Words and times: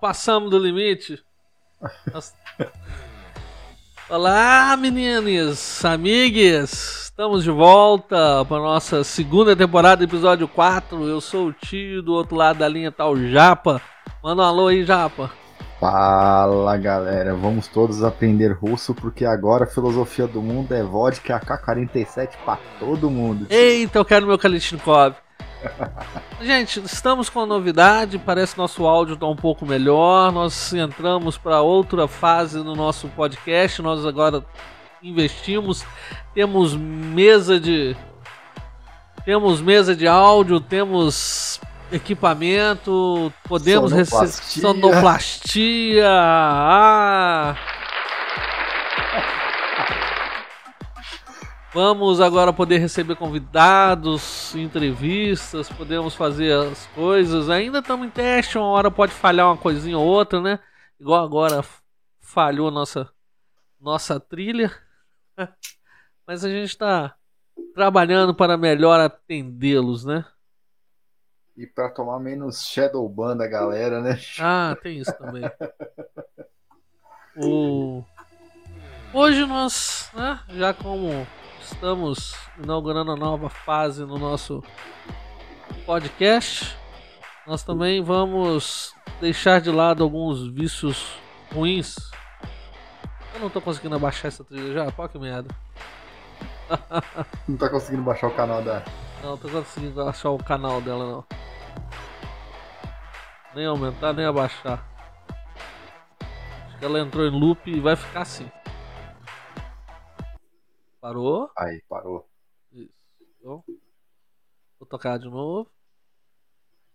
Passamos 0.00 0.48
do 0.48 0.58
limite. 0.58 1.20
Olá, 4.08 4.76
meninas, 4.76 5.84
amigues. 5.84 7.06
Estamos 7.06 7.42
de 7.42 7.50
volta 7.50 8.44
para 8.44 8.58
nossa 8.58 9.02
segunda 9.02 9.56
temporada, 9.56 10.04
episódio 10.04 10.46
4. 10.46 11.08
Eu 11.08 11.20
sou 11.20 11.48
o 11.48 11.52
tio, 11.52 12.00
do 12.00 12.12
outro 12.12 12.36
lado 12.36 12.60
da 12.60 12.68
linha 12.68 12.92
tá 12.92 13.08
o 13.08 13.16
Japa. 13.28 13.82
Manda 14.22 14.42
um 14.42 14.44
alô 14.44 14.68
aí, 14.68 14.84
Japa. 14.84 15.32
Fala 15.80 16.76
galera, 16.76 17.34
vamos 17.34 17.66
todos 17.66 18.04
aprender 18.04 18.52
russo 18.52 18.94
porque 18.94 19.24
agora 19.24 19.64
a 19.64 19.66
filosofia 19.68 20.28
do 20.28 20.40
mundo 20.40 20.72
é 20.72 20.82
vodka 20.82 21.36
AK-47 21.36 22.30
para 22.44 22.60
todo 22.78 23.10
mundo. 23.10 23.46
Eita, 23.50 23.98
eu 23.98 24.04
quero 24.04 24.28
meu 24.28 24.38
Kalishnikov. 24.38 25.16
Gente, 26.40 26.80
estamos 26.84 27.28
com 27.28 27.40
uma 27.40 27.46
novidade, 27.46 28.18
parece 28.18 28.52
que 28.54 28.58
nosso 28.58 28.86
áudio 28.86 29.14
está 29.14 29.26
um 29.26 29.36
pouco 29.36 29.64
melhor. 29.64 30.30
Nós 30.32 30.72
entramos 30.72 31.38
para 31.38 31.60
outra 31.60 32.06
fase 32.06 32.58
no 32.58 32.76
nosso 32.76 33.08
podcast. 33.08 33.80
Nós 33.82 34.04
agora 34.04 34.44
investimos, 35.02 35.84
temos 36.34 36.74
mesa 36.74 37.58
de 37.58 37.96
temos 39.24 39.60
mesa 39.60 39.96
de 39.96 40.06
áudio, 40.06 40.60
temos 40.60 41.60
equipamento, 41.90 43.32
podemos 43.48 43.92
receber 43.92 44.28
sonoplastia. 44.28 46.06
Ah. 46.08 47.56
Vamos 51.76 52.22
agora 52.22 52.54
poder 52.54 52.78
receber 52.78 53.16
convidados, 53.16 54.54
entrevistas, 54.54 55.68
podemos 55.68 56.14
fazer 56.14 56.50
as 56.54 56.86
coisas. 56.94 57.50
Ainda 57.50 57.80
estamos 57.80 58.06
em 58.06 58.10
teste, 58.10 58.56
uma 58.56 58.68
hora 58.68 58.90
pode 58.90 59.12
falhar 59.12 59.48
uma 59.48 59.58
coisinha 59.58 59.98
ou 59.98 60.06
outra, 60.06 60.40
né? 60.40 60.58
Igual 60.98 61.22
agora 61.22 61.62
falhou 62.18 62.70
nossa 62.70 63.12
nossa 63.78 64.18
trilha. 64.18 64.72
Mas 66.26 66.46
a 66.46 66.48
gente 66.48 66.70
está 66.70 67.14
trabalhando 67.74 68.34
para 68.34 68.56
melhor 68.56 68.98
atendê-los, 68.98 70.02
né? 70.02 70.24
E 71.58 71.66
para 71.66 71.90
tomar 71.90 72.18
menos 72.18 72.66
shadow 72.66 73.06
ban 73.06 73.36
da 73.36 73.46
galera, 73.46 74.00
né? 74.00 74.18
Ah, 74.40 74.74
tem 74.82 74.96
isso 74.96 75.12
também. 75.18 75.44
o... 77.36 78.02
Hoje 79.12 79.44
nós, 79.44 80.10
né, 80.14 80.40
já 80.48 80.72
como 80.72 81.26
estamos 81.66 82.34
inaugurando 82.62 83.12
a 83.12 83.16
nova 83.16 83.48
fase 83.48 84.04
no 84.04 84.18
nosso 84.18 84.62
podcast. 85.84 86.76
Nós 87.46 87.62
também 87.62 88.02
vamos 88.02 88.94
deixar 89.20 89.60
de 89.60 89.70
lado 89.70 90.02
alguns 90.02 90.46
vícios 90.46 91.18
ruins. 91.52 91.96
Eu 93.34 93.40
não 93.40 93.50
tô 93.50 93.60
conseguindo 93.60 93.96
abaixar 93.96 94.26
essa 94.26 94.44
trilha 94.44 94.72
já, 94.72 94.92
pô 94.92 95.08
que 95.08 95.18
merda. 95.18 95.54
Não 97.46 97.56
tá 97.56 97.68
conseguindo 97.68 98.02
baixar 98.02 98.26
o 98.26 98.34
canal 98.34 98.60
da. 98.60 98.82
Não, 99.22 99.30
não 99.30 99.38
tô 99.38 99.48
conseguindo 99.48 100.02
achar 100.02 100.30
o 100.30 100.38
canal 100.38 100.80
dela 100.80 101.06
não. 101.06 101.24
Nem 103.54 103.66
aumentar, 103.66 104.12
nem 104.12 104.26
abaixar. 104.26 104.84
Acho 106.66 106.78
que 106.78 106.84
ela 106.84 106.98
entrou 106.98 107.24
em 107.24 107.30
loop 107.30 107.70
e 107.70 107.78
vai 107.78 107.94
ficar 107.94 108.22
assim. 108.22 108.50
Parou? 111.06 111.48
Aí, 111.56 111.80
parou. 111.82 112.28
Isso. 112.72 113.00
Então, 113.38 113.64
vou 114.76 114.88
tocar 114.88 115.20
de 115.20 115.28
novo. 115.28 115.70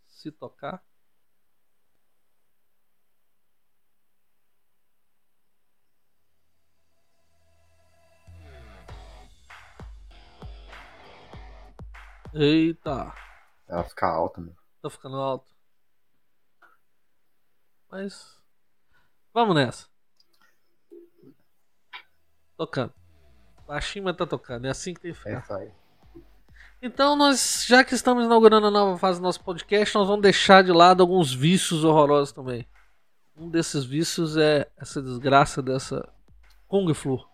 Se 0.06 0.30
tocar. 0.34 0.84
Eita. 12.34 13.16
Ela 13.66 13.86
fica 13.86 14.08
alta, 14.08 14.42
meu. 14.42 14.54
Tá 14.82 14.90
ficando 14.90 15.16
alto. 15.16 15.56
Mas. 17.90 18.38
Vamos 19.34 19.56
nessa. 19.56 19.88
Tocando. 22.58 23.00
Baixinho, 23.72 24.04
mas 24.04 24.18
tá 24.18 24.26
tocando. 24.28 24.66
É 24.66 24.70
assim 24.70 24.94
que 24.94 25.00
tem 25.00 25.14
ficar. 25.14 25.62
É. 25.62 25.72
Então, 26.82 27.16
nós, 27.16 27.64
já 27.66 27.86
que 27.86 27.96
estamos 27.96 28.26
inaugurando 28.26 28.68
a 28.68 28.72
nova 28.72 28.98
fase 28.98 29.22
do 29.22 29.24
nosso 29.24 29.42
podcast, 29.42 29.96
nós 29.96 30.06
vamos 30.06 30.24
deixar 30.24 30.62
de 30.62 30.74
lado 30.74 31.00
alguns 31.00 31.34
vícios 31.34 31.86
horrorosos 31.86 32.34
também. 32.34 32.68
Um 33.34 33.50
desses 33.50 33.86
vícios 33.86 34.36
é 34.36 34.68
essa 34.78 35.02
desgraça 35.02 35.62
dessa 35.62 36.06
Kung 36.68 36.94
Flu. 36.94 37.26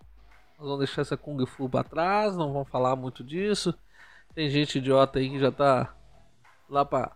Nós 0.59 0.67
vamos 0.67 0.77
deixar 0.77 1.01
essa 1.01 1.17
Kung 1.17 1.43
Flu 1.47 1.67
pra 1.67 1.83
trás, 1.83 2.37
não 2.37 2.53
vamos 2.53 2.69
falar 2.69 2.95
muito 2.95 3.23
disso. 3.23 3.73
Tem 4.35 4.47
gente 4.47 4.77
idiota 4.77 5.17
aí 5.17 5.31
que 5.31 5.39
já 5.39 5.51
tá 5.51 5.91
lá 6.69 6.85
pra 6.85 7.13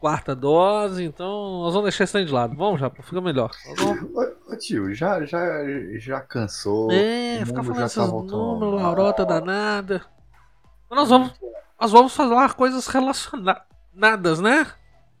quarta 0.00 0.34
dose, 0.34 1.04
então 1.04 1.60
nós 1.60 1.72
vamos 1.72 1.84
deixar 1.84 2.02
isso 2.02 2.18
aí 2.18 2.24
de 2.24 2.32
lado. 2.32 2.56
Vamos 2.56 2.80
já, 2.80 2.90
fica 2.90 3.20
melhor. 3.20 3.52
Vamos... 3.76 4.32
Ô, 4.52 4.56
tio, 4.56 4.94
já, 4.94 5.24
já, 5.24 5.40
já 5.94 6.20
cansou. 6.20 6.92
É, 6.92 7.42
ficar 7.44 7.62
falando 7.62 7.84
esses 7.86 7.94
tá 7.94 8.06
números, 8.06 8.82
laurota 8.82 9.24
danada. 9.24 10.04
Nós 10.90 11.08
vamos, 11.08 11.32
nós 11.80 11.90
vamos 11.90 12.14
falar 12.14 12.52
coisas 12.52 12.86
relacionadas, 12.86 14.40
né? 14.40 14.66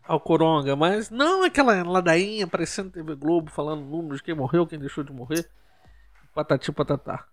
Ao 0.06 0.20
Coronga, 0.20 0.76
mas 0.76 1.08
não 1.08 1.44
aquela 1.44 1.82
ladainha 1.82 2.44
aparecendo 2.44 2.86
na 2.86 2.92
TV 2.92 3.14
Globo 3.14 3.50
falando 3.50 3.82
números 3.82 4.18
de 4.18 4.24
quem 4.24 4.34
morreu, 4.34 4.66
quem 4.66 4.78
deixou 4.78 5.02
de 5.02 5.12
morrer. 5.12 5.48
Patati 6.34 6.70
patatá. 6.70 7.24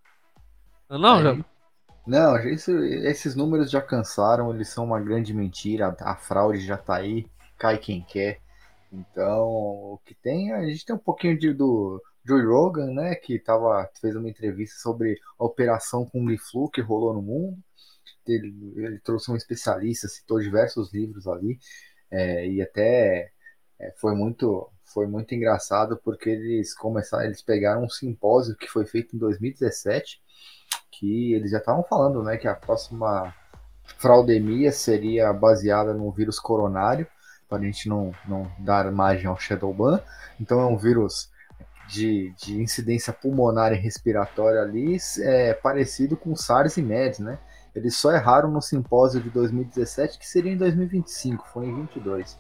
Não, 0.90 1.00
não, 1.00 1.22
já? 1.22 1.46
Não, 2.08 2.38
isso, 2.48 2.72
esses 2.72 3.36
números 3.36 3.70
já 3.70 3.82
cansaram, 3.82 4.54
eles 4.54 4.70
são 4.70 4.86
uma 4.86 5.02
grande 5.02 5.34
mentira, 5.34 5.96
a 6.00 6.16
fraude 6.16 6.62
já 6.62 6.78
tá 6.78 6.96
aí 6.96 7.28
cai 7.58 7.78
quem 7.78 8.02
quer. 8.02 8.40
Então, 8.92 9.48
o 9.48 10.00
que 10.04 10.16
tem, 10.16 10.52
a 10.52 10.66
gente 10.66 10.86
tem 10.86 10.96
um 10.96 11.00
pouquinho 11.00 11.38
de, 11.38 11.54
do 11.54 12.02
Joe 12.26 12.44
Rogan, 12.46 12.92
né, 12.94 13.16
que 13.16 13.40
tava, 13.40 13.90
fez 14.02 14.16
uma 14.16 14.30
entrevista 14.30 14.80
sobre 14.80 15.20
a 15.40 15.46
operação 15.46 16.06
Kung 16.06 16.36
Flu 16.38 16.70
que 16.70 16.82
rolou 16.82 17.14
no 17.14 17.22
mundo. 17.22 17.58
Ele, 18.28 18.54
ele 18.78 19.00
trouxe 19.00 19.32
um 19.32 19.36
especialista, 19.36 20.08
citou 20.08 20.40
diversos 20.40 20.94
livros 20.94 21.28
ali, 21.28 21.60
é, 22.12 22.48
e 22.48 22.62
até 22.62 23.32
é, 23.80 23.92
foi 23.98 24.16
muito 24.16 24.70
foi 24.94 25.06
muito 25.06 25.36
engraçado 25.36 26.00
porque 26.04 26.32
eles 26.32 26.74
começaram, 26.74 27.26
eles 27.26 27.44
pegaram 27.44 27.84
um 27.84 27.90
simpósio 27.90 28.56
que 28.56 28.68
foi 28.68 28.86
feito 28.88 29.16
em 29.16 29.20
2017, 29.20 30.20
que 30.92 31.34
eles 31.34 31.52
já 31.52 31.60
estavam 31.60 31.84
falando, 31.84 32.24
né, 32.24 32.38
que 32.38 32.48
a 32.48 32.56
próxima 32.56 33.34
fraudemia 34.00 34.72
seria 34.72 35.32
baseada 35.32 35.94
no 35.94 36.12
vírus 36.12 36.40
coronário 36.40 37.08
para 37.50 37.58
a 37.58 37.66
gente 37.66 37.90
não, 37.90 38.14
não 38.28 38.50
dar 38.60 38.90
margem 38.92 39.26
ao 39.26 39.38
Shadowban. 39.38 40.00
Então 40.40 40.60
é 40.60 40.66
um 40.66 40.78
vírus 40.78 41.30
de, 41.90 42.32
de 42.38 42.62
incidência 42.62 43.12
pulmonar 43.12 43.74
e 43.74 43.76
respiratória 43.76 44.62
ali, 44.62 44.98
é 45.22 45.54
parecido 45.54 46.16
com 46.16 46.36
SARS 46.36 46.78
e 46.78 46.82
MERS, 46.82 47.20
né? 47.20 47.40
Eles 47.76 47.96
só 47.96 48.12
erraram 48.12 48.52
no 48.52 48.62
simpósio 48.62 49.22
de 49.22 49.30
2017, 49.30 50.20
que 50.20 50.28
seria 50.28 50.52
em 50.52 50.58
2025, 50.58 51.48
foi 51.48 51.66
em 51.66 51.76
22. 51.76 52.38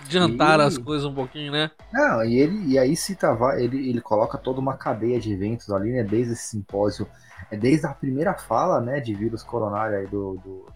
Adiantaram 0.00 0.64
e... 0.64 0.66
as 0.66 0.78
coisas 0.78 1.06
um 1.06 1.14
pouquinho, 1.14 1.52
né? 1.52 1.70
Não, 1.92 2.24
e 2.24 2.38
ele 2.38 2.72
e 2.72 2.78
aí 2.78 2.96
citava, 2.96 3.60
ele, 3.60 3.88
ele 3.88 4.00
coloca 4.00 4.38
toda 4.38 4.60
uma 4.60 4.76
cadeia 4.76 5.20
de 5.20 5.32
eventos 5.32 5.70
ali, 5.70 5.92
né? 5.92 6.04
Desde 6.04 6.32
esse 6.32 6.48
simpósio, 6.48 7.06
é 7.50 7.56
desde 7.56 7.86
a 7.86 7.94
primeira 7.94 8.34
fala, 8.34 8.80
né, 8.80 9.00
de 9.00 9.14
vírus 9.14 9.42
coronário 9.42 9.98
aí 9.98 10.06
do, 10.06 10.38
do, 10.44 10.66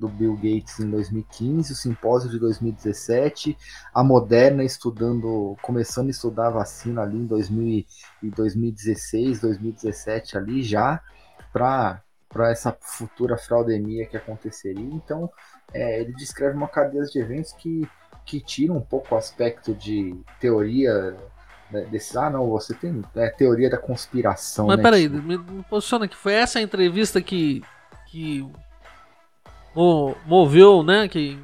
do 0.00 0.08
Bill 0.08 0.34
Gates 0.34 0.80
em 0.80 0.90
2015, 0.90 1.72
o 1.72 1.76
simpósio 1.76 2.30
de 2.30 2.38
2017, 2.38 3.56
a 3.94 4.02
Moderna 4.02 4.64
estudando, 4.64 5.56
começando 5.62 6.08
a 6.08 6.10
estudar 6.10 6.46
a 6.46 6.50
vacina 6.50 7.02
ali 7.02 7.18
em 7.18 7.26
2000, 7.26 7.84
2016, 8.22 9.40
2017 9.40 10.38
ali 10.38 10.62
já 10.62 11.00
para 11.52 12.02
para 12.28 12.48
essa 12.48 12.76
futura 12.80 13.36
fraudemia 13.36 14.06
que 14.06 14.16
aconteceria. 14.16 14.84
Então, 14.84 15.28
é, 15.74 16.00
ele 16.00 16.12
descreve 16.12 16.56
uma 16.56 16.68
cadeia 16.68 17.02
de 17.02 17.18
eventos 17.18 17.52
que, 17.52 17.82
que 18.24 18.40
tira 18.40 18.72
um 18.72 18.80
pouco 18.80 19.16
o 19.16 19.18
aspecto 19.18 19.74
de 19.74 20.16
teoria 20.38 21.16
né, 21.72 21.82
desse, 21.90 22.16
ah 22.16 22.30
não, 22.30 22.48
você 22.48 22.72
tem 22.72 23.02
é, 23.16 23.30
teoria 23.30 23.68
da 23.68 23.78
conspiração. 23.78 24.68
Mas 24.68 24.76
né, 24.76 24.82
peraí, 24.82 25.08
tipo... 25.08 25.22
me, 25.22 25.38
me 25.38 25.62
posiciona 25.64 26.06
que 26.06 26.16
foi 26.16 26.34
essa 26.34 26.60
entrevista 26.60 27.20
que, 27.20 27.64
que 28.06 28.48
moveu, 30.26 30.82
né? 30.82 31.08
Que 31.08 31.38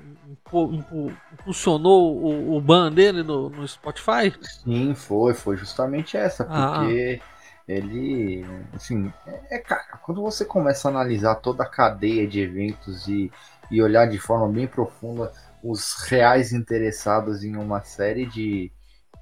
impulsionou 1.32 2.16
o, 2.16 2.56
o 2.56 2.60
ban 2.60 2.92
dele 2.92 3.22
no, 3.22 3.50
no, 3.50 3.66
Spotify? 3.66 4.32
Sim, 4.62 4.94
foi, 4.94 5.34
foi 5.34 5.56
justamente 5.56 6.16
essa, 6.16 6.46
ah. 6.48 6.80
porque 6.80 7.20
ah. 7.20 7.26
ele, 7.68 8.44
assim, 8.72 9.12
é, 9.26 9.56
é, 9.56 9.62
quando 10.02 10.22
você 10.22 10.44
começa 10.44 10.88
a 10.88 10.90
analisar 10.90 11.36
toda 11.36 11.64
a 11.64 11.68
cadeia 11.68 12.26
de 12.26 12.40
eventos 12.40 13.08
e, 13.08 13.30
e 13.70 13.82
olhar 13.82 14.06
de 14.06 14.18
forma 14.18 14.48
bem 14.48 14.66
profunda 14.66 15.32
os 15.62 15.94
reais 16.02 16.52
interessados 16.52 17.42
em 17.42 17.56
uma 17.56 17.82
série 17.82 18.26
de, 18.26 18.70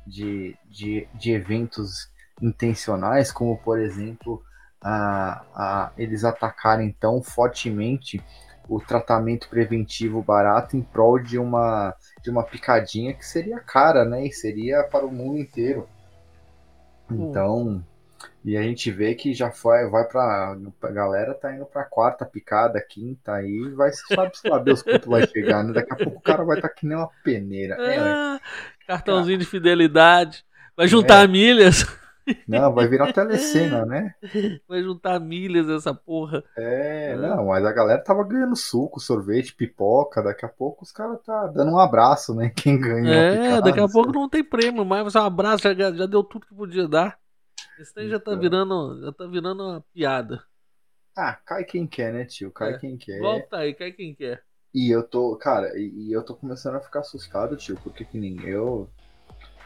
de, 0.06 0.56
de, 0.67 1.09
de 1.15 1.33
eventos 1.33 2.11
intencionais, 2.43 3.33
como 3.33 3.56
por 3.56 3.79
exemplo 3.79 4.43
a, 4.83 5.43
a, 5.55 5.93
eles 5.97 6.25
atacarem 6.25 6.93
tão 6.93 7.23
fortemente 7.23 8.23
o 8.69 8.81
tratamento 8.81 9.49
preventivo 9.49 10.23
barato 10.23 10.77
em 10.77 10.83
prol 10.83 11.19
de 11.19 11.39
uma, 11.39 11.95
de 12.23 12.31
uma 12.31 12.43
picadinha 12.43 13.13
que 13.13 13.25
seria 13.25 13.61
cara, 13.61 14.05
né? 14.05 14.27
E 14.27 14.33
seria 14.33 14.83
para 14.85 15.05
o 15.05 15.13
mundo 15.13 15.39
inteiro. 15.39 15.89
Então, 17.11 17.85
e 18.45 18.57
a 18.57 18.63
gente 18.63 18.91
vê 18.91 19.15
que 19.15 19.33
já 19.33 19.51
foi, 19.51 19.89
vai 19.89 20.05
pra. 20.05 20.57
A 20.83 20.91
galera 20.91 21.35
tá 21.35 21.55
indo 21.55 21.65
pra 21.67 21.85
quarta 21.85 22.25
picada, 22.25 22.81
quinta, 22.81 23.35
aí 23.35 23.71
vai 23.75 23.91
sabe, 23.93 24.37
sabe 24.37 24.65
Deus 24.65 24.83
quanto 24.83 25.09
vai 25.11 25.27
chegar, 25.27 25.63
né? 25.63 25.73
Daqui 25.73 25.93
a 25.93 25.97
pouco 25.97 26.19
o 26.19 26.23
cara 26.23 26.45
vai 26.45 26.57
estar 26.57 26.69
tá 26.69 26.75
que 26.75 26.87
nem 26.87 26.97
uma 26.97 27.11
peneira. 27.23 27.75
É, 27.77 27.99
ah, 27.99 28.41
cartãozinho 28.87 29.39
de 29.39 29.47
fidelidade. 29.47 30.45
Vai 30.77 30.89
juntar 30.89 31.25
é. 31.25 31.27
milhas. 31.27 31.87
Não, 32.49 32.73
vai 32.73 32.88
virar 32.88 33.12
telecena, 33.12 33.85
né? 33.85 34.15
Vai 34.69 34.82
juntar 34.82 35.21
milhas 35.21 35.69
essa 35.69 35.94
porra. 35.94 36.43
É, 36.56 37.12
é, 37.12 37.17
não, 37.17 37.47
mas 37.47 37.65
a 37.65 37.73
galera 37.73 38.03
tava 38.03 38.25
ganhando 38.25 38.56
suco, 38.56 39.00
sorvete, 39.00 39.55
pipoca. 39.55 40.23
Daqui 40.23 40.44
a 40.44 40.49
pouco 40.49 40.85
os 40.85 40.93
caras 40.93 41.21
tá 41.23 41.47
dando 41.49 41.73
um 41.73 41.79
abraço, 41.79 42.35
né? 42.35 42.50
Quem 42.56 42.81
ganhou. 42.81 43.12
É, 43.12 43.61
daqui 43.61 43.81
a 43.81 43.88
pouco 43.88 44.12
não 44.12 44.29
tem 44.29 44.43
prêmio 44.43 44.85
mais, 44.85 45.15
um 45.15 45.19
abraço 45.19 45.62
já, 45.75 45.93
já 45.93 46.06
deu 46.06 46.25
tudo 46.25 46.47
que 46.47 46.55
podia 46.55 46.88
dar. 46.88 47.19
Esse 47.79 47.94
daí 47.94 48.09
já 48.09 48.19
tá 48.19 48.32
então. 48.32 48.41
virando. 48.41 49.00
Já 49.05 49.12
tá 49.12 49.27
virando 49.27 49.62
uma 49.62 49.85
piada. 49.93 50.43
Ah, 51.17 51.38
cai 51.44 51.65
quem 51.65 51.87
quer, 51.87 52.12
né, 52.12 52.25
tio? 52.25 52.50
Cai 52.50 52.75
é. 52.75 52.79
quem 52.79 52.97
quer. 52.97 53.20
Volta 53.20 53.59
aí, 53.59 53.75
cai 53.75 53.93
quem 53.93 54.15
quer. 54.15 54.43
E 54.75 54.91
eu 54.91 55.05
tô, 55.05 55.37
cara, 55.37 55.79
e, 55.79 56.09
e 56.09 56.12
eu 56.12 56.25
tô 56.25 56.35
começando 56.35 56.75
a 56.75 56.81
ficar 56.81 57.00
assustado, 57.00 57.56
tio, 57.56 57.79
porque 57.82 58.05
que 58.05 58.19
nem 58.19 58.41
eu. 58.44 58.91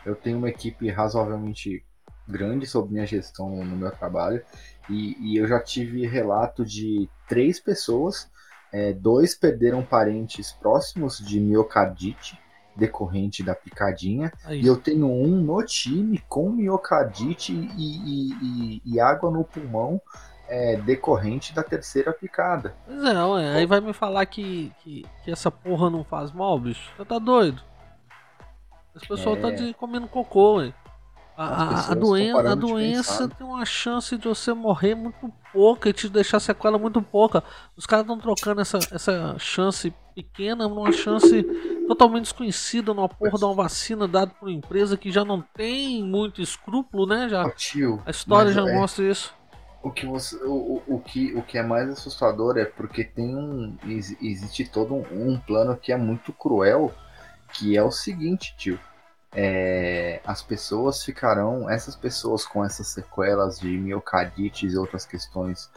Eu 0.05 0.15
tenho 0.15 0.39
uma 0.39 0.51
equipe 0.51 0.91
razoavelmente 0.91 1.85
grande 2.29 2.67
sobre 2.67 2.93
minha 2.93 3.07
gestão 3.07 3.65
no 3.65 3.77
meu 3.77 3.91
trabalho 3.91 4.43
e, 4.89 5.17
e 5.21 5.37
eu 5.37 5.47
já 5.47 5.61
tive 5.61 6.07
relato 6.07 6.65
de 6.65 7.09
três 7.29 7.59
pessoas, 7.59 8.31
é, 8.73 8.93
dois 8.93 9.35
perderam 9.35 9.83
parentes 9.83 10.53
próximos 10.53 11.19
de 11.19 11.41
miocardite 11.41 12.39
decorrente 12.77 13.43
da 13.43 13.55
picadinha 13.55 14.33
Aí. 14.45 14.63
e 14.63 14.67
eu 14.67 14.77
tenho 14.77 15.11
um 15.11 15.27
no 15.27 15.63
time 15.65 16.23
com 16.29 16.49
miocardite 16.51 17.53
e, 17.53 18.81
e, 18.81 18.83
e, 18.85 19.01
água 19.01 19.31
no 19.31 19.43
pulmão 19.43 20.01
é, 20.49 20.77
decorrente 20.77 21.53
da 21.53 21.63
terceira 21.63 22.13
picada. 22.13 22.75
Pois 22.87 23.05
é, 23.05 23.25
ué, 23.25 23.49
aí 23.57 23.67
vai 23.67 23.81
me 23.81 23.93
falar 23.93 24.25
que, 24.27 24.73
que, 24.79 25.05
que, 25.25 25.31
essa 25.31 25.51
porra 25.51 25.91
não 25.91 26.05
faz 26.05 26.31
mal, 26.31 26.59
bicho? 26.59 26.91
Você 26.97 27.05
tá 27.05 27.19
doido? 27.19 27.63
Esse 28.95 29.09
pessoal 29.09 29.37
tá 29.37 29.49
é... 29.49 29.51
tá 29.51 29.57
de, 29.57 29.75
comendo 29.75 30.07
cocô, 30.07 30.59
ué. 30.59 30.73
A, 31.41 31.93
a, 31.93 31.95
doen 31.95 32.37
a 32.37 32.55
doença 32.57 33.29
tem 33.29 33.47
uma 33.47 33.65
chance 33.65 34.19
de 34.19 34.27
você 34.27 34.53
morrer 34.53 34.97
muito 34.97 35.33
pouca 35.53 35.89
e 35.89 35.93
te 35.93 36.09
deixar 36.09 36.41
sequela 36.41 36.77
muito 36.77 37.01
pouca. 37.01 37.45
Os 37.77 37.87
caras 37.87 38.05
estão 38.05 38.19
trocando 38.19 38.61
essa, 38.61 38.79
essa 38.91 39.37
chance 39.39 39.95
pequena 40.17 40.67
numa 40.67 40.91
chance 40.91 41.45
totalmente 41.87 42.25
desconhecida 42.25 42.93
numa 42.93 43.09
porra 43.09 43.39
de 43.39 43.45
uma 43.45 43.55
vacina 43.55 44.09
dada 44.09 44.33
por 44.33 44.49
uma 44.49 44.59
empresa 44.59 44.97
que 44.97 45.13
já 45.13 45.25
não 45.25 45.41
tem 45.41 46.03
muito 46.03 46.43
escrúpulo, 46.43 47.07
né? 47.07 47.29
Já, 47.29 47.47
oh, 47.47 47.51
tio, 47.51 48.03
a 48.05 48.11
história 48.11 48.51
já 48.51 48.69
é, 48.69 48.75
mostra 48.75 49.05
isso. 49.05 49.33
O 49.81 49.93
que, 49.93 50.07
você, 50.07 50.35
o, 50.45 50.83
o, 50.89 50.99
que, 50.99 51.33
o 51.35 51.43
que 51.43 51.57
é 51.57 51.63
mais 51.63 51.89
assustador 51.89 52.59
é 52.59 52.65
porque 52.65 53.05
tem 53.05 53.37
um. 53.37 53.77
Existe 53.87 54.69
todo 54.69 54.93
um, 54.93 55.05
um 55.13 55.39
plano 55.39 55.77
que 55.77 55.93
é 55.93 55.97
muito 55.97 56.33
cruel, 56.33 56.93
que 57.53 57.77
é 57.77 57.83
o 57.83 57.93
seguinte, 57.93 58.57
tio 58.59 58.77
é, 59.35 60.21
as 60.25 60.43
pessoas 60.43 61.03
ficarão, 61.03 61.69
essas 61.69 61.95
pessoas 61.95 62.47
com 62.47 62.65
essas 62.65 62.89
sequelas 62.89 63.59
de 63.59 63.69
miocardites 63.69 64.73
e 64.73 64.77
outras 64.77 65.05
questões 65.05 65.71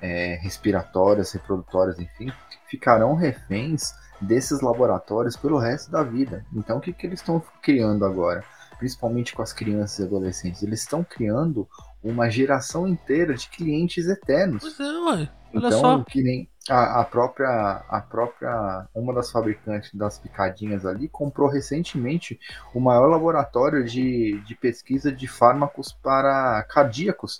é, 0.00 0.38
respiratórias, 0.42 1.32
reprodutórias, 1.32 1.98
enfim, 1.98 2.32
ficarão 2.68 3.14
reféns 3.14 3.94
desses 4.20 4.60
laboratórios 4.60 5.36
pelo 5.36 5.58
resto 5.58 5.90
da 5.90 6.02
vida. 6.02 6.44
Então, 6.52 6.78
o 6.78 6.80
que, 6.80 6.92
que 6.92 7.06
eles 7.06 7.20
estão 7.20 7.42
criando 7.62 8.04
agora? 8.04 8.44
Principalmente 8.78 9.34
com 9.34 9.42
as 9.42 9.52
crianças 9.52 9.98
e 9.98 10.02
adolescentes, 10.02 10.62
eles 10.62 10.80
estão 10.80 11.02
criando 11.02 11.68
uma 12.02 12.28
geração 12.28 12.86
inteira 12.86 13.34
de 13.34 13.48
clientes 13.48 14.06
eternos. 14.06 14.62
Pois 14.62 14.80
é, 14.80 14.82
ué. 14.82 15.30
Olha 15.54 15.66
então, 15.68 15.80
só. 15.80 16.04
que 16.04 16.22
nem 16.22 16.48
a, 16.70 17.00
a, 17.00 17.04
própria, 17.04 17.84
a 17.88 18.00
própria, 18.00 18.88
uma 18.94 19.12
das 19.12 19.30
fabricantes 19.30 19.92
das 19.94 20.18
picadinhas 20.18 20.84
ali 20.84 21.08
comprou 21.08 21.48
recentemente 21.48 22.38
o 22.74 22.80
maior 22.80 23.06
laboratório 23.06 23.84
de, 23.84 24.40
de 24.40 24.54
pesquisa 24.54 25.12
de 25.12 25.28
fármacos 25.28 25.92
para 25.92 26.62
cardíacos, 26.64 27.38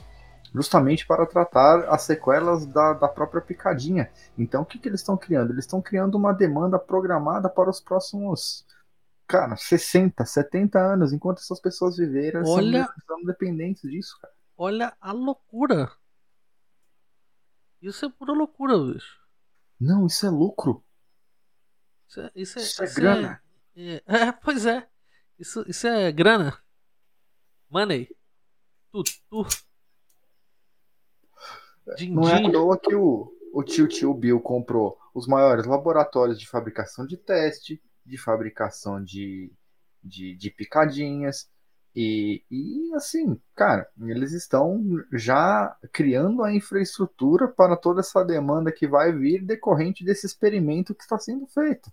justamente 0.54 1.06
para 1.06 1.26
tratar 1.26 1.88
as 1.88 2.02
sequelas 2.02 2.66
da, 2.66 2.92
da 2.94 3.08
própria 3.08 3.42
picadinha. 3.42 4.10
Então, 4.38 4.62
o 4.62 4.66
que, 4.66 4.78
que 4.78 4.88
eles 4.88 5.00
estão 5.00 5.16
criando? 5.16 5.52
Eles 5.52 5.64
estão 5.64 5.82
criando 5.82 6.16
uma 6.16 6.32
demanda 6.32 6.78
programada 6.78 7.48
para 7.48 7.70
os 7.70 7.80
próximos, 7.80 8.64
cara, 9.26 9.56
60, 9.56 10.24
70 10.24 10.78
anos, 10.78 11.12
enquanto 11.12 11.38
essas 11.38 11.60
pessoas 11.60 11.96
viverem, 11.96 12.42
Olha... 12.44 12.88
são 13.06 13.22
dependentes 13.24 13.82
disso, 13.90 14.16
cara. 14.20 14.34
Olha 14.58 14.96
a 15.00 15.12
loucura 15.12 15.90
isso 17.80 18.06
é 18.06 18.08
pura 18.10 18.32
loucura, 18.32 18.78
bicho. 18.78 19.20
Não, 19.80 20.06
isso 20.06 20.26
é 20.26 20.30
lucro. 20.30 20.84
Isso 22.08 22.20
é, 22.20 22.30
isso 22.34 22.58
é, 22.58 22.62
isso 22.62 22.82
é 22.82 22.84
isso 22.84 22.94
grana. 22.94 23.42
É, 23.76 24.02
é, 24.06 24.32
pois 24.32 24.66
é. 24.66 24.88
Isso, 25.38 25.64
isso 25.68 25.86
é 25.86 26.10
grana. 26.10 26.58
Money. 27.68 28.08
Tutu. 28.90 29.46
Din, 31.96 32.14
Não 32.14 32.28
é 32.28 32.44
à 32.44 32.50
toa 32.50 32.78
que 32.78 32.94
o, 32.94 33.32
o 33.52 33.62
tio 33.62 33.86
tio 33.86 34.12
Bill 34.14 34.40
comprou 34.40 34.98
os 35.14 35.26
maiores 35.26 35.66
laboratórios 35.66 36.38
de 36.38 36.48
fabricação 36.48 37.06
de 37.06 37.16
teste, 37.16 37.82
de 38.04 38.18
fabricação 38.18 39.02
de, 39.02 39.52
de, 40.02 40.34
de 40.34 40.50
picadinhas, 40.50 41.48
e, 41.98 42.44
e 42.50 42.94
assim, 42.94 43.40
cara, 43.54 43.90
eles 44.02 44.32
estão 44.32 44.84
já 45.14 45.74
criando 45.90 46.44
a 46.44 46.54
infraestrutura 46.54 47.48
para 47.48 47.74
toda 47.74 48.00
essa 48.00 48.22
demanda 48.22 48.70
que 48.70 48.86
vai 48.86 49.10
vir 49.12 49.42
decorrente 49.42 50.04
desse 50.04 50.26
experimento 50.26 50.94
que 50.94 51.02
está 51.02 51.18
sendo 51.18 51.46
feito. 51.46 51.90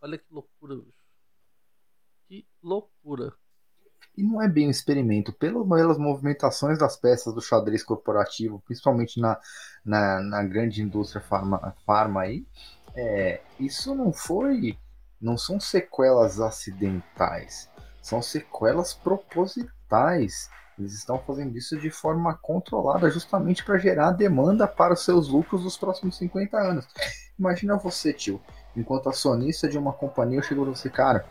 Olha 0.00 0.16
que 0.16 0.32
loucura, 0.32 0.76
bicho. 0.76 0.94
Que 2.26 2.46
loucura. 2.62 3.34
E 4.16 4.22
não 4.22 4.40
é 4.40 4.48
bem 4.48 4.68
um 4.68 4.70
experimento, 4.70 5.30
pelas 5.30 5.98
movimentações 5.98 6.78
das 6.78 6.96
peças 6.96 7.34
do 7.34 7.42
xadrez 7.42 7.82
corporativo, 7.82 8.62
principalmente 8.64 9.20
na, 9.20 9.38
na, 9.84 10.22
na 10.22 10.42
grande 10.42 10.80
indústria 10.80 11.20
farma, 11.20 11.76
farma 11.84 12.22
aí, 12.22 12.46
é, 12.94 13.42
isso 13.60 13.94
não 13.94 14.10
foi. 14.10 14.78
Não 15.20 15.36
são 15.36 15.60
sequelas 15.60 16.40
acidentais 16.40 17.68
são 18.04 18.20
sequelas 18.20 18.92
propositais. 18.92 20.50
Eles 20.78 20.92
estão 20.92 21.18
fazendo 21.18 21.56
isso 21.56 21.80
de 21.80 21.90
forma 21.90 22.34
controlada, 22.34 23.08
justamente 23.10 23.64
para 23.64 23.78
gerar 23.78 24.10
demanda 24.10 24.68
para 24.68 24.92
os 24.92 25.02
seus 25.02 25.28
lucros 25.28 25.62
dos 25.62 25.78
próximos 25.78 26.18
50 26.18 26.58
anos. 26.58 26.86
Imagina 27.38 27.78
você, 27.78 28.12
tio, 28.12 28.42
enquanto 28.76 29.08
acionista 29.08 29.66
de 29.66 29.78
uma 29.78 29.92
companhia, 29.92 30.38
eu 30.38 30.42
chego 30.42 30.64
para 30.64 30.74
você, 30.74 30.90
cara, 30.90 31.24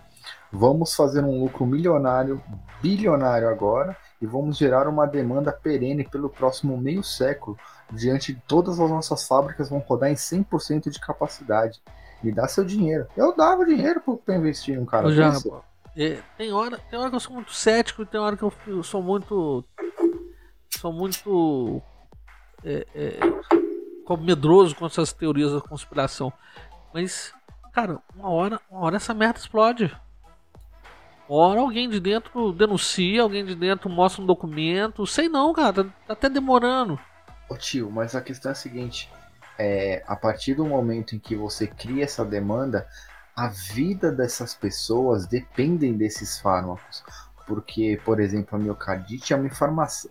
vamos 0.52 0.96
fazer 0.96 1.24
um 1.24 1.40
lucro 1.40 1.64
milionário, 1.64 2.42
bilionário 2.82 3.50
agora, 3.50 3.96
e 4.20 4.26
vamos 4.26 4.58
gerar 4.58 4.88
uma 4.88 5.06
demanda 5.06 5.52
perene 5.52 6.04
pelo 6.10 6.28
próximo 6.28 6.76
meio 6.76 7.04
século, 7.04 7.56
diante 7.92 8.34
de 8.34 8.42
todas 8.48 8.80
as 8.80 8.90
nossas 8.90 9.28
fábricas 9.28 9.70
vão 9.70 9.78
rodar 9.78 10.10
em 10.10 10.16
100% 10.16 10.90
de 10.90 11.00
capacidade. 11.00 11.84
Me 12.24 12.32
dá 12.32 12.48
seu 12.48 12.66
dinheiro. 12.66 13.06
Eu 13.16 13.36
dava 13.36 13.64
dinheiro 13.64 14.02
para 14.26 14.36
investir 14.36 14.76
em 14.76 14.80
um 14.80 14.86
cara 14.86 15.08
desse. 15.34 15.52
É, 15.96 16.20
tem, 16.38 16.52
hora, 16.52 16.78
tem 16.90 16.98
hora 16.98 17.10
que 17.10 17.16
eu 17.16 17.20
sou 17.20 17.34
muito 17.34 17.54
cético 17.54 18.06
tem 18.06 18.20
hora 18.20 18.36
que 18.36 18.44
eu, 18.44 18.54
eu 18.68 18.84
sou 18.84 19.02
muito. 19.02 19.64
Sou 20.70 20.92
muito. 20.92 21.82
É, 22.64 22.88
é, 22.96 23.20
medroso 24.20 24.76
com 24.76 24.86
essas 24.86 25.14
teorias 25.14 25.52
da 25.52 25.62
conspiração. 25.62 26.32
Mas, 26.94 27.34
cara, 27.72 28.00
uma 28.16 28.30
hora, 28.30 28.62
uma 28.70 28.82
hora 28.82 28.96
essa 28.98 29.14
merda 29.14 29.40
explode. 29.40 29.96
Uma 31.28 31.48
hora 31.48 31.60
alguém 31.62 31.90
de 31.90 32.00
dentro 32.00 32.52
denuncia, 32.52 33.22
alguém 33.22 33.46
de 33.46 33.56
dentro 33.56 33.90
mostra 33.90 34.22
um 34.22 34.26
documento. 34.26 35.08
Sei 35.08 35.30
não, 35.30 35.54
cara, 35.54 35.74
tá, 35.74 35.84
tá 35.84 36.14
até 36.14 36.30
demorando. 36.30 37.00
Ô 37.50 37.56
tio, 37.56 37.90
mas 37.92 38.16
a 38.16 38.22
questão 38.22 38.50
é 38.50 38.54
a 38.54 38.56
seguinte: 38.56 39.10
é, 39.58 40.04
a 40.08 40.16
partir 40.16 40.56
do 40.56 40.66
momento 40.66 41.16
em 41.16 41.20
que 41.20 41.36
você 41.36 41.68
cria 41.68 42.04
essa 42.04 42.26
demanda, 42.26 42.88
a 43.36 43.48
vida 43.48 44.12
dessas 44.12 44.54
pessoas 44.54 45.28
dependem 45.28 45.98
desses 45.98 46.40
fármacos. 46.40 47.04
Porque, 47.46 48.00
por 48.06 48.22
exemplo, 48.22 48.56
a 48.56 48.60
miocardite 48.60 49.34
é 49.34 49.36
uma 49.36 49.48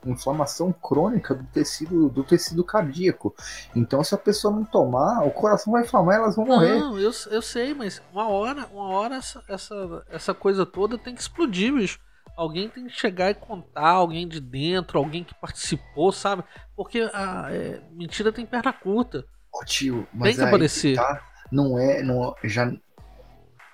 inflamação, 0.04 0.70
crônica 0.72 1.34
do 1.34 1.44
tecido, 1.44 2.10
do 2.10 2.22
tecido 2.22 2.62
cardíaco. 2.62 3.34
Então, 3.74 4.04
se 4.04 4.14
a 4.14 4.18
pessoa 4.18 4.54
não 4.54 4.64
tomar, 4.66 5.24
o 5.24 5.30
coração 5.30 5.72
vai 5.72 5.82
inflamar 5.82 6.16
e 6.16 6.18
elas 6.18 6.36
vão 6.36 6.44
Não, 6.44 6.56
morrer. 6.56 6.92
eu, 7.00 7.10
eu 7.30 7.42
sei, 7.42 7.72
mas 7.74 8.02
uma 8.12 8.28
hora, 8.28 8.66
uma 8.66 8.88
hora 8.88 9.16
essa, 9.16 9.42
essa, 9.48 10.04
essa 10.10 10.34
coisa 10.34 10.66
toda 10.66 10.98
tem 10.98 11.14
que 11.14 11.20
explodir, 11.22 11.72
bicho. 11.74 11.98
Alguém 12.36 12.68
tem 12.68 12.86
que 12.86 12.92
chegar 12.92 13.30
e 13.30 13.34
contar, 13.34 13.90
alguém 13.90 14.26
de 14.26 14.40
dentro, 14.40 14.98
alguém 14.98 15.22
que 15.24 15.34
participou, 15.34 16.12
sabe? 16.12 16.42
Porque 16.74 17.00
a 17.12 17.46
é, 17.52 17.82
mentira 17.92 18.32
tem 18.32 18.44
perna 18.46 18.72
curta. 18.72 19.24
Ô, 19.52 19.64
tio, 19.64 20.06
mas 20.12 20.30
Tem 20.30 20.36
que 20.36 20.42
aparecer. 20.42 20.96
tá, 20.96 21.22
não 21.50 21.78
é, 21.78 22.02
não, 22.02 22.34
já 22.44 22.72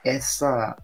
essa 0.05 0.77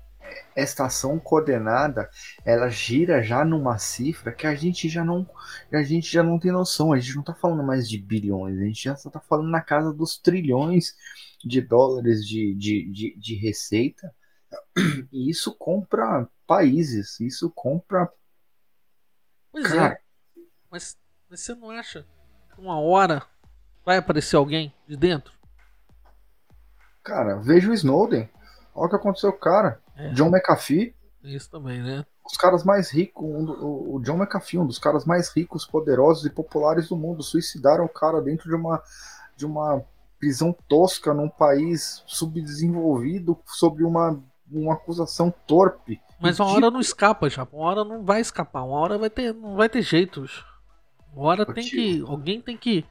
esta 0.57 0.87
ação 0.87 1.19
coordenada, 1.19 2.09
ela 2.45 2.69
gira 2.69 3.23
já 3.23 3.45
numa 3.45 3.79
cifra 3.79 4.33
que 4.33 4.47
a 4.47 4.55
gente 4.55 4.89
já 4.89 5.05
não, 5.05 5.29
a 5.73 5.83
gente 5.83 6.11
já 6.11 6.23
não 6.23 6.39
tem 6.39 6.51
noção. 6.51 6.93
A 6.93 6.99
gente 6.99 7.17
não 7.17 7.23
tá 7.23 7.35
falando 7.35 7.63
mais 7.63 7.89
de 7.89 7.99
bilhões, 7.99 8.59
a 8.59 8.65
gente 8.65 8.83
já 8.83 8.97
só 8.97 9.11
tá 9.11 9.21
falando 9.21 9.51
na 9.51 9.61
casa 9.61 9.93
dos 9.93 10.19
trilhões 10.19 10.97
de 11.45 11.61
dólares 11.61 12.27
de, 12.27 12.55
de, 12.55 12.91
de, 12.91 13.17
de 13.19 13.35
receita. 13.37 14.15
E 15.13 15.31
isso 15.31 15.55
compra 15.57 16.29
países, 16.47 17.21
isso 17.21 17.51
compra. 17.51 18.11
Pois 19.53 19.67
Cara, 19.67 19.95
é. 19.95 19.99
Mas, 20.71 20.99
mas 21.29 21.41
você 21.41 21.55
não 21.55 21.71
acha 21.71 22.07
que 22.53 22.61
uma 22.61 22.81
hora 22.81 23.23
vai 23.85 23.99
aparecer 23.99 24.37
alguém 24.37 24.73
de 24.89 24.97
dentro? 24.97 25.35
cara, 27.05 27.37
veja 27.37 27.71
o 27.71 27.75
Snowden. 27.75 28.29
Olha 28.75 28.87
o 28.87 28.91
que 28.91 28.97
aconteceu 28.97 29.31
com 29.33 29.39
o 29.39 29.41
cara. 29.41 29.81
É. 29.97 30.09
John 30.11 30.29
McAfee. 30.29 30.95
Isso 31.23 31.51
também, 31.51 31.83
né? 31.83 32.05
os 32.27 32.39
caras 32.39 32.65
mais 32.65 32.91
ricos, 32.91 33.23
um 33.23 33.45
do- 33.45 33.95
o 33.97 34.01
John 34.03 34.17
McAfee, 34.17 34.59
um 34.59 34.67
dos 34.67 34.79
caras 34.79 35.05
mais 35.05 35.29
ricos, 35.29 35.67
poderosos 35.67 36.25
e 36.25 36.31
populares 36.31 36.89
do 36.89 36.97
mundo, 36.97 37.23
suicidaram 37.23 37.85
o 37.85 37.89
cara 37.89 38.21
dentro 38.23 38.49
de 38.49 38.55
uma 38.57 38.83
de 39.37 39.45
uma 39.45 39.83
prisão 40.19 40.57
tosca 40.67 41.13
num 41.13 41.29
país 41.29 42.03
subdesenvolvido 42.07 43.37
sobre 43.47 43.85
uma, 43.85 44.19
uma 44.51 44.75
acusação 44.75 45.33
torpe. 45.47 46.01
Mas 46.21 46.41
uma 46.41 46.49
hora 46.51 46.71
não 46.71 46.81
escapa, 46.81 47.29
já. 47.29 47.47
Uma 47.53 47.65
hora 47.67 47.85
não 47.85 48.03
vai 48.03 48.21
escapar. 48.21 48.63
Uma 48.63 48.79
hora 48.79 48.97
vai 48.97 49.11
ter, 49.11 49.35
não 49.35 49.57
vai 49.57 49.69
ter 49.69 49.83
jeito. 49.83 50.23
bicho. 50.23 50.45
Uma 51.15 51.27
hora 51.27 51.45
tem 51.47 51.65
que. 51.65 52.01
Alguém 52.07 52.41
tem 52.41 52.57
que. 52.57 52.85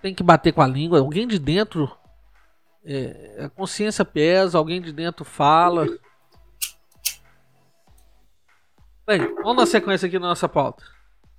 Tem 0.00 0.14
que 0.14 0.22
bater 0.22 0.52
com 0.52 0.62
a 0.62 0.66
língua. 0.66 0.98
Alguém 1.00 1.26
de 1.28 1.38
dentro. 1.38 1.90
É, 2.84 3.44
a 3.44 3.48
consciência 3.48 4.04
pesa, 4.04 4.58
alguém 4.58 4.80
de 4.80 4.92
dentro 4.92 5.24
fala. 5.24 5.86
Bem, 9.06 9.34
vamos 9.36 9.56
na 9.56 9.66
sequência 9.66 10.06
aqui 10.06 10.18
na 10.18 10.28
nossa 10.28 10.48
pauta. 10.48 10.84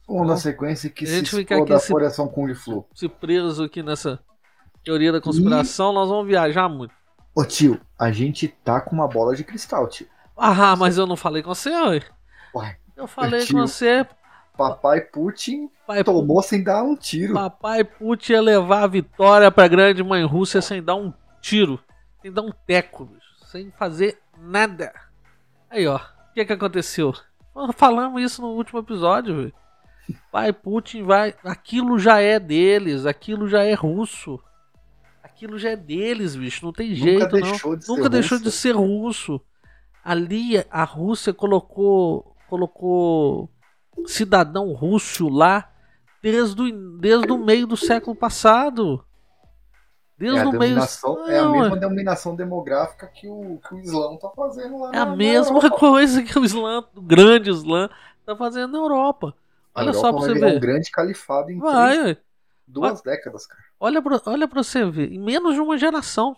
Vamos 0.08 0.28
na 0.28 0.38
sequência 0.38 0.90
que 0.90 1.06
A 1.06 1.08
se 1.08 1.16
gente 1.20 1.30
fica 1.30 1.54
exploda 1.56 1.76
aqui 1.76 1.86
se- 1.86 1.94
Coração 1.94 2.28
Kung 2.28 2.54
Flu. 2.54 2.86
Se 2.94 3.08
preso 3.08 3.64
aqui 3.64 3.82
nessa 3.82 4.20
teoria 4.84 5.12
da 5.12 5.22
conspiração, 5.22 5.94
nós 5.94 6.10
vamos 6.10 6.28
viajar 6.28 6.68
muito. 6.68 6.94
Ô 7.34 7.46
tio, 7.46 7.80
a 7.98 8.12
gente 8.12 8.48
tá 8.50 8.82
com 8.82 8.94
uma 8.94 9.08
bola 9.08 9.36
de 9.36 9.44
cristal, 9.44 9.88
tio. 9.88 10.08
Ah, 10.36 10.76
mas 10.76 10.98
eu 10.98 11.08
não 11.08 11.16
falei 11.16 11.42
com 11.42 11.54
você, 11.54 11.70
ué. 11.70 12.02
Uai, 12.54 12.76
Eu 12.98 13.08
falei 13.08 13.46
tio. 13.46 13.56
com 13.56 13.62
você, 13.68 14.06
papai 14.58 15.00
Putin 15.00 15.70
pai, 15.88 16.04
tomou 16.04 16.42
sem 16.42 16.62
dar 16.62 16.84
um 16.84 16.96
tiro. 16.96 17.34
papai 17.34 17.86
Putin 17.86 18.34
ia 18.34 18.42
levar 18.42 18.84
a 18.84 18.88
vitória 18.88 19.50
pra 19.50 19.68
grande 19.70 20.04
mãe 20.04 20.26
Rússia 20.26 20.62
sem 20.62 20.84
dar 20.84 20.96
um 20.96 21.14
tiro, 21.42 21.80
sem 22.22 22.32
dar 22.32 22.42
um 22.44 22.52
teco, 22.66 23.06
bicho, 23.06 23.46
sem 23.48 23.72
fazer 23.72 24.20
nada. 24.38 24.94
Aí, 25.70 25.88
ó, 25.88 25.98
o 25.98 26.34
que 26.34 26.46
que 26.46 26.54
aconteceu? 26.54 27.14
Falamos 27.76 28.22
isso 28.22 28.42
no 28.42 28.50
último 28.50 28.80
episódio, 28.80 29.36
velho. 29.36 29.54
Pai 30.32 30.52
Putin 30.54 31.04
vai. 31.04 31.36
Aquilo 31.44 32.00
já 32.00 32.20
é 32.20 32.40
deles, 32.40 33.06
aquilo 33.06 33.48
já 33.48 33.64
é 33.64 33.74
russo. 33.74 34.40
Aquilo 35.24 35.58
já 35.58 35.72
é 35.72 35.76
deles, 35.76 36.36
bicho. 36.36 36.66
Não 36.66 36.74
tem 36.74 36.90
Nunca 36.90 37.02
jeito, 37.04 37.24
não. 37.24 37.42
deixou 37.42 37.76
de 37.76 37.86
ser 37.86 37.92
Nunca 37.92 38.10
deixou 38.10 38.38
russo. 38.38 38.50
de 38.50 38.56
ser 38.56 38.76
russo. 38.76 39.42
Ali 40.04 40.64
a 40.70 40.84
Rússia 40.84 41.34
colocou 41.34 42.36
colocou 42.50 43.50
cidadão 44.08 44.74
russo 44.74 45.30
lá 45.30 45.72
desde 46.22 46.62
o, 46.62 46.98
desde 47.00 47.32
o 47.32 47.38
meio 47.38 47.66
do 47.68 47.78
século 47.78 48.16
passado. 48.16 49.06
É 50.30 50.40
a, 50.40 50.46
meio 50.46 50.52
dominação, 50.52 51.28
é 51.28 51.40
a 51.40 51.44
Não, 51.44 51.52
mesma 51.52 51.76
dominação 51.78 52.36
demográfica 52.36 53.08
que 53.08 53.28
o, 53.28 53.60
que 53.68 53.74
o 53.76 53.80
Islã 53.80 54.18
tá 54.18 54.30
fazendo 54.30 54.80
lá 54.80 54.90
é 54.92 54.98
a 55.00 55.06
na- 55.06 55.16
na 55.16 55.16
mesma 55.16 55.70
coisa 55.72 56.24
que 56.24 56.38
o 56.38 56.46
Islã, 56.46 56.84
o 56.96 57.02
grande 57.02 57.50
Islã, 57.50 57.90
tá 58.26 58.36
fazendo 58.36 58.74
na 58.74 58.80
Europa. 58.80 59.36
A 59.74 59.82
Olha 59.82 59.88
Europa 59.88 60.00
só 60.00 60.14
pra 60.14 60.22
você 60.22 60.34
ver. 60.34 60.58
um 60.58 60.60
grande 60.60 60.92
califado 60.92 61.52
em 61.52 61.60
Vai, 61.60 61.98
três, 61.98 62.18
duas 62.68 63.02
décadas, 63.02 63.46
cara. 63.48 63.64
olha 63.80 64.02
pra, 64.02 64.22
olha 64.26 64.48
pra 64.48 64.64
você 64.64 64.86
ver. 64.90 65.12
Em 65.12 65.20
menos 65.20 65.56
de 65.56 65.62
uma 65.62 65.78
geração. 65.78 66.36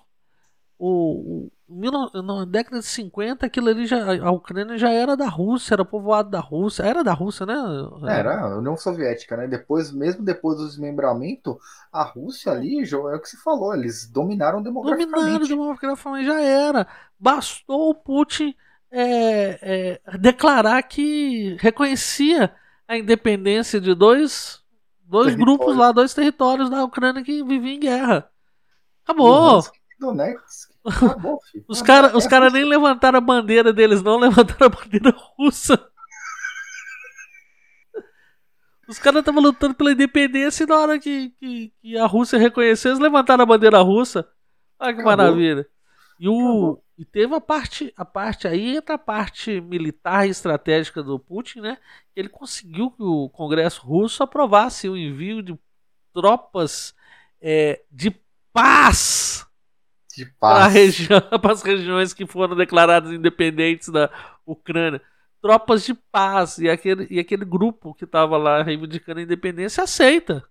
O, 0.80 1.50
na 2.24 2.46
década 2.46 2.80
de 2.80 2.86
50, 2.86 3.46
aquilo 3.46 3.70
ali 3.70 3.86
já. 3.86 4.24
A 4.24 4.32
Ucrânia 4.32 4.77
já 4.77 4.89
era 4.92 5.18
da 5.18 5.27
Rússia, 5.27 5.74
era 5.74 5.86
povoado 5.86 6.30
da 6.30 6.39
Rússia. 6.39 6.84
Era 6.84 7.03
da 7.03 7.13
Rússia, 7.13 7.46
né? 7.46 7.56
Era 8.08 8.42
a 8.42 8.58
União 8.58 8.77
Soviética, 8.77 9.36
né? 9.36 9.48
Depois, 9.48 9.92
mesmo 9.92 10.24
depois 10.24 10.58
do 10.58 10.68
desmembramento, 10.68 11.60
a 11.92 12.03
Rússia 12.03 12.51
ali, 12.51 12.86
João, 12.86 13.10
é 13.10 13.15
o 13.15 13.20
que 13.20 13.30
se 13.30 13.38
falou, 13.38 13.74
eles 13.74 14.08
dominaram 14.10 14.62
Dominaram 14.62 14.63
demograficamente. 14.63 15.48
demograficamente, 15.48 16.25
já 16.25 16.42
era. 16.42 16.88
Bastou 17.20 17.89
o 17.89 17.96
Putin 17.96 18.56
é, 18.92 20.00
é, 20.06 20.18
declarar 20.18 20.82
que 20.84 21.58
reconhecia 21.60 22.53
a 22.88 22.98
independência 22.98 23.80
de 23.80 23.96
dois, 23.96 24.62
dois 25.06 25.34
grupos 25.36 25.75
lá, 25.75 25.92
dois 25.92 26.13
territórios 26.13 26.70
da 26.70 26.84
Ucrânia 26.84 27.24
que 27.24 27.44
viviam 27.44 27.75
em 27.75 27.80
guerra. 27.80 28.30
Acabou. 29.03 29.51
Luhansk 29.51 29.74
Donetsk. 30.00 30.73
Acabou, 30.86 31.40
filho. 31.50 31.63
Os 31.68 31.82
caras 31.82 32.13
os 32.13 32.25
é 32.25 32.30
cara 32.30 32.46
Rússia. 32.46 32.60
nem 32.60 32.70
levantaram 32.70 33.18
a 33.18 33.22
bandeira 33.22 33.72
deles, 33.72 34.02
não 34.02 34.18
levantaram 34.18 34.68
a 34.68 34.70
bandeira 34.70 35.16
russa. 35.38 35.90
Os 38.88 39.00
caras 39.00 39.20
estavam 39.20 39.42
lutando 39.42 39.74
pela 39.75 39.94
independência 39.94 40.63
e 40.63 40.68
na 40.68 40.78
hora 40.78 41.00
que, 41.00 41.30
que, 41.40 41.74
que 41.82 41.98
a 41.98 42.06
Rússia 42.06 42.38
reconheceu, 42.38 42.92
eles 42.92 43.00
levantaram 43.00 43.44
a 43.44 43.46
bandeira 43.46 43.80
russa. 43.82 44.28
Olha 44.78 44.94
que 44.94 45.02
Acabou. 45.02 45.18
maravilha. 45.18 45.66
E, 46.20 46.28
o, 46.28 46.34
Acabou. 46.38 46.84
e 46.98 47.06
teve 47.06 47.34
a 47.34 47.40
parte, 47.40 47.94
a 47.96 48.04
parte 48.04 48.48
aí, 48.48 48.75
entra 48.75 48.96
a 48.96 48.98
parte 49.00 49.62
militar 49.62 50.28
e 50.28 50.32
estratégica 50.32 51.02
do 51.02 51.18
Putin, 51.18 51.62
né? 51.62 51.78
Ele 52.13 52.28
conseguiu 52.28 52.92
que 52.92 53.02
o 53.04 53.30
Congresso 53.30 53.82
russo 53.88 54.22
aprovasse 54.22 54.90
o 54.90 54.98
envio 54.98 55.42
de 55.42 55.58
tropas 56.13 56.94
é, 57.42 57.84
de 57.90 58.13
paz 58.52 59.48
De 60.15 60.25
para 60.39 60.65
paz. 60.65 60.74
região, 60.74 61.20
as 61.43 61.62
regiões 61.63 62.13
que 62.13 62.27
foram 62.27 62.55
declaradas 62.55 63.12
independentes 63.12 63.89
da 63.89 64.10
Ucrânia. 64.46 65.01
Tropas 65.41 65.84
de 65.84 65.93
paz. 65.93 66.58
E 66.60 66.70
aquele, 66.70 67.08
e 67.10 67.20
aquele 67.20 67.43
grupo 67.43 67.93
que 67.93 68.05
estava 68.05 68.38
lá 68.38 68.62
reivindicando 68.62 69.20
a 69.20 69.24
independência 69.24 69.84
aceita. 69.84 70.43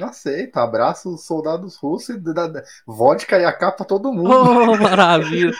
Aceita, 0.00 0.62
abraça 0.62 1.08
os 1.08 1.26
soldados 1.26 1.76
russos 1.76 2.16
e 2.16 2.18
dá, 2.18 2.50
vodka 2.86 3.38
e 3.38 3.44
a 3.44 3.52
capa 3.52 3.84
todo 3.84 4.12
mundo. 4.12 4.30
Oh, 4.30 4.76
maravilha. 4.80 5.52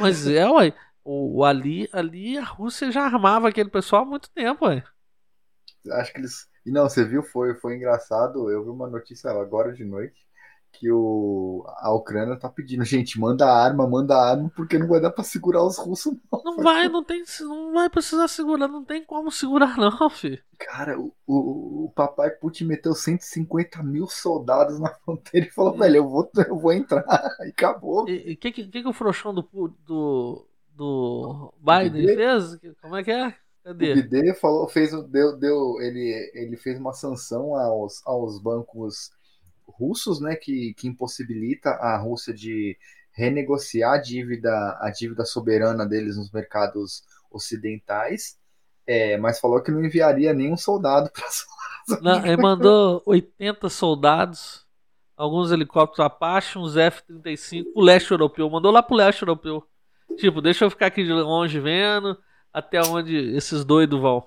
Mas 0.00 0.26
é, 0.26 0.48
ué. 0.48 0.74
O, 1.04 1.38
o 1.38 1.44
ali, 1.44 1.88
ali 1.92 2.36
a 2.36 2.44
Rússia 2.44 2.90
já 2.92 3.02
armava 3.02 3.48
aquele 3.48 3.70
pessoal 3.70 4.02
há 4.02 4.04
muito 4.04 4.30
tempo, 4.30 4.66
ué. 4.66 4.84
Acho 5.92 6.12
que 6.12 6.20
eles. 6.20 6.48
E 6.66 6.70
não, 6.70 6.88
você 6.88 7.04
viu, 7.04 7.22
foi, 7.22 7.54
foi 7.54 7.76
engraçado. 7.76 8.50
Eu 8.50 8.64
vi 8.64 8.70
uma 8.70 8.88
notícia 8.88 9.30
agora 9.30 9.72
de 9.72 9.84
noite 9.84 10.27
que 10.78 10.90
o, 10.92 11.64
a 11.78 11.92
Ucrânia 11.94 12.38
tá 12.38 12.48
pedindo, 12.48 12.84
gente, 12.84 13.18
manda 13.20 13.46
arma, 13.50 13.88
manda 13.88 14.16
arma, 14.16 14.50
porque 14.56 14.78
não 14.78 14.88
vai 14.88 15.00
dar 15.00 15.10
pra 15.10 15.24
segurar 15.24 15.64
os 15.64 15.78
russos, 15.78 16.14
não. 16.32 16.42
Não 16.42 16.60
vai, 16.60 16.88
não 16.88 17.04
tem, 17.04 17.22
não 17.40 17.72
vai 17.72 17.88
precisar 17.88 18.26
segurar, 18.28 18.66
não 18.68 18.84
tem 18.84 19.04
como 19.04 19.30
segurar, 19.30 19.76
não, 19.76 20.10
filho. 20.10 20.42
Cara, 20.58 20.98
o, 20.98 21.14
o, 21.26 21.84
o 21.86 21.90
papai 21.94 22.30
Putin 22.30 22.64
meteu 22.64 22.92
150 22.94 23.80
mil 23.82 24.08
soldados 24.08 24.80
na 24.80 24.92
fronteira 24.92 25.46
e 25.46 25.50
falou, 25.50 25.76
velho, 25.76 25.96
eu 25.96 26.08
vou, 26.08 26.30
eu 26.48 26.58
vou 26.58 26.72
entrar. 26.72 27.04
E 27.46 27.50
acabou. 27.50 28.12
E 28.12 28.32
o 28.34 28.36
que, 28.40 28.52
que, 28.52 28.64
que 28.70 28.88
o 28.88 28.92
frouxão 28.92 29.34
do, 29.34 29.42
do, 29.86 30.48
do 30.74 31.54
Biden 31.60 32.06
Biden? 32.06 32.08
fez? 32.08 32.58
Como 32.80 32.96
é 32.96 33.04
que 33.04 33.10
é? 33.10 33.28
O 33.80 33.86
Cadê? 33.86 33.88
BD 33.88 34.34
falou, 34.34 34.68
fez, 34.68 34.92
o- 34.92 35.02
deu, 35.02 35.36
deu, 35.38 35.80
ele, 35.80 36.30
ele 36.34 36.56
fez 36.56 36.78
uma 36.78 36.92
sanção 36.92 37.54
aos, 37.54 38.02
aos 38.06 38.40
bancos 38.40 39.10
russos, 39.68 40.20
né, 40.20 40.34
que, 40.36 40.74
que 40.74 40.88
impossibilita 40.88 41.70
a 41.70 41.96
Rússia 41.98 42.32
de 42.32 42.76
renegociar 43.12 43.94
a 43.94 43.98
dívida, 43.98 44.78
a 44.80 44.90
dívida 44.90 45.24
soberana 45.24 45.86
deles 45.86 46.16
nos 46.16 46.30
mercados 46.30 47.04
ocidentais, 47.30 48.38
é, 48.86 49.16
mas 49.18 49.40
falou 49.40 49.62
que 49.62 49.70
não 49.70 49.84
enviaria 49.84 50.32
nenhum 50.32 50.56
soldado 50.56 51.10
para 51.12 51.28
Não, 52.02 52.24
ele 52.24 52.36
mandou 52.36 53.02
80 53.06 53.68
soldados, 53.68 54.66
alguns 55.16 55.50
helicópteros 55.50 56.04
Apache, 56.04 56.58
uns 56.58 56.76
F-35, 56.76 57.64
o 57.74 57.80
leste 57.80 58.10
europeu. 58.10 58.48
Mandou 58.50 58.70
lá 58.70 58.82
pro 58.82 58.96
leste 58.96 59.22
europeu. 59.22 59.66
Tipo, 60.16 60.42
deixa 60.42 60.64
eu 60.64 60.70
ficar 60.70 60.86
aqui 60.86 61.02
de 61.02 61.12
longe 61.12 61.58
vendo. 61.58 62.16
até 62.52 62.80
onde 62.82 63.16
esses 63.34 63.64
doidos 63.64 64.00
vão. 64.00 64.24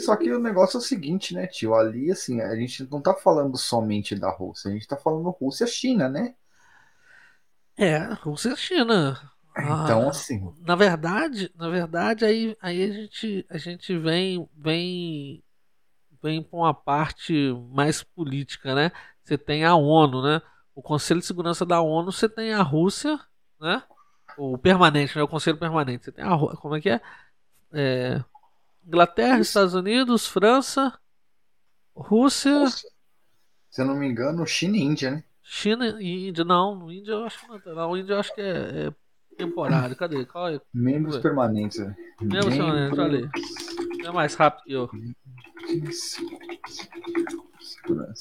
Só 0.00 0.16
que 0.16 0.30
o 0.30 0.38
negócio 0.38 0.76
é 0.76 0.80
o 0.80 0.82
seguinte, 0.82 1.34
né, 1.34 1.46
tio? 1.46 1.74
Ali, 1.74 2.10
assim, 2.10 2.40
a 2.40 2.54
gente 2.54 2.88
não 2.90 3.00
tá 3.00 3.14
falando 3.14 3.56
somente 3.56 4.14
da 4.14 4.30
Rússia, 4.30 4.70
a 4.70 4.74
gente 4.74 4.86
tá 4.86 4.96
falando 4.96 5.30
Rússia-China, 5.30 6.08
né? 6.08 6.34
É, 7.76 7.98
Rússia 8.14 8.50
e 8.50 8.56
China. 8.56 9.20
Então, 9.58 10.06
ah, 10.06 10.10
assim. 10.10 10.52
Na 10.60 10.74
verdade, 10.74 11.50
na 11.54 11.68
verdade, 11.68 12.24
aí, 12.24 12.56
aí 12.60 12.82
a 12.82 12.92
gente, 12.92 13.46
a 13.48 13.58
gente 13.58 13.96
vem, 13.98 14.48
vem, 14.56 15.42
vem 16.22 16.42
para 16.42 16.58
uma 16.58 16.74
parte 16.74 17.54
mais 17.70 18.02
política, 18.02 18.74
né? 18.74 18.92
Você 19.22 19.36
tem 19.36 19.64
a 19.64 19.74
ONU, 19.74 20.22
né? 20.22 20.42
O 20.74 20.82
Conselho 20.82 21.20
de 21.20 21.26
Segurança 21.26 21.64
da 21.64 21.80
ONU, 21.80 22.12
você 22.12 22.28
tem 22.28 22.52
a 22.52 22.62
Rússia, 22.62 23.18
né? 23.60 23.82
O 24.36 24.58
permanente, 24.58 25.16
né? 25.16 25.22
O 25.22 25.28
Conselho 25.28 25.56
Permanente. 25.56 26.04
Você 26.04 26.12
tem 26.12 26.24
a 26.24 26.36
como 26.56 26.76
é 26.76 26.80
que 26.80 26.90
é? 26.90 27.00
é 27.72 28.24
Inglaterra, 28.86 29.40
Isso. 29.40 29.50
Estados 29.50 29.74
Unidos, 29.74 30.26
França, 30.26 30.96
Rússia. 31.94 32.66
Se 33.68 33.82
eu 33.82 33.86
não 33.86 33.96
me 33.96 34.06
engano, 34.06 34.46
China 34.46 34.76
e 34.76 34.80
Índia, 34.80 35.10
né? 35.10 35.24
China 35.42 36.00
e 36.00 36.28
Índia, 36.28 36.44
não. 36.44 36.90
Índia 36.90 37.12
eu 37.12 37.24
acho 37.24 37.40
que 37.40 37.70
não. 37.70 37.96
Índia 37.96 38.14
eu 38.14 38.20
acho 38.20 38.34
que 38.34 38.40
é, 38.40 38.86
é 38.86 38.92
temporário. 39.36 39.96
Cadê? 39.96 40.24
Qual 40.24 40.48
é? 40.48 40.60
Membros 40.72 41.18
permanentes. 41.18 41.78
Né? 41.78 41.96
Membros 42.20 42.56
permanentes, 42.56 42.98
olha 42.98 43.18
aí. 43.18 43.28
É 44.06 44.10
mais 44.10 44.34
rápido 44.34 44.64
que 44.64 44.72
eu. 44.72 44.90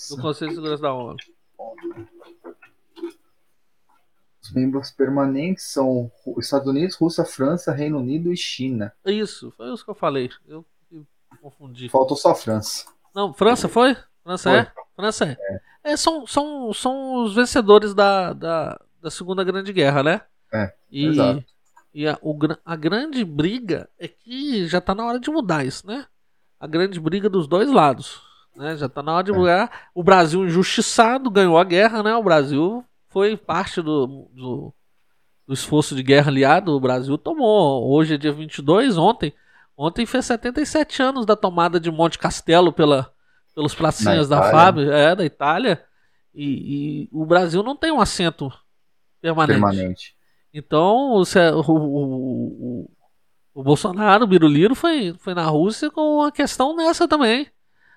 Do 0.10 0.22
Conselho 0.22 0.50
de 0.50 0.56
Segurança 0.56 0.82
da 0.82 0.94
ONU. 0.94 1.18
Os 4.46 4.52
membros 4.52 4.92
permanentes 4.92 5.64
são 5.64 6.12
Estados 6.38 6.68
Unidos, 6.68 6.96
Rússia, 6.96 7.26
França, 7.26 7.72
Reino 7.72 7.98
Unido 7.98 8.32
e 8.32 8.38
China. 8.38 8.94
Isso, 9.04 9.52
foi 9.58 9.74
isso 9.74 9.84
que 9.84 9.90
eu 9.90 9.96
falei. 9.96 10.30
Eu, 10.48 10.64
eu 10.92 11.04
confundi. 11.42 11.90
Faltou 11.90 12.16
só 12.16 12.30
a 12.30 12.36
França. 12.36 12.86
Não, 13.14 13.34
França 13.34 13.68
foi? 13.68 13.98
França 14.24 14.52
foi. 14.52 14.60
é? 14.60 14.72
França 14.96 15.26
é. 15.26 15.38
é. 15.84 15.92
é. 15.94 15.98
são, 15.98 16.28
são, 16.28 16.72
são 16.74 17.24
os 17.24 17.34
vencedores 17.34 17.96
da, 17.96 18.34
da, 18.34 18.80
da 19.02 19.10
Segunda 19.10 19.44
Grande 19.44 19.74
Guerra, 19.74 20.04
né? 20.04 20.22
É. 20.54 20.72
E, 20.92 21.08
exato. 21.08 21.44
e 21.92 22.08
a, 22.08 22.16
o, 22.22 22.38
a 22.64 22.76
grande 22.76 23.26
briga 23.26 23.90
é 23.98 24.08
que 24.08 24.68
já 24.68 24.80
tá 24.80 24.94
na 24.94 25.08
hora 25.08 25.20
de 25.20 25.32
mudar 25.32 25.66
isso, 25.66 25.88
né? 25.88 26.06
A 26.60 26.68
grande 26.68 27.00
briga 27.00 27.28
dos 27.28 27.48
dois 27.48 27.72
lados. 27.72 28.22
Né? 28.56 28.78
Já 28.78 28.88
tá 28.88 29.02
na 29.02 29.16
hora 29.16 29.24
de 29.24 29.32
é. 29.32 29.36
mudar. 29.36 29.90
O 29.96 30.04
Brasil 30.04 30.46
injustiçado 30.46 31.32
ganhou 31.32 31.58
a 31.58 31.64
guerra, 31.64 32.04
né? 32.04 32.16
O 32.16 32.24
Brasil 32.24 32.86
foi 33.16 33.38
parte 33.38 33.82
do, 33.82 34.28
do, 34.34 34.74
do, 35.48 35.54
esforço 35.54 35.96
de 35.96 36.04
guerra 36.04 36.30
aliado. 36.30 36.74
O 36.74 36.80
Brasil 36.82 37.18
tomou. 37.18 37.90
Hoje 37.90 38.16
é 38.16 38.18
dia 38.18 38.34
22, 38.34 38.98
ontem. 38.98 39.34
Ontem 39.78 40.06
fez 40.06 40.26
77 40.26 41.02
anos 41.02 41.26
da 41.26 41.34
tomada 41.34 41.80
de 41.80 41.90
Monte 41.90 42.20
Castelo 42.20 42.74
pela, 42.74 43.10
pelos 43.56 43.74
pracinhas 43.74 44.28
da 44.28 44.52
Fábio, 44.52 44.92
é, 44.92 45.16
da 45.16 45.24
Itália. 45.24 45.82
E, 46.34 47.06
e, 47.06 47.10
o 47.10 47.26
Brasil 47.26 47.64
não 47.64 47.78
tem 47.78 47.90
um 47.90 48.02
assento 48.02 48.52
permanente. 49.22 49.62
permanente. 49.62 50.16
Então, 50.54 51.14
o, 51.14 51.22
o, 51.22 51.72
o, 51.72 52.92
o 53.54 53.64
Bolsonaro, 53.64 54.26
o 54.26 54.28
Biruliro, 54.28 54.76
foi, 54.76 55.16
foi 55.20 55.34
na 55.34 55.46
Rússia 55.46 55.90
com 55.90 56.18
uma 56.18 56.34
questão 56.34 56.76
nessa 56.76 57.08
também. 57.08 57.48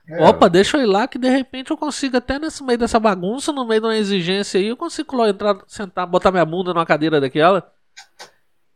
É. 0.08 0.24
Opa, 0.24 0.48
deixa 0.48 0.78
eu 0.78 0.82
ir 0.82 0.86
lá 0.86 1.06
que 1.06 1.18
de 1.18 1.28
repente 1.28 1.70
eu 1.70 1.76
consigo, 1.76 2.16
até 2.16 2.38
nesse 2.38 2.64
meio 2.64 2.78
dessa 2.78 2.98
bagunça, 2.98 3.52
no 3.52 3.66
meio 3.66 3.82
de 3.82 3.86
uma 3.86 3.96
exigência 3.96 4.58
aí, 4.58 4.68
eu 4.68 4.76
consigo 4.76 5.14
lá 5.14 5.28
entrar, 5.28 5.62
sentar, 5.66 6.06
botar 6.06 6.30
minha 6.30 6.46
bunda 6.46 6.72
numa 6.72 6.86
cadeira 6.86 7.20
daquela. 7.20 7.70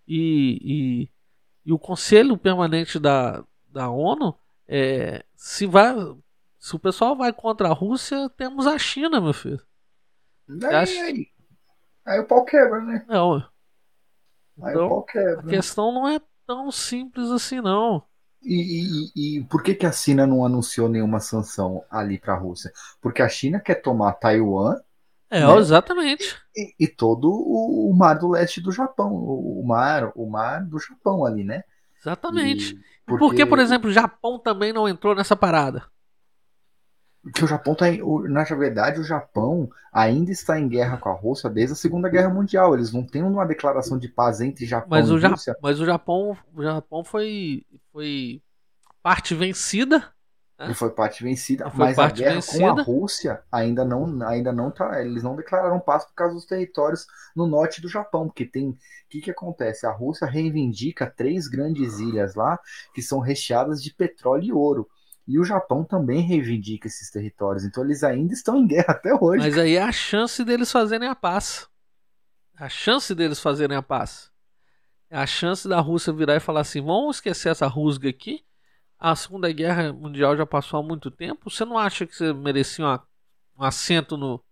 E, 0.07 0.59
e, 0.62 1.09
e 1.64 1.73
o 1.73 1.79
Conselho 1.79 2.37
Permanente 2.37 2.99
da, 2.99 3.42
da 3.66 3.88
ONU, 3.88 4.37
é, 4.68 5.25
se, 5.35 5.66
vai, 5.66 5.95
se 6.59 6.77
o 6.77 6.79
pessoal 6.79 7.16
vai 7.16 7.33
contra 7.33 7.68
a 7.68 7.73
Rússia, 7.73 8.29
temos 8.37 8.66
a 8.66 8.77
China, 8.77 9.18
meu 9.18 9.33
filho. 9.33 9.62
Aí, 10.64 10.75
acha... 10.75 11.03
aí, 11.03 11.29
aí 12.05 12.21
o 12.21 12.27
pau 12.27 12.45
quebra, 12.45 12.79
né? 12.83 13.07
Não. 13.09 13.38
Então, 13.38 14.66
aí 14.66 14.75
o 14.75 14.77
então, 14.77 14.88
pau 14.90 15.03
quebra. 15.05 15.40
A 15.40 15.49
questão 15.49 15.92
não 15.92 16.07
é 16.07 16.21
tão 16.47 16.71
simples 16.71 17.31
assim, 17.31 17.62
não. 17.62 18.05
E, 18.44 19.11
e, 19.14 19.38
e, 19.38 19.44
por 19.44 19.62
que, 19.62 19.74
que 19.74 19.87
a 19.87 19.92
China 19.92 20.26
não 20.26 20.44
anunciou 20.44 20.88
nenhuma 20.88 21.20
sanção 21.20 21.85
ali 21.90 22.18
para 22.18 22.35
a 22.35 22.38
Rússia? 22.38 22.72
Porque 23.00 23.22
a 23.22 23.28
China 23.28 23.61
quer 23.61 23.76
tomar 23.76 24.14
Taiwan. 24.14 24.76
É, 25.31 25.46
né? 25.46 25.57
exatamente. 25.59 26.37
E, 26.57 26.74
e, 26.81 26.88
todo 26.88 27.31
o, 27.31 27.90
o, 27.90 27.96
mar 27.96 28.14
do 28.14 28.28
leste 28.28 28.61
do 28.61 28.72
Japão, 28.72 29.14
o, 29.14 29.64
mar, 29.64 30.12
o 30.14 30.28
mar 30.28 30.64
do 30.64 30.78
Japão 30.78 31.24
ali, 31.24 31.44
né? 31.44 31.62
Exatamente. 32.00 32.74
Porque... 33.07 33.24
Por 33.24 33.35
que, 33.35 33.46
por 33.46 33.59
exemplo, 33.59 33.88
o 33.88 33.92
Japão 33.92 34.38
também 34.38 34.72
não 34.72 34.88
entrou 34.88 35.14
nessa 35.14 35.37
parada? 35.37 35.85
Que 37.31 37.45
o 37.45 37.47
Japão 37.47 37.75
tá 37.75 37.89
em, 37.89 38.01
na 38.29 38.43
verdade 38.43 38.99
o 38.99 39.05
Japão 39.05 39.71
ainda 39.93 40.33
está 40.33 40.59
em 40.59 40.69
guerra 40.69 40.97
com 40.97 41.09
a 41.09 41.15
Rússia 41.15 41.49
desde 41.49 41.75
a 41.75 41.77
Segunda 41.77 42.09
Guerra 42.09 42.29
Mundial. 42.31 42.75
Eles 42.75 42.93
não 42.93 43.07
têm 43.07 43.23
uma 43.23 43.47
declaração 43.47 43.99
de 43.99 44.09
paz 44.09 44.41
entre 44.41 44.67
Japão 44.67 44.89
mas 44.91 45.09
e 45.09 45.13
o 45.13 45.19
Rússia. 45.21 45.57
mas 45.63 45.81
o 45.81 45.87
Japão, 45.87 46.37
o 46.53 46.63
Japão 46.63 47.05
foi 47.05 47.65
foi 47.93 48.43
parte 49.03 49.35
vencida. 49.35 50.13
Né? 50.59 50.75
foi 50.75 50.91
parte 50.91 51.25
vencida, 51.25 51.71
mas 51.75 51.97
parte 51.97 52.23
a 52.23 52.25
guerra 52.25 52.35
vencida. 52.37 52.59
com 52.59 52.81
a 52.81 52.83
Rússia 52.83 53.43
ainda 53.51 53.85
não 53.85 54.23
ainda 54.27 54.53
não 54.53 54.71
tá, 54.71 55.01
eles 55.01 55.23
não 55.23 55.37
declararam 55.37 55.81
paz 55.81 56.05
por 56.05 56.15
causa 56.15 56.35
dos 56.35 56.47
territórios 56.47 57.07
no 57.35 57.47
norte 57.47 57.81
do 57.81 57.89
Japão, 57.89 58.27
porque 58.27 58.45
tem, 58.45 58.71
o 58.71 58.79
que 59.09 59.21
que 59.21 59.31
acontece? 59.31 59.87
A 59.87 59.93
Rússia 59.93 60.27
reivindica 60.27 61.07
três 61.07 61.49
grandes 61.49 61.99
ilhas 61.99 62.35
lá 62.35 62.59
que 62.95 63.03
são 63.03 63.21
recheadas 63.21 63.83
de 63.83 63.93
petróleo 63.93 64.45
e 64.45 64.53
ouro. 64.53 64.89
E 65.27 65.39
o 65.39 65.45
Japão 65.45 65.85
também 65.85 66.21
reivindica 66.21 66.89
esses 66.89 67.11
territórios. 67.11 67.65
Então 67.65 67.85
eles 67.85 68.03
ainda 68.03 68.33
estão 68.33 68.57
em 68.57 68.67
guerra 68.67 68.93
até 68.95 69.15
hoje. 69.15 69.45
Mas 69.45 69.59
aí 69.59 69.77
é 69.77 69.83
a 69.83 69.93
chance 69.93 70.45
deles 70.45 70.71
fazerem 70.71 71.09
a 71.09 71.15
paz. 71.15 71.69
A 72.57 72.69
chance 72.69 73.15
deles 73.15 73.41
fazerem 73.41 73.77
a 73.77 73.83
paz. 73.83 74.31
É 75.09 75.19
a 75.19 75.27
chance 75.27 75.69
da 75.69 75.81
Rússia 75.81 76.13
virar 76.13 76.37
e 76.37 76.41
falar 76.41 76.61
assim: 76.61 76.81
vamos 76.81 77.17
esquecer 77.17 77.51
essa 77.51 77.67
rusga 77.67 78.09
aqui. 78.09 78.45
A 78.99 79.17
Segunda 79.17 79.51
Guerra 79.53 79.93
Mundial 79.93 80.37
já 80.37 80.47
passou 80.47 80.81
há 80.81 80.83
muito 80.83 81.11
tempo. 81.11 81.51
Você 81.51 81.65
não 81.65 81.77
acha 81.77 82.07
que 82.07 82.15
você 82.15 82.33
merecia 82.33 82.85
uma, 82.85 83.03
um 83.59 83.65
assento 83.65 84.17
no, 84.17 84.43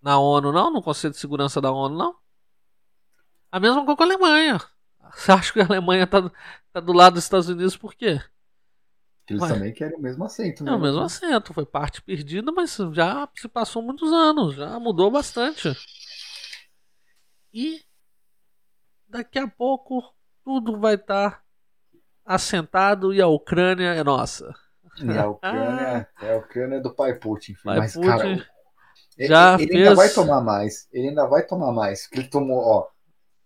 na 0.00 0.18
ONU, 0.18 0.52
não? 0.52 0.72
No 0.72 0.82
Conselho 0.82 1.12
de 1.12 1.20
Segurança 1.20 1.60
da 1.60 1.70
ONU, 1.70 1.96
não? 1.96 2.16
A 3.52 3.60
mesma 3.60 3.84
coisa 3.84 3.96
com 3.96 4.02
a 4.02 4.06
Alemanha. 4.06 4.60
Você 5.14 5.32
acha 5.32 5.52
que 5.52 5.60
a 5.60 5.66
Alemanha 5.66 6.04
está 6.04 6.30
tá 6.72 6.80
do 6.80 6.92
lado 6.92 7.14
dos 7.14 7.24
Estados 7.24 7.48
Unidos 7.48 7.76
por 7.76 7.94
quê? 7.94 8.20
Eles 9.30 9.42
Ué. 9.42 9.48
também 9.48 9.72
querem 9.72 9.96
o 9.96 10.02
mesmo 10.02 10.24
assento, 10.24 10.64
né? 10.64 10.72
É 10.72 10.74
o 10.74 10.80
mesmo 10.80 11.00
assento, 11.00 11.54
foi 11.54 11.64
parte 11.64 12.02
perdida, 12.02 12.50
mas 12.50 12.76
já 12.92 13.28
se 13.36 13.46
passou 13.46 13.80
muitos 13.80 14.12
anos, 14.12 14.56
já 14.56 14.76
mudou 14.80 15.08
bastante. 15.08 15.72
E 17.54 17.80
daqui 19.08 19.38
a 19.38 19.46
pouco 19.46 20.02
tudo 20.44 20.80
vai 20.80 20.96
estar 20.96 21.44
assentado 22.24 23.14
e 23.14 23.22
a 23.22 23.28
Ucrânia 23.28 23.94
é 23.94 24.02
nossa. 24.02 24.52
E 25.00 25.16
a 25.16 25.28
Ucrânia 25.28 26.08
é 26.20 26.34
a 26.34 26.38
Ucrânia 26.38 26.80
do 26.80 26.92
pai 26.92 27.14
Putin. 27.14 27.54
Pai 27.62 27.78
mas, 27.78 27.94
Putin 27.94 28.08
cara, 28.08 28.46
já 29.16 29.54
ele, 29.54 29.62
ele 29.62 29.72
fez... 29.72 29.86
ainda 29.86 29.94
vai 29.94 30.08
tomar 30.08 30.40
mais. 30.40 30.88
Ele 30.92 31.08
ainda 31.10 31.26
vai 31.28 31.46
tomar 31.46 31.70
mais. 31.72 32.02
Porque 32.08 32.18
ele 32.18 32.28
tomou, 32.28 32.58
ó. 32.58 32.88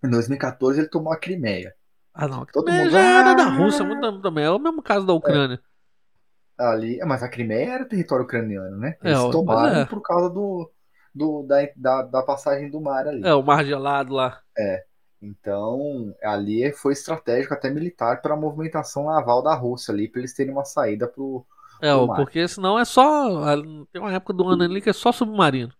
Em 0.02 0.08
2014 0.08 0.80
ele 0.80 0.88
tomou 0.88 1.12
a 1.12 1.18
Crimeia. 1.18 1.74
Ah, 2.14 2.26
não. 2.26 2.42
A 2.42 2.46
Crimeia 2.46 2.90
já 2.90 3.00
era 3.00 3.34
da 3.34 3.50
Rússia, 3.50 3.84
muito 3.84 4.22
também. 4.22 4.46
É 4.46 4.50
o 4.50 4.58
mesmo 4.58 4.82
caso 4.82 5.06
da 5.06 5.12
Ucrânia. 5.12 5.56
É 5.56 5.73
ali. 6.58 6.98
Mas 7.04 7.22
a 7.22 7.28
Crimeia 7.28 7.74
era 7.74 7.88
território 7.88 8.24
ucraniano, 8.24 8.76
né? 8.76 8.96
Eles 9.02 9.18
é, 9.18 9.30
tomaram 9.30 9.80
é. 9.80 9.84
por 9.84 10.00
causa 10.00 10.30
do, 10.30 10.70
do 11.14 11.42
da, 11.42 11.68
da, 11.76 12.02
da, 12.02 12.22
passagem 12.22 12.70
do 12.70 12.80
mar 12.80 13.06
ali. 13.06 13.26
É, 13.26 13.34
o 13.34 13.42
mar 13.42 13.64
gelado 13.64 14.14
lá. 14.14 14.40
É. 14.56 14.84
Então, 15.20 16.14
ali 16.22 16.70
foi 16.72 16.92
estratégico 16.92 17.54
até 17.54 17.70
militar 17.70 18.20
para 18.20 18.34
a 18.34 18.36
movimentação 18.36 19.06
naval 19.06 19.42
da 19.42 19.54
Rússia 19.54 19.92
ali, 19.92 20.06
para 20.06 20.20
eles 20.20 20.34
terem 20.34 20.52
uma 20.52 20.64
saída 20.64 21.08
pro. 21.08 21.46
É, 21.80 21.94
pro 21.94 22.14
porque 22.14 22.46
senão 22.46 22.78
é 22.78 22.84
só. 22.84 23.56
Tem 23.90 24.02
uma 24.02 24.12
época 24.12 24.34
do 24.34 24.46
ano 24.46 24.64
ali 24.64 24.82
que 24.82 24.90
é 24.90 24.92
só 24.92 25.12
submarino. 25.12 25.72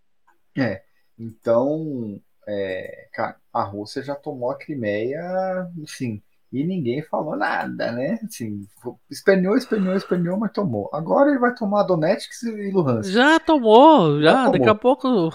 É. 0.57 0.83
Então, 1.19 2.19
é, 2.49 3.09
cara, 3.13 3.37
a 3.53 3.63
Rússia 3.63 4.03
já 4.03 4.15
tomou 4.15 4.51
a 4.51 4.59
Crimeia, 4.59 5.71
enfim, 5.77 6.23
e 6.55 6.65
ninguém 6.65 7.03
falou 7.03 7.37
nada, 7.37 7.91
né? 7.91 8.17
Assim, 8.23 8.65
esperneou, 9.11 9.57
esperneou, 9.57 9.97
esperneou, 9.97 10.39
mas 10.39 10.53
tomou. 10.53 10.89
Agora 10.93 11.29
ele 11.29 11.41
vai 11.41 11.53
tomar 11.53 11.83
Donetsk 11.83 12.31
e 12.45 12.71
Luhansk. 12.71 13.11
Já 13.11 13.41
tomou, 13.41 14.23
já. 14.23 14.31
já 14.31 14.37
tomou. 14.37 14.53
Daqui 14.53 14.69
a 14.69 14.75
pouco. 14.77 15.35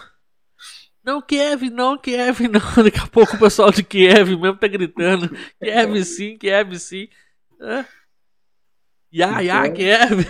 Não, 1.03 1.21
Kiev, 1.21 1.69
não, 1.69 1.97
Kiev, 1.97 2.39
não. 2.47 2.84
Daqui 2.84 2.99
a 2.99 3.08
pouco 3.08 3.36
o 3.36 3.39
pessoal 3.39 3.69
de 3.69 3.84
Kiev 3.84 4.29
mesmo 4.38 4.55
tá 4.55 4.67
gritando. 4.69 5.29
Kiev 5.62 6.05
sim, 6.05 6.38
Kiev 6.38 6.79
sim. 6.79 7.10
É. 7.62 7.84
Ya, 9.12 9.41
ya, 9.41 9.67
então... 9.67 9.73
Kiev. 9.73 10.25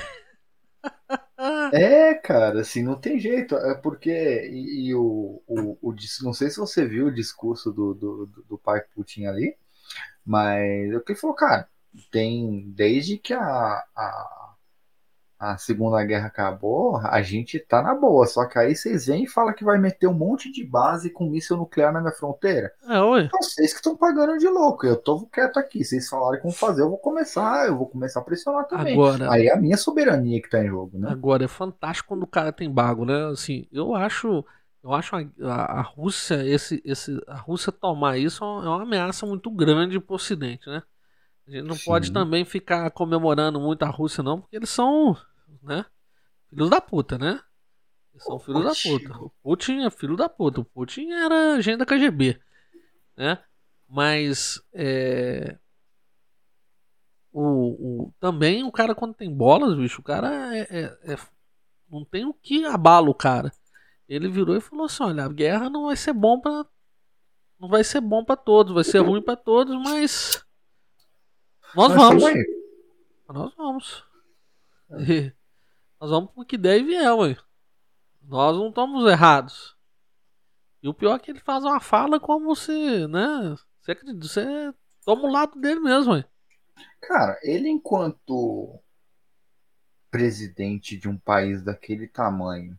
É, 1.71 2.15
cara, 2.15 2.61
assim, 2.61 2.81
não 2.81 2.95
tem 2.95 3.19
jeito. 3.19 3.55
É 3.55 3.75
porque. 3.75 4.09
E, 4.09 4.87
e 4.87 4.95
o, 4.95 5.41
o, 5.45 5.77
o, 5.81 5.95
Não 6.23 6.33
sei 6.33 6.49
se 6.49 6.57
você 6.57 6.83
viu 6.83 7.07
o 7.07 7.13
discurso 7.13 7.71
do, 7.71 7.93
do, 7.93 8.25
do 8.49 8.57
pai 8.57 8.81
Putin 8.95 9.25
ali 9.25 9.55
Mas 10.29 10.93
o 10.93 11.01
que 11.01 11.13
ele 11.13 11.19
falou, 11.19 11.35
cara, 11.35 11.67
tem 12.11 12.71
desde 12.75 13.17
que 13.17 13.33
a, 13.33 13.83
a 13.95 14.49
a 15.39 15.55
Segunda 15.57 16.03
Guerra 16.03 16.27
acabou, 16.27 16.97
a 16.97 17.21
gente 17.21 17.57
tá 17.59 17.81
na 17.81 17.95
boa. 17.95 18.27
Só 18.27 18.45
que 18.45 18.59
aí 18.59 18.75
vocês 18.75 19.07
vêm 19.07 19.23
e 19.23 19.27
falam 19.27 19.53
que 19.53 19.63
vai 19.63 19.77
meter 19.77 20.05
um 20.07 20.13
monte 20.13 20.51
de 20.51 20.65
base 20.65 21.09
com 21.09 21.29
míssil 21.29 21.55
nuclear 21.55 21.93
na 21.93 22.01
minha 22.01 22.11
fronteira. 22.11 22.73
É, 22.85 22.99
ué. 22.99 23.23
Então 23.23 23.41
vocês 23.41 23.71
que 23.71 23.77
estão 23.77 23.95
pagando 23.95 24.37
de 24.37 24.49
louco. 24.49 24.85
Eu 24.85 24.97
tô 24.97 25.25
quieto 25.27 25.57
aqui. 25.57 25.85
Vocês 25.85 26.09
falarem 26.09 26.41
como 26.41 26.53
fazer, 26.53 26.81
eu 26.81 26.89
vou 26.89 26.97
começar, 26.97 27.67
eu 27.67 27.77
vou 27.77 27.87
começar 27.87 28.19
a 28.19 28.23
pressionar 28.23 28.67
também. 28.67 28.93
Agora, 28.93 29.31
aí 29.31 29.47
é 29.47 29.53
a 29.53 29.57
minha 29.57 29.77
soberania 29.77 30.41
que 30.41 30.49
tá 30.49 30.61
em 30.61 30.67
jogo, 30.67 30.99
né? 30.99 31.09
Agora 31.09 31.45
é 31.45 31.47
fantástico 31.47 32.09
quando 32.09 32.23
o 32.23 32.27
cara 32.27 32.51
tem 32.51 32.69
bago, 32.69 33.05
né? 33.05 33.29
Assim, 33.31 33.65
eu 33.71 33.95
acho. 33.95 34.43
Eu 34.81 34.93
acho 34.93 35.15
a, 35.15 35.19
a, 35.41 35.79
a 35.79 35.81
Rússia, 35.81 36.45
esse, 36.45 36.81
esse, 36.85 37.21
a 37.27 37.35
Rússia 37.35 37.71
tomar 37.71 38.17
isso 38.17 38.43
é 38.43 38.47
uma 38.47 38.83
ameaça 38.83 39.25
muito 39.25 39.51
grande 39.51 39.99
pro 39.99 40.15
Ocidente, 40.15 40.67
né? 40.69 40.81
A 41.47 41.51
gente 41.51 41.67
não 41.67 41.75
Sim. 41.75 41.85
pode 41.85 42.11
também 42.11 42.45
ficar 42.45 42.89
comemorando 42.91 43.59
muito 43.59 43.83
a 43.83 43.89
Rússia, 43.89 44.23
não, 44.23 44.39
porque 44.39 44.55
eles 44.55 44.69
são 44.69 45.17
né? 45.61 45.85
Filhos 46.49 46.69
da 46.69 46.81
puta, 46.81 47.17
né? 47.17 47.41
Eles 48.13 48.23
são 48.23 48.39
filhos 48.39 48.63
da 48.63 48.71
puta. 48.71 49.23
O 49.23 49.29
Putin 49.43 49.85
é 49.85 49.89
filho 49.89 50.15
da 50.15 50.27
puta. 50.27 50.61
O 50.61 50.65
Putin 50.65 51.11
era 51.11 51.55
agenda 51.55 51.85
KGB, 51.85 52.39
né? 53.15 53.39
Mas 53.87 54.61
é... 54.73 55.57
o, 57.31 57.41
o, 57.41 58.13
também 58.19 58.63
o 58.63 58.71
cara 58.71 58.93
quando 58.93 59.13
tem 59.13 59.33
bolas, 59.33 59.75
bicho, 59.75 60.01
o 60.01 60.03
cara 60.03 60.55
é, 60.55 60.67
é, 60.69 61.13
é, 61.13 61.17
não 61.89 62.05
tem 62.05 62.25
o 62.25 62.33
que 62.33 62.65
abala 62.65 63.09
o 63.09 63.15
cara. 63.15 63.51
Ele 64.09 64.27
virou 64.27 64.57
e 64.57 64.61
falou 64.61 64.85
assim: 64.85 65.03
olha, 65.03 65.23
a 65.23 65.29
guerra 65.29 65.69
não 65.69 65.85
vai 65.85 65.95
ser 65.95 66.13
bom 66.13 66.41
para 66.41 66.65
não 67.59 67.69
vai 67.69 67.83
ser 67.83 68.01
bom 68.01 68.23
para 68.23 68.37
todos, 68.37 68.73
vai 68.73 68.85
ser 68.85 68.99
ruim 68.99 69.21
para 69.21 69.35
todos, 69.35 69.75
mas 69.83 70.43
nós 71.75 71.93
vamos. 71.93 72.23
Nós 73.27 73.53
vamos. 73.55 74.05
E, 75.07 75.31
nós 75.99 76.09
vamos 76.09 76.31
pro 76.31 76.45
que 76.45 76.57
der 76.57 76.79
e 76.79 76.83
vier, 76.83 77.13
ué. 77.13 77.37
Nós 78.23 78.55
não 78.55 78.69
estamos 78.69 79.05
errados. 79.05 79.75
E 80.81 80.87
o 80.87 80.93
pior 80.93 81.15
é 81.15 81.19
que 81.19 81.29
ele 81.29 81.41
faz 81.41 81.63
uma 81.65 81.81
fala 81.81 82.19
como 82.19 82.55
se, 82.55 83.05
né? 83.07 83.55
Você, 83.81 83.91
acredita, 83.91 84.25
você 84.25 84.73
toma 85.03 85.23
o 85.23 85.31
lado 85.31 85.59
dele 85.59 85.81
mesmo, 85.81 86.13
ué. 86.13 86.25
Cara, 87.01 87.37
ele 87.43 87.69
enquanto 87.69 88.81
presidente 90.09 90.97
de 90.97 91.09
um 91.09 91.17
país 91.17 91.61
daquele 91.61 92.07
tamanho 92.07 92.78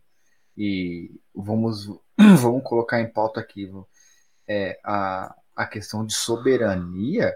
e 0.62 1.10
vamos 1.34 1.86
vamos 2.38 2.62
colocar 2.62 3.00
em 3.00 3.10
pauta 3.10 3.40
aqui 3.40 3.66
é, 4.46 4.78
a, 4.84 5.34
a 5.56 5.66
questão 5.66 6.04
de 6.04 6.14
soberania 6.14 7.34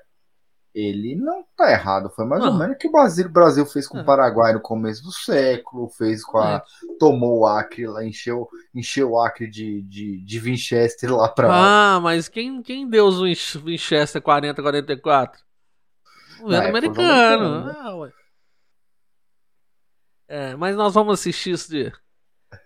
ele 0.74 1.14
não 1.14 1.44
tá 1.56 1.70
errado. 1.70 2.10
Foi 2.10 2.26
mais 2.26 2.42
não. 2.42 2.50
ou 2.50 2.58
menos 2.58 2.74
o 2.74 2.78
que 2.78 2.88
o 2.88 2.90
Brasil, 2.90 3.28
Brasil 3.28 3.64
fez 3.64 3.87
com 3.87 3.98
o 3.98 4.00
é. 4.00 4.04
Paraguai 4.04 4.52
no 4.52 4.60
começo 4.60 5.04
do 5.04 5.12
século, 5.12 5.88
fez 5.88 6.24
com 6.24 6.38
a. 6.38 6.64
Tomou 6.98 7.38
o 7.38 7.46
Acre 7.46 7.87
lá, 7.87 8.04
encheu, 8.04 8.48
encheu 8.74 9.12
o 9.12 9.20
Acre 9.20 9.48
de, 9.48 9.82
de, 9.82 10.20
de 10.24 10.40
Winchester 10.40 11.14
lá 11.14 11.28
pra. 11.28 11.48
Ah, 11.52 12.00
mas 12.00 12.28
quem, 12.28 12.60
quem 12.60 12.88
deu 12.88 13.06
os 13.06 13.20
Winchester 13.62 14.20
40, 14.20 14.60
44? 14.60 15.40
O 16.40 16.42
governo 16.42 16.68
americano. 16.68 17.64
Né? 17.66 17.74
Ah, 17.78 18.10
é, 20.26 20.56
mas 20.56 20.74
nós 20.74 20.92
vamos 20.92 21.20
assistir 21.20 21.52
isso 21.52 21.70
de, 21.70 21.92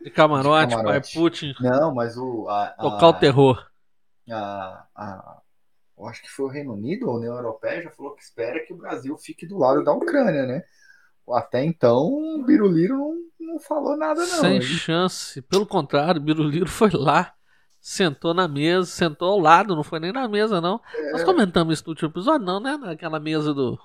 de 0.03 0.11
camarote, 0.11 0.69
de 0.69 0.77
camarote. 0.77 1.13
pai 1.13 1.23
Putin. 1.23 1.55
Não, 1.61 1.95
mas 1.95 2.17
o. 2.17 2.49
A, 2.49 2.65
a, 2.65 2.83
tocar 2.83 3.09
o 3.09 3.13
terror. 3.15 3.67
A, 4.31 4.87
a, 4.95 5.39
eu 5.99 6.07
acho 6.07 6.23
que 6.23 6.31
foi 6.31 6.47
o 6.47 6.51
Reino 6.51 6.75
Unido, 6.75 7.11
a 7.11 7.17
União 7.17 7.35
Europeia, 7.35 7.83
já 7.83 7.91
falou 7.91 8.15
que 8.15 8.23
espera 8.23 8.65
que 8.65 8.73
o 8.73 8.77
Brasil 8.77 9.17
fique 9.19 9.47
do 9.47 9.59
lado 9.59 9.83
da 9.83 9.93
Ucrânia, 9.93 10.47
né? 10.47 10.63
Até 11.31 11.65
então, 11.65 12.07
o 12.07 12.45
Biruliro 12.45 12.97
não, 12.97 13.15
não 13.41 13.59
falou 13.59 13.97
nada, 13.97 14.21
não. 14.21 14.41
Sem 14.41 14.63
chance. 14.63 15.43
Pelo 15.43 15.67
contrário, 15.67 16.21
o 16.21 16.25
Biruliro 16.25 16.69
foi 16.69 16.91
lá, 16.91 17.35
sentou 17.81 18.33
na 18.33 18.49
mesa, 18.49 18.87
sentou 18.87 19.33
ao 19.33 19.39
lado, 19.39 19.77
não 19.77 19.83
foi 19.83 20.01
nem 20.01 20.13
na 20.13 20.29
mesa, 20.29 20.61
não. 20.61 20.81
É... 20.95 21.13
Nós 21.13 21.25
comentamos 21.25 21.75
isso 21.75 21.85
no 21.87 21.91
último 21.91 22.11
episódio, 22.11 22.47
não, 22.47 22.61
né? 22.61 22.77
Naquela 22.77 23.21
mesa 23.21 23.53
do. 23.53 23.79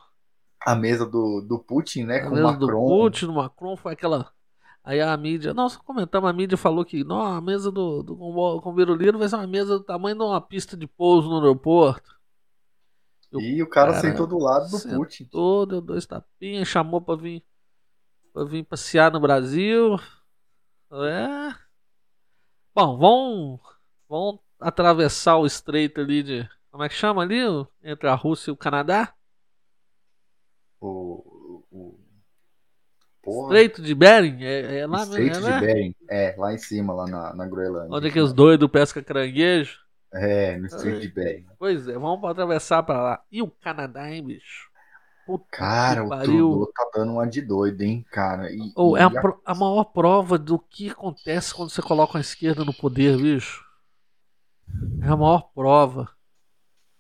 A 0.66 0.76
mesa 0.76 1.06
do, 1.06 1.42
do 1.42 1.60
Putin, 1.60 2.06
né? 2.06 2.20
A 2.20 2.30
com 2.30 2.36
o 2.36 2.44
Macron. 2.44 2.68
do 2.68 2.88
Putin, 2.88 3.26
do 3.26 3.34
Macron, 3.34 3.76
foi 3.76 3.94
aquela. 3.94 4.32
Aí 4.84 5.00
a 5.00 5.16
mídia, 5.16 5.54
nós 5.54 5.78
comentamos, 5.78 6.30
a 6.30 6.34
mídia 6.34 6.58
falou 6.58 6.84
que 6.84 7.06
não, 7.06 7.22
a 7.22 7.40
mesa 7.40 7.72
do, 7.72 8.04
do 8.04 8.18
com, 8.18 8.60
com 8.60 8.70
o 8.70 8.74
Biruliro 8.74 9.18
vai 9.18 9.30
ser 9.30 9.38
uma 9.38 9.48
mesa 9.48 9.80
do 9.80 9.84
tamanho 9.84 10.18
de 10.18 10.24
uma 10.24 10.42
pista 10.42 10.76
de 10.76 10.86
pouso 10.86 11.30
no 11.30 11.38
aeroporto. 11.38 12.14
E 13.32 13.64
o 13.64 13.70
cara, 13.70 13.94
cara 13.94 14.02
sentou 14.02 14.28
do 14.28 14.38
lado 14.38 14.70
do 14.70 14.78
sentou, 14.78 15.00
Putin. 15.00 15.30
Deu 15.70 15.82
dois 15.82 16.06
tapinhas, 16.06 16.68
chamou 16.68 17.02
pra 17.02 17.16
vir, 17.16 17.44
pra 18.34 18.44
vir 18.44 18.64
passear 18.64 19.10
no 19.10 19.22
Brasil. 19.22 19.96
É. 20.92 21.56
Bom, 22.76 22.98
vão, 22.98 23.60
vão 24.08 24.40
atravessar 24.60 25.38
o 25.38 25.46
estreito 25.46 26.02
ali 26.02 26.22
de. 26.22 26.50
Como 26.70 26.84
é 26.84 26.90
que 26.90 26.96
chama 26.96 27.22
ali? 27.22 27.40
Entre 27.82 28.08
a 28.10 28.16
Rússia 28.16 28.52
e 28.52 28.54
o 28.54 28.58
Canadá? 28.58 29.14
O 30.82 31.33
porra. 33.24 33.48
Estreito 33.48 33.82
de 33.82 33.96
Bering? 33.96 34.44
É, 34.44 34.80
é 34.80 34.88
lá 34.88 35.04
Estreito 35.04 35.40
mesmo, 35.40 35.48
é, 35.48 35.60
de 35.60 35.66
né? 35.66 35.74
Bering, 35.74 35.96
é, 36.10 36.36
lá 36.38 36.54
em 36.54 36.58
cima, 36.58 36.94
lá 36.94 37.08
na, 37.08 37.34
na 37.34 37.48
Groenlândia. 37.48 37.96
Onde 37.96 38.08
é 38.10 38.12
que 38.12 38.20
os 38.20 38.34
doidos 38.34 38.70
pescam 38.70 39.02
caranguejo? 39.02 39.80
É, 40.14 40.58
no 40.58 40.68
Estreito 40.68 41.00
de 41.00 41.08
Bering. 41.08 41.46
Pois 41.58 41.88
é, 41.88 41.94
vamos 41.94 42.24
atravessar 42.30 42.84
pra 42.84 43.02
lá. 43.02 43.24
E 43.32 43.42
o 43.42 43.50
Canadá, 43.50 44.12
hein, 44.12 44.24
bicho? 44.24 44.72
Puta 45.26 45.46
cara, 45.52 46.04
o 46.04 46.10
Trudeau 46.10 46.68
tá 46.74 46.92
dando 46.96 47.14
uma 47.14 47.26
de 47.26 47.42
doido, 47.42 47.82
hein, 47.82 48.06
cara. 48.12 48.52
E, 48.52 48.74
oh, 48.76 48.98
e 48.98 49.00
é 49.00 49.04
a, 49.04 49.08
a... 49.08 49.52
a, 49.54 49.56
maior 49.56 49.86
prova 49.86 50.38
do 50.38 50.60
que 50.60 50.90
acontece 50.90 51.54
quando 51.54 51.70
você 51.70 51.82
coloca 51.82 52.18
a 52.18 52.22
esquerda 52.22 52.66
no 52.66 52.74
poder, 52.74 53.18
bicho. 53.18 53.66
É 55.02 55.08
a 55.08 55.16
maior 55.16 55.50
prova. 55.56 56.10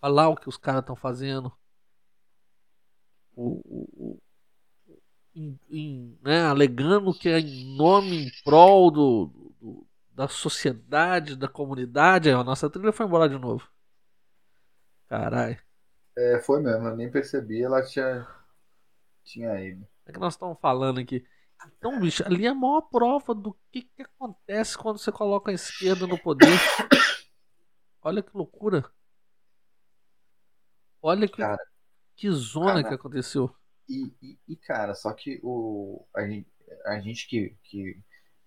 Olha 0.01 0.13
lá 0.13 0.29
o 0.29 0.37
que 0.37 0.47
os 0.47 0.55
caras 0.55 0.81
estão 0.81 0.95
fazendo. 0.95 1.51
O, 3.35 3.59
o 3.65 4.22
em, 5.35 5.59
em, 5.69 6.17
né, 6.21 6.41
alegando 6.43 7.13
que 7.13 7.29
é 7.29 7.39
em 7.39 7.75
nome, 7.75 8.25
em 8.25 8.31
prol 8.43 8.91
do, 8.91 9.55
do, 9.59 9.87
da 10.11 10.27
sociedade, 10.27 11.35
da 11.35 11.47
comunidade. 11.47 12.29
A 12.29 12.43
nossa 12.43 12.69
trilha 12.69 12.91
foi 12.91 13.05
embora 13.05 13.29
de 13.29 13.37
novo. 13.37 13.67
Caralho. 15.07 15.57
É, 16.15 16.39
foi 16.39 16.61
mesmo, 16.61 16.87
eu 16.87 16.95
nem 16.95 17.09
percebi, 17.09 17.63
ela 17.63 17.83
tinha, 17.83 18.27
tinha 19.23 19.59
ido. 19.59 19.87
É 20.05 20.11
que 20.11 20.19
nós 20.19 20.33
estamos 20.33 20.59
falando 20.59 20.99
aqui. 20.99 21.25
Então, 21.77 21.99
bicho, 21.99 22.25
ali 22.25 22.45
é 22.45 22.49
a 22.49 22.53
maior 22.53 22.81
prova 22.81 23.33
do 23.33 23.57
que, 23.71 23.83
que 23.83 24.01
acontece 24.01 24.77
quando 24.77 24.97
você 24.97 25.11
coloca 25.11 25.49
a 25.49 25.53
esquerda 25.53 26.05
no 26.05 26.17
poder. 26.17 26.47
Olha 28.01 28.21
que 28.21 28.35
loucura. 28.35 28.83
Olha 31.01 31.27
que, 31.27 31.37
cara, 31.37 31.61
que 32.15 32.29
zona 32.31 32.75
cara, 32.75 32.87
que 32.89 32.93
aconteceu. 32.93 33.53
E, 33.89 34.11
e, 34.21 34.37
e, 34.47 34.55
cara, 34.55 34.95
só 34.95 35.11
que 35.11 35.39
o, 35.43 36.03
a 36.15 36.25
gente, 36.27 36.47
a 36.85 36.99
gente 36.99 37.27
que, 37.27 37.55
que, 37.63 37.97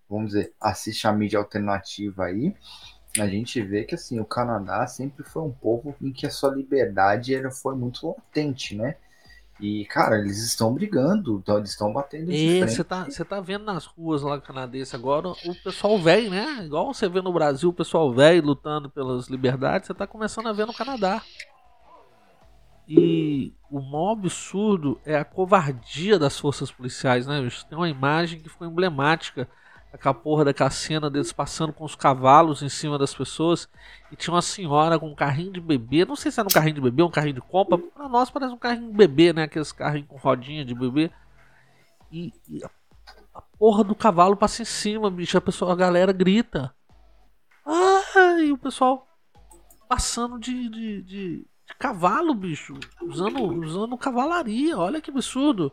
vamos 0.09 0.27
dizer, 0.27 0.53
assiste 0.59 1.07
a 1.07 1.13
mídia 1.13 1.39
alternativa 1.39 2.25
aí, 2.25 2.55
a 3.19 3.27
gente 3.27 3.61
vê 3.61 3.83
que 3.83 3.95
assim, 3.95 4.19
o 4.19 4.25
Canadá 4.25 4.85
sempre 4.87 5.23
foi 5.23 5.41
um 5.41 5.51
povo 5.51 5.95
em 6.01 6.11
que 6.11 6.25
a 6.25 6.31
sua 6.31 6.53
liberdade 6.53 7.33
era, 7.33 7.51
foi 7.51 7.75
muito 7.75 8.07
latente, 8.07 8.75
né? 8.75 8.95
E, 9.59 9.85
cara, 9.85 10.19
eles 10.19 10.37
estão 10.43 10.71
brigando, 10.71 11.39
então 11.41 11.57
eles 11.57 11.71
estão 11.71 11.91
batendo 11.91 12.31
de 12.31 12.61
Você 12.61 12.83
tá, 12.83 13.05
você 13.05 13.25
tá 13.25 13.41
vendo 13.41 13.65
nas 13.65 13.85
ruas 13.85 14.21
lá 14.21 14.39
canadense 14.39 14.95
agora 14.95 15.29
o 15.29 15.55
pessoal 15.63 15.97
velho, 15.97 16.29
né? 16.29 16.63
Igual 16.63 16.93
você 16.93 17.09
vê 17.09 17.21
no 17.21 17.33
Brasil 17.33 17.69
o 17.69 17.73
pessoal 17.73 18.13
velho 18.13 18.45
lutando 18.45 18.87
pelas 18.87 19.27
liberdades, 19.27 19.87
você 19.87 19.95
tá 19.95 20.05
começando 20.05 20.47
a 20.47 20.53
ver 20.53 20.67
no 20.67 20.73
Canadá. 20.73 21.23
E 22.87 23.53
o 23.69 23.81
maior 23.81 24.11
absurdo 24.11 24.99
é 25.05 25.15
a 25.17 25.25
covardia 25.25 26.17
das 26.17 26.39
forças 26.39 26.71
policiais, 26.71 27.27
né? 27.27 27.47
Tem 27.69 27.77
uma 27.77 27.89
imagem 27.89 28.39
que 28.39 28.49
ficou 28.49 28.67
emblemática 28.67 29.47
aquela 29.91 30.13
porra 30.13 30.45
daquela 30.45 30.69
cena 30.69 31.09
deles 31.09 31.31
passando 31.31 31.73
com 31.73 31.83
os 31.83 31.95
cavalos 31.95 32.61
em 32.61 32.69
cima 32.69 32.97
das 32.97 33.13
pessoas 33.13 33.67
e 34.11 34.15
tinha 34.15 34.33
uma 34.33 34.41
senhora 34.41 34.99
com 34.99 35.09
um 35.09 35.15
carrinho 35.15 35.51
de 35.51 35.61
bebê, 35.61 36.05
não 36.05 36.15
sei 36.15 36.31
se 36.31 36.39
era 36.39 36.47
um 36.47 36.51
carrinho 36.51 36.75
de 36.75 36.81
bebê 36.81 37.01
ou 37.01 37.07
um 37.07 37.11
carrinho 37.11 37.35
de 37.35 37.41
compra, 37.41 37.77
pra 37.77 38.07
nós 38.07 38.29
parece 38.29 38.53
um 38.53 38.57
carrinho 38.57 38.91
de 38.91 38.97
bebê, 38.97 39.33
né, 39.33 39.43
aqueles 39.43 39.71
carrinhos 39.71 40.07
com 40.07 40.17
rodinha 40.17 40.63
de 40.63 40.75
bebê. 40.75 41.11
E, 42.11 42.33
e 42.49 42.63
a, 42.63 42.69
a, 43.33 43.41
porra 43.57 43.83
do 43.83 43.95
cavalo 43.95 44.37
passa 44.37 44.61
em 44.61 44.65
cima, 44.65 45.09
bicho, 45.09 45.37
a 45.37 45.41
pessoa, 45.41 45.73
a 45.73 45.75
galera 45.75 46.13
grita. 46.13 46.73
Ah, 47.65 48.39
e 48.41 48.51
o 48.51 48.57
pessoal 48.57 49.07
passando 49.89 50.39
de, 50.39 50.69
de, 50.69 51.01
de, 51.01 51.47
de 51.67 51.75
cavalo, 51.75 52.33
bicho, 52.33 52.73
usando, 53.01 53.43
usando 53.43 53.97
cavalaria, 53.97 54.77
olha 54.77 55.01
que 55.01 55.11
absurdo. 55.11 55.71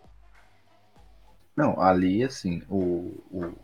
Não, 1.56 1.80
ali, 1.80 2.24
assim, 2.24 2.62
o, 2.68 3.14
o, 3.30 3.54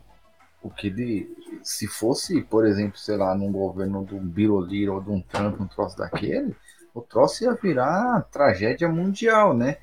o 0.63 0.69
que 0.69 0.89
de, 0.89 1.29
se 1.61 1.87
fosse, 1.87 2.41
por 2.41 2.65
exemplo, 2.65 2.97
sei 2.97 3.17
lá, 3.17 3.35
num 3.35 3.51
governo 3.51 4.05
do 4.05 4.17
Biroliro 4.17 4.93
ou 4.93 5.01
de 5.01 5.09
um 5.09 5.21
Trump, 5.21 5.59
um 5.59 5.67
troço 5.67 5.97
daquele, 5.97 6.55
o 6.93 7.01
troço 7.01 7.43
ia 7.43 7.53
virar 7.53 8.21
tragédia 8.31 8.87
mundial, 8.87 9.53
né? 9.53 9.77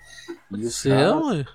E 0.51 0.65
os 0.65 0.83
caras, 0.83 1.47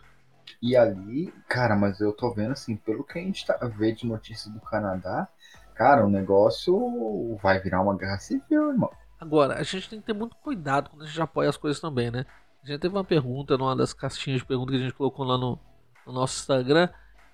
e 0.61 0.77
ali, 0.77 1.33
cara, 1.49 1.75
mas 1.75 1.99
eu 1.99 2.13
tô 2.13 2.33
vendo 2.33 2.51
assim, 2.53 2.75
pelo 2.77 3.03
que 3.03 3.19
a 3.19 3.21
gente 3.21 3.45
tá, 3.45 3.57
vê 3.77 3.91
de 3.91 4.05
notícias 4.05 4.53
do 4.53 4.61
Canadá, 4.61 5.27
cara, 5.73 6.05
o 6.05 6.09
negócio 6.09 7.35
vai 7.41 7.59
virar 7.59 7.81
uma 7.81 7.97
guerra 7.97 8.17
civil, 8.19 8.69
irmão. 8.71 8.91
Agora, 9.23 9.57
a 9.57 9.63
gente 9.63 9.89
tem 9.89 10.01
que 10.01 10.05
ter 10.05 10.13
muito 10.13 10.35
cuidado 10.35 10.89
quando 10.89 11.03
a 11.03 11.05
gente 11.05 11.21
apoia 11.21 11.47
as 11.47 11.55
coisas 11.55 11.79
também, 11.79 12.11
né? 12.11 12.25
A 12.61 12.67
gente 12.67 12.81
teve 12.81 12.93
uma 12.93 13.05
pergunta 13.05 13.57
numa 13.57 13.73
das 13.73 13.93
caixinhas 13.93 14.41
de 14.41 14.45
perguntas 14.45 14.75
que 14.75 14.81
a 14.81 14.83
gente 14.83 14.93
colocou 14.93 15.25
lá 15.25 15.37
no, 15.37 15.57
no 16.05 16.11
nosso 16.11 16.41
Instagram. 16.41 16.89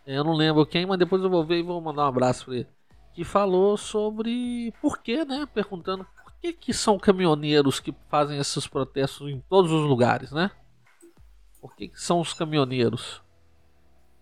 Eu 0.06 0.24
não 0.24 0.36
lembro 0.36 0.64
quem, 0.68 0.86
mas 0.86 1.00
depois 1.00 1.24
eu 1.24 1.32
vou 1.32 1.44
ver 1.44 1.58
e 1.58 1.64
vou 1.64 1.82
mandar 1.82 2.04
um 2.04 2.10
abraço 2.10 2.46
pra 2.46 2.58
ele. 2.58 2.68
Que 3.12 3.24
falou 3.24 3.76
sobre 3.76 4.72
por 4.80 5.00
que, 5.00 5.26
né? 5.26 5.48
Perguntando 5.52 6.06
por 6.24 6.32
que, 6.40 6.54
que 6.54 6.72
são 6.76 7.00
caminhoneiros 7.00 7.80
que 7.80 7.92
fazem 8.08 8.38
esses 8.38 8.68
protestos 8.68 9.28
em 9.28 9.40
todos 9.50 9.72
os 9.72 9.82
lugares, 9.82 10.32
né? 10.32 10.52
Por 11.60 11.76
que, 11.76 11.88
que 11.88 12.00
são 12.00 12.20
os 12.20 12.36
caminhoneiros? 12.36 13.20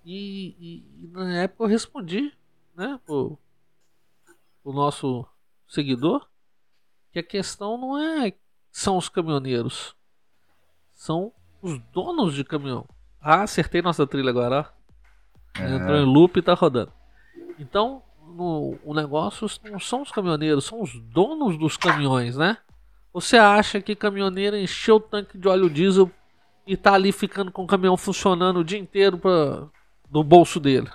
E, 0.06 0.56
e, 0.58 1.04
e, 1.04 1.08
na 1.08 1.42
época 1.42 1.66
eu 1.66 1.68
respondi, 1.68 2.34
né, 2.74 2.98
pro, 3.06 3.38
pro 4.64 4.72
nosso 4.72 5.26
seguidor, 5.68 6.26
que 7.18 7.20
a 7.20 7.24
questão 7.24 7.78
não 7.78 7.98
é 7.98 8.34
são 8.72 8.98
os 8.98 9.10
caminhoneiros, 9.10 9.96
são 10.94 11.32
os 11.62 11.80
donos 11.92 12.36
de 12.36 12.44
caminhão. 12.44 12.88
Ah, 13.20 13.42
acertei 13.42 13.82
nossa 13.82 14.06
trilha 14.06 14.30
agora, 14.30 14.60
ó. 14.60 15.62
É. 15.62 15.76
Entrou 15.76 15.98
em 15.98 16.06
loop 16.06 16.38
e 16.38 16.42
tá 16.44 16.54
rodando. 16.54 16.92
Então, 17.58 18.04
no, 18.28 18.78
o 18.84 18.94
negócio 18.94 19.48
não 19.64 19.80
são 19.80 20.04
os 20.04 20.12
caminhoneiros, 20.12 20.66
são 20.66 20.82
os 20.82 21.00
donos 21.00 21.58
dos 21.58 21.76
caminhões, 21.76 22.38
né? 22.38 22.58
Você 23.12 23.38
acha 23.38 23.82
que 23.82 23.96
caminhoneiro 23.96 24.56
encheu 24.56 24.98
o 24.98 25.00
tanque 25.00 25.38
de 25.40 25.48
óleo 25.48 25.70
diesel 25.70 26.12
e 26.68 26.78
tá 26.78 26.94
ali 26.94 27.12
ficando 27.12 27.52
com 27.52 27.64
o 27.64 27.68
caminhão 27.68 27.98
funcionando 27.98 28.60
o 28.60 28.64
dia 28.64 28.78
inteiro 28.78 29.18
pra, 29.18 29.68
no 30.12 30.24
bolso 30.24 30.60
dele. 30.60 30.90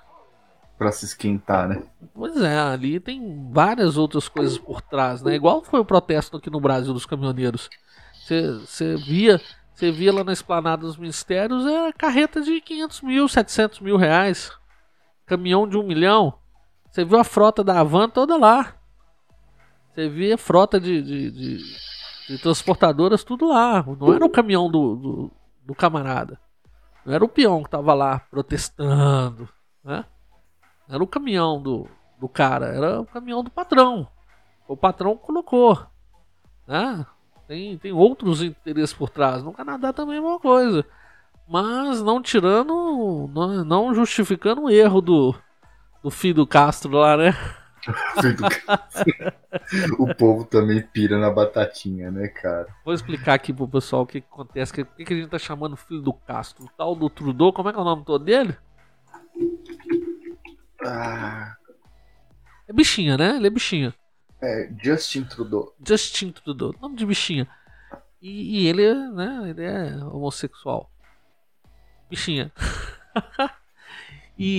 Pra 0.79 0.91
se 0.91 1.05
esquentar, 1.05 1.69
né? 1.69 1.83
Pois 2.15 2.41
é, 2.41 2.59
ali 2.59 2.99
tem 2.99 3.51
várias 3.53 3.97
outras 3.97 4.29
coisas 4.29 4.59
por 4.59 4.81
trás, 4.81 5.23
né? 5.23 5.35
Igual 5.35 5.63
foi 5.63 5.81
o 5.81 5.85
protesto 5.85 6.37
aqui 6.37 6.51
no 6.51 6.61
Brasil 6.61 6.93
dos 6.93 7.07
caminhoneiros. 7.07 7.71
Você 8.27 8.97
via, 8.97 9.41
você 9.75 9.93
via 9.93 10.13
lá 10.13 10.25
na 10.25 10.33
esplanada 10.33 10.83
dos 10.83 10.97
ministérios, 10.97 11.67
era 11.67 11.93
carreta 11.93 12.41
de 12.41 12.61
500 12.61 13.01
mil, 13.03 13.29
700 13.29 13.81
mil 13.81 13.97
reais. 13.97 14.51
Caminhão 15.27 15.69
de 15.69 15.77
um 15.77 15.83
milhão. 15.83 16.35
Você 16.91 17.05
viu 17.05 17.19
a 17.19 17.25
frota 17.25 17.63
da 17.63 17.81
Avan 17.81 18.09
toda 18.09 18.37
lá. 18.37 18.75
Você 19.95 20.09
via 20.09 20.37
frota 20.37 20.81
de, 20.81 21.03
de, 21.03 21.31
de, 21.31 21.59
de, 22.29 22.39
transportadoras 22.43 23.23
tudo 23.23 23.49
lá. 23.49 23.85
Não 24.01 24.15
era 24.15 24.25
o 24.25 24.31
caminhão 24.31 24.71
do, 24.71 24.97
do 24.97 25.33
do 25.65 25.75
camarada. 25.75 26.39
Não 27.05 27.15
era 27.15 27.25
o 27.25 27.29
peão 27.29 27.63
que 27.63 27.71
tava 27.71 27.95
lá 27.95 28.21
protestando, 28.31 29.49
né? 29.83 30.05
Era 30.93 31.03
o 31.03 31.07
caminhão 31.07 31.59
do, 31.59 31.89
do 32.21 32.29
cara, 32.29 32.67
era 32.67 33.01
o 33.01 33.07
caminhão 33.07 33.43
do 33.43 33.51
patrão. 33.51 34.07
O 34.69 34.77
patrão 34.77 35.17
colocou, 35.17 35.87
né? 36.69 37.07
Tem, 37.49 37.79
tem 37.79 37.93
outros 37.93 38.43
interesses 38.43 38.93
por 38.93 39.09
trás. 39.09 39.43
No 39.43 39.55
Canadá 39.55 39.91
também 39.91 40.19
é 40.19 40.21
uma 40.21 40.39
coisa. 40.39 40.85
Mas 41.49 42.03
não 42.03 42.21
tirando, 42.21 43.27
não, 43.33 43.65
não 43.65 43.95
justificando 43.95 44.65
o 44.65 44.71
erro 44.71 45.01
do, 45.01 45.35
do 46.03 46.11
filho 46.11 46.35
do 46.35 46.47
Castro 46.47 46.93
lá, 46.93 47.17
né? 47.17 47.35
o 49.99 50.15
povo 50.15 50.45
também 50.45 50.83
pira 50.83 51.19
na 51.19 51.31
batatinha, 51.31 52.11
né, 52.11 52.29
cara? 52.29 52.69
Vou 52.85 52.93
explicar 52.93 53.33
aqui 53.33 53.51
pro 53.51 53.67
pessoal 53.67 54.03
o 54.03 54.07
que, 54.07 54.19
acontece. 54.19 54.83
O 54.83 54.85
que, 54.85 55.05
que 55.07 55.15
a 55.15 55.17
gente 55.17 55.31
tá 55.31 55.39
chamando 55.39 55.75
filho 55.75 56.03
do 56.03 56.13
Castro? 56.13 56.67
O 56.67 56.71
tal 56.77 56.95
do 56.95 57.09
Trudeau, 57.09 57.51
como 57.51 57.71
é 57.71 57.73
que 57.73 57.79
é 57.79 57.83
o 57.83 57.85
nome 57.85 58.05
todo 58.05 58.23
dele? 58.23 58.55
Ah. 60.85 61.57
É 62.69 62.73
bichinha, 62.73 63.17
né? 63.17 63.37
Ele 63.37 63.47
é 63.47 63.51
bichinha. 63.51 63.95
É, 64.41 64.71
Justin 64.83 65.25
Trudeau. 65.25 65.75
Justin 65.87 66.33
Trudeau, 66.33 66.75
nome 66.81 66.97
de 66.97 67.07
bichinha. 67.07 67.49
E, 68.21 68.63
e 68.63 68.67
ele, 68.69 68.93
né, 69.11 69.51
ele 69.51 69.65
é 69.65 69.97
homossexual. 70.05 70.91
Bichinha. 72.11 72.53
E 74.39 74.59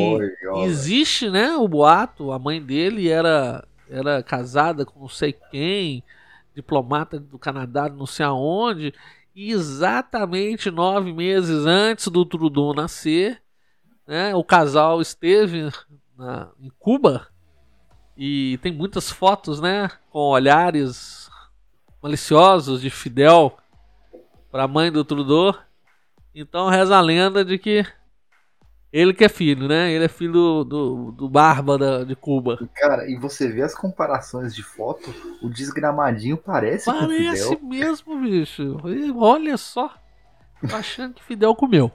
existe, 0.66 1.30
né, 1.30 1.58
o 1.58 1.68
boato, 1.68 2.32
a 2.32 2.40
mãe 2.40 2.62
dele 2.62 3.10
era 3.10 3.68
era 3.90 4.24
casada 4.24 4.86
com 4.86 5.02
não 5.02 5.10
sei 5.10 5.34
quem, 5.52 6.04
diplomata 6.56 7.20
do 7.20 7.38
Canadá, 7.38 7.90
não 7.90 8.06
sei 8.06 8.26
aonde, 8.26 8.94
e 9.36 9.52
exatamente 9.52 10.72
nove 10.72 11.12
meses 11.12 11.66
antes 11.66 12.08
do 12.08 12.24
Trudeau 12.26 12.74
nascer, 12.74 13.42
né, 14.08 14.34
o 14.36 14.44
casal 14.44 15.02
esteve 15.02 15.70
na, 16.18 16.50
em 16.60 16.72
Cuba 16.80 17.28
e 18.16 18.60
tem 18.62 18.72
muitas 18.72 19.10
fotos, 19.12 19.60
né, 19.60 19.90
com 20.12 20.20
olhares 20.20 21.30
maliciosos 22.02 22.82
de 22.82 22.90
Fidel 22.90 23.58
para 24.52 24.64
a 24.64 24.68
mãe 24.68 24.92
do 24.92 25.04
Trudeau. 25.04 25.56
Então 26.36 26.70
reza 26.70 26.96
a 26.96 27.02
lenda 27.02 27.44
de 27.44 27.58
que 27.58 27.86
ele 28.92 29.12
que 29.12 29.24
é 29.24 29.30
filho, 29.30 29.68
né? 29.68 29.92
Ele 29.92 30.06
é 30.06 30.08
filho 30.08 30.32
do, 30.32 30.64
do, 30.64 31.12
do 31.14 31.30
Barba 31.30 31.80
da, 31.80 32.04
de 32.04 32.16
Cuba. 32.16 32.60
Cara, 32.76 33.10
e 33.10 33.16
você 33.16 33.48
vê 33.48 33.64
as 33.64 33.74
comparações 33.74 34.54
de 34.54 34.62
foto, 34.62 35.12
o 35.42 35.50
desgramadinho 35.50 36.38
parece 36.38 36.86
Parece 36.86 37.60
mesmo, 37.64 38.22
bicho. 38.22 38.78
Olha 39.16 39.58
só. 39.58 39.92
Tô 40.70 40.76
achando 40.76 41.16
que 41.16 41.24
Fidel 41.24 41.56
comeu. 41.56 41.92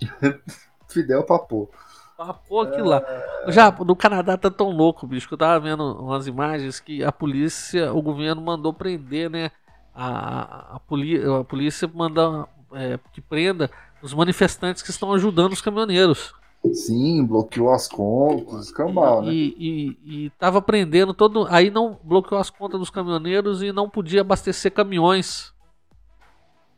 Fidel 0.90 1.22
papou. 1.24 1.70
Papou 2.16 2.60
aquilo 2.60 2.88
lá. 2.88 3.02
Já, 3.48 3.70
no 3.70 3.96
Canadá 3.96 4.36
tá 4.36 4.50
tão 4.50 4.70
louco, 4.70 5.06
bicho, 5.06 5.26
que 5.26 5.34
eu 5.34 5.38
tava 5.38 5.58
vendo 5.60 5.82
umas 6.00 6.26
imagens 6.26 6.78
que 6.78 7.02
a 7.02 7.10
polícia, 7.10 7.92
o 7.92 8.00
governo 8.00 8.40
mandou 8.40 8.72
prender, 8.72 9.30
né? 9.30 9.50
A, 9.94 10.06
a, 10.06 10.76
a, 10.76 11.40
a 11.40 11.44
polícia 11.44 11.90
manda 11.92 12.46
é, 12.72 12.98
que 13.12 13.20
prenda 13.20 13.70
os 14.02 14.14
manifestantes 14.14 14.82
que 14.82 14.90
estão 14.90 15.12
ajudando 15.12 15.52
os 15.52 15.60
caminhoneiros. 15.60 16.34
Sim, 16.72 17.24
bloqueou 17.26 17.72
as 17.72 17.88
contas, 17.88 18.66
escambau, 18.66 19.22
né? 19.22 19.32
E, 19.32 19.56
e, 19.58 20.26
e 20.26 20.30
tava 20.30 20.62
prendendo 20.62 21.12
todo. 21.12 21.46
Aí 21.50 21.70
não 21.70 21.98
bloqueou 22.04 22.40
as 22.40 22.50
contas 22.50 22.78
dos 22.78 22.90
caminhoneiros 22.90 23.62
e 23.62 23.72
não 23.72 23.90
podia 23.90 24.20
abastecer 24.20 24.72
caminhões, 24.72 25.52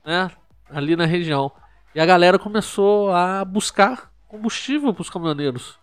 né? 0.05 0.31
Ali 0.71 0.97
na 0.97 1.05
região. 1.05 1.53
E 1.95 2.01
a 2.01 2.07
galera 2.07 2.39
começou 2.39 3.11
a 3.11 3.45
buscar 3.45 4.11
combustível 4.35 4.93
para 4.93 5.03
os 5.03 5.11
caminhoneiros. 5.11 5.79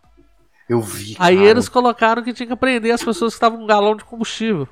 Eu 0.69 0.81
vi. 0.81 1.15
Aí 1.19 1.37
eles 1.37 1.67
colocaram 1.67 2.23
que 2.23 2.33
tinha 2.33 2.47
que 2.47 2.55
prender 2.55 2.93
as 2.93 3.03
pessoas 3.03 3.33
que 3.33 3.37
estavam 3.37 3.59
com 3.59 3.65
galão 3.65 3.95
de 3.95 4.03
combustível. 4.03 4.67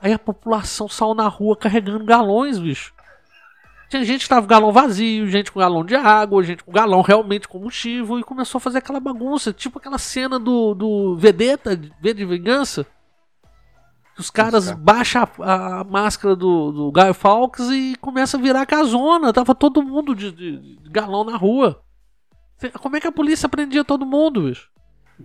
Aí 0.00 0.12
a 0.12 0.18
população 0.18 0.88
saiu 0.88 1.14
na 1.14 1.28
rua 1.28 1.56
carregando 1.56 2.04
galões, 2.04 2.58
bicho. 2.58 2.92
Tinha 3.88 4.04
gente 4.04 4.22
que 4.22 4.28
tava 4.28 4.42
com 4.42 4.48
galão 4.48 4.72
vazio, 4.72 5.26
gente 5.28 5.52
com 5.52 5.60
galão 5.60 5.84
de 5.84 5.94
água, 5.94 6.42
gente 6.42 6.64
com 6.64 6.72
galão 6.72 7.00
realmente 7.00 7.46
combustível 7.46 8.18
e 8.18 8.24
começou 8.24 8.58
a 8.58 8.60
fazer 8.60 8.78
aquela 8.78 8.98
bagunça, 8.98 9.52
tipo 9.52 9.78
aquela 9.78 9.98
cena 9.98 10.38
do, 10.38 10.74
do 10.74 11.16
Vedeta, 11.16 11.78
V 12.00 12.14
de 12.14 12.24
Vingança. 12.24 12.86
Os 14.18 14.30
caras 14.30 14.70
baixam 14.70 15.28
a, 15.40 15.80
a, 15.80 15.84
máscara 15.84 16.36
do, 16.36 16.70
do 16.70 16.92
Guy 16.92 17.12
Fawkes 17.12 17.68
e 17.70 17.96
começa 18.00 18.36
a 18.36 18.40
virar 18.40 18.64
casona. 18.64 19.32
Tava 19.32 19.54
todo 19.54 19.82
mundo 19.82 20.14
de, 20.14 20.30
de, 20.30 20.76
de, 20.76 20.90
galão 20.90 21.24
na 21.24 21.36
rua. 21.36 21.83
Como 22.80 22.96
é 22.96 23.00
que 23.00 23.06
a 23.06 23.12
polícia 23.12 23.48
prendia 23.48 23.84
todo 23.84 24.06
mundo, 24.06 24.42
bicho? 24.42 24.70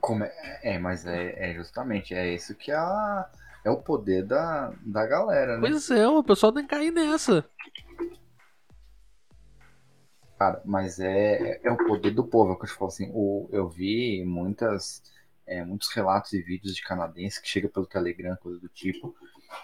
Como 0.01 0.23
é, 0.23 0.59
é 0.63 0.79
mas 0.79 1.05
é, 1.05 1.51
é 1.51 1.53
justamente, 1.53 2.13
é 2.13 2.33
isso 2.33 2.55
que 2.55 2.71
é, 2.71 2.75
a, 2.75 3.29
é 3.63 3.69
o 3.69 3.77
poder 3.77 4.23
da, 4.23 4.73
da 4.81 5.05
galera, 5.05 5.57
né? 5.57 5.67
Pois 5.67 5.89
é, 5.89 6.07
o 6.07 6.23
pessoal 6.23 6.51
tem 6.51 6.63
que 6.63 6.69
cair 6.69 6.91
nessa. 6.91 7.45
Cara, 10.37 10.61
mas 10.63 10.99
é, 10.99 11.59
é 11.61 11.71
o 11.71 11.75
poder 11.75 12.11
do 12.11 12.23
povo, 12.23 12.51
é 12.51 12.53
o 12.53 12.57
que 12.57 12.63
eu 12.63 12.69
te 12.69 12.75
falo 12.75 12.87
assim. 12.87 13.11
O, 13.13 13.49
eu 13.51 13.67
vi 13.67 14.23
muitas, 14.23 15.03
é, 15.45 15.65
muitos 15.65 15.89
relatos 15.89 16.31
e 16.31 16.41
vídeos 16.41 16.73
de 16.73 16.81
canadenses 16.81 17.39
que 17.39 17.47
chegam 17.47 17.69
pelo 17.69 17.85
Telegram, 17.85 18.37
coisa 18.37 18.57
do 18.59 18.69
tipo, 18.69 19.13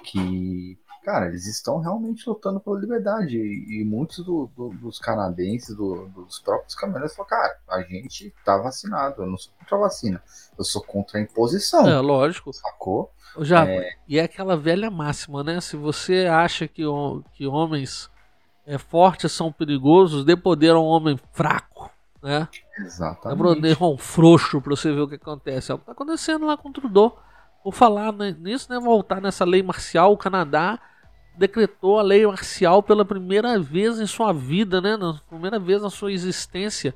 que, 0.03 0.77
cara, 1.05 1.27
eles 1.27 1.45
estão 1.45 1.79
realmente 1.79 2.27
lutando 2.27 2.59
pela 2.59 2.79
liberdade. 2.79 3.37
E, 3.37 3.81
e 3.81 3.85
muitos 3.85 4.25
do, 4.25 4.49
do, 4.57 4.69
dos 4.69 4.97
canadenses, 4.97 5.75
do, 5.75 6.07
dos 6.07 6.39
próprios 6.39 6.73
caminhoneiros, 6.73 7.15
falam, 7.15 7.29
cara, 7.29 7.57
a 7.69 7.81
gente 7.83 8.33
tá 8.43 8.57
vacinado, 8.57 9.21
eu 9.21 9.27
não 9.27 9.37
sou 9.37 9.53
contra 9.59 9.77
a 9.77 9.79
vacina, 9.81 10.23
eu 10.57 10.63
sou 10.63 10.81
contra 10.81 11.19
a 11.19 11.21
imposição. 11.21 11.87
É, 11.87 11.99
lógico. 11.99 12.51
Sacou? 12.51 13.11
Já, 13.39 13.67
é... 13.67 13.91
E 14.07 14.17
é 14.17 14.23
aquela 14.23 14.57
velha 14.57 14.89
máxima, 14.89 15.43
né? 15.43 15.61
Se 15.61 15.77
você 15.77 16.25
acha 16.25 16.67
que, 16.67 16.83
que 17.33 17.45
homens 17.45 18.09
é, 18.65 18.79
fortes 18.79 19.31
são 19.31 19.51
perigosos, 19.51 20.25
dê 20.25 20.35
poder 20.35 20.71
a 20.71 20.79
um 20.79 20.85
homem 20.85 21.19
fraco, 21.31 21.91
né? 22.23 22.47
Exatamente. 22.79 23.61
Dê 23.61 23.77
um 23.79 23.97
frouxo 23.97 24.59
pra 24.59 24.75
você 24.75 24.91
ver 24.91 25.01
o 25.01 25.07
que 25.07 25.15
acontece. 25.15 25.71
É 25.71 25.75
o 25.75 25.77
que 25.77 25.85
tá 25.85 25.91
acontecendo 25.91 26.47
lá 26.47 26.57
com 26.57 26.69
o 26.69 26.73
Trudeau. 26.73 27.19
Vou 27.63 27.71
falar 27.71 28.11
nisso, 28.13 28.71
né? 28.71 28.79
Voltar 28.79 29.21
nessa 29.21 29.45
lei 29.45 29.61
marcial, 29.61 30.11
o 30.11 30.17
Canadá 30.17 30.79
decretou 31.37 31.99
a 31.99 32.03
lei 32.03 32.25
marcial 32.25 32.81
pela 32.81 33.05
primeira 33.05 33.59
vez 33.59 33.99
em 33.99 34.07
sua 34.07 34.31
vida, 34.31 34.81
né? 34.81 34.97
Na 34.97 35.19
primeira 35.29 35.59
vez 35.59 35.81
na 35.81 35.89
sua 35.89 36.11
existência. 36.11 36.93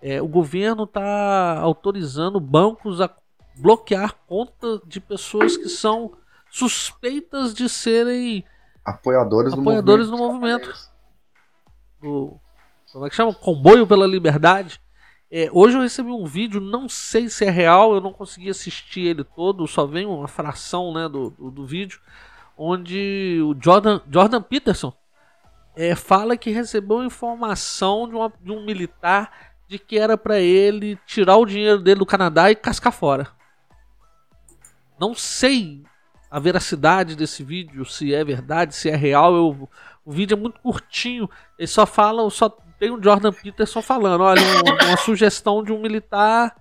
É, 0.00 0.20
o 0.20 0.26
governo 0.26 0.84
está 0.84 1.58
autorizando 1.60 2.40
bancos 2.40 3.00
a 3.00 3.10
bloquear 3.56 4.14
contas 4.26 4.80
de 4.86 5.00
pessoas 5.00 5.56
que 5.56 5.68
são 5.68 6.12
suspeitas 6.50 7.54
de 7.54 7.68
serem 7.68 8.44
apoiadores, 8.84 9.52
apoiadores 9.52 10.08
do 10.08 10.18
movimento. 10.18 10.64
Do 10.64 10.66
movimento. 10.66 10.92
Do, 12.00 12.40
como 12.92 13.06
é 13.06 13.10
que 13.10 13.16
chama? 13.16 13.32
Comboio 13.32 13.86
pela 13.86 14.06
Liberdade. 14.06 14.80
É, 15.30 15.48
hoje 15.50 15.78
eu 15.78 15.80
recebi 15.80 16.10
um 16.10 16.26
vídeo, 16.26 16.60
não 16.60 16.90
sei 16.90 17.30
se 17.30 17.46
é 17.46 17.50
real, 17.50 17.94
eu 17.94 18.02
não 18.02 18.12
consegui 18.12 18.50
assistir 18.50 19.06
ele 19.06 19.24
todo, 19.24 19.66
só 19.66 19.86
vem 19.86 20.04
uma 20.04 20.28
fração 20.28 20.92
né, 20.92 21.08
do, 21.08 21.30
do, 21.30 21.50
do 21.50 21.66
vídeo, 21.66 21.98
onde 22.56 23.40
o 23.42 23.56
Jordan, 23.60 24.00
Jordan 24.10 24.42
Peterson 24.42 24.92
é, 25.76 25.94
fala 25.94 26.36
que 26.36 26.50
recebeu 26.50 27.02
informação 27.02 28.08
de, 28.08 28.14
uma, 28.14 28.32
de 28.40 28.52
um 28.52 28.64
militar 28.64 29.30
de 29.68 29.78
que 29.78 29.98
era 29.98 30.18
para 30.18 30.38
ele 30.38 30.98
tirar 31.06 31.36
o 31.36 31.46
dinheiro 31.46 31.78
dele 31.78 32.00
do 32.00 32.06
Canadá 32.06 32.50
e 32.50 32.54
cascar 32.54 32.92
fora. 32.92 33.28
Não 35.00 35.14
sei 35.14 35.82
a 36.30 36.38
veracidade 36.38 37.16
desse 37.16 37.42
vídeo, 37.42 37.84
se 37.84 38.14
é 38.14 38.24
verdade, 38.24 38.74
se 38.74 38.88
é 38.88 38.96
real. 38.96 39.34
Eu, 39.34 39.68
o 40.04 40.12
vídeo 40.12 40.34
é 40.34 40.40
muito 40.40 40.60
curtinho, 40.60 41.28
ele 41.58 41.66
só 41.66 41.86
fala, 41.86 42.28
só 42.30 42.48
tem 42.78 42.90
o 42.90 43.02
Jordan 43.02 43.32
Peterson 43.32 43.80
falando, 43.80 44.22
olha, 44.22 44.42
um, 44.42 44.86
uma 44.88 44.96
sugestão 44.96 45.62
de 45.62 45.72
um 45.72 45.80
militar, 45.80 46.56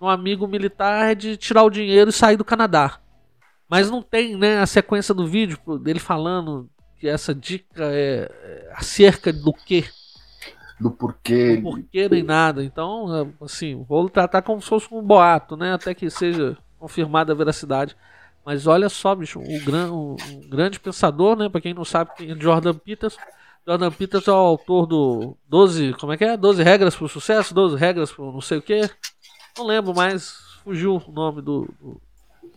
um 0.00 0.08
amigo 0.08 0.46
militar 0.46 1.14
de 1.14 1.36
tirar 1.36 1.62
o 1.62 1.70
dinheiro 1.70 2.10
e 2.10 2.12
sair 2.12 2.36
do 2.36 2.44
Canadá. 2.44 2.98
Mas 3.70 3.88
não 3.88 4.02
tem, 4.02 4.36
né, 4.36 4.58
a 4.58 4.66
sequência 4.66 5.14
do 5.14 5.28
vídeo 5.28 5.56
dele 5.78 6.00
falando 6.00 6.68
que 6.98 7.06
essa 7.06 7.32
dica 7.32 7.84
é, 7.84 8.28
é 8.28 8.72
acerca 8.74 9.32
do 9.32 9.52
quê? 9.52 9.84
Do 10.80 10.90
porquê. 10.90 11.56
Do 11.56 11.62
porquê 11.62 12.08
nem 12.08 12.24
nada. 12.24 12.64
Então, 12.64 13.32
assim, 13.40 13.84
vou 13.88 14.10
tratar 14.10 14.42
como 14.42 14.60
se 14.60 14.68
fosse 14.68 14.92
um 14.92 15.00
boato, 15.00 15.56
né, 15.56 15.72
até 15.72 15.94
que 15.94 16.10
seja 16.10 16.58
confirmada 16.80 17.32
a 17.32 17.36
veracidade. 17.36 17.96
Mas 18.44 18.66
olha 18.66 18.88
só, 18.88 19.14
bicho, 19.14 19.38
o, 19.38 19.64
gran, 19.64 19.92
o, 19.92 20.14
o 20.14 20.48
grande 20.48 20.80
pensador, 20.80 21.36
né, 21.36 21.48
para 21.48 21.60
quem 21.60 21.72
não 21.72 21.84
sabe 21.84 22.10
quem 22.16 22.32
é 22.32 22.34
Jordan 22.34 22.74
Peterson, 22.74 23.20
Jordan 23.64 23.92
Peterson 23.92 24.30
é 24.32 24.34
o 24.34 24.38
autor 24.38 24.86
do 24.86 25.36
12, 25.48 25.94
como 25.94 26.12
é 26.12 26.16
que 26.16 26.24
é? 26.24 26.36
12 26.36 26.60
regras 26.62 26.96
para 26.96 27.04
o 27.04 27.08
sucesso, 27.08 27.54
12 27.54 27.76
regras 27.76 28.10
para 28.10 28.24
não 28.24 28.40
sei 28.40 28.58
o 28.58 28.62
que. 28.62 28.90
Não 29.56 29.66
lembro 29.66 29.94
mais, 29.94 30.32
fugiu 30.64 30.96
o 31.06 31.12
nome 31.12 31.40
do, 31.40 31.68
do, 31.80 32.00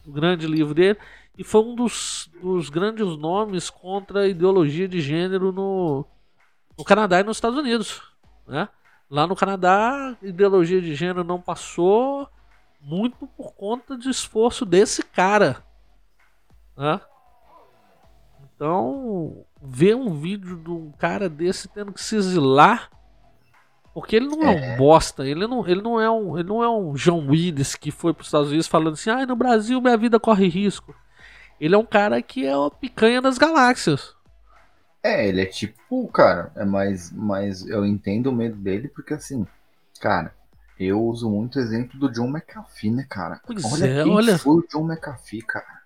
do, 0.06 0.12
grande 0.12 0.48
livro 0.48 0.74
dele. 0.74 1.00
E 1.38 1.44
foi 1.44 1.62
um 1.62 1.76
dos, 1.76 2.30
dos 2.42 2.70
grandes 2.70 3.06
nomes 3.18 3.70
contra 3.70 4.22
a 4.22 4.28
ideologia 4.28 4.88
de 4.88 5.02
gênero 5.02 5.52
no, 5.52 6.06
no 6.78 6.84
Canadá 6.84 7.20
e 7.20 7.24
nos 7.24 7.38
Estados 7.38 7.58
Unidos. 7.58 8.02
Né? 8.48 8.68
Lá 9.10 9.26
no 9.28 9.36
Canadá, 9.36 10.16
ideologia 10.22 10.82
de 10.82 10.94
gênero 10.96 11.24
não 11.24 11.42
passou 11.42 12.28
muito 12.82 13.26
por 13.28 13.54
conta 13.54 13.98
do 13.98 14.10
esforço 14.10 14.66
desse 14.66 15.04
cara. 15.04 15.64
Né? 16.78 17.00
Então, 18.56 19.46
ver 19.62 19.96
um 19.96 20.14
vídeo 20.20 20.58
de 20.58 20.70
um 20.70 20.92
cara 20.92 21.30
desse 21.30 21.68
tendo 21.68 21.94
que 21.94 22.02
se 22.02 22.16
exilar. 22.16 22.90
Porque 23.94 24.16
ele 24.16 24.28
não 24.28 24.42
é, 24.44 24.56
é 24.56 24.74
um 24.74 24.78
bosta, 24.78 25.26
ele 25.26 25.46
não, 25.46 25.68
ele, 25.68 25.82
não 25.82 26.02
é 26.02 26.10
um, 26.10 26.38
ele 26.38 26.48
não 26.48 26.64
é 26.64 26.70
um 26.70 26.94
John 26.94 27.28
Willis 27.30 27.76
que 27.76 27.92
foi 27.92 28.14
para 28.14 28.22
os 28.22 28.28
Estados 28.28 28.50
Unidos 28.50 28.68
falando 28.68 28.94
assim: 28.94 29.10
ah, 29.10 29.26
no 29.26 29.36
Brasil 29.36 29.80
minha 29.80 29.98
vida 29.98 30.20
corre 30.20 30.48
risco. 30.48 30.96
Ele 31.60 31.76
é 31.76 31.78
um 31.78 31.86
cara 31.86 32.22
que 32.22 32.46
é 32.46 32.54
a 32.54 32.70
picanha 32.72 33.22
das 33.22 33.38
galáxias. 33.38 34.16
É, 35.04 35.28
ele 35.28 35.42
é 35.42 35.46
tipo, 35.46 36.08
cara, 36.08 36.52
é 36.56 36.66
mais, 36.66 37.12
mais 37.12 37.68
eu 37.68 37.86
entendo 37.86 38.28
o 38.28 38.34
medo 38.34 38.56
dele 38.56 38.88
porque 38.88 39.14
assim, 39.14 39.46
cara, 40.00 40.34
eu 40.80 41.02
uso 41.02 41.30
muito 41.30 41.58
o 41.58 41.62
exemplo 41.62 42.00
do 42.00 42.10
John 42.10 42.28
McAfee, 42.28 42.92
né, 42.92 43.06
cara? 43.10 43.40
Pois 43.46 43.64
olha 43.72 43.86
é, 43.86 44.04
quem 44.04 44.14
olha. 44.14 44.38
foi 44.38 44.56
o 44.56 44.68
John 44.68 44.90
McAfee, 44.90 45.42
cara. 45.42 45.84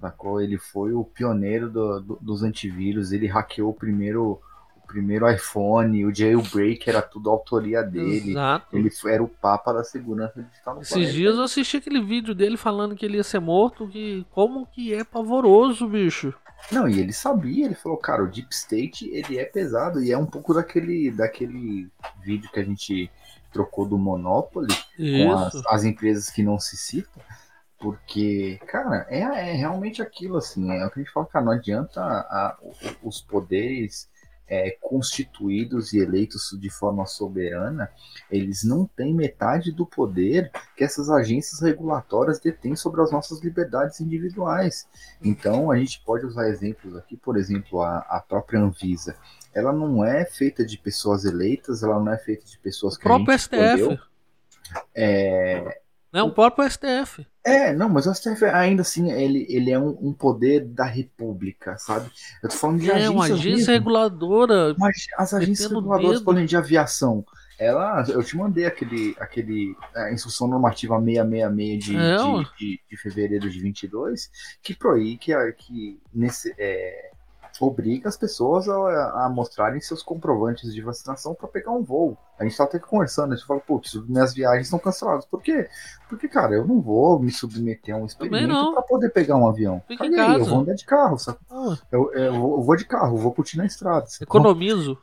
Sacou? 0.00 0.40
Ele 0.40 0.58
foi 0.58 0.92
o 0.92 1.04
pioneiro 1.04 1.68
do, 1.68 2.00
do, 2.00 2.18
dos 2.20 2.42
antivírus, 2.42 3.12
ele 3.12 3.26
hackeou 3.26 3.70
o 3.70 3.74
primeiro, 3.74 4.40
primeiro 4.88 5.30
iPhone, 5.30 6.04
o 6.04 6.14
jailbreak 6.14 6.88
era 6.88 7.02
tudo 7.02 7.30
autoria 7.30 7.82
dele. 7.82 8.30
Exato. 8.30 8.76
Ele 8.76 8.90
era 9.06 9.22
o 9.22 9.28
papa 9.28 9.72
da 9.72 9.84
segurança 9.84 10.42
digital 10.42 10.74
no 10.74 10.80
Esses 10.80 10.92
planeta. 10.94 11.12
dias 11.12 11.36
eu 11.36 11.42
assisti 11.42 11.76
aquele 11.76 12.02
vídeo 12.02 12.34
dele 12.34 12.56
falando 12.56 12.96
que 12.96 13.04
ele 13.04 13.18
ia 13.18 13.22
ser 13.22 13.38
morto, 13.38 13.86
que 13.86 14.26
como 14.30 14.66
que 14.66 14.92
é 14.94 15.04
pavoroso, 15.04 15.86
bicho. 15.86 16.34
Não, 16.72 16.88
e 16.88 16.98
ele 16.98 17.12
sabia, 17.12 17.66
ele 17.66 17.74
falou, 17.74 17.98
cara, 17.98 18.24
o 18.24 18.26
Deep 18.26 18.52
State, 18.52 19.08
ele 19.10 19.38
é 19.38 19.44
pesado, 19.44 20.02
e 20.02 20.10
é 20.10 20.18
um 20.18 20.26
pouco 20.26 20.52
daquele, 20.52 21.10
daquele 21.12 21.88
vídeo 22.20 22.50
que 22.50 22.58
a 22.58 22.64
gente 22.64 23.10
trocou 23.52 23.86
do 23.86 23.96
Monopoly, 23.96 24.74
Isso. 24.98 25.24
com 25.24 25.32
as, 25.32 25.66
as 25.66 25.84
empresas 25.84 26.30
que 26.30 26.42
não 26.42 26.58
se 26.58 26.76
citam, 26.76 27.22
porque, 27.78 28.58
cara, 28.66 29.06
é, 29.08 29.20
é 29.20 29.52
realmente 29.52 30.02
aquilo, 30.02 30.36
assim. 30.36 30.68
É 30.72 30.84
o 30.84 30.90
que 30.90 30.98
a 30.98 31.02
gente 31.02 31.12
fala, 31.12 31.26
cara, 31.26 31.44
não 31.44 31.52
adianta 31.52 32.00
a, 32.02 32.58
os 33.02 33.20
poderes 33.20 34.08
é, 34.48 34.70
constituídos 34.80 35.92
e 35.92 35.98
eleitos 35.98 36.56
de 36.58 36.70
forma 36.70 37.04
soberana, 37.06 37.90
eles 38.30 38.64
não 38.64 38.86
têm 38.86 39.14
metade 39.14 39.70
do 39.70 39.84
poder 39.84 40.50
que 40.76 40.82
essas 40.82 41.10
agências 41.10 41.60
regulatórias 41.60 42.40
detêm 42.40 42.74
sobre 42.74 43.02
as 43.02 43.12
nossas 43.12 43.40
liberdades 43.42 44.00
individuais. 44.00 44.88
Então, 45.22 45.70
a 45.70 45.76
gente 45.76 46.02
pode 46.04 46.24
usar 46.24 46.48
exemplos 46.48 46.96
aqui, 46.96 47.16
por 47.16 47.36
exemplo, 47.36 47.82
a, 47.82 47.98
a 47.98 48.20
própria 48.20 48.60
Anvisa. 48.60 49.16
Ela 49.54 49.72
não 49.72 50.04
é 50.04 50.24
feita 50.24 50.64
de 50.64 50.78
pessoas 50.78 51.24
eleitas, 51.24 51.82
ela 51.82 51.98
não 51.98 52.12
é 52.12 52.18
feita 52.18 52.44
de 52.46 52.58
pessoas 52.58 52.96
que 52.96 53.02
o 53.02 53.04
próprio 53.04 53.34
a 53.34 53.36
gente 53.36 53.42
STF. 53.42 53.80
Escolheu. 53.80 53.98
É, 54.94 55.80
não, 56.12 56.28
o 56.28 56.32
próprio 56.32 56.68
STF. 56.68 57.26
É, 57.44 57.72
não, 57.72 57.88
mas 57.88 58.06
o 58.06 58.14
STF 58.14 58.44
ainda 58.44 58.82
assim, 58.82 59.10
ele, 59.10 59.46
ele 59.48 59.70
é 59.70 59.78
um, 59.78 59.96
um 60.00 60.12
poder 60.12 60.64
da 60.64 60.84
República, 60.84 61.76
sabe? 61.78 62.10
Eu 62.42 62.48
tô 62.48 62.56
falando 62.56 62.80
de 62.80 62.90
é, 62.90 63.08
uma 63.08 63.24
agência 63.24 63.50
mesmo. 63.50 63.72
reguladora. 63.72 64.74
Mas 64.78 65.06
as 65.16 65.34
agências 65.34 65.70
reguladoras, 65.70 66.20
exemplo, 66.20 66.46
de 66.46 66.56
aviação, 66.56 67.24
ela, 67.58 68.04
eu 68.08 68.22
te 68.22 68.36
mandei 68.36 68.66
aquele, 68.66 69.16
aquele 69.18 69.74
a 69.94 70.12
instrução 70.12 70.46
normativa 70.46 70.96
666 70.96 71.84
de, 71.84 71.96
é, 71.96 72.16
de, 72.16 72.56
de, 72.58 72.80
de, 72.88 72.96
fevereiro 72.96 73.50
de 73.50 73.60
22, 73.60 74.30
que 74.62 74.74
proíbe 74.74 75.18
que, 75.18 75.52
que 75.52 76.00
nesse, 76.14 76.54
é, 76.56 77.10
obriga 77.64 78.08
as 78.08 78.16
pessoas 78.16 78.68
a, 78.68 79.24
a 79.24 79.28
mostrarem 79.28 79.80
seus 79.80 80.02
comprovantes 80.02 80.72
de 80.72 80.80
vacinação 80.80 81.34
para 81.34 81.48
pegar 81.48 81.72
um 81.72 81.82
voo. 81.82 82.16
A 82.38 82.44
gente 82.44 82.56
tá 82.56 82.64
até 82.64 82.78
conversando, 82.78 83.32
a 83.32 83.36
gente 83.36 83.46
fala, 83.46 83.60
putz, 83.60 83.94
minhas 84.06 84.32
viagens 84.32 84.66
estão 84.66 84.78
canceladas. 84.78 85.24
Por 85.26 85.42
quê? 85.42 85.68
Porque, 86.08 86.28
cara, 86.28 86.54
eu 86.54 86.66
não 86.66 86.80
vou 86.80 87.18
me 87.18 87.30
submeter 87.30 87.94
a 87.94 87.98
um 87.98 88.06
experimento 88.06 88.72
para 88.72 88.82
poder 88.82 89.10
pegar 89.10 89.36
um 89.36 89.48
avião. 89.48 89.82
Fica 89.88 90.06
eu 90.06 90.44
vou 90.44 90.60
andar 90.60 90.74
de 90.74 90.84
carro, 90.84 91.18
sabe? 91.18 91.38
Ah. 91.50 91.76
Eu, 91.90 92.12
eu, 92.12 92.34
eu, 92.34 92.62
vou 92.62 92.76
de 92.76 92.84
carro, 92.84 93.16
vou 93.16 93.32
curtir 93.32 93.56
na 93.56 93.66
estrada. 93.66 94.06
Economizo. 94.20 94.96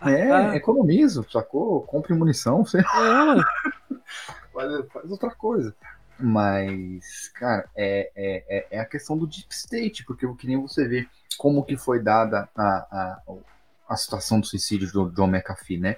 É, 0.00 0.30
ah. 0.32 0.56
economizo, 0.56 1.24
sacou? 1.30 1.82
Compre 1.82 2.14
munição, 2.14 2.64
sei 2.64 2.82
lá. 2.82 3.36
É. 3.36 3.94
faz, 4.52 4.86
faz 4.92 5.10
outra 5.10 5.30
coisa. 5.30 5.74
Mas, 6.20 7.28
cara, 7.34 7.68
é, 7.76 8.10
é, 8.16 8.44
é, 8.48 8.66
é 8.72 8.80
a 8.80 8.84
questão 8.84 9.16
do 9.16 9.26
deep 9.26 9.46
state, 9.50 10.04
porque 10.04 10.26
que 10.34 10.46
nem 10.46 10.60
você 10.60 10.86
vê 10.86 11.06
como 11.36 11.64
que 11.64 11.76
foi 11.76 12.02
dada 12.02 12.48
a, 12.56 12.62
a, 12.62 13.22
a 13.88 13.96
situação 13.96 14.40
do 14.40 14.46
suicídio 14.46 14.90
do 14.90 15.10
John 15.10 15.28
McAfee, 15.28 15.78
né? 15.78 15.96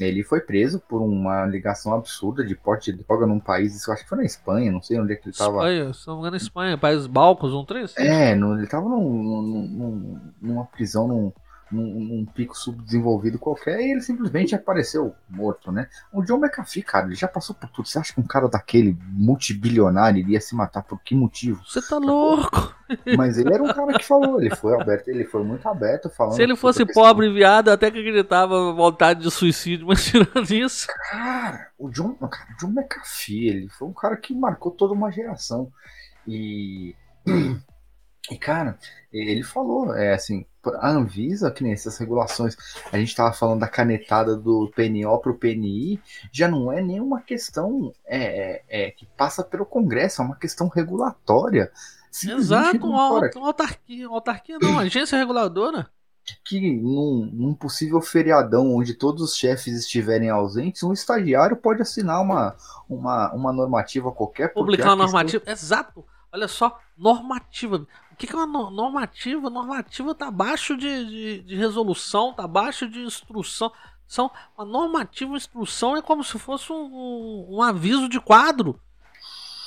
Ele 0.00 0.22
foi 0.22 0.40
preso 0.40 0.80
por 0.80 1.02
uma 1.02 1.44
ligação 1.44 1.92
absurda 1.92 2.44
de 2.44 2.54
porte 2.54 2.92
de 2.92 3.02
droga 3.02 3.26
num 3.26 3.40
país, 3.40 3.86
eu 3.86 3.92
acho 3.92 4.04
que 4.04 4.08
foi 4.08 4.18
na 4.18 4.24
Espanha, 4.24 4.70
não 4.70 4.80
sei 4.80 4.98
onde 4.98 5.12
é 5.12 5.16
que 5.16 5.24
ele 5.24 5.32
estava. 5.32 5.56
Espanha, 5.56 5.92
se 5.92 6.06
não 6.06 6.14
me 6.14 6.20
engano, 6.20 6.36
Espanha, 6.36 6.78
Países 6.78 7.06
Balcos, 7.06 7.52
um 7.52 7.64
três? 7.64 7.96
É, 7.96 8.34
no, 8.34 8.54
ele 8.54 8.64
estava 8.64 8.88
num, 8.88 9.22
num, 9.32 10.32
numa 10.40 10.64
prisão 10.66 11.08
num, 11.08 11.32
num, 11.70 12.00
num, 12.00 12.24
pico 12.24 12.56
subdesenvolvido 12.56 13.38
qualquer 13.38 13.80
e 13.80 13.92
ele 13.92 14.00
simplesmente 14.00 14.54
apareceu 14.54 15.14
morto, 15.28 15.70
né? 15.70 15.88
O 16.12 16.22
John 16.22 16.38
McAfee, 16.38 16.82
cara, 16.82 17.06
ele 17.06 17.14
já 17.14 17.28
passou 17.28 17.54
por 17.54 17.68
tudo. 17.70 17.88
Você 17.88 17.98
acha 17.98 18.12
que 18.12 18.20
um 18.20 18.26
cara 18.26 18.48
daquele 18.48 18.96
multibilionário 19.12 20.20
iria 20.20 20.40
se 20.40 20.54
matar 20.54 20.82
por 20.82 21.00
que 21.02 21.14
motivo? 21.14 21.62
Você 21.66 21.80
tá 21.82 21.98
louco? 21.98 22.74
Mas 23.16 23.38
ele 23.38 23.52
era 23.52 23.62
um 23.62 23.72
cara 23.72 23.98
que 23.98 24.04
falou, 24.04 24.40
ele 24.40 24.54
foi 24.54 24.80
aberto, 24.80 25.08
ele 25.08 25.24
foi 25.24 25.44
muito 25.44 25.68
aberto 25.68 26.08
falando. 26.08 26.36
Se 26.36 26.42
ele 26.42 26.56
fosse 26.56 26.86
pobre 26.86 27.26
e 27.26 27.32
viado, 27.32 27.68
até 27.68 27.90
que 27.90 27.98
acreditava 27.98 28.72
vontade 28.72 29.20
de 29.20 29.30
suicídio, 29.30 29.86
mas 29.88 30.04
tirando 30.04 30.50
isso. 30.50 30.86
Cara, 31.10 31.68
o 31.78 31.90
John, 31.90 32.14
cara, 32.14 32.50
o 32.52 32.56
John 32.58 32.72
McAfee, 32.72 33.48
ele 33.48 33.68
foi 33.68 33.88
um 33.88 33.92
cara 33.92 34.16
que 34.16 34.34
marcou 34.34 34.72
toda 34.72 34.94
uma 34.94 35.10
geração. 35.10 35.70
E. 36.26 36.94
E, 38.30 38.36
cara, 38.36 38.78
ele 39.10 39.42
falou, 39.42 39.94
é 39.94 40.12
assim, 40.12 40.44
a 40.76 40.90
Anvisa, 40.90 41.50
que 41.50 41.62
nem 41.62 41.72
essas 41.72 41.96
regulações, 41.98 42.56
a 42.92 42.98
gente 42.98 43.08
estava 43.08 43.32
falando 43.32 43.60
da 43.60 43.68
canetada 43.68 44.36
do 44.36 44.70
PNO 44.74 45.18
para 45.18 45.32
o 45.32 45.38
PNI, 45.38 46.00
já 46.32 46.48
não 46.48 46.72
é 46.72 46.80
nenhuma 46.80 47.20
questão 47.20 47.92
é, 48.06 48.62
é, 48.68 48.86
é, 48.86 48.90
que 48.90 49.06
passa 49.16 49.42
pelo 49.42 49.66
Congresso, 49.66 50.22
é 50.22 50.24
uma 50.24 50.36
questão 50.36 50.68
regulatória. 50.68 51.70
Exato, 52.26 52.86
uma, 52.86 53.28
uma 53.34 53.46
autarquia, 53.48 54.08
uma 54.08 54.16
autarquia 54.16 54.58
não, 54.60 54.70
uma 54.70 54.82
agência 54.82 55.18
reguladora. 55.18 55.88
Que 56.44 56.76
num, 56.76 57.30
num, 57.32 57.54
possível 57.54 58.00
feriadão 58.02 58.74
onde 58.74 58.92
todos 58.92 59.22
os 59.22 59.36
chefes 59.36 59.78
estiverem 59.78 60.28
ausentes, 60.28 60.82
um 60.82 60.92
estagiário 60.92 61.56
pode 61.56 61.80
assinar 61.80 62.20
uma, 62.20 62.54
uma, 62.88 63.32
uma 63.32 63.52
normativa 63.52 64.12
qualquer. 64.12 64.52
Publicar 64.52 64.88
uma 64.88 65.04
normativa, 65.04 65.44
questão... 65.44 65.52
exato. 65.52 66.04
Olha 66.30 66.46
só, 66.46 66.78
normativa. 66.98 67.86
O 68.12 68.16
que, 68.16 68.26
que 68.26 68.32
é 68.34 68.36
uma 68.36 68.70
normativa? 68.70 69.48
Normativa 69.48 70.10
está 70.10 70.28
abaixo 70.28 70.76
de, 70.76 71.06
de, 71.06 71.42
de, 71.42 71.56
resolução, 71.56 72.30
está 72.30 72.44
abaixo 72.44 72.88
de 72.88 73.00
instrução. 73.00 73.72
São, 74.06 74.30
uma 74.56 74.66
normativa 74.66 75.36
instrução 75.36 75.96
é 75.96 76.02
como 76.02 76.24
se 76.24 76.38
fosse 76.38 76.72
um, 76.72 76.76
um, 76.76 77.56
um 77.56 77.62
aviso 77.62 78.08
de 78.08 78.18
quadro. 78.18 78.80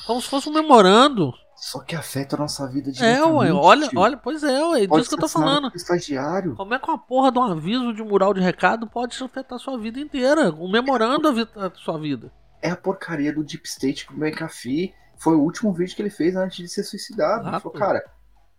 Como 0.05 0.21
se 0.21 0.27
fosse 0.27 0.49
um 0.49 0.53
memorando. 0.53 1.33
Só 1.55 1.79
que 1.79 1.95
afeta 1.95 2.35
a 2.35 2.39
nossa 2.39 2.67
vida 2.67 2.91
diretamente. 2.91 3.21
É, 3.21 3.23
ué, 3.23 3.53
olha, 3.53 3.89
olha, 3.95 4.17
pois 4.17 4.43
é, 4.43 4.65
ué, 4.65 4.83
é 4.83 4.87
disso 4.87 5.09
que 5.09 5.15
eu 5.15 5.19
tô 5.19 5.27
falando. 5.29 5.71
Estagiário. 5.75 6.55
Como 6.55 6.73
é 6.73 6.79
que 6.79 6.89
uma 6.89 6.97
porra 6.97 7.31
de 7.31 7.37
um 7.37 7.43
aviso 7.43 7.93
de 7.93 8.03
mural 8.03 8.33
de 8.33 8.41
recado 8.41 8.87
pode 8.87 9.15
afetar 9.23 9.57
a 9.57 9.59
sua 9.59 9.77
vida 9.77 9.99
inteira? 9.99 10.51
Um 10.51 10.71
memorando 10.71 11.29
a 11.29 11.71
sua 11.75 11.99
vida. 11.99 12.31
É 12.63 12.71
a 12.71 12.75
porcaria 12.75 13.31
do 13.31 13.43
Deep 13.43 13.67
State 13.67 14.07
com 14.07 14.15
o 14.15 14.17
McAfee. 14.17 14.93
Foi 15.21 15.35
o 15.35 15.41
último 15.41 15.71
vídeo 15.71 15.95
que 15.95 16.01
ele 16.01 16.09
fez 16.09 16.35
antes 16.35 16.57
de 16.57 16.67
ser 16.67 16.83
suicidado. 16.83 17.47
Ele 17.47 17.59
falou, 17.59 17.77
cara, 17.77 18.03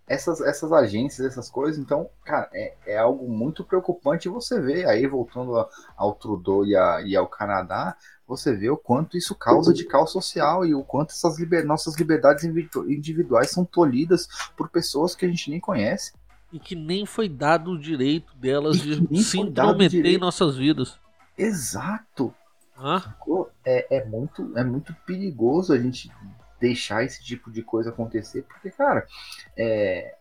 essas, 0.06 0.40
essas 0.40 0.70
agências, 0.72 1.26
essas 1.26 1.50
coisas, 1.50 1.76
então, 1.76 2.08
cara, 2.24 2.48
é, 2.54 2.74
é 2.86 2.98
algo 2.98 3.28
muito 3.28 3.64
preocupante 3.64 4.28
você 4.28 4.60
ver. 4.60 4.86
Aí, 4.86 5.04
voltando 5.04 5.66
ao 5.96 6.14
Trudeau 6.14 6.64
e, 6.64 6.76
a, 6.76 7.02
e 7.02 7.16
ao 7.16 7.26
Canadá, 7.26 7.96
você 8.24 8.54
vê 8.54 8.70
o 8.70 8.76
quanto 8.76 9.16
isso 9.16 9.34
causa 9.34 9.74
de 9.74 9.84
caos 9.84 10.12
social 10.12 10.64
e 10.64 10.72
o 10.72 10.84
quanto 10.84 11.10
essas 11.10 11.36
liber... 11.36 11.66
nossas 11.66 11.96
liberdades 11.96 12.44
individuais 12.44 13.50
são 13.50 13.64
tolhidas 13.64 14.28
por 14.56 14.68
pessoas 14.68 15.16
que 15.16 15.26
a 15.26 15.28
gente 15.28 15.50
nem 15.50 15.58
conhece. 15.58 16.12
E 16.52 16.60
que 16.60 16.76
nem 16.76 17.04
foi 17.04 17.28
dado 17.28 17.72
o 17.72 17.78
direito 17.78 18.36
delas 18.36 18.78
de 18.78 19.24
se 19.24 19.40
intrometer 19.40 20.06
em 20.06 20.18
nossas 20.18 20.56
vidas. 20.56 20.96
Exato. 21.36 22.32
É, 23.64 23.96
é, 23.98 24.04
muito, 24.04 24.52
é 24.56 24.62
muito 24.62 24.94
perigoso 25.04 25.72
a 25.72 25.78
gente 25.78 26.08
deixar 26.62 27.02
esse 27.02 27.22
tipo 27.22 27.50
de 27.50 27.60
coisa 27.60 27.90
acontecer, 27.90 28.42
porque, 28.48 28.70
cara, 28.70 29.04
é, 29.56 30.14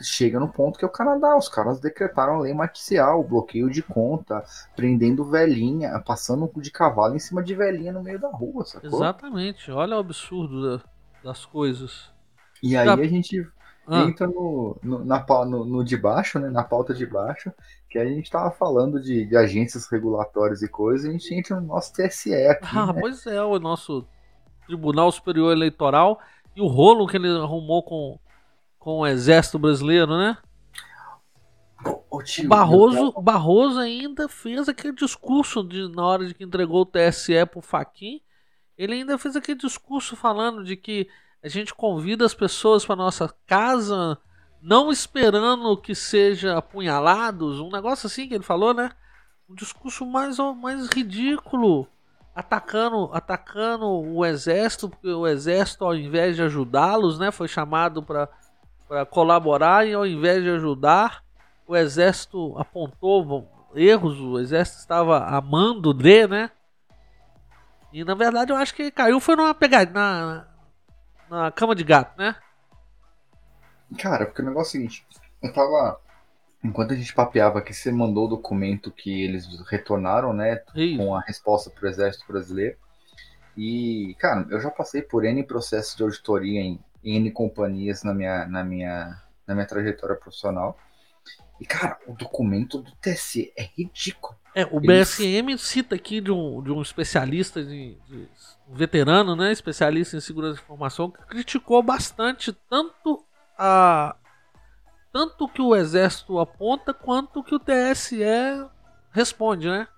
chega 0.00 0.40
no 0.40 0.48
ponto 0.48 0.78
que 0.78 0.84
é 0.84 0.88
o 0.88 0.90
Canadá, 0.90 1.36
os 1.36 1.50
caras 1.50 1.78
decretaram 1.78 2.36
a 2.36 2.40
lei 2.40 2.54
marcial, 2.54 3.22
bloqueio 3.22 3.70
de 3.70 3.82
conta, 3.82 4.42
prendendo 4.74 5.24
velhinha, 5.24 5.98
passando 6.00 6.50
de 6.56 6.70
cavalo 6.70 7.14
em 7.14 7.18
cima 7.18 7.42
de 7.42 7.54
velhinha 7.54 7.92
no 7.92 8.02
meio 8.02 8.18
da 8.18 8.30
rua, 8.30 8.64
sacou? 8.64 8.88
Exatamente, 8.88 9.70
olha 9.70 9.96
o 9.96 10.00
absurdo 10.00 10.78
da, 10.78 10.84
das 11.22 11.44
coisas. 11.44 12.10
E 12.62 12.74
aí 12.74 12.88
a 12.88 13.06
gente 13.06 13.46
ah. 13.86 14.00
entra 14.00 14.26
no, 14.26 14.78
no, 14.82 15.04
na, 15.04 15.24
no, 15.44 15.64
no, 15.66 15.84
de 15.84 15.96
baixo, 15.96 16.38
né, 16.38 16.48
na 16.48 16.64
pauta 16.64 16.94
de 16.94 17.04
baixo, 17.04 17.52
que 17.90 17.98
a 17.98 18.06
gente 18.06 18.30
tava 18.30 18.50
falando 18.50 18.98
de, 18.98 19.26
de 19.26 19.36
agências 19.36 19.86
regulatórias 19.86 20.62
e 20.62 20.68
coisas, 20.68 21.06
a 21.06 21.12
gente 21.12 21.34
entra 21.34 21.60
no 21.60 21.66
nosso 21.66 21.92
TSE 21.92 22.34
aqui, 22.46 22.76
Ah, 22.76 22.92
né? 22.94 23.00
pois 23.00 23.26
é, 23.26 23.42
o 23.42 23.58
nosso 23.58 24.06
Tribunal 24.66 25.10
Superior 25.12 25.52
Eleitoral 25.52 26.20
e 26.54 26.60
o 26.60 26.66
rolo 26.66 27.06
que 27.06 27.16
ele 27.16 27.28
arrumou 27.28 27.82
com, 27.82 28.18
com 28.78 29.00
o 29.00 29.06
Exército 29.06 29.58
Brasileiro, 29.58 30.16
né? 30.16 30.36
Tio, 32.24 32.48
Barroso, 32.48 33.12
Barroso 33.20 33.78
ainda 33.78 34.28
fez 34.28 34.68
aquele 34.68 34.94
discurso 34.94 35.62
de, 35.62 35.88
na 35.88 36.04
hora 36.04 36.26
de 36.26 36.34
que 36.34 36.44
entregou 36.44 36.82
o 36.82 36.86
TSE 36.86 37.44
pro 37.46 37.60
Faquin. 37.60 38.20
Ele 38.76 38.94
ainda 38.94 39.18
fez 39.18 39.36
aquele 39.36 39.58
discurso 39.58 40.16
falando 40.16 40.64
de 40.64 40.76
que 40.76 41.08
a 41.42 41.48
gente 41.48 41.74
convida 41.74 42.24
as 42.24 42.34
pessoas 42.34 42.84
para 42.84 42.96
nossa 42.96 43.32
casa, 43.46 44.18
não 44.60 44.90
esperando 44.90 45.76
que 45.76 45.94
seja 45.94 46.56
apunhalados, 46.56 47.60
um 47.60 47.70
negócio 47.70 48.06
assim 48.06 48.26
que 48.26 48.34
ele 48.34 48.42
falou, 48.42 48.74
né? 48.74 48.90
Um 49.48 49.54
discurso 49.54 50.04
mais, 50.04 50.38
mais 50.60 50.88
ridículo 50.88 51.86
atacando, 52.36 53.08
atacando 53.14 53.86
o 53.86 54.22
exército, 54.22 54.90
porque 54.90 55.08
o 55.08 55.26
exército, 55.26 55.86
ao 55.86 55.96
invés 55.96 56.36
de 56.36 56.42
ajudá-los, 56.42 57.18
né, 57.18 57.30
foi 57.30 57.48
chamado 57.48 58.02
para 58.02 59.06
colaborar 59.06 59.86
e 59.86 59.94
ao 59.94 60.06
invés 60.06 60.42
de 60.42 60.50
ajudar, 60.50 61.24
o 61.66 61.74
exército 61.74 62.54
apontou 62.58 63.48
erros, 63.74 64.20
o 64.20 64.38
exército 64.38 64.80
estava 64.80 65.24
amando 65.24 65.94
de, 65.94 66.26
né? 66.26 66.50
E 67.90 68.04
na 68.04 68.14
verdade 68.14 68.52
eu 68.52 68.56
acho 68.56 68.74
que 68.74 68.90
caiu 68.90 69.18
foi 69.18 69.34
numa 69.34 69.54
pegada 69.54 69.90
na, 69.90 70.46
na 71.30 71.50
cama 71.50 71.74
de 71.74 71.84
gato, 71.84 72.18
né? 72.18 72.36
Cara, 73.98 74.26
porque 74.26 74.42
o 74.42 74.44
negócio 74.44 74.76
é 74.76 74.84
o 74.84 74.90
seguinte, 74.90 75.06
eu 75.42 75.52
tava 75.54 75.98
Enquanto 76.64 76.92
a 76.92 76.96
gente 76.96 77.14
papeava 77.14 77.58
aqui, 77.58 77.72
você 77.72 77.92
mandou 77.92 78.26
o 78.26 78.30
documento 78.30 78.90
que 78.90 79.22
eles 79.22 79.46
retornaram, 79.68 80.32
né? 80.32 80.62
Isso. 80.74 80.96
Com 80.96 81.14
a 81.14 81.20
resposta 81.20 81.70
para 81.70 81.86
o 81.86 81.88
Exército 81.88 82.26
Brasileiro. 82.26 82.76
E, 83.56 84.14
cara, 84.18 84.46
eu 84.50 84.60
já 84.60 84.70
passei 84.70 85.00
por 85.00 85.24
N 85.24 85.42
processos 85.44 85.96
de 85.96 86.02
auditoria 86.02 86.60
em 86.60 86.78
N 87.02 87.30
companhias 87.30 88.02
na 88.02 88.12
minha, 88.12 88.46
na 88.46 88.64
minha, 88.64 89.22
na 89.46 89.54
minha 89.54 89.66
trajetória 89.66 90.16
profissional. 90.16 90.76
E, 91.60 91.64
cara, 91.64 91.98
o 92.06 92.12
documento 92.12 92.82
do 92.82 92.90
TSE 92.96 93.52
é 93.56 93.62
ridículo. 93.62 94.36
É, 94.54 94.64
o 94.66 94.78
Ele... 94.78 94.86
BSM 94.86 95.56
cita 95.58 95.94
aqui 95.94 96.20
de 96.20 96.30
um, 96.30 96.62
de 96.62 96.70
um 96.70 96.82
especialista, 96.82 97.62
de, 97.62 97.96
de 98.06 98.28
um 98.68 98.74
veterano, 98.74 99.34
né? 99.34 99.52
Especialista 99.52 100.16
em 100.16 100.20
segurança 100.20 100.56
de 100.56 100.62
informação, 100.62 101.10
que 101.10 101.22
criticou 101.26 101.82
bastante 101.82 102.52
tanto 102.68 103.24
a, 103.56 104.16
tanto 105.16 105.48
que 105.48 105.62
o 105.62 105.74
exército 105.74 106.38
aponta 106.38 106.92
quanto 106.92 107.42
que 107.42 107.54
o 107.54 107.58
TSE 107.58 108.22
responde, 109.10 109.66
né? 109.66 109.88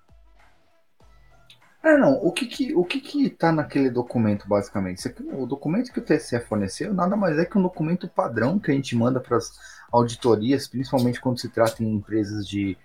É, 1.83 1.99
não. 1.99 2.13
O 2.25 2.31
que 2.31 2.47
que, 2.47 2.73
o 2.73 2.85
que 2.85 3.01
que 3.01 3.29
tá 3.29 3.51
naquele 3.51 3.91
documento, 3.91 4.49
basicamente? 4.49 5.09
Aqui, 5.09 5.29
o 5.33 5.45
documento 5.45 5.93
que 5.93 5.99
o 5.99 6.05
TSE 6.05 6.39
forneceu 6.39 6.95
nada 6.95 7.17
mais 7.17 7.37
é 7.37 7.45
que 7.45 7.59
um 7.59 7.63
documento 7.63 8.07
padrão 8.07 8.61
que 8.61 8.71
a 8.71 8.75
gente 8.75 8.95
manda 8.95 9.19
para 9.19 9.39
as 9.39 9.51
auditorias, 9.91 10.69
principalmente 10.69 11.21
quando 11.21 11.41
se 11.41 11.49
trata 11.49 11.83
em 11.83 11.97
empresas 11.97 12.47
de, 12.47 12.79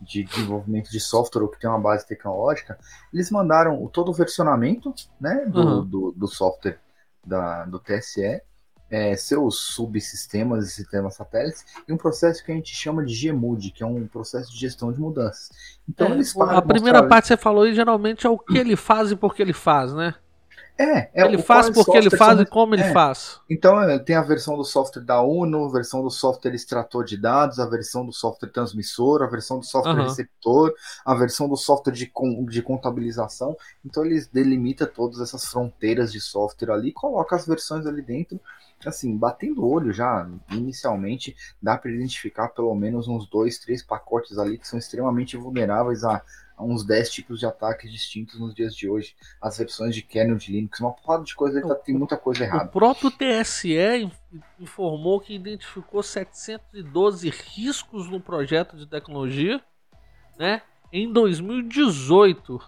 de 0.00 0.22
desenvolvimento 0.22 0.88
de 0.88 1.00
software 1.00 1.42
ou 1.42 1.48
que 1.48 1.58
tem 1.58 1.68
uma 1.68 1.80
base 1.80 2.06
tecnológica. 2.06 2.78
Eles 3.12 3.28
mandaram 3.28 3.84
todo 3.88 4.10
o 4.10 4.14
versionamento 4.14 4.94
né, 5.20 5.46
do, 5.46 5.60
uhum. 5.60 5.84
do, 5.84 6.12
do 6.12 6.28
software 6.28 6.78
da, 7.26 7.64
do 7.64 7.80
TSE 7.80 8.40
é, 8.92 9.16
seus 9.16 9.58
subsistemas 9.58 10.66
e 10.66 10.70
sistemas 10.70 11.14
satélites 11.14 11.64
e 11.88 11.92
um 11.92 11.96
processo 11.96 12.44
que 12.44 12.52
a 12.52 12.54
gente 12.54 12.74
chama 12.74 13.02
de 13.02 13.14
GMUD, 13.14 13.70
que 13.70 13.82
é 13.82 13.86
um 13.86 14.06
processo 14.06 14.52
de 14.52 14.58
gestão 14.58 14.92
de 14.92 15.00
mudanças. 15.00 15.50
Então 15.88 16.08
é, 16.08 16.10
eles 16.10 16.36
A 16.36 16.60
primeira 16.60 17.02
parte 17.08 17.24
que 17.24 17.28
você 17.28 17.36
falou 17.38 17.66
e 17.66 17.74
geralmente 17.74 18.26
é 18.26 18.30
o 18.30 18.38
que 18.38 18.58
ele 18.58 18.76
faz 18.76 19.10
e 19.10 19.16
por 19.16 19.34
que 19.34 19.40
ele 19.40 19.54
faz, 19.54 19.94
né? 19.94 20.14
É, 20.78 21.10
é 21.14 21.24
ele 21.24 21.38
faz 21.38 21.70
porque 21.70 21.96
ele 21.96 22.10
faz 22.10 22.34
são... 22.34 22.42
e 22.42 22.46
como 22.46 22.74
ele 22.74 22.82
é. 22.82 22.92
faz. 22.92 23.40
Então 23.48 23.80
é, 23.80 23.98
tem 23.98 24.16
a 24.16 24.22
versão 24.22 24.56
do 24.56 24.64
software 24.64 25.02
da 25.02 25.22
UNO, 25.22 25.66
a 25.66 25.72
versão 25.72 26.02
do 26.02 26.10
software 26.10 26.54
extrator 26.54 27.04
de 27.04 27.16
dados, 27.16 27.58
a 27.58 27.66
versão 27.66 28.04
do 28.04 28.12
software 28.12 28.50
transmissor, 28.50 29.22
a 29.22 29.26
versão 29.26 29.58
do 29.58 29.64
software 29.64 29.94
uhum. 29.94 30.04
receptor, 30.04 30.74
a 31.04 31.14
versão 31.14 31.48
do 31.48 31.56
software 31.56 31.92
de, 31.92 32.10
de 32.48 32.62
contabilização. 32.62 33.56
Então 33.84 34.04
eles 34.04 34.26
delimita 34.26 34.86
todas 34.86 35.20
essas 35.20 35.46
fronteiras 35.46 36.12
de 36.12 36.20
software 36.20 36.72
ali, 36.72 36.92
coloca 36.92 37.36
as 37.36 37.46
versões 37.46 37.86
ali 37.86 38.02
dentro 38.02 38.40
assim, 38.88 39.16
batendo 39.16 39.62
o 39.62 39.70
olho 39.70 39.92
já, 39.92 40.28
inicialmente, 40.50 41.36
dá 41.60 41.76
para 41.76 41.90
identificar 41.90 42.48
pelo 42.48 42.74
menos 42.74 43.08
uns 43.08 43.28
dois, 43.28 43.58
três 43.58 43.82
pacotes 43.82 44.38
ali 44.38 44.58
que 44.58 44.66
são 44.66 44.78
extremamente 44.78 45.36
vulneráveis 45.36 46.04
a, 46.04 46.22
a 46.56 46.64
uns 46.64 46.84
10 46.84 47.10
tipos 47.10 47.40
de 47.40 47.46
ataques 47.46 47.90
distintos 47.90 48.38
nos 48.38 48.54
dias 48.54 48.74
de 48.74 48.88
hoje. 48.88 49.14
As 49.40 49.58
versões 49.58 49.94
de 49.94 50.02
kernel 50.02 50.36
de 50.36 50.52
Linux, 50.52 50.80
uma 50.80 50.92
porrada 50.92 51.24
de 51.24 51.34
coisa, 51.34 51.60
tá, 51.60 51.74
tem 51.74 51.96
muita 51.96 52.16
coisa 52.16 52.44
errada. 52.44 52.64
O 52.64 52.68
próprio 52.68 53.10
TSE 53.10 54.10
informou 54.58 55.20
que 55.20 55.34
identificou 55.34 56.02
712 56.02 57.30
riscos 57.30 58.08
no 58.08 58.20
projeto 58.20 58.76
de 58.76 58.86
tecnologia, 58.86 59.60
né, 60.38 60.62
em 60.92 61.12
2018. 61.12 62.60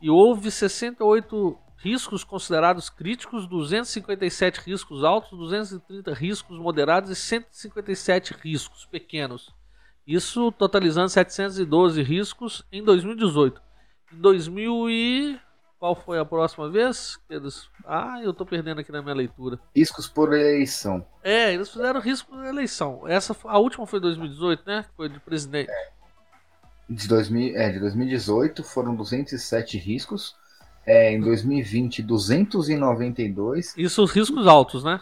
E 0.00 0.10
houve 0.10 0.50
68 0.50 1.56
riscos 1.82 2.22
considerados 2.22 2.88
críticos, 2.88 3.48
257 3.48 4.60
riscos 4.60 5.02
altos, 5.02 5.36
230 5.36 6.14
riscos 6.14 6.58
moderados 6.58 7.10
e 7.10 7.16
157 7.16 8.34
riscos 8.40 8.86
pequenos. 8.86 9.52
Isso 10.06 10.52
totalizando 10.52 11.08
712 11.08 12.02
riscos 12.02 12.64
em 12.70 12.84
2018. 12.84 13.60
Em 14.12 14.16
2000 14.16 14.90
e 14.90 15.40
qual 15.78 15.96
foi 15.96 16.20
a 16.20 16.24
próxima 16.24 16.70
vez? 16.70 17.18
Ah, 17.84 18.20
eu 18.22 18.32
tô 18.32 18.46
perdendo 18.46 18.80
aqui 18.80 18.92
na 18.92 19.02
minha 19.02 19.16
leitura. 19.16 19.58
Riscos 19.74 20.06
por 20.06 20.32
eleição. 20.32 21.04
É, 21.24 21.52
eles 21.52 21.68
fizeram 21.68 22.00
risco 22.00 22.30
por 22.30 22.44
eleição. 22.44 23.08
Essa 23.08 23.36
a 23.44 23.58
última 23.58 23.84
foi 23.88 23.98
2018, 23.98 24.62
né? 24.64 24.84
Foi 24.96 25.08
de 25.08 25.18
presidente. 25.18 25.68
É. 25.68 25.90
De, 26.88 27.08
2000, 27.08 27.56
é, 27.56 27.72
de 27.72 27.80
2018 27.80 28.62
foram 28.62 28.94
207 28.94 29.78
riscos 29.78 30.36
é, 30.86 31.12
em 31.12 31.20
2020, 31.20 32.02
292. 32.02 33.74
Isso 33.76 34.02
os 34.02 34.10
riscos 34.10 34.46
altos, 34.46 34.82
né? 34.84 35.00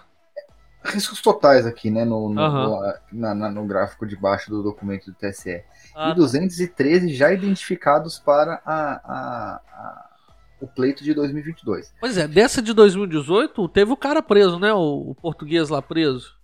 riscos 0.83 1.21
totais 1.21 1.67
aqui, 1.67 1.91
né, 1.91 2.07
no, 2.07 2.31
no, 2.31 2.41
Aham. 2.41 2.67
no, 3.13 3.21
na- 3.21 3.35
na- 3.35 3.51
no 3.51 3.67
gráfico 3.67 4.07
de 4.07 4.17
baixo 4.17 4.49
do 4.51 4.63
documento 4.63 5.11
do 5.11 5.15
TSE. 5.15 5.63
Ah, 5.95 6.09
e 6.11 6.15
213 6.15 7.13
já 7.15 7.31
identificados 7.31 8.19
para 8.19 8.63
a, 8.65 8.93
a- 8.95 9.61
a- 9.69 10.11
o 10.59 10.67
pleito 10.67 11.05
de 11.05 11.13
2022. 11.13 11.93
Pois 12.01 12.17
é, 12.17 12.27
dessa 12.27 12.63
de 12.63 12.73
2018, 12.73 13.69
teve 13.69 13.93
o 13.93 13.97
cara 13.97 14.23
preso, 14.23 14.59
né? 14.59 14.73
O, 14.73 15.11
o 15.11 15.15
português 15.15 15.69
lá 15.69 15.83
preso. 15.83 16.35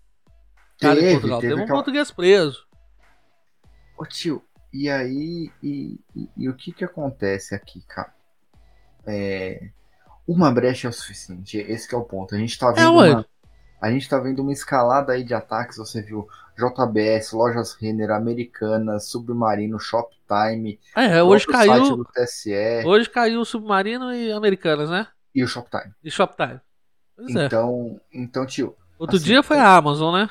Cara 0.78 0.97
Teve, 0.97 1.12
Portugal. 1.12 1.41
teve 1.41 1.51
Teve 1.53 1.61
um 1.62 1.64
aquela- 1.64 1.78
português 1.78 2.11
preso. 2.11 2.66
Ô 3.97 4.05
tio, 4.05 4.43
e 4.70 4.91
aí, 4.91 5.51
e, 5.62 5.99
e- 6.14 6.28
e 6.37 6.49
o 6.51 6.55
que 6.55 6.72
que 6.72 6.84
acontece 6.84 7.55
aqui, 7.55 7.82
cara? 7.89 8.12
É, 9.07 9.69
uma 10.27 10.51
brecha 10.51 10.89
é 10.89 10.91
o 10.91 10.93
suficiente, 10.93 11.59
esse 11.59 11.89
que 11.89 11.95
é 11.95 11.99
o 11.99 12.05
ponto. 12.05 12.35
A 12.35 12.39
gente 12.39 12.59
tá 12.59 12.73
vendo 12.73 12.97
ué. 12.97 13.11
uma, 13.11 13.27
a 13.81 13.91
gente 13.91 14.09
tá 14.09 14.19
vendo 14.19 14.43
uma 14.43 14.53
escalada 14.53 15.13
aí 15.13 15.23
de 15.23 15.35
ataques, 15.35 15.77
você 15.77 16.03
viu 16.03 16.27
JBS, 16.57 17.33
Lojas 17.33 17.75
Renner, 17.75 18.11
Americanas, 18.11 19.09
Submarino, 19.09 19.79
Shoptime, 19.79 20.81
É, 20.97 21.23
hoje 21.23 21.47
caiu. 21.47 21.97
do 21.97 22.05
TSE 22.05 22.83
Hoje 22.85 23.09
caiu 23.11 23.41
o 23.41 23.45
Submarino 23.45 24.13
e 24.13 24.33
Americanas, 24.33 24.91
né? 24.91 25.07
e 25.35 25.45
o 25.45 25.47
Shoptime. 25.49 25.93
E 26.03 26.11
Shoptime. 26.11 26.61
Pois 27.15 27.37
é. 27.37 27.47
Então, 27.47 28.01
então, 28.13 28.47
tio, 28.47 28.75
Outro 28.99 29.17
assim, 29.17 29.27
dia 29.27 29.43
foi 29.43 29.59
a 29.59 29.77
Amazon, 29.77 30.15
né? 30.15 30.29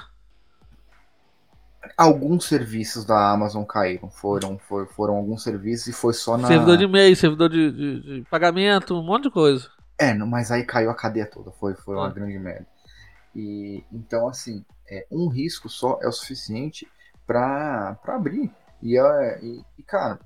Alguns 1.97 2.45
serviços 2.45 3.05
da 3.05 3.31
Amazon 3.31 3.63
caíram. 3.63 4.09
Foram, 4.09 4.57
for- 4.57 4.87
foram 4.87 5.15
alguns 5.15 5.43
serviços 5.43 5.87
e 5.87 5.93
foi 5.93 6.13
só 6.13 6.37
na. 6.37 6.47
Servidor 6.47 6.77
de 6.77 6.83
e-mail, 6.85 7.15
servidor 7.15 7.49
de, 7.49 7.71
de- 7.71 8.01
de 8.21 8.29
pagamento, 8.29 8.97
um 8.99 9.03
monte 9.03 9.23
de 9.23 9.31
coisa. 9.31 9.69
É, 9.97 10.13
mas 10.13 10.51
aí 10.51 10.63
caiu 10.65 10.89
a 10.89 10.95
cadeia 10.95 11.25
toda. 11.25 11.51
Foi, 11.51 11.73
foi 11.75 11.95
uma 11.95 12.07
Ah. 12.07 12.11
grande 12.13 12.37
merda. 12.37 12.67
E 13.35 13.83
então, 13.91 14.27
assim, 14.27 14.63
é, 14.89 15.05
um 15.11 15.27
risco 15.27 15.67
só 15.69 15.99
é 16.01 16.07
o 16.07 16.11
suficiente 16.11 16.87
pra, 17.25 17.97
pra 18.03 18.15
abrir. 18.15 18.51
E, 18.81 18.97
é, 18.97 19.39
e, 19.41 19.61
e, 19.79 19.83
cara, 19.83 20.19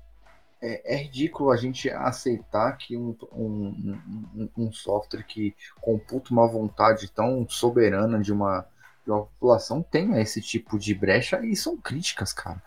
é, 0.62 0.94
é 0.94 0.96
ridículo 1.02 1.50
a 1.50 1.56
gente 1.56 1.88
aceitar 1.88 2.76
que 2.76 2.96
um, 2.96 3.16
um, 3.32 3.98
um, 4.36 4.48
um 4.56 4.72
software 4.72 5.22
que 5.22 5.54
computa 5.80 6.30
uma 6.32 6.46
vontade 6.46 7.10
tão 7.10 7.46
soberana 7.48 8.18
de 8.20 8.32
uma, 8.32 8.66
uma 9.12 9.26
população 9.26 9.82
tenha 9.82 10.20
esse 10.20 10.40
tipo 10.40 10.78
de 10.78 10.94
brecha 10.94 11.44
e 11.44 11.56
são 11.56 11.76
críticas, 11.76 12.32
cara. 12.32 12.62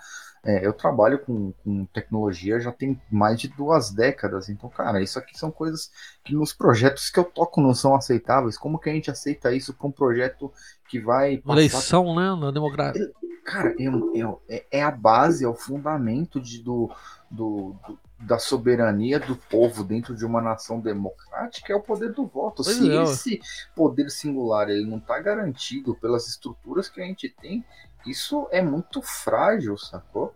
É, 0.45 0.65
eu 0.65 0.73
trabalho 0.73 1.19
com, 1.19 1.53
com 1.63 1.85
tecnologia 1.85 2.59
já 2.59 2.71
tem 2.71 2.99
mais 3.09 3.39
de 3.39 3.47
duas 3.47 3.91
décadas, 3.91 4.49
então, 4.49 4.69
cara, 4.69 5.01
isso 5.01 5.17
aqui 5.17 5.37
são 5.37 5.49
coisas 5.49 5.89
que 6.23 6.35
nos 6.35 6.51
projetos 6.51 7.09
que 7.09 7.17
eu 7.17 7.23
toco 7.23 7.61
não 7.61 7.73
são 7.73 7.95
aceitáveis. 7.95 8.57
Como 8.57 8.77
que 8.77 8.89
a 8.89 8.93
gente 8.93 9.09
aceita 9.09 9.53
isso 9.53 9.73
para 9.73 9.87
um 9.87 9.91
projeto 9.91 10.51
que 10.89 10.99
vai 10.99 11.41
Eleição, 11.47 12.13
né? 12.15 12.35
Na 12.35 12.51
democracia. 12.51 13.11
Cara, 13.45 13.73
é, 13.77 14.55
é, 14.55 14.65
é 14.71 14.83
a 14.83 14.91
base, 14.91 15.43
é 15.43 15.47
o 15.47 15.53
fundamento 15.53 16.39
de, 16.39 16.61
do, 16.61 16.89
do, 17.29 17.75
do- 17.87 17.99
da 18.19 18.39
soberania 18.39 19.19
do 19.19 19.35
povo 19.35 19.83
dentro 19.83 20.15
de 20.15 20.25
uma 20.25 20.41
nação 20.41 20.79
democrática 20.79 21.73
é 21.73 21.75
o 21.75 21.81
poder 21.81 22.13
do 22.13 22.25
voto. 22.25 22.63
Pois 22.63 22.77
Se 22.77 22.89
é, 22.89 23.03
esse 23.03 23.41
poder 23.75 24.09
singular 24.09 24.69
ele 24.69 24.85
não 24.89 24.97
está 24.97 25.19
garantido 25.19 25.93
pelas 25.95 26.27
estruturas 26.27 26.87
que 26.87 27.01
a 27.01 27.05
gente 27.05 27.27
tem, 27.41 27.65
isso 28.05 28.47
é 28.51 28.61
muito 28.61 29.01
frágil, 29.01 29.77
sacou? 29.77 30.33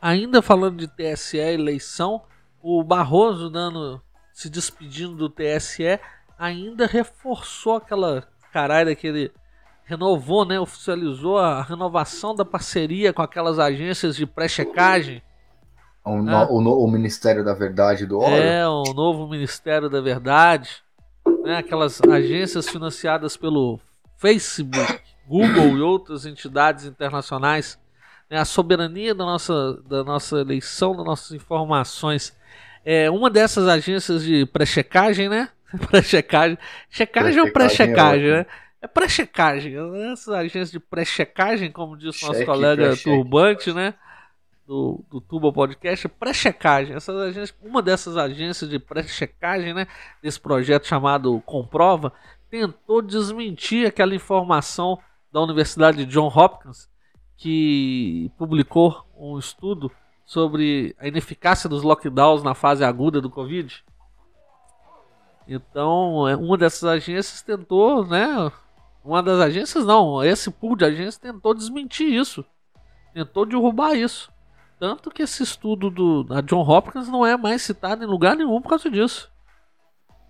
Ainda 0.00 0.42
falando 0.42 0.78
de 0.78 0.88
TSE 0.88 1.38
eleição, 1.38 2.22
o 2.60 2.82
Barroso 2.82 3.48
dando, 3.48 4.02
se 4.32 4.50
despedindo 4.50 5.14
do 5.16 5.28
TSE, 5.28 5.98
ainda 6.38 6.86
reforçou 6.86 7.76
aquela 7.76 8.26
caralho 8.52 8.86
daquele 8.90 9.32
renovou, 9.84 10.44
né, 10.44 10.58
oficializou 10.60 11.38
a 11.38 11.62
renovação 11.62 12.34
da 12.34 12.44
parceria 12.44 13.12
com 13.12 13.20
aquelas 13.20 13.58
agências 13.58 14.16
de 14.16 14.24
pré-checagem. 14.26 15.22
O, 16.04 16.16
no- 16.16 16.36
Ah. 16.36 16.46
o 16.50 16.60
no- 16.60 16.78
o 16.78 16.90
Ministério 16.90 17.44
da 17.44 17.52
Verdade 17.52 18.06
do 18.06 18.18
Oro. 18.18 18.32
É, 18.34 18.66
o 18.66 18.84
novo 18.94 19.28
Ministério 19.28 19.90
da 19.90 20.00
Verdade, 20.00 20.82
né, 21.44 21.58
aquelas 21.58 22.00
agências 22.02 22.68
financiadas 22.68 23.36
pelo 23.36 23.78
Facebook, 24.16 25.00
Google 25.32 25.78
e 25.78 25.80
outras 25.80 26.26
entidades 26.26 26.84
internacionais, 26.84 27.80
né, 28.28 28.38
a 28.38 28.44
soberania 28.44 29.14
da 29.14 29.24
nossa, 29.24 29.82
da 29.88 30.04
nossa 30.04 30.36
eleição, 30.40 30.94
das 30.94 31.06
nossas 31.06 31.32
informações. 31.32 32.36
É 32.84 33.10
uma 33.10 33.30
dessas 33.30 33.66
agências 33.66 34.22
de 34.22 34.44
pré-checagem, 34.44 35.30
né? 35.30 35.48
Pré-checagem. 35.90 36.58
Checagem 36.90 37.40
ou 37.40 37.50
Pré-checagem 37.50 37.50
é 37.50 37.52
pré-checagem, 37.52 38.30
ótimo. 38.30 38.36
né? 38.36 38.46
É 38.82 38.86
pré-checagem. 38.86 39.74
Essas 40.12 40.34
agências 40.34 40.70
de 40.70 40.80
pré-checagem, 40.80 41.72
como 41.72 41.96
disse 41.96 42.22
nosso 42.26 42.34
Cheque, 42.34 42.44
colega. 42.44 42.94
Turbante, 42.96 43.72
né? 43.72 43.94
do, 44.66 45.04
do 45.10 45.20
Tuba 45.20 45.50
Podcast, 45.50 46.06
é 46.06 46.10
pré-checagem. 46.10 46.94
Essas 46.94 47.16
agências, 47.16 47.54
uma 47.62 47.80
dessas 47.80 48.18
agências 48.18 48.68
de 48.68 48.78
pré-checagem, 48.78 49.72
né, 49.72 49.86
desse 50.22 50.38
projeto 50.38 50.86
chamado 50.86 51.40
Comprova, 51.44 52.12
tentou 52.50 53.00
desmentir 53.00 53.86
aquela 53.86 54.14
informação 54.14 54.98
da 55.32 55.40
Universidade 55.40 56.04
de 56.04 56.12
John 56.12 56.28
Hopkins, 56.28 56.88
que 57.36 58.30
publicou 58.36 59.04
um 59.16 59.38
estudo 59.38 59.90
sobre 60.24 60.94
a 60.98 61.08
ineficácia 61.08 61.68
dos 61.68 61.82
lockdowns 61.82 62.42
na 62.42 62.54
fase 62.54 62.84
aguda 62.84 63.20
do 63.20 63.30
Covid. 63.30 63.84
Então, 65.48 66.28
é, 66.28 66.36
uma 66.36 66.56
dessas 66.56 66.84
agências 66.84 67.42
tentou, 67.42 68.06
né? 68.06 68.52
Uma 69.04 69.22
das 69.22 69.40
agências 69.40 69.84
não, 69.84 70.22
esse 70.22 70.50
pool 70.50 70.76
de 70.76 70.84
agências 70.84 71.18
tentou 71.18 71.54
desmentir 71.54 72.12
isso. 72.12 72.44
Tentou 73.12 73.44
derrubar 73.44 73.94
isso. 73.94 74.30
Tanto 74.78 75.10
que 75.10 75.22
esse 75.22 75.42
estudo 75.42 75.90
do, 75.90 76.22
da 76.22 76.40
John 76.40 76.62
Hopkins 76.62 77.08
não 77.08 77.26
é 77.26 77.36
mais 77.36 77.62
citado 77.62 78.04
em 78.04 78.06
lugar 78.06 78.36
nenhum 78.36 78.60
por 78.60 78.70
causa 78.70 78.90
disso. 78.90 79.30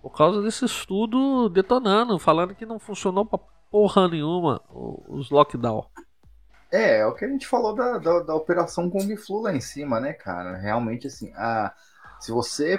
Por 0.00 0.11
causa 0.11 0.42
desse 0.42 0.64
estudo 0.64 1.48
detonando, 1.48 2.18
falando 2.18 2.55
que 2.55 2.66
não 2.66 2.78
funcionou 2.78 3.24
pra 3.24 3.38
porra 3.73 4.07
nenhuma 4.07 4.61
os 4.70 5.31
lockdown. 5.31 5.87
É, 6.70 6.99
é 6.99 7.07
o 7.07 7.14
que 7.14 7.25
a 7.25 7.29
gente 7.29 7.47
falou 7.47 7.75
da, 7.75 7.99
da, 7.99 8.20
da 8.20 8.35
operação 8.35 8.89
Kung 8.89 9.16
Flu 9.16 9.41
lá 9.41 9.55
em 9.55 9.61
cima, 9.61 9.99
né, 9.99 10.12
cara? 10.12 10.57
Realmente, 10.57 11.07
assim, 11.07 11.33
a, 11.35 11.75
se 12.20 12.31
você. 12.31 12.79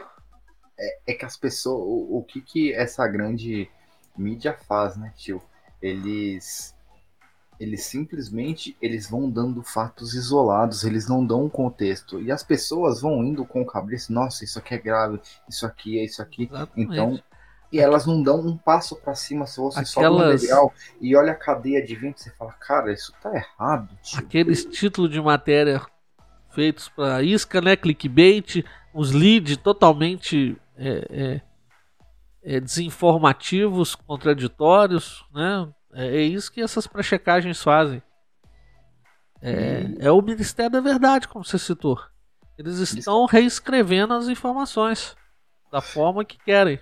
É, 0.79 0.99
é 1.07 1.13
que 1.13 1.25
as 1.25 1.35
pessoas. 1.35 1.81
O, 1.81 2.17
o 2.17 2.23
que 2.23 2.41
que 2.41 2.73
essa 2.73 3.07
grande 3.07 3.69
mídia 4.17 4.57
faz, 4.67 4.95
né, 4.95 5.11
tio? 5.17 5.41
Eles. 5.81 6.73
Eles 7.59 7.85
simplesmente 7.85 8.75
eles 8.81 9.07
vão 9.07 9.29
dando 9.29 9.61
fatos 9.61 10.15
isolados, 10.15 10.83
eles 10.83 11.07
não 11.07 11.25
dão 11.25 11.45
um 11.45 11.49
contexto. 11.49 12.19
E 12.19 12.31
as 12.31 12.43
pessoas 12.43 12.99
vão 12.99 13.23
indo 13.23 13.45
com 13.45 13.61
o 13.61 13.65
cabeça, 13.65 14.11
nossa, 14.11 14.43
isso 14.43 14.57
aqui 14.57 14.73
é 14.73 14.77
grave, 14.79 15.21
isso 15.47 15.65
aqui 15.65 15.99
é 15.99 16.03
isso 16.03 16.21
aqui. 16.21 16.49
Exatamente. 16.51 16.91
Então, 16.91 17.23
e 17.73 17.79
elas 17.79 18.05
não 18.05 18.21
dão 18.21 18.39
um 18.39 18.55
passo 18.55 18.95
pra 18.95 19.15
cima 19.15 19.47
se 19.47 19.59
você 19.59 19.83
sobe 19.83 20.05
no 20.07 20.15
Aquelas- 20.19 20.41
degrau 20.41 20.71
e 21.01 21.15
olha 21.15 21.31
a 21.31 21.35
cadeia 21.35 21.83
de 21.83 21.95
vento, 21.95 22.21
você 22.21 22.29
fala, 22.29 22.53
cara, 22.53 22.93
isso 22.93 23.11
tá 23.19 23.33
errado, 23.35 23.89
tio. 24.03 24.19
Aqueles 24.19 24.63
títulos 24.63 25.09
de 25.09 25.19
matéria 25.19 25.81
feitos 26.51 26.87
para 26.87 27.23
isca, 27.23 27.59
né? 27.59 27.75
Clickbait, 27.75 28.63
os 28.93 29.11
leads 29.11 29.57
totalmente 29.57 30.55
é, 30.77 31.07
é, 31.09 31.41
é, 32.43 32.59
desinformativos, 32.59 33.95
contraditórios, 33.95 35.25
né? 35.33 35.67
É, 35.93 36.17
é 36.17 36.21
isso 36.21 36.51
que 36.51 36.61
essas 36.61 36.85
pré-checagens 36.85 37.59
fazem. 37.63 38.03
É, 39.41 39.95
é 39.99 40.11
o 40.11 40.21
Ministério 40.21 40.71
da 40.71 40.79
Verdade, 40.79 41.27
como 41.27 41.43
você 41.43 41.57
citou. 41.57 41.99
Eles 42.55 42.77
estão 42.77 43.25
reescrevendo 43.25 44.13
as 44.13 44.27
informações 44.27 45.15
da 45.71 45.81
forma 45.81 46.23
que 46.23 46.37
querem. 46.37 46.79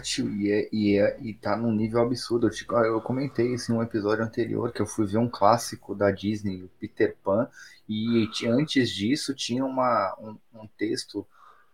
Tio, 0.00 0.30
e, 0.32 0.50
é, 0.50 0.68
e, 0.72 0.98
é, 0.98 1.18
e 1.20 1.34
tá 1.34 1.56
num 1.56 1.72
nível 1.72 2.00
absurdo. 2.02 2.46
Eu, 2.46 2.50
te- 2.50 2.66
eu 2.70 3.00
comentei 3.00 3.54
isso 3.54 3.72
em 3.72 3.76
um 3.76 3.82
episódio 3.82 4.24
anterior, 4.24 4.72
que 4.72 4.80
eu 4.82 4.86
fui 4.86 5.06
ver 5.06 5.18
um 5.18 5.28
clássico 5.28 5.94
da 5.94 6.10
Disney, 6.10 6.62
o 6.64 6.68
Peter 6.80 7.16
Pan, 7.24 7.48
e 7.88 8.28
antes 8.46 8.90
disso 8.90 9.34
tinha 9.34 9.64
uma, 9.64 10.14
um, 10.20 10.36
um 10.62 10.66
texto 10.78 11.26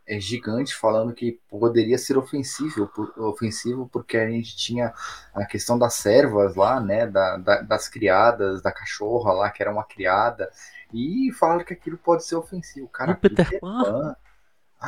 é, 0.07 0.21
gigante 0.21 0.75
falando 0.75 1.15
que 1.15 1.41
poderia 1.49 1.99
ser 1.99 2.19
ofensivo, 2.19 2.89
por- 2.89 3.13
ofensivo 3.19 3.89
porque 3.93 4.17
a 4.19 4.29
gente 4.31 4.57
tinha 4.57 4.93
a 5.35 5.45
questão 5.47 5.79
das 5.79 5.95
servas 5.95 6.57
lá, 6.57 6.81
né, 6.81 7.07
da, 7.07 7.37
da- 7.39 7.63
das 7.63 7.89
criadas, 7.89 8.63
da 8.63 8.73
cachorra 8.73 9.33
lá, 9.33 9.51
que 9.51 9.63
era 9.63 9.73
uma 9.73 9.85
criada, 9.85 10.51
e 10.93 11.31
falaram 11.39 11.65
que 11.65 11.73
aquilo 11.73 11.99
pode 11.99 12.25
ser 12.25 12.37
ofensivo. 12.37 12.89
Cara, 12.89 13.13
O 13.13 13.17
Peter 13.17 13.63
Pan? 13.79 13.95
ah, 14.01 14.17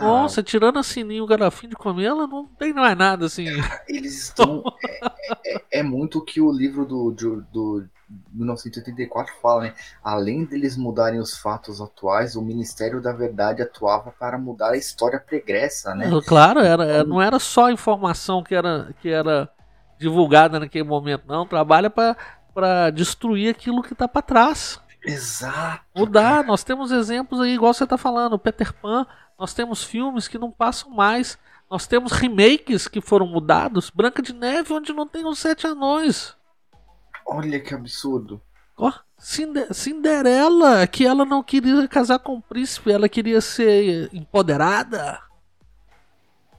Nossa, 0.01 0.43
tirando 0.43 0.79
a 0.79 0.83
sininho 0.83 1.25
o 1.25 1.27
garrafinho 1.27 1.71
de 1.71 1.77
comer, 1.77 2.05
ela 2.07 2.27
não 2.27 2.47
tem 2.47 2.73
mais 2.73 2.97
nada 2.97 3.27
assim. 3.27 3.47
Eles 3.89 4.25
estão. 4.25 4.63
é, 4.85 5.55
é- 5.57 5.65
é 5.81 5.83
muito 5.83 6.19
o 6.19 6.25
que 6.25 6.41
o 6.41 6.51
livro 6.53 6.85
do, 6.85 7.11
do, 7.11 7.41
do 7.53 7.89
1984 8.33 9.33
fala, 9.41 9.63
né? 9.65 9.75
Além 10.03 10.45
deles 10.45 10.77
mudarem 10.77 11.19
os 11.21 11.37
fatos 11.37 11.81
atuais, 11.81 12.37
o 12.37 12.43
Ministério 12.43 13.01
da 13.01 13.13
Verdade 13.13 13.63
atuava 13.63 14.13
para 14.13 14.39
mudar 14.39 14.71
a 14.71 14.77
história 14.77 15.19
pregressa, 15.19 15.95
né? 15.95 16.11
Claro, 16.27 16.61
era, 16.61 16.85
era- 16.85 17.05
não 17.05 17.21
era 17.21 17.39
só 17.39 17.67
a 17.67 17.73
informação 17.73 18.43
que 18.43 18.55
era, 18.55 18.95
que 19.01 19.09
era 19.09 19.49
divulgada 19.99 20.59
naquele 20.61 20.85
momento, 20.85 21.25
não. 21.27 21.47
Trabalha 21.47 21.89
para 21.91 22.91
destruir 22.91 23.51
aquilo 23.51 23.83
que 23.83 23.93
está 23.93 24.07
para 24.09 24.23
trás. 24.23 24.81
Exato. 25.07 25.83
Mudar. 25.95 26.37
Cara. 26.37 26.47
Nós 26.47 26.65
temos 26.65 26.91
exemplos 26.91 27.41
aí, 27.41 27.55
igual 27.55 27.75
você 27.75 27.85
está 27.85 27.99
falando, 27.99 28.39
Peter 28.39 28.73
Pan. 28.73 29.07
Nós 29.39 29.53
temos 29.53 29.83
filmes 29.83 30.29
que 30.29 30.39
não 30.39 30.51
passam 30.51 30.91
mais. 30.91 31.39
Nós 31.71 31.87
temos 31.87 32.13
remakes 32.13 32.87
que 32.87 33.01
foram 33.01 33.27
mudados. 33.27 33.91
Branca 33.91 34.23
de 34.23 34.33
Neve, 34.33 34.73
onde 34.73 34.93
não 34.93 35.07
tem 35.07 35.27
os 35.27 35.39
sete 35.39 35.67
anões. 35.67 36.37
Olha 37.27 37.59
que 37.59 37.75
absurdo. 37.75 38.41
Oh, 38.77 38.93
Cinderela, 39.19 40.87
que 40.87 41.07
ela 41.07 41.25
não 41.25 41.43
queria 41.43 41.87
casar 41.89 42.19
com 42.19 42.37
o 42.37 42.43
príncipe, 42.43 42.91
ela 42.91 43.09
queria 43.09 43.41
ser 43.41 44.11
empoderada. 44.13 45.21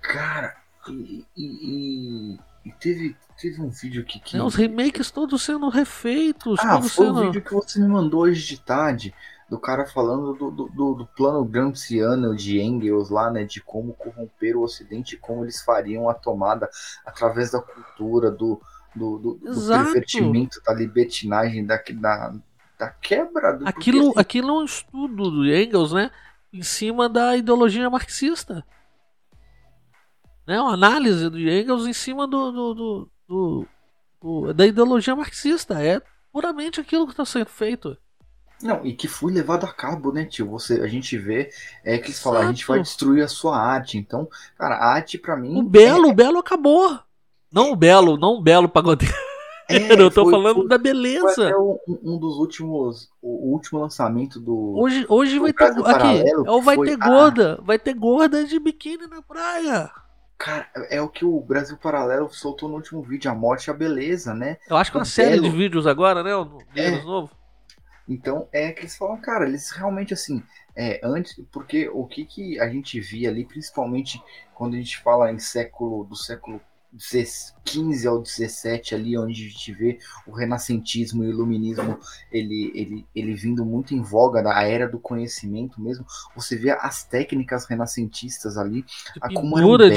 Cara, 0.02 0.56
e, 0.90 1.26
e, 1.36 2.40
e 2.66 2.72
teve, 2.80 3.16
teve 3.40 3.62
um 3.62 3.70
vídeo 3.70 4.02
aqui 4.02 4.20
que. 4.20 4.38
É, 4.38 4.44
os 4.44 4.56
remakes 4.56 5.12
todos 5.12 5.42
sendo 5.42 5.68
refeitos. 5.70 6.60
Ah, 6.60 6.80
foi 6.82 6.90
sendo... 6.90 7.20
o 7.20 7.26
vídeo 7.26 7.42
que 7.42 7.54
você 7.54 7.80
me 7.80 7.88
mandou 7.88 8.22
hoje 8.22 8.46
de 8.46 8.60
tarde 8.60 9.14
do 9.50 9.60
cara 9.60 9.86
falando 9.86 10.34
do, 10.34 10.52
do, 10.52 10.94
do, 10.96 11.08
plano 11.16 11.46
Gramsciano 11.46 12.36
de 12.36 12.60
Engels 12.60 13.10
lá, 13.10 13.30
né, 13.30 13.44
de 13.44 13.62
como 13.62 13.94
corromper 13.94 14.58
o 14.58 14.64
Ocidente, 14.64 15.18
como 15.18 15.44
eles 15.44 15.62
fariam 15.62 16.10
a 16.10 16.14
tomada 16.14 16.70
através 17.06 17.52
da 17.52 17.62
cultura, 17.62 18.32
do, 18.32 18.60
do, 18.96 19.18
do, 19.18 19.34
do 19.36 19.68
pervertimento, 19.68 20.62
da 20.66 20.74
libertinagem, 20.74 21.66
da, 21.66 21.80
da, 21.94 22.34
da 22.78 22.90
quebra. 22.90 23.54
Do, 23.54 23.68
aquilo, 23.68 24.06
porque... 24.06 24.20
aquilo 24.20 24.50
é 24.50 24.54
um 24.54 24.66
estudo 24.66 25.30
do 25.30 25.46
Engels, 25.46 25.94
né, 25.94 26.10
em 26.52 26.64
cima 26.64 27.08
da 27.08 27.38
ideologia 27.38 27.88
marxista. 27.90 28.66
Né, 30.48 30.60
uma 30.60 30.74
análise 30.74 31.30
do 31.30 31.40
Engels 31.40 31.86
em 31.86 31.94
cima 31.94 32.28
do, 32.28 32.52
do, 32.52 32.74
do, 32.74 33.68
do 34.22 34.54
da 34.54 34.66
ideologia 34.66 35.16
marxista. 35.16 35.84
É 35.84 36.02
puramente 36.32 36.82
aquilo 36.82 37.06
que 37.06 37.14
está 37.14 37.26
sendo 37.26 37.50
feito. 37.50 37.96
Não, 38.62 38.86
e 38.86 38.94
que 38.94 39.08
foi 39.08 39.32
levado 39.32 39.66
a 39.66 39.72
cabo, 39.72 40.12
né, 40.12 40.26
tio? 40.26 40.50
Você, 40.52 40.82
a 40.82 40.88
gente 40.88 41.18
vê 41.18 41.50
é 41.84 41.98
que 41.98 42.08
eles 42.08 42.20
falam, 42.20 42.42
a 42.42 42.48
gente 42.48 42.66
vai 42.66 42.80
destruir 42.82 43.24
a 43.24 43.28
sua 43.28 43.58
arte. 43.58 43.98
Então, 43.98 44.28
cara, 44.58 44.76
a 44.76 44.94
arte 44.94 45.18
para 45.18 45.36
mim. 45.36 45.60
O 45.60 45.64
Belo, 45.64 46.08
é... 46.08 46.12
o 46.12 46.14
Belo 46.14 46.40
acabou. 46.40 47.00
Não 47.52 47.72
o 47.72 47.76
Belo, 47.76 48.18
não 48.18 48.36
o 48.36 48.42
Belo 48.42 48.70
pagodeiro. 48.70 49.14
É, 49.70 49.94
eu 50.00 50.12
tô 50.12 50.24
foi, 50.24 50.32
falando 50.32 50.56
foi, 50.58 50.68
da 50.68 50.78
beleza. 50.78 51.34
Foi 51.36 51.54
um, 51.54 51.80
um, 52.04 52.18
dos 52.18 52.38
últimos, 52.38 53.10
o 53.22 53.52
último 53.52 53.80
lançamento 53.80 54.40
do. 54.40 54.78
Hoje, 54.78 55.06
hoje 55.10 55.40
vai 55.40 55.54
ter 55.54 55.66
aqui, 55.66 56.24
ou 56.48 56.62
vai 56.62 56.78
ter 56.78 56.98
gorda, 56.98 57.60
vai 57.64 57.80
ter 57.80 57.94
gorda 57.94 58.46
de 58.46 58.60
biquíni 58.60 59.08
na 59.08 59.22
praia. 59.22 59.92
Cara, 60.38 60.68
é 60.90 61.02
o 61.02 61.08
que 61.08 61.24
o 61.24 61.40
Brasil 61.40 61.78
Paralelo 61.78 62.30
soltou 62.30 62.68
no 62.68 62.76
último 62.76 63.02
vídeo, 63.02 63.32
a 63.32 63.34
morte 63.34 63.68
e 63.68 63.72
a 63.72 63.74
beleza, 63.74 64.34
né? 64.34 64.58
Eu 64.70 64.76
acho 64.76 64.92
que 64.92 64.98
é 64.98 65.00
uma 65.00 65.06
série 65.06 65.40
de 65.40 65.50
vídeos 65.50 65.88
agora, 65.88 66.22
né? 66.22 66.36
O 66.36 66.60
é, 66.76 67.02
novo. 67.04 67.32
Então 68.08 68.48
é 68.52 68.72
que 68.72 68.82
eles 68.82 68.96
falam, 68.96 69.18
cara, 69.18 69.48
eles 69.48 69.72
realmente 69.72 70.14
assim, 70.14 70.44
é, 70.76 71.00
antes, 71.04 71.42
porque 71.52 71.90
o 71.90 72.06
que, 72.06 72.26
que 72.26 72.60
a 72.60 72.70
gente 72.70 73.00
via 73.00 73.30
ali, 73.30 73.46
principalmente 73.46 74.22
quando 74.54 74.76
a 74.76 74.78
gente 74.78 74.98
fala 75.00 75.32
em 75.32 75.40
século, 75.40 76.04
do 76.04 76.16
século 76.16 76.62
15 77.66 78.08
ao 78.08 78.22
17 78.22 78.96
ali 78.96 79.18
onde 79.18 79.46
a 79.46 79.50
gente 79.50 79.74
vê 79.74 80.00
o 80.26 80.32
renascentismo 80.32 81.24
e 81.24 81.28
o 81.28 81.30
iluminismo 81.30 82.00
ele, 82.32 82.72
ele, 82.74 83.06
ele 83.14 83.34
vindo 83.34 83.66
muito 83.66 83.94
em 83.94 84.02
voga 84.02 84.42
da 84.42 84.64
era 84.64 84.88
do 84.88 84.98
conhecimento 84.98 85.82
mesmo 85.82 86.06
você 86.34 86.56
vê 86.56 86.72
as 86.72 87.04
técnicas 87.04 87.66
renascentistas 87.66 88.58
ali 88.58 88.86
a 89.20 89.28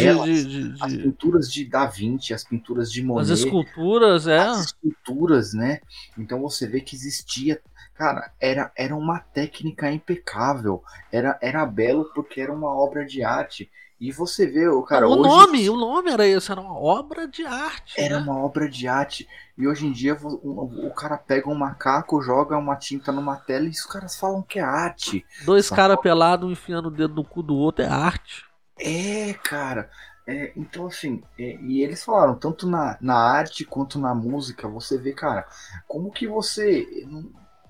belas, 0.02 0.24
de, 0.24 0.44
de, 0.44 0.72
de, 0.72 0.82
as 0.82 0.92
pinturas 0.96 1.52
de 1.52 1.64
Da 1.66 1.86
Vinci 1.86 2.34
as 2.34 2.42
pinturas 2.42 2.90
de 2.90 3.02
Monet 3.02 3.32
as 3.32 3.38
esculturas 3.38 4.26
é. 4.26 4.38
as 4.38 4.64
esculturas 4.66 5.54
né? 5.54 5.80
Então 6.16 6.40
você 6.40 6.66
vê 6.66 6.80
que 6.80 6.96
existia 6.96 7.60
cara 7.98 8.32
era, 8.40 8.72
era 8.76 8.96
uma 8.96 9.18
técnica 9.18 9.90
impecável 9.90 10.82
era, 11.10 11.38
era 11.42 11.66
belo 11.66 12.10
porque 12.14 12.40
era 12.40 12.52
uma 12.52 12.72
obra 12.72 13.04
de 13.04 13.22
arte 13.22 13.70
e 14.00 14.12
você 14.12 14.46
vê, 14.46 14.68
o 14.68 14.82
cara. 14.82 15.08
o 15.08 15.12
hoje, 15.12 15.22
nome, 15.22 15.70
o 15.70 15.76
nome 15.76 16.10
era 16.10 16.24
isso, 16.26 16.52
era 16.52 16.60
uma 16.60 16.78
obra 16.78 17.26
de 17.26 17.44
arte. 17.44 18.00
Era 18.00 18.16
né? 18.16 18.22
uma 18.22 18.38
obra 18.44 18.68
de 18.68 18.86
arte. 18.86 19.28
E 19.56 19.66
hoje 19.66 19.86
em 19.86 19.92
dia 19.92 20.16
o, 20.22 20.86
o, 20.86 20.94
cara 20.94 21.18
pega 21.18 21.50
um 21.50 21.54
macaco, 21.54 22.22
joga 22.22 22.56
uma 22.56 22.76
tinta 22.76 23.10
numa 23.10 23.34
tela 23.34 23.66
e 23.66 23.70
os 23.70 23.84
caras 23.84 24.16
falam 24.16 24.40
que 24.40 24.60
é 24.60 24.62
arte. 24.62 25.26
Dois 25.44 25.68
caras 25.68 25.98
pelados 26.00 26.48
enfiando 26.48 26.86
o 26.86 26.92
dedo 26.92 27.16
no 27.16 27.24
cu 27.24 27.42
do 27.42 27.56
outro 27.56 27.84
é 27.84 27.88
arte. 27.88 28.44
É, 28.78 29.34
cara. 29.42 29.90
É, 30.24 30.52
então, 30.54 30.86
assim, 30.86 31.22
é, 31.36 31.56
e 31.62 31.82
eles 31.82 32.04
falaram, 32.04 32.36
tanto 32.36 32.68
na, 32.68 32.96
na 33.00 33.16
arte 33.16 33.64
quanto 33.64 33.98
na 33.98 34.14
música, 34.14 34.68
você 34.68 34.96
vê, 34.96 35.12
cara, 35.12 35.44
como 35.88 36.12
que 36.12 36.28
você 36.28 36.86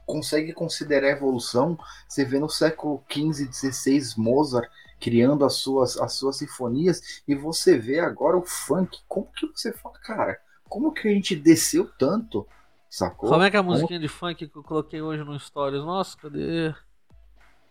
consegue 0.09 0.55
considerar 0.55 1.11
evolução? 1.11 1.79
Você 2.09 2.25
vê 2.25 2.41
no 2.41 2.49
século 2.49 3.05
XV, 3.13 3.53
XVI, 3.53 4.15
Mozart 4.17 4.69
criando 4.99 5.45
as 5.45 5.55
suas, 5.55 5.97
as 5.99 6.15
suas 6.15 6.39
sinfonias, 6.39 7.23
e 7.29 7.35
você 7.35 7.79
vê 7.79 8.01
agora 8.01 8.37
o 8.37 8.43
funk. 8.43 8.99
Como 9.07 9.27
que 9.27 9.47
você 9.47 9.73
fala, 9.73 9.97
cara, 9.99 10.41
como 10.69 10.93
que 10.93 11.07
a 11.07 11.13
gente 11.13 11.37
desceu 11.37 11.89
tanto? 11.99 12.49
Sacou? 12.91 13.29
Como 13.29 13.43
é 13.43 13.51
que 13.51 13.57
a 13.57 13.63
musiquinha 13.63 14.01
de 14.01 14.09
funk 14.09 14.49
que 14.49 14.57
eu 14.57 14.63
coloquei 14.63 15.03
hoje 15.03 15.23
no 15.23 15.39
Stories? 15.39 15.85
Nossa, 15.85 16.17
cadê? 16.17 16.75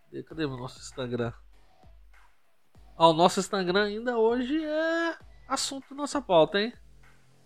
Cadê, 0.06 0.24
cadê 0.24 0.46
o 0.46 0.56
nosso 0.56 0.80
Instagram? 0.80 1.34
Ah, 2.96 3.10
o 3.10 3.14
nosso 3.14 3.40
Instagram 3.40 3.86
ainda 3.86 4.18
hoje 4.18 4.64
é 4.64 5.16
assunto 5.50 5.90
da 5.90 5.96
nossa 5.96 6.22
pauta, 6.22 6.60
hein? 6.60 6.72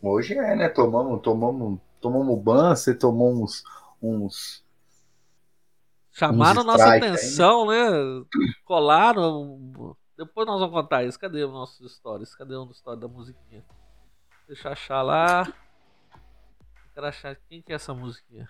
Hoje 0.02 0.38
é, 0.38 0.56
né? 0.56 0.68
Tomamos, 0.68 1.22
tomamos, 1.22 1.80
tomamos 2.02 2.44
ban, 2.44 2.76
você 2.76 2.94
tomou 2.94 3.32
uns, 3.42 3.64
uns 4.02 4.64
Chamaram 6.22 6.64
nossa 6.64 6.98
atenção, 6.98 7.68
aí, 7.72 7.80
né? 7.80 8.26
Colaram. 8.64 9.98
Depois 10.16 10.46
nós 10.46 10.60
vamos 10.60 10.76
contar 10.76 11.04
isso. 11.04 11.20
Cadê 11.20 11.44
os 11.44 11.52
nossos 11.52 11.96
stories? 11.96 12.36
Cadê 12.36 12.54
o 12.54 12.70
story 12.70 13.00
da 13.00 13.08
musiquinha? 13.08 13.66
Deixa 14.48 14.68
eu 14.68 14.72
achar 14.72 15.02
lá. 15.02 15.52
Eu 16.14 16.94
quero 16.94 17.08
achar 17.08 17.36
quem 17.50 17.60
que 17.60 17.72
é 17.72 17.76
essa 17.76 17.92
musiquinha. 17.96 18.48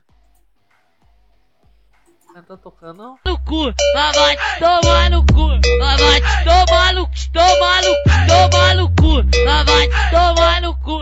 Não 2.35 2.43
tá 2.43 2.57
tocando, 2.57 2.97
não? 2.97 3.19
No 3.25 3.39
cu, 3.45 3.73
vai 3.93 4.35
te 4.35 4.59
tomar 4.59 5.09
no 5.09 5.25
cu, 5.27 5.47
vai 5.79 6.21
te 6.21 6.43
tomar 6.43 6.93
no 6.93 7.07
cu, 7.07 7.13
tomar 7.31 7.81
no 7.83 7.95
cu, 7.95 8.21
tomar 8.27 8.75
no 8.75 8.89
cu, 8.95 9.45
vai 9.45 9.87
te 9.87 10.11
tomar 10.11 10.61
no 10.61 10.79
cu. 10.79 10.99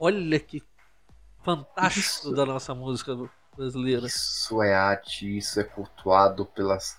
Olha 0.00 0.40
que 0.40 0.62
fantástico 1.44 2.28
Isso. 2.28 2.34
da 2.34 2.44
nossa 2.44 2.74
música 2.74 3.14
brasileira. 3.56 4.06
Isso 4.06 4.62
é 4.62 4.74
arte, 4.74 5.36
isso 5.36 5.60
é 5.60 5.64
cultuado 5.64 6.44
pelas. 6.46 6.96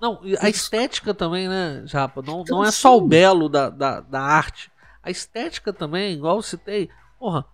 Não, 0.00 0.20
a 0.40 0.48
estética 0.48 1.14
também, 1.14 1.48
né, 1.48 1.82
Japa? 1.86 2.20
Não, 2.20 2.42
então, 2.42 2.58
não 2.58 2.64
é 2.64 2.70
só 2.70 2.96
o 2.96 3.00
belo 3.00 3.48
da, 3.48 3.70
da, 3.70 4.00
da 4.00 4.20
arte. 4.20 4.70
A 5.02 5.10
estética 5.10 5.72
também, 5.72 6.14
igual 6.14 6.36
eu 6.36 6.42
citei, 6.42 6.90
porra, 7.18 7.44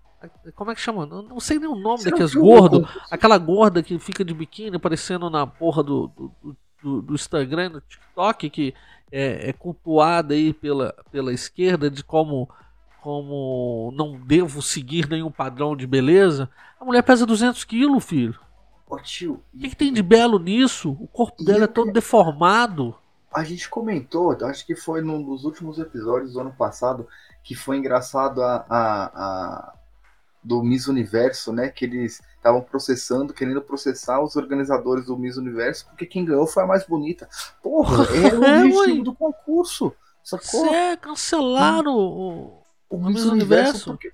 como 0.54 0.70
é 0.70 0.74
que 0.74 0.80
chama? 0.80 1.06
Não, 1.06 1.22
não 1.22 1.40
sei 1.40 1.58
nem 1.58 1.68
o 1.68 1.74
nome 1.74 2.04
daqueles 2.04 2.34
gordo. 2.34 2.88
Aquela 3.10 3.38
gorda 3.38 3.82
que 3.82 3.98
fica 3.98 4.24
de 4.24 4.34
biquíni 4.34 4.76
aparecendo 4.76 5.30
na 5.30 5.46
porra 5.46 5.82
do, 5.82 6.08
do, 6.08 6.56
do, 6.82 7.02
do 7.02 7.14
Instagram, 7.14 7.70
do 7.70 7.80
TikTok, 7.80 8.50
que 8.50 8.74
é, 9.10 9.50
é 9.50 9.52
cultuada 9.52 10.34
aí 10.34 10.52
pela, 10.52 10.94
pela 11.10 11.32
esquerda 11.32 11.90
de 11.90 12.04
como 12.04 12.48
como 13.02 13.92
não 13.96 14.18
devo 14.18 14.62
seguir 14.62 15.08
nenhum 15.08 15.30
padrão 15.30 15.76
de 15.76 15.86
beleza. 15.86 16.48
A 16.78 16.84
mulher 16.84 17.02
pesa 17.02 17.26
200 17.26 17.64
quilos, 17.64 18.04
filho. 18.04 18.38
Ô 18.88 18.98
tio. 18.98 19.42
O 19.54 19.58
que, 19.58 19.68
que, 19.70 19.76
tem 19.76 19.92
de 19.92 20.02
belo 20.02 20.38
nisso? 20.38 20.96
O 21.00 21.06
corpo 21.06 21.44
dela 21.44 21.64
é 21.64 21.68
todo 21.68 21.92
deformado. 21.92 22.94
A 23.32 23.44
gente 23.44 23.68
comentou, 23.68 24.36
acho 24.44 24.66
que 24.66 24.74
foi 24.74 25.00
num 25.00 25.22
dos 25.22 25.44
últimos 25.44 25.78
episódios 25.78 26.32
do 26.32 26.40
ano 26.40 26.52
passado, 26.52 27.06
que 27.44 27.54
foi 27.54 27.76
engraçado 27.76 28.42
a, 28.42 28.66
a, 28.68 29.04
a 29.04 29.74
do 30.42 30.62
Miss 30.62 30.88
Universo, 30.88 31.52
né? 31.52 31.68
Que 31.68 31.84
eles 31.84 32.20
estavam 32.36 32.60
processando, 32.60 33.32
querendo 33.32 33.62
processar 33.62 34.20
os 34.20 34.34
organizadores 34.34 35.06
do 35.06 35.16
Miss 35.16 35.36
Universo, 35.36 35.86
porque 35.86 36.06
quem 36.06 36.24
ganhou 36.24 36.46
foi 36.46 36.64
a 36.64 36.66
mais 36.66 36.84
bonita. 36.84 37.28
Porra, 37.62 38.04
era 38.16 38.38
o 38.38 38.44
é, 38.44 38.64
objetivo 38.64 39.04
do 39.04 39.14
concurso. 39.14 39.92
Sacou? 40.24 40.66
É, 40.74 40.96
cancelaram 40.96 41.96
hum. 41.96 42.56
o 42.56 42.59
o 42.90 42.98
Miss 42.98 43.24
Universo. 43.24 43.32
universo 43.32 43.90
porque, 43.90 44.12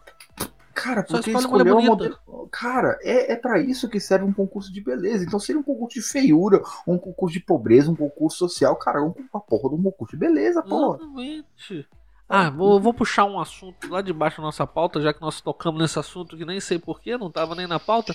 cara, 0.75 1.03
porque 1.03 1.31
escolheu 1.31 1.79
uma 1.79 1.87
modelo. 1.87 2.19
Cara, 2.53 2.99
é, 3.03 3.33
é 3.33 3.37
para 3.37 3.59
isso 3.59 3.89
que 3.89 3.99
serve 3.99 4.25
um 4.25 4.33
concurso 4.33 4.73
de 4.73 4.81
beleza. 4.81 5.25
Então 5.25 5.41
seria 5.41 5.59
um 5.59 5.65
concurso 5.65 5.99
de 5.99 6.03
feiura, 6.03 6.63
um 6.87 6.99
concurso 6.99 7.33
de 7.33 7.41
pobreza, 7.41 7.91
um 7.91 7.97
concurso 7.97 8.39
social, 8.39 8.77
cara, 8.77 9.03
um, 9.03 9.15
uma 9.33 9.41
porra 9.41 9.71
de 9.71 9.75
um 9.77 9.83
concurso 9.83 10.13
de 10.13 10.21
beleza, 10.21 10.63
porra. 10.63 10.99
Exatamente. 10.99 11.89
Ah, 12.29 12.51
vou, 12.51 12.81
vou, 12.81 12.93
puxar 12.93 13.25
um 13.25 13.39
assunto 13.39 13.89
lá 13.89 14.03
de 14.03 14.13
baixo 14.13 14.39
da 14.39 14.45
nossa 14.45 14.67
pauta, 14.67 15.01
já 15.01 15.15
que 15.15 15.21
nós 15.21 15.41
tocamos 15.41 15.81
nesse 15.81 15.99
assunto 15.99 16.37
que 16.37 16.45
nem 16.45 16.61
sei 16.61 16.79
porquê, 16.79 17.17
não 17.17 17.31
tava 17.31 17.55
nem 17.55 17.67
na 17.67 17.79
pauta. 17.79 18.15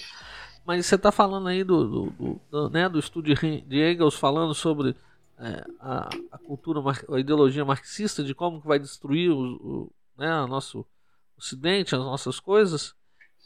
Mas 0.65 0.85
você 0.85 0.97
tá 0.97 1.11
falando 1.11 1.47
aí 1.47 1.63
do, 1.63 1.87
do, 1.87 2.09
do, 2.11 2.41
do 2.51 2.69
né, 2.69 2.87
do 2.87 2.99
estudo 2.99 3.33
de 3.33 3.91
Engels 3.91 4.15
falando 4.15 4.53
sobre 4.53 4.95
é, 5.39 5.65
a, 5.79 6.09
a, 6.31 6.37
cultura, 6.37 6.79
a 7.09 7.19
ideologia 7.19 7.65
marxista, 7.65 8.23
de 8.23 8.35
como 8.35 8.61
que 8.61 8.67
vai 8.67 8.77
destruir 8.77 9.31
o, 9.31 9.55
o 9.55 9.91
né, 10.21 10.41
o 10.41 10.47
nosso 10.47 10.85
Ocidente, 11.37 11.95
as 11.95 12.01
nossas 12.01 12.39
coisas. 12.39 12.93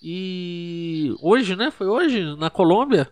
E 0.04 1.16
hoje, 1.22 1.56
né? 1.56 1.72
Foi 1.72 1.88
hoje, 1.88 2.36
na 2.36 2.50
Colômbia, 2.50 3.10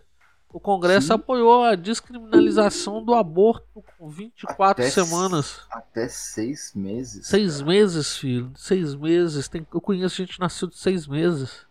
o 0.52 0.60
Congresso 0.60 1.06
Sim. 1.06 1.12
apoiou 1.14 1.64
a 1.64 1.74
descriminalização 1.74 3.02
do 3.02 3.14
aborto 3.14 3.82
com 3.98 4.10
24 4.10 4.84
Até 4.84 4.90
semanas. 4.90 5.62
Até 5.70 6.06
seis 6.06 6.72
meses. 6.74 7.26
Seis 7.26 7.54
cara. 7.54 7.66
meses, 7.66 8.16
filho. 8.18 8.52
Seis 8.54 8.94
meses. 8.94 9.48
Tem, 9.48 9.66
eu 9.72 9.80
conheço 9.80 10.16
gente 10.16 10.34
que 10.34 10.40
nasceu 10.40 10.68
de 10.68 10.76
seis 10.76 11.06
meses. 11.06 11.66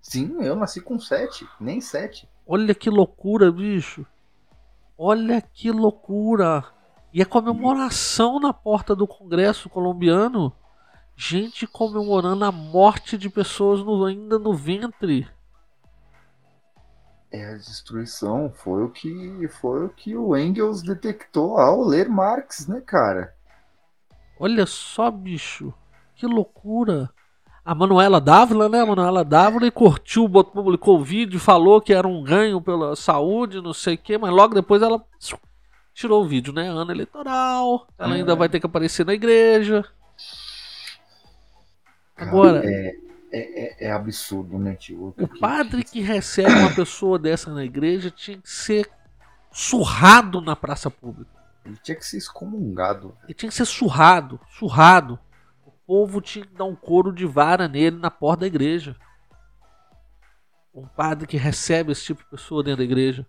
Sim, 0.00 0.36
eu 0.40 0.54
nasci 0.54 0.80
com 0.80 1.00
sete, 1.00 1.44
nem 1.60 1.80
sete. 1.80 2.28
Olha 2.46 2.74
que 2.76 2.88
loucura, 2.88 3.50
bicho. 3.50 4.06
Olha 4.96 5.40
que 5.40 5.72
loucura. 5.72 6.64
E 7.12 7.20
a 7.20 7.26
comemoração 7.26 8.38
na 8.38 8.52
porta 8.52 8.94
do 8.94 9.06
Congresso 9.06 9.68
colombiano. 9.68 10.52
Gente 11.16 11.66
comemorando 11.66 12.44
a 12.44 12.52
morte 12.52 13.16
de 13.16 13.28
pessoas 13.28 13.80
no- 13.80 14.04
ainda 14.04 14.38
no 14.38 14.54
ventre. 14.54 15.28
É 17.30 17.52
a 17.54 17.56
destruição, 17.56 18.50
foi 18.52 18.82
o 18.84 18.90
que 18.90 19.48
foi 19.60 19.86
o 19.86 19.88
que 19.88 20.16
o 20.16 20.36
Engels 20.36 20.82
detectou 20.82 21.58
ao 21.58 21.82
ler 21.82 22.08
Marx, 22.08 22.66
né, 22.66 22.82
cara? 22.84 23.34
Olha 24.38 24.66
só, 24.66 25.10
bicho. 25.10 25.72
Que 26.14 26.26
loucura. 26.26 27.08
A 27.64 27.74
Manuela 27.74 28.20
Dávila, 28.20 28.68
né? 28.68 28.80
A 28.80 28.86
Manuela 28.86 29.24
Dávila 29.24 29.66
e 29.66 29.70
curtiu, 29.70 30.28
publicou 30.28 30.98
o 30.98 31.04
vídeo, 31.04 31.38
falou 31.38 31.80
que 31.80 31.94
era 31.94 32.06
um 32.08 32.22
ganho 32.22 32.60
pela 32.60 32.96
saúde, 32.96 33.62
não 33.62 33.72
sei 33.72 33.94
o 33.94 33.98
quê, 33.98 34.18
mas 34.18 34.32
logo 34.32 34.54
depois 34.54 34.82
ela 34.82 35.02
tirou 35.94 36.22
o 36.22 36.26
vídeo, 36.26 36.52
né? 36.52 36.68
Ano 36.68 36.90
eleitoral, 36.90 37.86
ela 37.96 38.14
ainda 38.14 38.32
É. 38.32 38.36
vai 38.36 38.48
ter 38.48 38.58
que 38.60 38.66
aparecer 38.66 39.06
na 39.06 39.14
igreja. 39.14 39.84
Cara, 42.14 42.30
Agora- 42.30 42.62
é, 42.64 42.94
é, 43.32 43.84
é- 43.84 43.86
é 43.88 43.92
absurdo, 43.92 44.58
né, 44.58 44.74
tio? 44.74 45.14
O 45.18 45.38
padre 45.40 45.82
que 45.84 46.00
recebe 46.00 46.52
uma 46.52 46.74
pessoa 46.74 47.18
dessa 47.18 47.52
na 47.52 47.64
igreja 47.64 48.10
tinha 48.10 48.38
que 48.38 48.50
ser 48.50 48.90
surrado 49.50 50.40
na 50.40 50.54
praça 50.56 50.90
pública. 50.90 51.30
Ele 51.64 51.76
tinha 51.82 51.96
que 51.96 52.04
ser 52.06 52.18
excomungado. 52.18 53.16
Ele 53.24 53.34
tinha 53.34 53.48
que 53.48 53.54
ser 53.54 53.64
surrado, 53.66 54.40
surrado. 54.50 55.18
O 55.64 55.70
povo 55.86 56.20
tinha 56.20 56.44
que 56.44 56.54
dar 56.54 56.64
um 56.64 56.74
couro 56.74 57.12
de 57.12 57.24
vara 57.26 57.68
nele 57.68 57.96
na 57.98 58.10
porta 58.10 58.40
da 58.40 58.46
igreja. 58.46 58.96
Um 60.74 60.86
padre 60.86 61.26
que 61.26 61.36
recebe 61.36 61.92
esse 61.92 62.04
tipo 62.04 62.22
de 62.22 62.30
pessoa 62.30 62.62
dentro 62.64 62.78
da 62.78 62.84
igreja. 62.84 63.26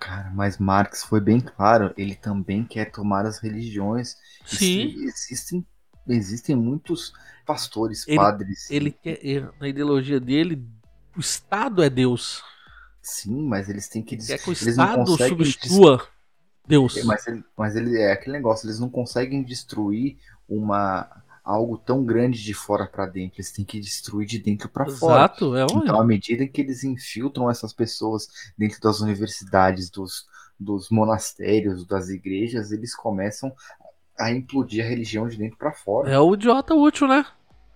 Cara, 0.00 0.30
mas 0.34 0.58
Marx 0.58 1.02
foi 1.04 1.20
bem 1.20 1.40
claro, 1.40 1.92
ele 1.96 2.14
também 2.14 2.64
quer 2.64 2.90
tomar 2.90 3.26
as 3.26 3.38
religiões. 3.38 4.16
Sim, 4.44 4.82
Exi- 4.88 5.04
Existem, 5.04 5.66
existem 6.08 6.54
muitos 6.56 7.12
pastores, 7.46 8.06
Ele- 8.06 8.16
padres. 8.16 8.70
ele 8.70 8.90
quer, 8.90 9.52
na 9.60 9.68
ideologia 9.68 10.18
dele, 10.20 10.64
o 11.16 11.20
Estado 11.20 11.82
é 11.82 11.90
Deus. 11.90 12.42
Sim, 13.02 13.46
mas 13.46 13.68
eles 13.68 13.88
têm 13.88 14.02
que. 14.02 14.16
des- 14.16 14.26
Quer 14.26 14.38
que 14.38 14.50
o 14.50 14.52
Estado 14.52 15.16
des- 15.16 15.28
substitua 15.28 16.06
Deus. 16.66 17.02
Mas 17.04 17.26
ele, 17.26 17.44
mas 17.56 17.76
ele 17.76 17.98
é 18.00 18.12
aquele 18.12 18.36
negócio, 18.36 18.66
eles 18.66 18.78
não 18.78 18.88
conseguem 18.88 19.42
destruir 19.42 20.16
uma 20.48 21.22
algo 21.44 21.76
tão 21.76 22.02
grande 22.02 22.42
de 22.42 22.54
fora 22.54 22.86
pra 22.86 23.04
dentro, 23.04 23.36
eles 23.36 23.52
têm 23.52 23.66
que 23.66 23.78
destruir 23.78 24.26
de 24.26 24.38
dentro 24.38 24.66
pra 24.66 24.86
fora. 24.86 25.16
Exato, 25.18 25.54
é 25.54 25.64
Então, 25.64 26.00
à 26.00 26.04
medida 26.04 26.46
que 26.48 26.62
eles 26.62 26.82
infiltram 26.84 27.50
essas 27.50 27.70
pessoas 27.74 28.26
dentro 28.56 28.80
das 28.80 29.00
universidades, 29.00 29.90
dos, 29.90 30.26
dos 30.58 30.88
monastérios, 30.88 31.86
das 31.86 32.08
igrejas, 32.08 32.72
eles 32.72 32.94
começam 32.96 33.54
a 34.18 34.30
implodir 34.30 34.84
a 34.84 34.88
religião 34.88 35.28
de 35.28 35.36
dentro 35.36 35.56
pra 35.58 35.72
fora. 35.72 36.10
é 36.10 36.18
o 36.18 36.34
idiota 36.34 36.74
útil, 36.74 37.08
né? 37.08 37.24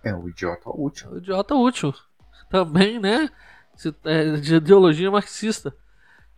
É 0.03 0.13
o 0.15 0.29
idiota 0.29 0.69
útil. 0.69 1.11
O 1.11 1.17
idiota 1.17 1.55
útil. 1.55 1.93
Também, 2.49 2.99
né? 2.99 3.29
É, 4.05 4.31
de 4.37 4.55
ideologia 4.55 5.11
marxista. 5.11 5.75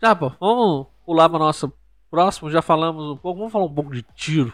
Já, 0.02 0.16
pô, 0.16 0.30
vamos 0.40 0.88
pular 1.06 1.30
para 1.30 1.40
nossa 1.40 1.72
próxima. 2.10 2.50
Já 2.52 2.62
falamos 2.62 3.12
um 3.12 3.18
pouco. 3.18 3.40
Vamos 3.40 3.54
falar 3.54 3.66
um 3.66 3.74
pouco 3.74 3.92
de 3.94 4.02
tiro. 4.16 4.54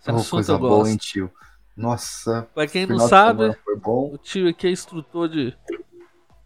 Esse 0.00 0.10
Oh, 0.10 0.16
assunto 0.16 0.30
coisa 0.30 0.52
eu 0.54 0.58
boa, 0.58 0.78
gosto. 0.78 0.90
hein, 0.90 0.96
tio? 0.96 1.32
Nossa, 1.76 2.48
Pra 2.54 2.66
quem 2.66 2.86
não 2.86 2.98
sabe, 2.98 3.54
o 3.86 4.18
tio 4.18 4.48
aqui 4.48 4.66
é 4.66 4.70
instrutor 4.70 5.28
de, 5.28 5.56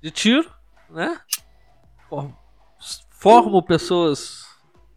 de 0.03 0.11
tiro, 0.11 0.51
né? 0.91 1.19
For- 2.09 2.31
Formo 3.11 3.63
pessoas 3.63 4.45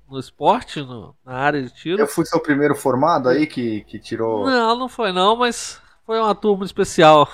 no 0.09 0.19
esporte, 0.19 0.81
no- 0.81 1.15
na 1.25 1.33
área 1.33 1.61
de 1.61 1.69
tiro. 1.73 1.99
Eu 1.99 2.07
fui 2.07 2.25
seu 2.25 2.39
primeiro 2.39 2.75
formado 2.75 3.29
aí 3.29 3.47
que, 3.47 3.81
que 3.85 3.99
tirou. 3.99 4.45
Não, 4.45 4.77
não 4.77 4.89
foi 4.89 5.11
não, 5.11 5.35
mas 5.35 5.81
foi 6.05 6.19
uma 6.19 6.35
turma 6.35 6.65
especial. 6.65 7.27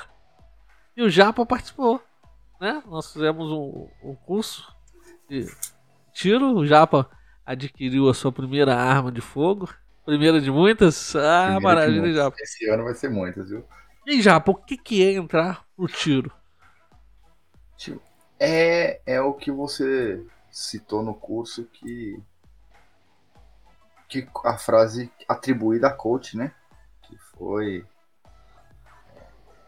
E 0.96 1.02
o 1.04 1.10
Japa 1.10 1.46
participou, 1.46 2.02
né? 2.60 2.82
Nós 2.88 3.12
fizemos 3.12 3.52
um, 3.52 3.88
um 4.04 4.16
curso 4.16 4.66
de 5.30 5.46
tiro. 6.14 6.54
O 6.56 6.66
Japa 6.66 7.10
adquiriu 7.46 8.10
a 8.10 8.14
sua 8.14 8.32
primeira 8.32 8.76
arma 8.76 9.12
de 9.12 9.22
fogo. 9.22 9.70
Primeira 10.06 10.42
de 10.42 10.50
muitas. 10.52 11.16
Ah, 11.16 11.44
Primeiro 11.54 11.60
de 11.60 11.64
maravilha, 11.64 12.02
muitos. 12.02 12.18
Japa. 12.18 12.38
Esse 12.42 12.70
ano 12.70 12.84
vai 12.86 12.94
ser 12.94 13.10
muitas, 13.10 13.50
viu? 13.50 13.64
E 14.08 14.22
Japa, 14.22 14.52
o 14.52 14.56
que, 14.56 14.76
que 14.78 15.06
é 15.06 15.14
entrar 15.14 15.64
pro 15.76 15.88
tiro? 15.88 16.32
Tio, 17.78 18.02
é, 18.40 19.02
é 19.06 19.22
o 19.22 19.34
que 19.34 19.52
você 19.52 20.26
citou 20.50 21.04
no 21.04 21.14
curso 21.14 21.66
que. 21.66 22.20
Que 24.12 24.28
a 24.44 24.58
frase 24.58 25.10
atribuída 25.26 25.88
a 25.88 25.94
coach, 25.94 26.36
né? 26.36 26.54
Que 27.04 27.18
foi. 27.38 27.88
é, 29.16 29.22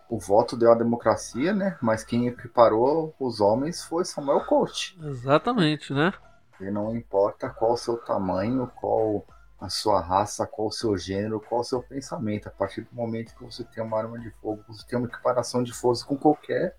O 0.10 0.20
voto 0.20 0.58
deu 0.58 0.70
a 0.70 0.76
democracia, 0.76 1.54
né? 1.54 1.78
Mas 1.82 2.04
quem 2.04 2.28
equiparou 2.28 3.16
os 3.18 3.40
homens 3.40 3.82
foi 3.86 4.04
Samuel 4.04 4.42
Coach. 4.42 5.00
Exatamente, 5.02 5.94
né? 5.94 6.14
E 6.60 6.70
não 6.70 6.94
importa 6.94 7.50
qual 7.50 7.72
o 7.72 7.78
seu 7.78 7.96
tamanho, 7.96 8.70
qual 8.76 9.26
a 9.62 9.70
sua 9.70 10.02
raça, 10.02 10.46
qual 10.46 10.68
o 10.68 10.72
seu 10.74 10.98
gênero, 10.98 11.40
qual 11.40 11.62
o 11.62 11.64
seu 11.64 11.82
pensamento. 11.82 12.50
A 12.50 12.52
partir 12.52 12.82
do 12.82 12.94
momento 12.94 13.34
que 13.34 13.46
você 13.46 13.64
tem 13.64 13.82
uma 13.82 13.98
arma 13.98 14.20
de 14.20 14.30
fogo, 14.42 14.62
você 14.68 14.86
tem 14.86 15.00
uma 15.00 15.08
equiparação 15.08 15.64
de 15.64 15.72
força 15.72 16.06
com 16.06 16.18
qualquer, 16.18 16.76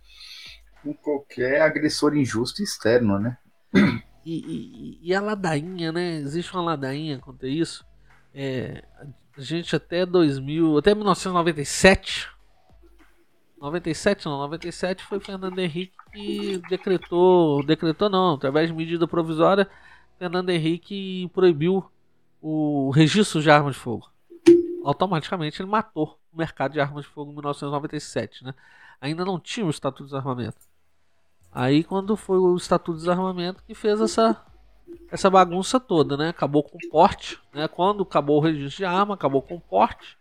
com 0.82 0.92
qualquer 0.92 1.62
agressor 1.62 2.14
injusto 2.14 2.62
externo, 2.62 3.18
né? 3.18 3.38
E, 4.24 4.98
e- 5.02 5.14
a 5.14 5.20
ladainha, 5.20 5.92
né? 5.92 6.16
Existe 6.16 6.52
uma 6.54 6.62
ladainha 6.62 7.18
quanto 7.18 7.44
a 7.44 7.48
isso. 7.48 7.84
É, 8.34 8.84
a 9.36 9.40
gente 9.40 9.74
até 9.76 10.06
2000, 10.06 10.78
até 10.78 10.94
1997. 10.94 12.28
97 13.60 14.26
não, 14.26 14.38
97 14.38 15.04
foi 15.04 15.18
Fernando 15.20 15.58
Henrique 15.58 15.96
que 16.12 16.58
decretou, 16.68 17.64
decretou 17.64 18.10
não, 18.10 18.34
através 18.34 18.68
de 18.68 18.74
medida 18.74 19.08
provisória, 19.08 19.68
Fernando 20.18 20.50
Henrique 20.50 21.30
proibiu 21.32 21.84
o 22.42 22.90
registro 22.90 23.40
de 23.40 23.50
armas 23.50 23.74
de 23.74 23.80
fogo. 23.80 24.10
Automaticamente 24.84 25.62
ele 25.62 25.68
matou 25.70 26.18
o 26.32 26.36
mercado 26.36 26.72
de 26.72 26.80
armas 26.80 27.04
de 27.04 27.10
fogo 27.10 27.30
em 27.30 27.34
1997, 27.34 28.44
né? 28.44 28.54
Ainda 29.00 29.24
não 29.24 29.40
tinha 29.40 29.64
o 29.64 29.70
Estatuto 29.70 30.04
de 30.04 30.10
Desarmamento. 30.10 30.58
Aí 31.54 31.84
quando 31.84 32.16
foi 32.16 32.38
o 32.38 32.56
Estatuto 32.56 32.98
de 32.98 33.04
Desarmamento 33.04 33.62
que 33.64 33.74
fez 33.74 34.00
essa 34.00 34.42
essa 35.10 35.30
bagunça 35.30 35.78
toda, 35.78 36.16
né? 36.16 36.28
Acabou 36.30 36.62
com 36.62 36.76
o 36.76 36.90
porte, 36.90 37.38
né? 37.52 37.68
Quando 37.68 38.02
acabou 38.02 38.38
o 38.38 38.40
registro 38.40 38.78
de 38.78 38.84
arma, 38.84 39.14
acabou 39.14 39.40
com 39.40 39.54
o 39.56 39.60
porte. 39.60 40.18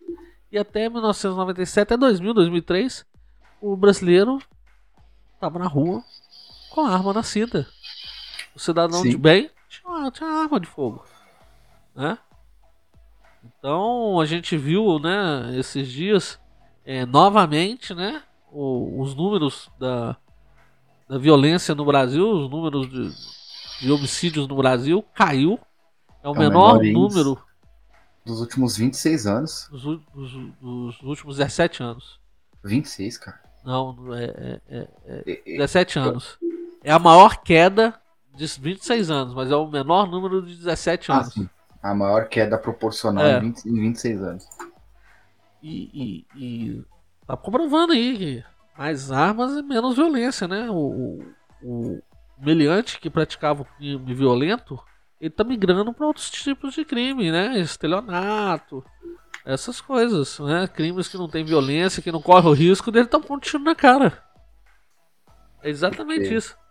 E 0.52 0.58
até 0.58 0.88
1997, 0.88 1.82
até 1.84 1.98
2000, 1.98 2.34
2003, 2.34 3.06
o 3.60 3.76
brasileiro 3.76 4.40
tava 5.40 5.58
na 5.58 5.68
rua 5.68 6.04
com 6.70 6.82
a 6.82 6.90
arma 6.92 7.12
na 7.14 7.24
cinta. 7.24 7.68
O 8.56 8.60
cidadão 8.60 9.02
Sim. 9.02 9.10
de 9.10 9.18
bem 9.18 9.50
tinha, 9.68 10.12
tinha 10.12 10.30
arma 10.30 10.60
de 10.60 10.68
fogo, 10.68 11.04
né? 11.96 12.18
Então 13.44 14.20
a 14.20 14.26
gente 14.26 14.56
viu, 14.58 15.00
né, 15.00 15.58
esses 15.58 15.88
dias, 15.92 16.40
é, 16.86 17.06
novamente, 17.06 17.94
né, 17.94 18.22
o- 18.52 19.02
os 19.02 19.16
números 19.16 19.70
da, 19.80 20.16
da 21.08 21.18
violência 21.18 21.76
no 21.76 21.86
Brasil, 21.86 22.28
os 22.30 22.50
números 22.50 22.90
de, 22.90 23.12
de 23.86 23.92
homicídios 23.92 24.48
no 24.48 24.56
Brasil 24.56 25.04
caiu. 25.14 25.60
É 26.24 26.28
o 26.30 26.36
É 26.36 26.40
menor 26.40 26.80
menor 26.80 26.94
número 27.10 27.38
Dos 28.26 28.40
últimos 28.40 28.78
26 28.78 29.28
anos. 29.28 29.68
dos, 29.70 29.82
dos- 29.84 30.54
dos 30.62 31.02
últimos 31.02 31.38
17 31.38 31.84
anos. 31.84 32.20
26, 32.64 33.18
cara. 33.18 33.42
Não, 33.66 33.96
é, 34.14 34.24
é- 34.24 34.62
é- 34.70 34.88
é 35.06 35.24
E- 35.28 35.44
e- 35.46 35.58
17 35.58 36.00
anos. 36.00 36.38
É 36.84 36.92
a 36.92 37.00
maior 37.00 37.38
queda 37.44 37.94
de 38.36 38.46
26 38.60 39.10
anos, 39.12 39.34
mas 39.34 39.52
é 39.52 39.56
o 39.56 39.68
menor 39.68 40.10
número 40.10 40.42
de 40.42 40.56
17 40.56 41.12
Ah, 41.12 41.18
anos. 41.18 41.34
sim. 41.34 41.50
A 41.82 41.94
maior 41.94 42.30
queda 42.30 42.58
proporcional 42.58 43.26
É. 43.26 43.38
em, 43.38 43.42
20 43.42 43.66
em 43.66 43.74
26 43.74 44.22
anos. 44.24 44.48
E, 45.62 46.26
e, 46.34 46.38
e 46.42 46.84
tá 47.28 47.36
comprovando 47.38 47.92
aí 47.94 48.18
que 48.18 48.44
mais 48.78 49.12
armas 49.12 49.54
e 49.54 49.62
menos 49.62 49.96
violência, 49.96 50.48
né? 50.48 50.70
O, 50.70 50.76
o, 50.76 51.24
o 51.64 52.02
meliante 52.40 53.00
que 53.00 53.10
praticava 53.10 53.62
o 53.62 53.66
crime 53.66 54.14
violento, 54.14 54.80
ele 55.20 55.30
tá 55.30 55.44
migrando 55.44 55.94
para 55.94 56.08
outros 56.08 56.30
tipos 56.30 56.74
de 56.74 56.84
crime, 56.84 57.32
né? 57.32 57.60
Estelionato, 57.60 58.84
Essas 59.46 59.80
coisas, 59.80 60.40
né? 60.40 60.68
Crimes 60.68 61.08
que 61.08 61.18
não 61.18 61.30
tem 61.30 61.44
violência, 61.44 62.02
que 62.02 62.12
não 62.12 62.22
corre 62.22 62.48
o 62.48 62.54
risco 62.54 62.92
dele 62.92 63.08
tomar 63.08 63.32
um 63.32 63.40
tiro 63.40 63.64
na 63.64 63.76
cara. 63.76 64.24
É 65.62 65.70
exatamente 65.70 66.28
Sim. 66.28 66.36
isso. 66.36 66.63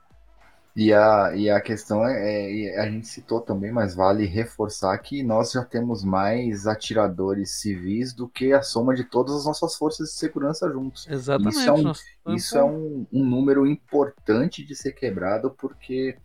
E 0.74 0.90
a, 0.92 1.32
e 1.36 1.50
a 1.50 1.60
questão 1.60 2.06
é, 2.06 2.50
é- 2.64 2.80
a 2.80 2.90
gente 2.90 3.06
citou 3.06 3.42
também, 3.42 3.70
mas 3.70 3.94
vale 3.94 4.24
reforçar 4.24 4.96
que 4.98 5.22
nós 5.22 5.52
já 5.52 5.62
temos 5.64 6.02
mais 6.02 6.66
atiradores 6.66 7.50
civis 7.60 8.14
do 8.14 8.26
que 8.26 8.52
a 8.54 8.62
soma 8.62 8.94
de 8.94 9.04
todas 9.04 9.34
as 9.36 9.44
nossas 9.44 9.76
forças 9.76 10.08
de 10.08 10.14
segurança 10.14 10.70
juntos. 10.70 11.06
Exatamente. 11.06 11.56
Isso 11.58 11.68
é 11.68 11.72
um- 11.72 11.92
Isso 12.34 12.58
é 12.58 12.64
um, 12.64 13.06
um 13.12 13.24
número 13.24 13.66
importante 13.66 14.64
de 14.64 14.74
ser 14.74 14.92
quebrado 14.92 15.50
porque 15.50 16.16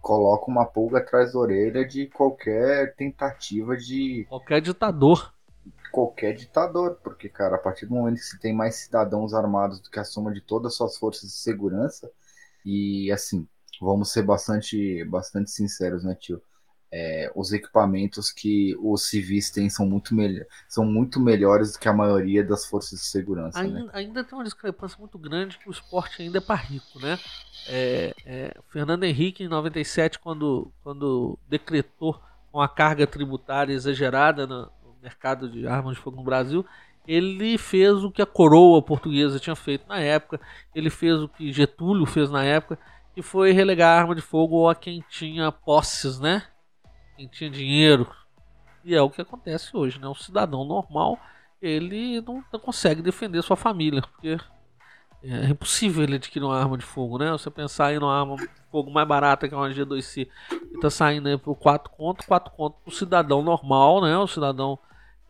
coloca 0.00 0.48
uma 0.50 0.64
pulga 0.64 0.98
atrás 0.98 1.32
da 1.32 1.38
orelha 1.40 1.84
de 1.84 2.06
qualquer 2.06 2.94
tentativa 2.94 3.76
de 3.76 4.24
Qualquer 4.28 4.60
ditador. 4.60 5.32
qualquer 5.90 6.34
ditador, 6.34 6.98
porque, 7.02 7.28
cara, 7.28 7.56
a 7.56 7.58
partir 7.58 7.86
do 7.86 7.94
momento 7.94 8.16
que 8.16 8.22
se 8.24 8.38
tem 8.38 8.54
mais 8.54 8.76
cidadãos 8.76 9.32
armados 9.34 9.80
do 9.80 9.90
que 9.90 9.98
a 9.98 10.04
soma 10.04 10.32
de 10.32 10.40
todas 10.40 10.72
as 10.72 10.76
suas 10.76 10.96
forças 10.96 11.30
de 11.30 11.36
segurança, 11.36 12.10
e 12.64 13.10
assim, 13.12 13.46
vamos 13.80 14.12
ser 14.12 14.22
bastante, 14.22 15.04
bastante 15.04 15.50
sinceros, 15.50 16.04
né, 16.04 16.14
tio? 16.14 16.40
É, 16.92 17.30
os 17.34 17.52
equipamentos 17.52 18.30
que 18.30 18.76
os 18.80 19.08
civis 19.08 19.50
têm 19.50 19.68
são 19.68 19.84
muito, 19.84 20.14
são 20.68 20.84
muito 20.84 21.20
melhores 21.20 21.72
do 21.72 21.78
que 21.80 21.88
a 21.88 21.92
maioria 21.92 22.44
das 22.44 22.64
forças 22.64 23.00
de 23.00 23.04
segurança, 23.06 23.60
né? 23.62 23.80
Ainda, 23.80 23.90
ainda 23.92 24.24
tem 24.24 24.38
uma 24.38 24.44
discrepância 24.44 24.96
muito 24.98 25.18
grande 25.18 25.58
que 25.58 25.68
o 25.68 25.72
esporte 25.72 26.22
ainda 26.22 26.38
é 26.38 26.40
para 26.40 26.54
rico, 26.54 27.00
né? 27.00 27.18
É, 27.68 28.14
é, 28.24 28.56
Fernando 28.70 29.02
Henrique, 29.02 29.42
em 29.42 29.48
97, 29.48 30.20
quando, 30.20 30.72
quando 30.84 31.36
decretou 31.48 32.20
uma 32.52 32.68
carga 32.68 33.06
tributária 33.06 33.74
exagerada 33.74 34.46
no, 34.46 34.62
no 34.62 34.94
mercado 35.02 35.50
de 35.50 35.66
armas 35.66 35.96
de 35.96 36.00
fogo 36.00 36.16
no 36.16 36.24
Brasil, 36.24 36.64
ele 37.06 37.56
fez 37.56 38.02
o 38.02 38.10
que 38.10 38.20
a 38.20 38.26
coroa 38.26 38.82
portuguesa 38.82 39.38
tinha 39.38 39.54
feito 39.54 39.88
na 39.88 40.00
época, 40.00 40.40
ele 40.74 40.90
fez 40.90 41.20
o 41.20 41.28
que 41.28 41.52
Getúlio 41.52 42.06
fez 42.06 42.30
na 42.30 42.44
época, 42.44 42.78
que 43.16 43.22
foi 43.22 43.50
relegar 43.50 43.96
a 43.96 43.98
arma 43.98 44.14
de 44.14 44.20
fogo 44.20 44.68
a 44.68 44.74
quem 44.74 45.02
tinha 45.08 45.50
posses, 45.50 46.20
né? 46.20 46.42
Quem 47.16 47.26
tinha 47.26 47.48
dinheiro. 47.48 48.06
E 48.84 48.94
é 48.94 49.00
o 49.00 49.08
que 49.08 49.22
acontece 49.22 49.74
hoje, 49.74 49.98
né? 49.98 50.06
Um 50.06 50.14
cidadão 50.14 50.66
normal 50.66 51.18
ele 51.62 52.20
não, 52.20 52.44
não 52.52 52.60
consegue 52.60 53.00
defender 53.00 53.40
sua 53.40 53.56
família, 53.56 54.02
porque 54.02 54.36
é 55.22 55.46
impossível 55.46 56.04
ele 56.04 56.16
adquirir 56.16 56.44
uma 56.44 56.60
arma 56.60 56.76
de 56.76 56.84
fogo, 56.84 57.16
né? 57.16 57.32
Você 57.32 57.50
pensar 57.50 57.94
em 57.94 57.96
uma 57.96 58.20
arma 58.20 58.36
de 58.36 58.46
fogo 58.70 58.90
mais 58.90 59.08
barata 59.08 59.48
que 59.48 59.54
é 59.54 59.56
uma 59.56 59.70
G2C, 59.70 60.28
que 60.50 60.78
tá 60.78 60.90
saindo 60.90 61.26
aí 61.26 61.38
por 61.38 61.54
4 61.54 61.90
conto, 61.90 62.26
4 62.26 62.52
conto 62.52 62.76
pro 62.84 62.94
cidadão 62.94 63.42
normal, 63.42 64.02
né? 64.02 64.14
O 64.18 64.26
cidadão 64.26 64.78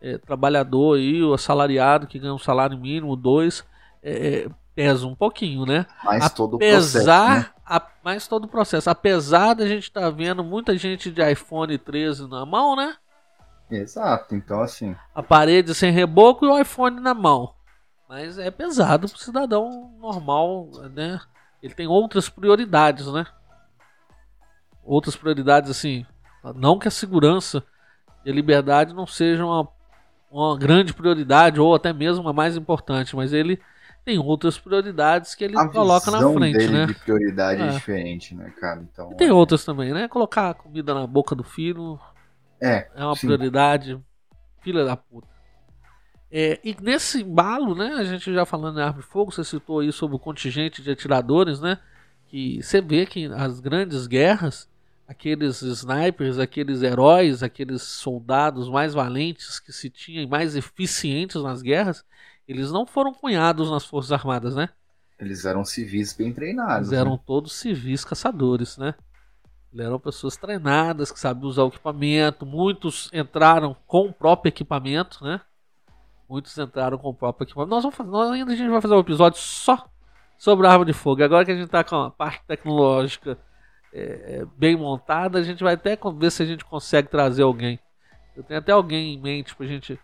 é, 0.01 0.17
trabalhador 0.17 0.97
aí, 0.97 1.23
o 1.23 1.33
assalariado 1.33 2.05
que 2.05 2.19
ganha 2.19 2.33
um 2.33 2.37
salário 2.37 2.77
mínimo, 2.77 3.15
dois, 3.15 3.65
é, 4.03 4.43
é, 4.43 4.49
pesa 4.77 5.07
um 5.07 5.15
pouquinho, 5.15 5.65
né? 5.65 5.87
Mas 6.03 6.31
todo 6.33 6.53
o 6.53 6.59
processo, 6.59 6.95
Apesar, 6.99 7.29
né? 7.29 7.49
a- 7.65 7.87
mas 8.03 8.27
todo 8.27 8.45
o 8.45 8.47
processo, 8.47 8.89
apesar 8.89 9.55
da 9.55 9.67
gente 9.67 9.85
estar 9.85 10.09
vendo 10.11 10.43
muita 10.43 10.77
gente 10.77 11.09
de 11.11 11.31
iPhone 11.31 11.75
13 11.79 12.27
na 12.29 12.45
mão, 12.45 12.75
né? 12.75 12.95
Exato, 13.69 14.35
então 14.35 14.61
assim, 14.61 14.95
a 15.13 15.21
parede 15.23 15.75
sem 15.75 15.91
reboco 15.91 16.45
e 16.45 16.49
o 16.49 16.59
iPhone 16.59 16.99
na 17.01 17.13
mão. 17.13 17.53
Mas 18.07 18.37
é 18.37 18.51
pesado 18.51 19.09
pro 19.09 19.17
cidadão 19.17 19.91
normal, 19.99 20.69
né? 20.93 21.19
Ele 21.61 21.73
tem 21.73 21.87
outras 21.87 22.29
prioridades, 22.29 23.07
né? 23.11 23.25
Outras 24.83 25.15
prioridades, 25.15 25.69
assim. 25.69 26.05
Não 26.55 26.79
que 26.79 26.87
a 26.87 26.91
segurança 26.91 27.63
e 28.25 28.31
a 28.31 28.33
liberdade 28.33 28.93
não 28.93 29.07
sejam 29.07 29.49
uma, 29.49 29.67
uma 30.31 30.57
grande 30.57 30.93
prioridade, 30.93 31.59
ou 31.59 31.75
até 31.75 31.93
mesmo 31.93 32.27
a 32.29 32.33
mais 32.33 32.57
importante, 32.57 33.15
mas 33.15 33.33
ele 33.33 33.61
tem 34.07 34.17
outras 34.17 34.57
prioridades 34.57 35.35
que 35.35 35.43
ele 35.43 35.57
a 35.59 35.67
coloca 35.67 36.09
na 36.09 36.19
frente, 36.31 36.57
dele 36.57 36.71
né? 36.71 36.85
de 36.85 36.93
prioridade 36.93 37.61
é. 37.61 37.65
É. 37.65 37.69
diferente, 37.71 38.33
né, 38.33 38.53
cara? 38.57 38.81
Então, 38.81 39.11
E 39.11 39.15
tem 39.15 39.27
é- 39.27 39.33
outras 39.33 39.65
também, 39.65 39.91
né? 39.91 40.07
Colocar 40.07 40.53
comida 40.53 40.93
na 40.93 41.05
boca 41.05 41.35
do 41.35 41.43
filho 41.43 41.99
É, 42.61 42.87
é 42.95 43.03
uma 43.03 43.17
sim. 43.17 43.27
prioridade. 43.27 43.99
Filha 44.61 44.85
da 44.85 44.95
puta. 44.95 45.27
É, 46.31 46.57
e 46.63 46.73
nesse 46.81 47.21
embalo, 47.21 47.75
né? 47.75 47.95
A 47.95 48.05
gente 48.05 48.33
já 48.33 48.45
falando 48.45 48.79
em 48.79 48.81
arma 48.81 49.01
de 49.01 49.05
fogo, 49.05 49.29
você 49.29 49.43
citou 49.43 49.81
aí 49.81 49.91
sobre 49.91 50.15
o 50.15 50.19
contingente 50.19 50.81
de 50.81 50.89
atiradores, 50.89 51.59
né? 51.59 51.77
Que 52.29 52.63
você 52.63 52.79
vê 52.79 53.05
que 53.05 53.25
as 53.25 53.59
grandes 53.59 54.07
guerras, 54.07 54.69
aqueles 55.05 55.61
snipers, 55.61 56.39
aqueles 56.39 56.81
heróis, 56.81 57.43
aqueles 57.43 57.81
soldados 57.81 58.69
mais 58.69 58.93
valentes 58.93 59.59
que 59.59 59.73
se 59.73 59.89
tinham 59.89 60.23
e 60.23 60.27
mais 60.27 60.55
eficientes 60.55 61.43
nas 61.43 61.61
guerras, 61.61 62.05
eles 62.47 62.71
não 62.71 62.85
foram 62.85 63.13
cunhados 63.13 63.69
nas 63.69 63.85
Forças 63.85 64.11
Armadas, 64.11 64.55
né? 64.55 64.69
eles 65.19 65.45
eram 65.45 65.65
civis 65.65 66.13
bem 66.13 66.31
treinados. 66.31 66.89
Eles 66.89 66.99
eram 66.99 67.13
né? 67.13 67.19
todos 67.25 67.53
civis 67.53 68.05
caçadores, 68.05 68.77
né? 68.77 68.93
Eles 69.73 69.85
eram 69.85 69.99
pessoas 69.99 70.37
treinadas, 70.37 71.11
que 71.11 71.19
sabiam 71.19 71.49
usar 71.49 71.63
o 71.63 71.69
equipamento. 71.69 72.45
Muitos 72.45 73.09
entraram 73.11 73.75
com 73.87 74.07
o 74.07 74.13
próprio 74.13 74.49
equipamento, 74.49 75.23
né? 75.23 75.41
Muitos 76.29 76.57
entraram 76.57 76.97
com 76.97 77.09
o 77.09 77.13
próprio 77.13 77.45
equipamento. 77.45 77.69
Nós 77.69 77.83
vamos 77.83 77.95
fazer, 77.95 78.09
nós 78.09 78.31
ainda 78.31 78.53
a 78.53 78.55
gente 78.55 78.69
vai 78.69 78.81
fazer 78.81 78.93
um 78.93 78.99
episódio 78.99 79.39
só 79.39 79.89
sobre 80.37 80.67
a 80.67 80.71
arma 80.71 80.85
de 80.85 80.93
fogo. 80.93 81.23
Agora 81.23 81.43
que 81.43 81.51
a 81.51 81.55
gente 81.55 81.69
tá 81.69 81.83
com 81.83 81.95
a 81.95 82.11
parte 82.11 82.43
tecnológica 82.45 83.37
é, 83.91 84.39
é, 84.39 84.45
bem 84.55 84.75
montada, 84.75 85.39
a 85.39 85.43
gente 85.43 85.63
vai 85.63 85.73
até 85.73 85.97
ver 86.15 86.31
se 86.31 86.43
a 86.43 86.45
gente 86.45 86.63
consegue 86.63 87.07
trazer 87.07 87.41
alguém. 87.41 87.79
Eu 88.35 88.43
tenho 88.43 88.59
até 88.59 88.71
alguém 88.71 89.15
em 89.15 89.19
mente 89.19 89.55
pra 89.55 89.65
gente 89.65 89.99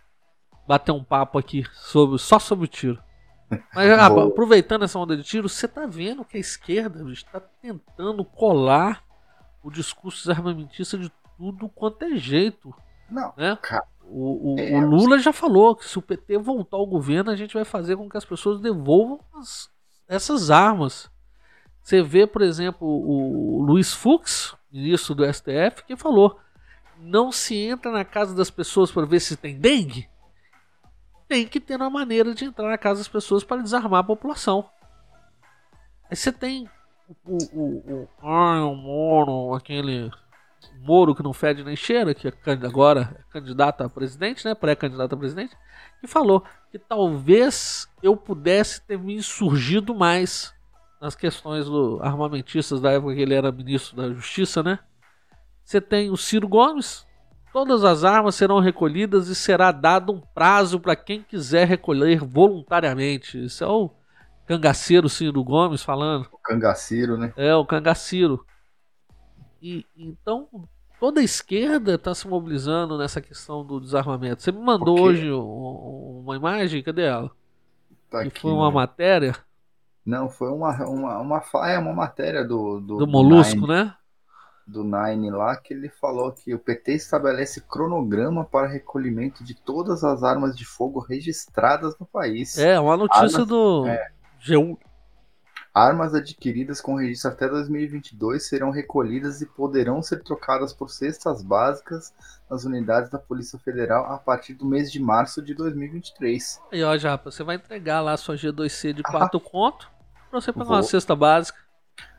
bater 0.67 0.91
um 0.91 1.03
papo 1.03 1.37
aqui 1.37 1.65
sobre, 1.73 2.17
só 2.17 2.39
sobre 2.39 2.65
o 2.65 2.67
tiro. 2.67 3.01
Mas 3.73 3.89
ah, 3.99 4.07
aproveitando 4.07 4.83
essa 4.83 4.97
onda 4.97 5.15
de 5.17 5.23
tiro, 5.23 5.47
você 5.49 5.67
tá 5.67 5.85
vendo 5.85 6.23
que 6.25 6.37
a 6.37 6.39
esquerda 6.39 7.03
está 7.11 7.39
tentando 7.39 8.23
colar 8.25 9.03
o 9.63 9.69
discurso 9.71 10.29
armamentista 10.31 10.97
de 10.97 11.11
tudo 11.37 11.69
quanto 11.69 12.03
é 12.03 12.15
jeito, 12.15 12.73
Não, 13.09 13.33
né? 13.37 13.57
Cara, 13.61 13.85
O, 14.05 14.53
o- 14.55 14.59
é, 14.59 14.75
o 14.75 14.81
Lula 14.81 15.17
já 15.19 15.31
falou 15.31 15.75
que 15.75 15.87
se 15.87 15.97
o 15.97 16.01
PT 16.01 16.37
voltar 16.37 16.77
ao 16.77 16.85
governo, 16.85 17.31
a 17.31 17.35
gente 17.35 17.53
vai 17.53 17.63
fazer 17.65 17.95
com 17.95 18.09
que 18.09 18.17
as 18.17 18.25
pessoas 18.25 18.59
devolvam 18.59 19.19
as- 19.35 19.69
essas 20.07 20.51
armas. 20.51 21.09
Você 21.81 22.01
vê, 22.01 22.25
por 22.27 22.41
exemplo, 22.41 22.87
o 22.87 23.61
Luiz 23.63 23.93
Fux, 23.93 24.55
ministro 24.71 25.15
do 25.15 25.25
STF, 25.25 25.83
que 25.85 25.95
falou: 25.97 26.39
não 26.97 27.31
se 27.31 27.55
entra 27.55 27.91
na 27.91 28.05
casa 28.05 28.33
das 28.35 28.49
pessoas 28.49 28.91
para 28.91 29.05
ver 29.05 29.19
se 29.19 29.35
tem 29.35 29.57
dengue. 29.59 30.07
Tem 31.27 31.47
que 31.47 31.59
ter 31.59 31.75
uma 31.75 31.89
maneira 31.89 32.33
de 32.33 32.45
entrar 32.45 32.69
na 32.69 32.77
casa 32.77 32.99
das 32.99 33.07
pessoas 33.07 33.43
para 33.43 33.61
desarmar 33.61 34.01
a 34.01 34.03
população. 34.03 34.69
Aí 36.09 36.15
você 36.15 36.31
tem 36.31 36.69
o, 37.25 37.37
o, 37.53 38.07
o, 38.21 38.27
o 38.27 38.75
Moro, 38.75 39.55
aquele 39.55 40.11
Moro 40.79 41.15
que 41.15 41.23
não 41.23 41.33
fede 41.33 41.63
nem 41.63 41.75
cheira, 41.75 42.13
que 42.13 42.27
é 42.27 42.33
agora 42.65 43.15
é 43.19 43.31
candidato 43.31 43.81
a 43.81 43.89
presidente, 43.89 44.45
né? 44.45 44.53
Pré-candidato 44.53 45.13
a 45.13 45.17
presidente, 45.17 45.55
que 45.99 46.07
falou 46.07 46.43
que 46.71 46.79
talvez 46.79 47.87
eu 48.01 48.15
pudesse 48.15 48.81
ter 48.81 48.97
me 48.97 49.15
insurgido 49.15 49.95
mais 49.95 50.53
nas 51.01 51.15
questões 51.15 51.65
do 51.65 51.99
armamentistas 52.01 52.79
da 52.79 52.91
época 52.91 53.15
que 53.15 53.21
ele 53.21 53.33
era 53.33 53.51
ministro 53.51 53.95
da 53.95 54.13
Justiça, 54.13 54.63
né? 54.63 54.79
Você 55.63 55.79
tem 55.79 56.09
o 56.09 56.17
Ciro 56.17 56.47
Gomes. 56.47 57.05
Todas 57.53 57.83
as 57.83 58.03
armas 58.03 58.35
serão 58.35 58.59
recolhidas 58.59 59.27
e 59.27 59.35
será 59.35 59.71
dado 59.71 60.11
um 60.11 60.19
prazo 60.19 60.79
para 60.79 60.95
quem 60.95 61.21
quiser 61.21 61.67
recolher 61.67 62.19
voluntariamente. 62.19 63.45
Isso 63.45 63.63
é 63.63 63.67
o 63.67 63.91
cangaceiro 64.47 65.07
Ciro 65.07 65.43
Gomes 65.43 65.83
falando. 65.83 66.27
o 66.31 66.37
cangaceiro, 66.39 67.17
né? 67.17 67.33
É, 67.37 67.55
o 67.55 67.65
cangaceiro. 67.65 68.45
E 69.61 69.85
então 69.95 70.49
toda 70.99 71.21
a 71.21 71.23
esquerda 71.23 71.95
está 71.95 72.13
se 72.13 72.27
mobilizando 72.27 72.97
nessa 72.97 73.21
questão 73.21 73.65
do 73.65 73.79
desarmamento. 73.79 74.41
Você 74.41 74.51
me 74.51 74.59
mandou 74.59 74.99
hoje 74.99 75.31
um- 75.31 76.21
uma 76.23 76.35
imagem, 76.35 76.83
cadê 76.83 77.03
ela? 77.03 77.31
Tá 78.09 78.21
que 78.21 78.27
aqui, 78.29 78.39
foi 78.39 78.51
uma 78.51 78.69
né? 78.69 78.75
matéria 78.75 79.35
Não, 80.05 80.29
foi 80.29 80.49
uma, 80.49 80.71
uma, 80.85 81.19
uma, 81.19 81.43
é 81.69 81.79
uma 81.79 81.93
matéria 81.93 82.43
do, 82.43 82.79
do, 82.81 82.97
do 82.99 83.07
Molusco, 83.07 83.65
né? 83.67 83.95
Do 84.65 84.83
Nine 84.83 85.29
lá 85.29 85.55
que 85.57 85.73
ele 85.73 85.89
falou 85.89 86.31
que 86.31 86.53
o 86.53 86.59
PT 86.59 86.93
estabelece 86.93 87.61
cronograma 87.61 88.45
para 88.45 88.67
recolhimento 88.67 89.43
de 89.43 89.53
todas 89.53 90.03
as 90.03 90.23
armas 90.23 90.55
de 90.55 90.65
fogo 90.65 90.99
registradas 90.99 91.97
no 91.99 92.05
país. 92.05 92.57
É, 92.57 92.79
uma 92.79 92.95
notícia 92.97 93.23
Armas- 93.39 93.47
do 93.47 93.85
é. 93.87 94.11
G1. 94.41 94.77
Armas 95.73 96.13
adquiridas 96.13 96.79
com 96.79 96.95
registro 96.95 97.31
até 97.31 97.49
2022 97.49 98.47
serão 98.47 98.69
recolhidas 98.69 99.41
e 99.41 99.45
poderão 99.47 100.03
ser 100.03 100.21
trocadas 100.21 100.71
por 100.71 100.89
cestas 100.91 101.41
básicas 101.41 102.13
nas 102.47 102.63
unidades 102.63 103.09
da 103.09 103.17
Polícia 103.17 103.57
Federal 103.57 104.05
a 104.05 104.19
partir 104.19 104.53
do 104.53 104.67
mês 104.67 104.91
de 104.91 104.99
março 105.01 105.41
de 105.41 105.55
2023. 105.55 106.61
Aí, 106.71 106.83
ó, 106.83 106.95
Japa, 106.95 107.31
você 107.31 107.43
vai 107.43 107.55
entregar 107.55 108.01
lá 108.01 108.13
a 108.13 108.17
sua 108.17 108.35
G2C 108.35 108.93
de 108.93 109.01
Ah. 109.03 109.11
4 109.11 109.39
conto 109.39 109.89
pra 110.29 110.39
você 110.39 110.53
pegar 110.53 110.65
Vou. 110.65 110.75
uma 110.77 110.83
cesta 110.83 111.15
básica 111.15 111.57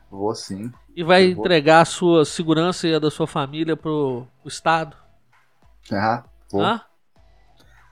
Vou 0.09 0.33
sim. 0.33 0.71
e 0.95 1.03
vai 1.03 1.29
Eu 1.31 1.35
vou. 1.35 1.45
entregar 1.45 1.81
a 1.81 1.85
sua 1.85 2.23
segurança 2.25 2.87
e 2.87 2.95
a 2.95 2.99
da 2.99 3.11
sua 3.11 3.27
família 3.27 3.75
pro, 3.75 4.25
pro 4.41 4.47
Estado. 4.47 4.95
Ah, 5.91 6.23
vou. 6.51 6.61
Hã? 6.61 6.81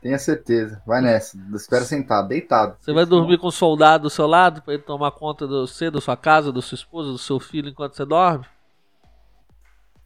Tenha 0.02 0.20
certeza. 0.20 0.82
Vai 0.86 1.02
nessa. 1.02 1.38
Espera 1.56 1.86
sentado, 1.86 2.28
deitado. 2.28 2.76
Você 2.80 2.92
vai 2.92 3.06
dormir 3.06 3.38
com 3.38 3.48
um 3.48 3.52
soldado 3.52 4.04
do 4.04 4.10
seu 4.10 4.28
lado 4.28 4.62
para 4.62 4.74
ele 4.74 4.84
tomar 4.84 5.12
conta 5.12 5.48
de 5.48 5.54
você, 5.54 5.90
da 5.90 6.02
sua 6.02 6.18
casa, 6.18 6.52
da 6.52 6.62
sua 6.62 6.76
esposa, 6.76 7.12
do 7.12 7.18
seu 7.18 7.40
filho 7.40 7.70
enquanto 7.70 7.96
você 7.96 8.06
dorme? 8.06 8.46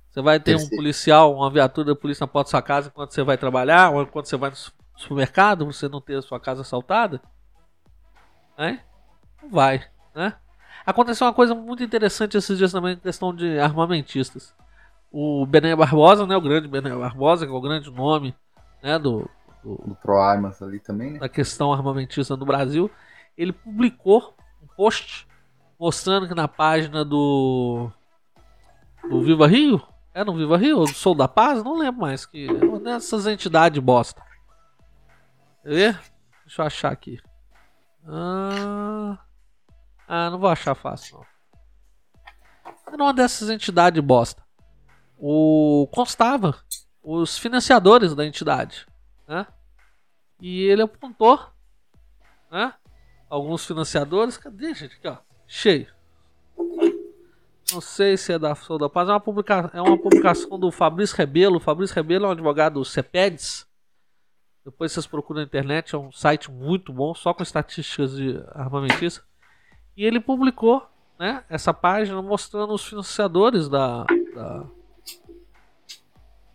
Você 0.09 0.21
vai 0.21 0.39
ter 0.39 0.55
um 0.55 0.69
policial, 0.69 1.35
uma 1.35 1.49
viatura 1.49 1.87
da 1.87 1.95
polícia 1.95 2.23
na 2.23 2.27
porta 2.27 2.47
da 2.47 2.51
sua 2.51 2.61
casa 2.61 2.87
enquanto 2.89 3.11
você 3.11 3.23
vai 3.23 3.37
trabalhar, 3.37 3.91
ou 3.91 4.01
enquanto 4.03 4.25
você 4.27 4.37
vai 4.37 4.51
no 4.51 4.55
supermercado, 4.95 5.65
você 5.65 5.87
não 5.87 6.01
ter 6.01 6.15
a 6.15 6.21
sua 6.21 6.39
casa 6.39 6.61
assaltada? 6.61 7.21
Hein? 8.57 8.79
Não 9.41 9.49
vai, 9.49 9.83
né? 10.15 10.33
Aconteceu 10.87 11.27
uma 11.27 11.33
coisa 11.33 11.53
muito 11.53 11.83
interessante 11.83 12.37
esses 12.37 12.57
dias 12.57 12.71
também, 12.71 12.95
questão 12.95 13.35
de 13.35 13.59
armamentistas. 13.59 14.55
O 15.11 15.45
Bené 15.45 15.75
Barbosa, 15.75 16.25
né, 16.25 16.37
o 16.37 16.41
grande 16.41 16.65
Bené 16.65 16.95
Barbosa, 16.95 17.45
que 17.45 17.51
é 17.51 17.55
o 17.55 17.59
grande 17.59 17.91
nome 17.91 18.33
né, 18.81 18.97
do, 18.97 19.29
do, 19.61 19.75
do 19.85 19.95
ProArmas 19.95 20.61
ali 20.61 20.79
também, 20.79 21.11
né? 21.11 21.19
Da 21.19 21.27
questão 21.27 21.73
armamentista 21.73 22.37
no 22.37 22.45
Brasil. 22.45 22.89
Ele 23.37 23.51
publicou 23.51 24.33
um 24.63 24.67
post 24.77 25.27
mostrando 25.77 26.25
que 26.25 26.33
na 26.33 26.47
página 26.47 27.03
do. 27.03 27.91
do 29.09 29.21
Viva 29.21 29.45
Rio? 29.45 29.81
É 30.13 30.23
no 30.23 30.37
Viva 30.37 30.55
Rio? 30.55 30.85
Do 30.85 30.93
Sou 30.93 31.13
da 31.13 31.27
Paz? 31.27 31.61
Não 31.65 31.77
lembro 31.77 31.99
mais. 31.99 32.25
Que 32.25 32.47
é 32.47 32.65
uma 32.65 32.79
dessas 32.79 33.27
entidades 33.27 33.83
bosta. 33.83 34.23
Quer 35.63 35.69
ver? 35.69 35.99
Deixa 36.45 36.61
eu 36.61 36.65
achar 36.65 36.93
aqui. 36.93 37.19
Ah, 38.07 39.17
ah 40.07 40.29
não 40.29 40.39
vou 40.39 40.49
achar 40.49 40.75
fácil, 40.75 41.17
não. 41.17 41.25
Era 42.93 43.03
uma 43.03 43.13
dessas 43.13 43.49
entidades 43.49 44.01
bosta. 44.03 44.41
O 45.17 45.87
constava 45.91 46.55
os 47.03 47.37
financiadores 47.37 48.15
da 48.15 48.25
entidade, 48.25 48.85
né? 49.27 49.45
E 50.39 50.61
ele 50.63 50.83
apontou, 50.83 51.39
né? 52.51 52.73
Alguns 53.29 53.65
financiadores. 53.65 54.37
Cadê, 54.37 54.73
gente? 54.73 54.95
Aqui, 54.95 55.07
ó. 55.07 55.17
Cheio. 55.47 55.87
Não 57.71 57.81
sei 57.81 58.15
se 58.15 58.31
é 58.31 58.39
da 58.39 58.55
Sou 58.55 58.77
da 58.77 58.89
Paz. 58.89 59.09
É 59.09 59.11
uma, 59.11 59.19
publica... 59.19 59.69
é 59.73 59.81
uma 59.81 59.97
publicação 59.97 60.57
do 60.57 60.71
Fabrício 60.71 61.17
Rebelo. 61.17 61.59
Fabrício 61.59 61.95
Rebelo 61.95 62.25
é 62.25 62.27
um 62.29 62.31
advogado 62.31 62.75
do 62.75 62.85
CEPEDS. 62.85 63.67
Depois 64.63 64.91
vocês 64.91 65.07
procuram 65.07 65.41
na 65.41 65.45
internet. 65.45 65.93
É 65.93 65.97
um 65.97 66.11
site 66.11 66.49
muito 66.49 66.93
bom, 66.93 67.13
só 67.13 67.33
com 67.33 67.43
estatísticas 67.43 68.15
de 68.15 68.41
armamentista. 68.51 69.23
E 69.97 70.05
ele 70.05 70.19
publicou 70.19 70.87
né, 71.17 71.43
essa 71.49 71.73
página 71.73 72.21
mostrando 72.21 72.71
os 72.71 72.85
financiadores 72.85 73.67
da, 73.67 74.05
da, 74.35 74.65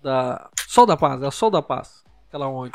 da 0.01 0.51
Sol 0.69 0.87
da 0.87 0.97
Paz, 0.97 1.21
é 1.21 1.27
a 1.27 1.31
Sol 1.33 1.51
da 1.51 1.61
Paz, 1.61 2.05
aquela 2.29 2.47
onde. 2.47 2.73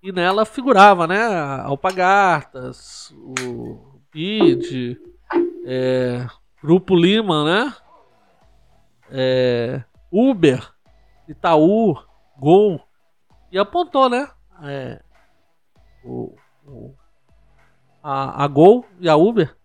E 0.00 0.12
nela 0.12 0.46
figurava, 0.46 1.08
né, 1.08 1.18
Alpagartas, 1.64 3.12
o 3.44 3.98
BID, 4.12 5.00
é, 5.66 6.24
Grupo 6.62 6.94
Lima, 6.94 7.44
né, 7.44 7.74
é, 9.10 9.82
Uber, 10.12 10.72
Itaú, 11.26 12.00
Gol, 12.38 12.80
e 13.50 13.58
apontou, 13.58 14.08
né, 14.08 14.30
é, 14.62 15.02
o, 16.04 16.36
o, 16.64 16.94
a, 18.00 18.44
a 18.44 18.46
Gol 18.46 18.86
e 19.00 19.08
a 19.08 19.16
Uber 19.16 19.57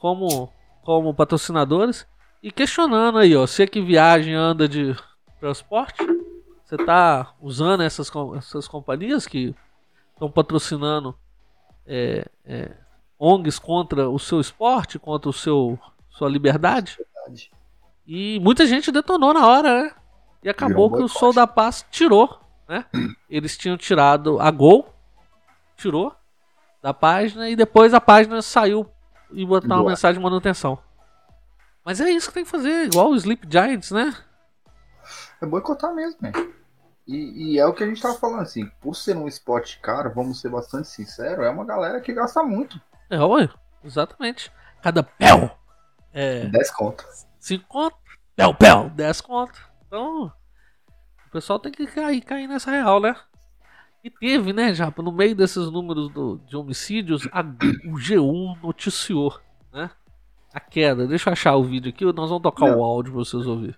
como, 0.00 0.50
como 0.82 1.14
patrocinadores 1.14 2.06
e 2.42 2.50
questionando 2.50 3.18
aí, 3.18 3.36
ó, 3.36 3.44
é 3.44 3.66
que 3.66 3.82
viagem 3.82 4.34
anda 4.34 4.66
de 4.66 4.96
transporte, 5.38 6.02
você 6.64 6.74
está 6.74 7.34
usando 7.40 7.82
essas, 7.82 8.10
essas 8.36 8.66
companhias 8.66 9.26
que 9.26 9.54
estão 10.12 10.30
patrocinando 10.30 11.14
é, 11.86 12.26
é, 12.44 12.70
ONGs 13.18 13.58
contra 13.58 14.08
o 14.08 14.18
seu 14.18 14.40
esporte, 14.40 14.98
contra 14.98 15.28
o 15.28 15.32
seu 15.32 15.78
sua 16.08 16.28
liberdade. 16.28 16.96
Verdade. 16.98 17.50
E 18.06 18.40
muita 18.40 18.66
gente 18.66 18.90
detonou 18.90 19.34
na 19.34 19.46
hora, 19.46 19.84
né? 19.84 19.94
E 20.42 20.48
acabou 20.48 20.90
que 20.90 21.02
o 21.02 21.08
Sol 21.08 21.32
da 21.32 21.46
Paz 21.46 21.84
tirou, 21.90 22.40
né? 22.68 22.86
Eles 23.28 23.56
tinham 23.56 23.76
tirado 23.76 24.40
a 24.40 24.50
Gol, 24.50 24.92
tirou 25.76 26.14
da 26.82 26.94
página 26.94 27.50
e 27.50 27.56
depois 27.56 27.92
a 27.92 28.00
página 28.00 28.40
saiu 28.40 28.88
e 29.32 29.44
botar 29.44 29.76
uma 29.76 29.90
mensagem 29.90 30.18
de 30.18 30.22
manutenção. 30.22 30.78
Mas 31.84 32.00
é 32.00 32.10
isso 32.10 32.28
que 32.28 32.34
tem 32.34 32.44
que 32.44 32.50
fazer, 32.50 32.86
igual 32.86 33.10
o 33.10 33.16
Sleep 33.16 33.46
Giants, 33.50 33.90
né? 33.90 34.14
É 35.40 35.46
boicotar 35.46 35.94
mesmo, 35.94 36.18
né? 36.20 36.32
E, 37.06 37.54
e, 37.54 37.58
é 37.58 37.66
o 37.66 37.72
que 37.72 37.82
a 37.82 37.86
gente 37.86 38.00
tava 38.00 38.14
falando, 38.14 38.42
assim, 38.42 38.66
por 38.80 38.94
ser 38.94 39.16
um 39.16 39.26
esporte 39.26 39.80
caro, 39.80 40.12
vamos 40.14 40.40
ser 40.40 40.50
bastante 40.50 40.86
sinceros, 40.88 41.44
é 41.44 41.50
uma 41.50 41.64
galera 41.64 42.00
que 42.00 42.12
gasta 42.12 42.42
muito. 42.42 42.80
É, 43.08 43.18
ué, 43.18 43.48
exatamente. 43.82 44.52
Cada 44.80 45.02
pel 45.02 45.50
é. 46.12 46.46
10 46.46 46.70
conto. 46.70 47.04
5 47.40 47.66
conto, 47.66 47.96
pel, 48.36 48.54
pel, 48.54 48.90
10 48.90 49.20
conto. 49.22 49.58
Então, 49.86 50.32
o 51.26 51.30
pessoal 51.32 51.58
tem 51.58 51.72
que 51.72 51.86
cair, 51.86 52.20
cair 52.20 52.46
nessa 52.46 52.70
real, 52.70 53.00
né? 53.00 53.16
E 54.02 54.10
teve, 54.10 54.52
né, 54.52 54.72
já 54.72 54.92
no 54.96 55.12
meio 55.12 55.34
desses 55.34 55.70
números 55.70 56.10
do, 56.10 56.38
de 56.46 56.56
homicídios, 56.56 57.28
a, 57.32 57.40
o 57.40 57.96
G1 57.98 58.62
noticiou, 58.62 59.38
né? 59.72 59.90
A 60.52 60.58
queda. 60.58 61.06
Deixa 61.06 61.28
eu 61.28 61.32
achar 61.32 61.56
o 61.56 61.62
vídeo 61.62 61.90
aqui, 61.90 62.04
nós 62.04 62.28
vamos 62.28 62.42
tocar 62.42 62.70
Não. 62.70 62.78
o 62.78 62.84
áudio 62.84 63.12
pra 63.12 63.24
vocês 63.24 63.46
ouvirem. 63.46 63.76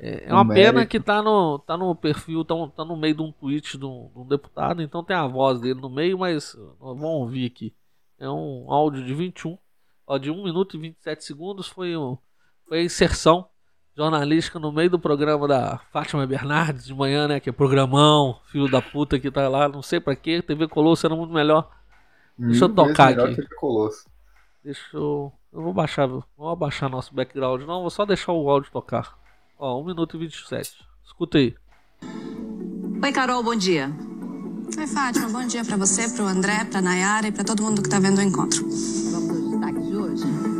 É, 0.00 0.28
é 0.28 0.32
uma 0.32 0.46
pena 0.46 0.86
que 0.86 1.00
tá 1.00 1.20
no, 1.20 1.58
tá 1.58 1.76
no 1.76 1.94
perfil, 1.94 2.44
tá, 2.44 2.54
tá 2.68 2.84
no 2.84 2.96
meio 2.96 3.16
de 3.16 3.22
um 3.22 3.32
tweet 3.32 3.76
de 3.76 3.84
um, 3.84 4.08
de 4.14 4.20
um, 4.20 4.26
deputado, 4.26 4.80
então 4.80 5.02
tem 5.02 5.16
a 5.16 5.26
voz 5.26 5.60
dele 5.60 5.80
no 5.80 5.90
meio, 5.90 6.16
mas 6.18 6.56
vamos 6.78 7.02
ouvir 7.02 7.46
aqui. 7.46 7.74
É 8.16 8.30
um 8.30 8.72
áudio 8.72 9.04
de 9.04 9.12
21, 9.12 9.58
ó, 10.06 10.16
de 10.16 10.30
1 10.30 10.44
minuto 10.44 10.76
e 10.76 10.80
27 10.80 11.24
segundos, 11.24 11.66
foi, 11.66 11.94
foi 12.68 12.78
a 12.78 12.84
inserção 12.84 13.48
jornalística 13.98 14.60
no 14.60 14.70
meio 14.70 14.88
do 14.88 14.98
programa 14.98 15.48
da 15.48 15.80
Fátima 15.92 16.24
Bernardes 16.24 16.86
de 16.86 16.94
manhã, 16.94 17.26
né? 17.26 17.40
Que 17.40 17.50
é 17.50 17.52
programão, 17.52 18.38
filho 18.46 18.70
da 18.70 18.80
puta 18.80 19.18
que 19.18 19.28
tá 19.28 19.48
lá, 19.48 19.68
não 19.68 19.82
sei 19.82 19.98
pra 19.98 20.14
quê, 20.14 20.40
TV 20.40 20.68
Colosso 20.68 21.04
era 21.04 21.16
muito 21.16 21.34
melhor. 21.34 21.68
Deixa 22.38 22.66
eu 22.66 22.68
tocar 22.68 23.08
aqui. 23.08 23.36
Deixa 24.62 24.96
eu. 24.96 25.32
Eu 25.52 25.62
vou 25.62 25.72
baixar, 25.72 26.06
vou 26.06 26.48
abaixar 26.48 26.88
nosso 26.88 27.12
background, 27.12 27.62
não, 27.62 27.80
vou 27.80 27.90
só 27.90 28.06
deixar 28.06 28.32
o 28.32 28.48
áudio 28.48 28.70
tocar. 28.70 29.18
Ó, 29.58 29.80
1 29.80 29.84
minuto 29.86 30.16
e 30.16 30.20
27. 30.20 30.86
Escuta 31.04 31.38
aí. 31.38 31.56
Oi, 33.02 33.12
Carol, 33.12 33.42
bom 33.42 33.56
dia. 33.56 33.90
Oi, 34.78 34.86
Fátima, 34.86 35.28
bom 35.30 35.44
dia 35.44 35.64
para 35.64 35.76
você, 35.76 36.08
pro 36.10 36.26
André, 36.26 36.64
pra 36.66 36.80
Nayara 36.80 37.26
e 37.26 37.32
para 37.32 37.42
todo 37.42 37.62
mundo 37.62 37.82
que 37.82 37.88
tá 37.88 37.98
vendo 37.98 38.18
o 38.18 38.22
encontro. 38.22 38.62
Vamos 38.62 39.30
aos 39.30 39.50
destaques 39.50 39.86
de 39.86 39.96
hoje? 39.96 40.57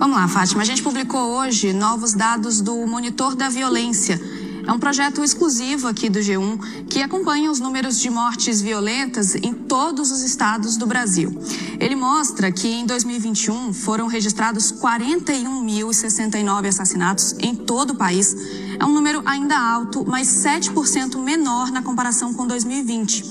Vamos 0.00 0.16
lá, 0.16 0.26
Fátima. 0.26 0.62
A 0.62 0.64
gente 0.64 0.82
publicou 0.82 1.20
hoje 1.36 1.74
novos 1.74 2.14
dados 2.14 2.62
do 2.62 2.74
Monitor 2.86 3.36
da 3.36 3.50
Violência 3.50 4.18
é 4.66 4.72
um 4.72 4.78
projeto 4.78 5.24
exclusivo 5.24 5.88
aqui 5.88 6.08
do 6.08 6.20
G1 6.20 6.84
que 6.88 7.02
acompanha 7.02 7.50
os 7.50 7.58
números 7.58 7.98
de 7.98 8.08
mortes 8.08 8.60
violentas 8.60 9.34
em 9.34 9.52
todos 9.52 10.12
os 10.12 10.22
estados 10.22 10.76
do 10.76 10.86
Brasil. 10.86 11.36
Ele 11.78 11.96
mostra 11.96 12.52
que 12.52 12.68
em 12.68 12.86
2021 12.86 13.72
foram 13.72 14.06
registrados 14.06 14.70
41.069 14.72 16.68
assassinatos 16.68 17.34
em 17.40 17.54
todo 17.54 17.90
o 17.90 17.96
país. 17.96 18.36
É 18.78 18.84
um 18.84 18.92
número 18.92 19.22
ainda 19.24 19.58
alto, 19.58 20.04
mas 20.06 20.28
7% 20.28 21.18
menor 21.18 21.72
na 21.72 21.82
comparação 21.82 22.32
com 22.32 22.46
2020. 22.46 23.24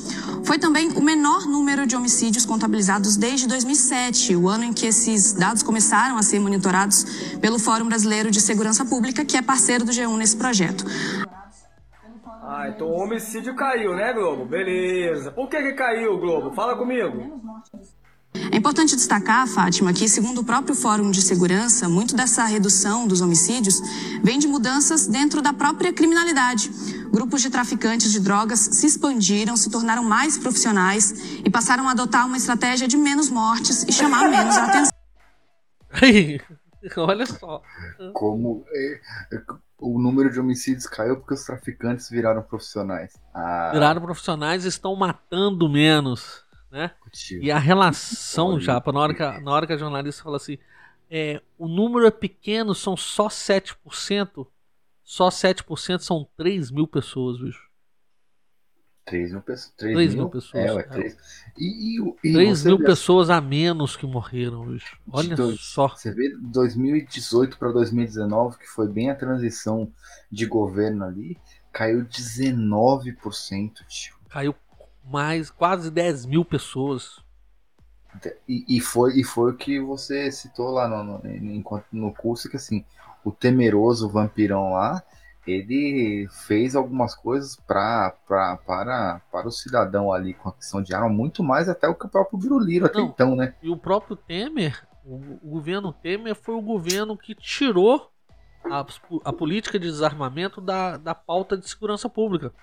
Foi 0.44 0.58
também 0.58 0.90
o 0.90 1.02
menor 1.02 1.46
número 1.46 1.86
de 1.86 1.96
homicídios 1.96 2.46
contabilizados 2.46 3.16
desde 3.16 3.48
2007, 3.48 4.36
o 4.36 4.50
ano 4.50 4.64
em 4.66 4.74
que 4.74 4.86
esses 4.86 5.34
dados 5.34 5.64
começaram 5.64 6.18
a 6.18 6.24
ser 6.24 6.40
monitorados 6.40 7.06
pelo 7.40 7.60
Fórum 7.60 7.88
Brasileiro 7.88 8.32
de 8.32 8.42
Segurança 8.42 8.86
Pública, 8.86 9.24
que 9.26 9.38
é 9.38 9.42
parceiro 9.42 9.86
do 9.86 9.92
G1 9.92 10.18
nesse 10.18 10.38
projeto. 10.38 10.86
Ah, 12.42 12.68
então 12.68 12.88
o 12.88 13.00
homicídio 13.00 13.56
caiu, 13.56 13.96
né, 13.96 14.12
Globo? 14.12 14.46
Beleza. 14.46 15.32
Por 15.32 15.48
que, 15.48 15.62
que 15.62 15.74
caiu, 15.74 16.18
Globo? 16.18 16.52
Fala 16.56 16.76
comigo. 16.76 17.40
É 18.52 18.58
importante 18.58 18.96
destacar, 18.96 19.48
Fátima, 19.48 19.94
que, 19.94 20.08
segundo 20.08 20.42
o 20.42 20.44
próprio 20.44 20.76
Fórum 20.76 21.12
de 21.12 21.22
Segurança, 21.22 21.88
muito 21.88 22.16
dessa 22.16 22.46
redução 22.46 23.08
dos 23.08 23.22
homicídios 23.22 23.80
vem 24.24 24.38
de 24.38 24.48
mudanças 24.48 25.08
dentro 25.08 25.42
da 25.42 25.54
própria 25.54 25.94
criminalidade. 25.94 26.72
Grupos 27.12 27.42
de 27.42 27.50
traficantes 27.50 28.12
de 28.12 28.20
drogas 28.20 28.60
se 28.60 28.86
expandiram, 28.86 29.58
se 29.58 29.70
tornaram 29.70 30.04
mais 30.04 30.38
profissionais 30.38 31.40
e 31.44 31.50
passaram 31.50 31.88
a 31.88 31.92
adotar 31.92 32.26
uma 32.26 32.38
estratégia 32.38 32.88
de 32.88 32.98
menos 32.98 33.30
mortes 33.30 33.84
e 33.84 33.92
chamar 33.92 34.30
menos 34.30 34.58
a 34.58 34.66
atenção. 34.66 35.00
Olha 36.98 37.26
só. 37.26 37.62
Como 38.14 38.64
é, 38.74 39.02
o 39.80 40.00
número 40.00 40.32
de 40.32 40.40
homicídios 40.40 40.86
caiu 40.86 41.18
porque 41.18 41.34
os 41.34 41.44
traficantes 41.44 42.10
viraram 42.10 42.42
profissionais. 42.42 43.14
Ah. 43.34 43.72
Viraram 43.74 44.02
profissionais 44.02 44.66
e 44.66 44.68
estão 44.68 44.96
matando 44.96 45.68
menos. 45.70 46.44
Né? 46.72 46.92
E 47.42 47.52
a 47.52 47.58
relação 47.58 48.60
já, 48.60 48.82
na 48.86 49.00
hora, 49.00 49.14
que 49.14 49.24
a, 49.24 49.42
na 49.42 49.52
hora 49.52 49.66
que 49.66 49.74
a 49.74 49.78
jornalista 49.78 50.24
fala 50.24 50.38
assim, 50.38 50.58
é, 51.10 51.42
o 51.58 51.68
número 51.68 52.06
é 52.06 52.12
pequeno, 52.12 52.76
são 52.76 52.96
só 52.96 53.28
7%, 53.28 54.46
só 55.12 55.30
7% 55.32 56.02
são 56.04 56.30
3 56.38 56.70
mil 56.70 56.86
pessoas, 56.88 57.40
bicho. 57.42 57.68
3 59.06 59.32
mil, 59.32 59.42
pessoas. 59.42 59.74
3 59.76 59.94
3 59.96 60.14
mil, 60.14 60.24
mil 60.26 60.30
pessoas, 60.30 60.64
É, 60.66 60.72
ué, 60.72 60.82
é. 60.82 60.84
3. 60.84 61.18
E, 61.58 61.96
e, 61.96 62.00
o- 62.00 62.16
e 62.24 62.32
3 62.32 62.60
você 62.60 62.68
mil 62.68 62.78
vê- 62.78 62.86
pessoas 62.86 63.32
a 63.32 63.42
menos 63.42 63.96
que 63.98 64.06
morreram, 64.06 64.68
bicho. 64.68 65.00
Olha 65.12 65.36
dois- 65.36 65.62
só. 65.62 65.88
Você 65.88 66.12
vê 66.14 66.30
2018 66.40 67.58
para 67.58 67.72
2019, 67.72 68.60
que 68.60 68.68
foi 68.68 68.88
bem 68.88 69.10
a 69.10 69.16
transição 69.16 69.92
de 70.32 70.46
governo 70.46 71.04
ali, 71.06 71.40
caiu 71.72 72.06
19%, 72.06 73.84
tio. 73.88 74.16
Caiu 74.30 74.54
mais 75.04 75.50
quase 75.50 75.90
10 75.90 76.24
mil 76.24 76.46
pessoas. 76.46 77.20
E, 78.48 78.78
e 78.78 78.80
foi, 78.80 79.20
e 79.20 79.24
foi 79.24 79.52
o 79.54 79.58
que 79.58 79.80
você 79.80 80.32
citou 80.32 80.70
lá 80.70 80.88
no, 80.88 81.04
no, 81.20 81.28
enquanto- 81.56 81.88
no 81.92 82.14
curso, 82.14 82.48
que 82.48 82.58
assim, 82.58 82.86
o 83.24 83.32
temeroso 83.32 84.10
vampirão 84.10 84.74
lá, 84.74 85.04
ele 85.46 86.28
fez 86.48 86.76
algumas 86.76 87.16
coisas 87.16 87.56
pra, 87.56 88.12
pra, 88.28 88.58
para, 88.58 89.22
para 89.32 89.48
o 89.48 89.52
cidadão 89.52 90.12
ali 90.14 90.34
com 90.34 90.50
a 90.50 90.54
questão 90.54 90.82
de 90.82 90.94
arma, 90.94 91.10
muito 91.10 91.44
mais 91.44 91.68
até 91.70 91.88
o 91.88 91.96
que 91.96 92.06
o 92.06 92.10
próprio 92.10 92.38
Biruliro 92.40 92.86
até 92.86 93.02
então, 93.02 93.36
né? 93.36 93.54
E 93.62 93.70
o 93.70 93.78
próprio 93.78 94.16
Temer, 94.16 94.88
o, 95.04 95.16
o 95.42 95.50
governo 95.52 95.94
Temer 95.94 96.36
foi 96.36 96.56
o 96.56 96.62
governo 96.62 97.18
que 97.18 97.36
tirou 97.36 98.10
a, 98.70 98.86
a 99.26 99.34
política 99.34 99.80
de 99.80 99.88
desarmamento 99.88 100.62
da, 100.62 100.98
da 100.98 101.16
pauta 101.16 101.58
de 101.58 101.70
segurança 101.70 102.10
pública. 102.10 102.54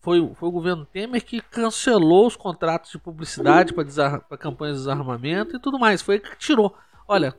Foi, 0.00 0.20
o- 0.20 0.34
foi 0.34 0.48
o 0.48 0.52
governo 0.52 0.86
Temer 0.86 1.24
que 1.24 1.40
cancelou 1.40 2.26
os 2.26 2.36
contratos 2.36 2.90
de 2.90 2.98
publicidade 2.98 3.72
para 3.74 4.38
campanhas 4.38 4.76
de 4.76 4.82
desarmamento 4.82 5.56
e 5.56 5.60
tudo 5.60 5.78
mais. 5.78 6.00
Foi 6.02 6.16
ele 6.16 6.24
que 6.28 6.38
tirou. 6.38 6.76
Olha, 7.06 7.34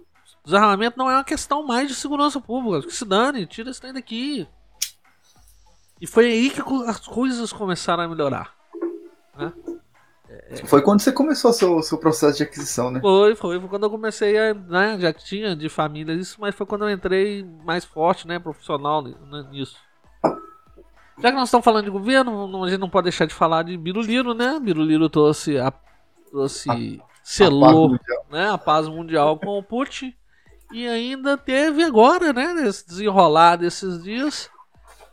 desarmamento 0.50 0.98
não 0.98 1.10
é 1.10 1.16
uma 1.16 1.24
questão 1.24 1.66
mais 1.66 1.88
de 1.88 1.96
segurança 1.96 2.40
pública. 2.42 2.88
Que 2.88 2.94
se 2.94 3.06
dane, 3.06 3.46
tira 3.46 3.70
esse 3.70 3.80
trem 3.80 3.94
daqui. 3.94 4.48
E 6.02 6.08
foi 6.08 6.26
aí 6.26 6.50
que 6.50 6.62
as 6.88 7.00
coisas 7.00 7.54
começaram 7.54 8.04
a 8.04 8.08
melhorar. 8.08 8.54
Foi 10.66 10.82
quando 10.82 11.02
você 11.02 11.12
começou 11.12 11.52
o 11.52 11.54
seu, 11.54 11.82
seu 11.82 11.98
processo 11.98 12.38
de 12.38 12.44
aquisição, 12.44 12.92
né? 12.92 13.00
Foi, 13.00 13.36
foi, 13.36 13.60
foi 13.60 13.70
quando 13.70 13.84
eu 13.84 13.90
comecei 13.90 14.38
a, 14.38 14.54
né, 14.54 14.98
já 15.00 15.12
tinha 15.12 15.56
de 15.56 15.70
família 15.70 16.14
isso, 16.14 16.38
mas 16.40 16.56
foi 16.56 16.66
quando 16.66 16.88
eu 16.88 16.92
entrei 16.92 17.44
mais 17.64 17.84
forte, 17.84 18.28
né, 18.28 18.40
profissional 18.40 19.02
né, 19.02 19.48
nisso. 19.52 19.78
Já 21.22 21.32
que 21.32 21.38
nós 21.38 21.50
estamos 21.50 21.66
falando 21.66 21.86
de 21.86 21.92
governo, 21.92 22.64
a 22.64 22.70
gente 22.70 22.80
não 22.80 22.90
pode 22.90 23.06
deixar 23.06 23.26
de 23.26 23.34
falar 23.34 23.64
de 23.64 23.78
Biruliro, 23.78 24.34
né? 24.34 24.58
Biruliro 24.60 25.10
trouxe 25.10 25.58
a 25.58 25.74
trouxe 26.30 26.70
A 26.70 27.04
selou, 27.24 27.90
mundial. 27.90 28.26
né, 28.32 28.50
a 28.50 28.58
paz 28.58 28.88
mundial 28.88 29.38
com 29.38 29.58
o 29.58 29.64
Putin 29.64 30.14
e 30.72 30.88
ainda 30.88 31.38
teve 31.38 31.84
agora, 31.84 32.32
né, 32.32 32.54
nesse 32.54 32.88
desenrolar 32.88 33.56
desses 33.58 34.04
dias 34.04 34.50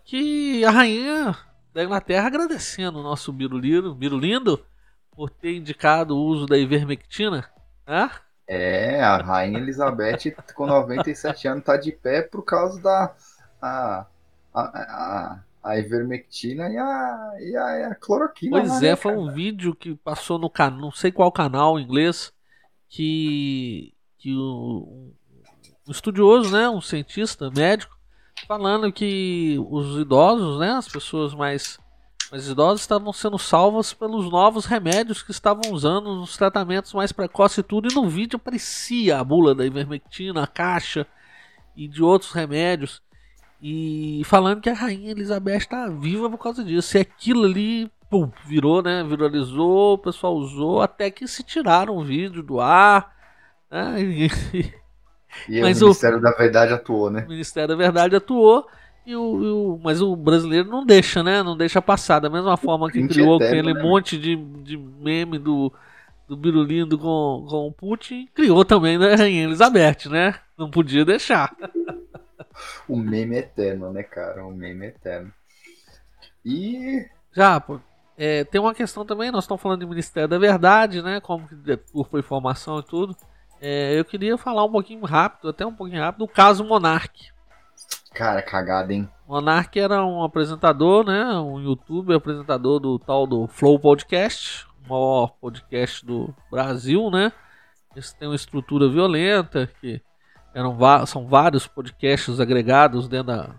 que 0.05 0.65
a 0.65 0.71
rainha 0.71 1.37
da 1.73 1.85
Inglaterra 1.85 2.27
agradecendo 2.27 3.01
o 3.01 3.03
nosso 3.03 3.33
Biruliro, 3.33 3.95
Birulindo, 3.95 4.65
por 5.11 5.31
ter 5.31 5.57
indicado 5.57 6.17
o 6.17 6.23
uso 6.25 6.47
da 6.47 6.57
ivermectina, 6.57 7.51
né? 7.87 8.11
É, 8.49 9.03
a 9.03 9.17
Rainha 9.17 9.59
Elizabeth 9.59 10.37
com 10.55 10.67
97 10.67 11.49
anos 11.49 11.65
tá 11.65 11.77
de 11.77 11.91
pé 11.91 12.23
por 12.23 12.45
causa 12.45 12.81
da 12.81 13.13
a, 13.61 14.07
a, 14.55 14.61
a, 14.63 15.41
a 15.65 15.79
ivermectina 15.79 16.69
e 16.69 16.77
a, 16.77 17.33
e 17.41 17.57
a, 17.57 17.79
e 17.79 17.85
a 17.85 17.95
cloroquina. 17.97 18.61
Pois 18.61 18.69
lá, 18.69 18.79
é, 18.79 18.81
né, 18.83 18.97
foi 18.97 19.17
um 19.17 19.33
vídeo 19.33 19.75
que 19.75 19.97
passou 19.97 20.39
no 20.39 20.49
canal, 20.49 20.81
não 20.81 20.93
sei 20.93 21.11
qual 21.11 21.33
canal 21.33 21.79
em 21.79 21.83
inglês, 21.83 22.33
que, 22.89 23.93
que 24.19 24.33
o, 24.37 25.13
um 25.87 25.93
estudioso, 25.93 26.51
né, 26.51 26.69
um 26.69 26.81
cientista 26.81 27.51
médico, 27.51 27.97
falando 28.47 28.93
que 28.93 29.57
os 29.71 29.99
idosos, 29.99 30.59
né, 30.59 30.73
as 30.73 30.89
pessoas 30.89 31.35
mais, 31.35 31.79
mais 32.31 32.49
idosas 32.49 32.81
estavam 32.81 33.13
sendo 33.13 33.39
salvas 33.39 33.95
pelos 33.95 34.31
novos 34.31 34.67
remédios 34.67 35.23
que 35.23 35.31
estavam 35.31 35.73
usando 35.73 36.15
nos 36.15 36.37
tratamentos 36.37 36.93
mais 36.93 37.13
precoces 37.13 37.59
e 37.59 37.63
tudo, 37.63 37.91
e 37.91 37.95
no 37.95 38.09
vídeo 38.09 38.37
aparecia 38.37 39.19
a 39.19 39.25
bula 39.25 39.55
da 39.55 39.65
ivermectina, 39.65 40.43
a 40.43 40.47
caixa 40.47 41.07
e 41.77 41.87
de 41.87 42.03
outros 42.03 42.33
remédios. 42.33 43.03
E 43.61 44.23
falando 44.25 44.61
que 44.61 44.69
a 44.69 44.75
rainha 44.75 45.11
Elizabeth 45.11 45.57
está 45.57 45.89
viva 45.89 46.29
por 46.29 46.39
causa 46.39 46.63
disso. 46.63 46.97
E 46.97 47.01
aquilo 47.01 47.45
ali, 47.45 47.91
pum, 48.11 48.31
virou, 48.45 48.83
né? 48.83 49.03
Viralizou, 49.03 49.95
o 49.95 49.99
pessoal 49.99 50.35
usou, 50.35 50.83
até 50.83 51.11
que 51.11 51.27
se 51.27 51.43
tiraram 51.43 51.97
o 51.97 52.05
vídeo 52.05 52.43
do 52.43 52.61
ar. 52.61 53.15
Né? 53.71 53.97
E, 54.55 54.86
E 55.49 55.61
mas 55.61 55.83
o 55.83 55.83
o- 55.83 55.97
Ministério 55.97 56.21
da 56.21 56.31
Verdade 56.33 56.73
atuou, 56.73 57.11
né? 57.11 57.27
o 57.27 57.31
Ministério 57.31 57.69
da 57.69 57.77
Verdade 57.77 58.17
atuou. 58.17 58.67
E 59.05 59.15
o, 59.15 59.43
e 59.45 59.47
o- 59.49 59.81
mas 59.83 60.01
o 60.03 60.17
brasileiro 60.17 60.69
não 60.69 60.85
deixa, 60.85 61.23
né? 61.23 61.43
Não 61.43 61.57
deixa 61.57 61.81
passar. 61.81 62.19
Da 62.21 62.29
mesma 62.31 62.57
forma 62.57 62.91
que 62.91 63.03
criou 63.05 63.37
eterno, 63.39 63.39
aquele 63.39 63.73
né? 63.73 63.83
monte 63.83 64.19
de, 64.19 64.35
de 64.37 64.77
meme 64.77 65.39
do, 65.39 65.73
do 66.29 66.37
Birulindo 66.37 66.99
com, 66.99 67.47
com 67.49 67.69
o 67.69 67.73
Putin, 67.73 68.29
criou 68.35 68.65
também 68.65 68.99
da 68.99 69.17
Rainha 69.17 69.45
Elizabeth, 69.45 70.09
né? 70.11 70.37
Não 70.59 70.71
podia 70.71 71.05
deixar. 71.05 71.55
O 72.89 72.97
meme 72.97 73.37
eterno, 73.37 73.93
né, 73.93 74.03
cara? 74.03 74.45
O 74.47 74.51
meme 74.53 74.87
eterno. 74.87 75.33
E 76.45 77.07
Já, 77.35 77.61
pô, 77.61 77.81
é, 78.17 78.45
tem 78.45 78.61
uma 78.61 78.75
questão 78.75 79.05
também, 79.05 79.31
nós 79.31 79.45
estamos 79.45 79.63
falando 79.63 79.81
de 79.81 79.87
Ministério 79.87 80.29
da 80.29 80.39
Verdade, 80.39 81.03
né? 81.03 81.21
Como 81.21 81.47
que 81.49 81.57
por 81.93 82.19
informação 82.19 82.79
e 82.81 82.83
tudo. 82.85 83.17
É, 83.61 83.99
eu 83.99 84.05
queria 84.05 84.37
falar 84.37 84.65
um 84.65 84.71
pouquinho 84.73 85.05
rápido, 85.05 85.49
até 85.49 85.65
um 85.67 85.75
pouquinho 85.75 86.01
rápido, 86.01 86.27
do 86.27 86.29
caso 86.33 86.65
Monark. 86.65 87.31
Cara, 88.13 88.41
cagada, 88.43 88.93
hein? 88.93 89.09
Monark 89.29 89.79
era 89.79 90.05
um 90.05 90.23
apresentador, 90.23 91.05
né? 91.05 91.25
Um 91.39 91.61
youtuber, 91.61 92.17
apresentador 92.17 92.79
do 92.81 92.99
tal 92.99 93.27
do 93.27 93.47
Flow 93.49 93.79
Podcast, 93.79 94.67
o 94.85 94.89
maior 94.91 95.33
podcast 95.41 96.05
do 96.05 96.35
Brasil, 96.51 97.11
né? 97.11 97.33
Esse 97.95 98.17
tem 98.17 98.29
uma 98.29 98.37
estrutura 98.37 98.89
violenta, 98.89 99.69
que 99.81 100.01
eram 100.55 100.79
são 101.07 101.27
vários 101.27 101.67
podcasts 101.67 102.41
agregados 102.41 103.09
dentro 103.09 103.27
da, 103.29 103.55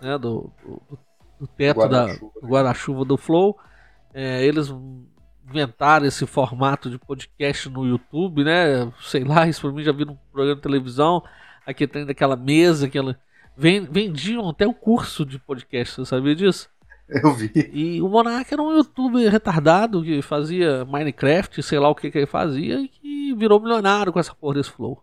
né, 0.00 0.16
do, 0.18 0.52
do- 0.64 0.98
do 1.40 1.46
teto 1.46 1.88
da, 1.88 2.04
Guarda-chuva, 2.04 2.32
do 2.40 2.46
guarda-chuva 2.48 3.04
do 3.04 3.16
Flow. 3.16 3.58
É, 4.12 4.44
eles 4.44 4.68
inventaram 5.50 6.06
esse 6.06 6.24
formato 6.26 6.88
de 6.90 6.98
podcast 6.98 7.68
no 7.68 7.84
YouTube, 7.86 8.44
né? 8.44 8.90
Sei 9.02 9.24
lá, 9.24 9.46
isso 9.48 9.60
pra 9.62 9.72
mim 9.72 9.82
já 9.82 9.92
vi 9.92 10.04
num 10.04 10.16
programa 10.32 10.56
de 10.56 10.62
televisão. 10.62 11.22
Aqui 11.66 11.86
tem 11.86 12.06
daquela 12.06 12.36
mesa, 12.36 12.86
aquela. 12.86 13.18
Ven- 13.56 13.86
Vendiam 13.90 14.48
até 14.48 14.66
o 14.66 14.72
curso 14.72 15.24
de 15.26 15.38
podcast, 15.38 15.96
você 15.96 16.04
sabia 16.08 16.34
disso? 16.34 16.68
Eu 17.10 17.34
vi. 17.34 17.50
E 17.72 18.00
o 18.00 18.08
Monark 18.08 18.52
era 18.52 18.62
um 18.62 18.72
youtuber 18.72 19.30
retardado 19.30 20.02
que 20.02 20.22
fazia 20.22 20.84
Minecraft, 20.84 21.60
sei 21.62 21.78
lá 21.78 21.88
o 21.88 21.94
que, 21.94 22.10
que 22.10 22.18
ele 22.18 22.26
fazia, 22.26 22.80
e 22.80 22.88
que 22.88 23.34
virou 23.34 23.60
milionário 23.60 24.12
com 24.12 24.20
essa 24.20 24.34
porra 24.34 24.54
desse 24.54 24.70
flow. 24.70 25.02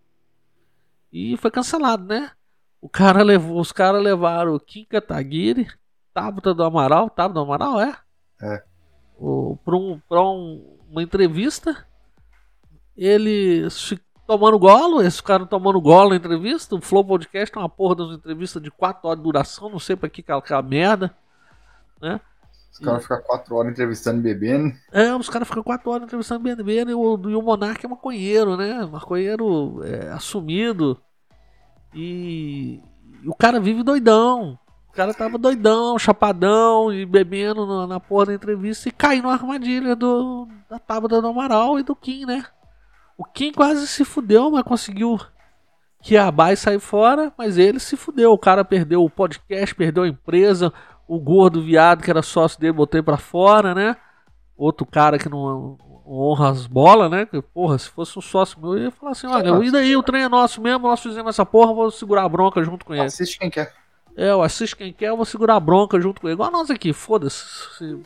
E 1.12 1.36
foi 1.38 1.52
cancelado, 1.52 2.06
né? 2.06 2.32
O 2.82 2.88
cara 2.90 3.24
levou, 3.24 3.60
os 3.60 3.72
caras 3.72 4.02
levaram 4.02 4.54
o 4.56 4.60
Kim 4.60 4.86
Kataguiri, 4.86 5.68
Tabata 6.14 6.54
do 6.54 6.64
Amaral, 6.64 7.10
Tabata 7.10 7.34
do 7.34 7.40
Amaral, 7.42 7.82
é? 7.82 7.96
É. 8.42 8.64
O, 9.20 9.58
pra 9.66 9.76
um, 9.76 10.00
um- 10.12 10.78
uma 10.90 11.04
entrevista. 11.04 11.86
Eles 12.96 13.94
tomando 14.26 14.60
golo, 14.60 15.02
esse 15.02 15.22
cara 15.24 15.46
tomando 15.46 15.80
golo 15.80 16.10
na 16.10 16.16
entrevista. 16.18 16.76
O 16.76 16.82
Flow 16.82 17.04
Podcast 17.06 17.56
é 17.56 17.60
uma 17.60 17.70
porra 17.70 17.96
de 17.96 18.02
uma 18.04 18.14
entrevista 18.16 18.60
de 18.60 18.70
4 18.70 19.08
horas 19.08 19.20
de 19.20 19.24
duração, 19.24 19.70
não 19.70 19.80
sei 19.80 19.96
pra 19.96 20.10
que 20.10 20.22
aquela, 20.22 20.40
aquela 20.40 20.62
merda. 20.62 21.16
Né? 22.02 22.20
Os 22.72 22.80
caras 22.80 23.02
ficam 23.04 23.22
quatro 23.22 23.56
horas 23.56 23.72
entrevistando 23.72 24.20
e 24.20 24.22
bebendo. 24.22 24.76
É, 24.92 25.16
os 25.16 25.30
caras 25.30 25.48
ficam 25.48 25.64
4 25.64 25.90
horas 25.90 26.04
entrevistando 26.04 26.44
bem 26.44 26.54
e 26.54 26.94
o, 26.94 27.30
e 27.30 27.36
o 27.36 27.42
Monark 27.42 27.84
é 27.84 27.90
maconheiro, 27.90 28.56
né? 28.56 28.86
Maconheiro 28.86 29.84
é, 29.84 30.10
assumido. 30.12 31.00
E, 31.94 32.80
e 33.24 33.28
o 33.30 33.34
cara 33.34 33.60
vive 33.60 33.82
doidão. 33.82 34.60
O 34.98 35.00
cara 35.00 35.14
tava 35.14 35.38
doidão, 35.38 36.00
chapadão 36.00 36.92
e 36.92 37.06
bebendo 37.06 37.68
na, 37.68 37.86
na 37.86 38.00
porra 38.00 38.26
da 38.26 38.34
entrevista 38.34 38.90
e 38.90 38.92
caiu 38.92 39.22
numa 39.22 39.34
armadilha 39.36 39.96
do, 39.96 40.48
da 40.68 40.80
Tábua 40.80 41.08
do 41.08 41.28
Amaral 41.28 41.78
e 41.78 41.84
do 41.84 41.96
Kim, 41.96 42.26
né? 42.26 42.44
O 43.16 43.24
Kim 43.24 43.52
quase 43.52 43.88
se 43.88 44.04
fudeu, 44.04 44.50
mas 44.50 44.64
conseguiu 44.64 45.20
que 46.02 46.18
a 46.18 46.32
Bai 46.32 46.56
sair 46.56 46.80
fora, 46.80 47.32
mas 47.38 47.60
ele 47.60 47.80
se 47.80 47.96
fudeu. 47.96 48.32
O 48.32 48.40
cara 48.40 48.66
perdeu 48.66 49.04
o 49.04 49.10
podcast, 49.10 49.76
perdeu 49.76 50.02
a 50.02 50.08
empresa, 50.08 50.74
o 51.08 51.20
gordo 51.20 51.62
viado 51.62 52.02
que 52.02 52.10
era 52.10 52.24
sócio 52.24 52.60
dele, 52.60 52.74
botei 52.74 53.04
pra 53.04 53.18
fora, 53.18 53.76
né? 53.76 53.96
Outro 54.58 54.84
cara 54.84 55.20
que 55.20 55.30
não 55.30 55.78
honra 56.08 56.50
as 56.50 56.66
bolas, 56.66 57.12
né? 57.12 57.28
Que, 57.28 57.40
porra, 57.40 57.78
se 57.78 57.88
fosse 57.88 58.18
um 58.18 58.22
sócio 58.24 58.60
meu, 58.60 58.76
eu 58.76 58.86
ia 58.86 58.92
falar 58.92 59.12
assim: 59.12 59.28
olha, 59.28 59.64
e 59.64 59.70
daí 59.70 59.96
o 59.96 60.02
trem 60.02 60.24
é 60.24 60.28
nosso 60.28 60.60
mesmo, 60.60 60.88
nós 60.88 61.04
fizemos 61.04 61.30
essa 61.30 61.46
porra, 61.46 61.72
vou 61.72 61.92
segurar 61.92 62.24
a 62.24 62.30
bronca 62.30 62.64
junto 62.64 62.84
com 62.84 62.96
ele. 62.96 63.04
Assiste 63.04 63.38
quem 63.38 63.52
quer. 63.52 63.72
É, 64.18 64.32
eu 64.32 64.42
assisto 64.42 64.76
quem 64.76 64.92
quer, 64.92 65.10
eu 65.10 65.16
vou 65.16 65.26
segurar 65.26 65.56
a 65.56 65.60
bronca 65.60 66.02
junto 66.02 66.20
com 66.20 66.28
ele. 66.28 66.34
Igual 66.34 66.52
nós 66.52 66.72
aqui, 66.72 66.92
foda-se. 66.92 67.46
Se- 67.78 68.02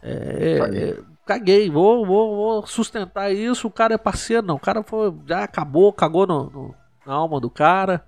É, 0.00 0.54
é, 0.54 0.58
Caguei. 0.58 0.90
é, 0.90 0.98
caguei, 1.26 1.70
vou, 1.70 2.06
vou, 2.06 2.36
vou 2.36 2.66
sustentar 2.66 3.32
isso. 3.34 3.66
O 3.66 3.70
cara 3.70 3.94
é 3.94 3.98
parceiro, 3.98 4.46
não. 4.46 4.54
O 4.54 4.60
cara 4.60 4.82
foi, 4.84 5.12
já 5.26 5.42
acabou, 5.42 5.92
cagou 5.92 6.24
no, 6.26 6.44
no- 6.50 6.74
na 7.04 7.14
alma 7.14 7.40
do 7.40 7.50
cara. 7.50 8.06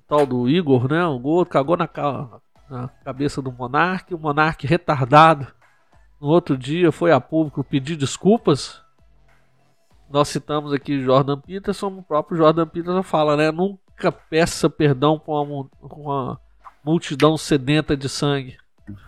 O 0.00 0.02
tal 0.06 0.26
do 0.26 0.46
Igor, 0.48 0.86
né? 0.86 1.04
O 1.06 1.18
gordo 1.18 1.48
cagou 1.48 1.78
na, 1.78 1.88
na 2.68 2.88
cabeça 3.02 3.40
do 3.40 3.50
Monark. 3.50 4.12
O 4.14 4.18
Monark 4.18 4.66
retardado 4.66 5.46
no 6.20 6.28
outro 6.28 6.58
dia 6.58 6.92
foi 6.92 7.10
a 7.10 7.18
público 7.20 7.64
pedir 7.64 7.96
desculpas. 7.96 8.82
Nós 10.10 10.28
citamos 10.28 10.74
aqui 10.74 11.00
Jordan 11.02 11.40
Peterson, 11.40 11.86
o 11.86 12.02
próprio 12.02 12.36
Jordan 12.36 12.66
Peterson 12.66 13.02
fala, 13.02 13.34
né? 13.34 13.50
Nunca 13.94 14.10
peça 14.10 14.68
perdão 14.68 15.18
com 15.18 15.70
uma, 15.80 16.40
multidão 16.84 17.36
sedenta 17.36 17.96
de 17.96 18.08
sangue. 18.08 18.58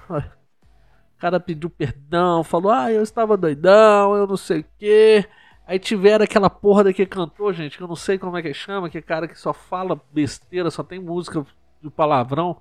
O 0.08 1.18
cara 1.18 1.40
pediu 1.40 1.68
perdão, 1.68 2.44
falou, 2.44 2.70
ah, 2.70 2.92
eu 2.92 3.02
estava 3.02 3.36
doidão, 3.36 4.14
eu 4.14 4.26
não 4.26 4.36
sei 4.36 4.60
o 4.60 4.64
quê. 4.78 5.28
Aí 5.66 5.78
tiveram 5.78 6.24
aquela 6.24 6.48
porra 6.48 6.84
daquele 6.84 7.08
cantor, 7.08 7.52
gente, 7.52 7.76
que 7.76 7.82
eu 7.82 7.88
não 7.88 7.96
sei 7.96 8.18
como 8.18 8.36
é 8.36 8.42
que 8.42 8.54
chama, 8.54 8.88
que 8.88 8.98
é 8.98 9.02
cara 9.02 9.26
que 9.26 9.38
só 9.38 9.52
fala 9.52 10.00
besteira, 10.12 10.70
só 10.70 10.82
tem 10.82 11.00
música 11.00 11.44
de 11.82 11.90
palavrão. 11.90 12.60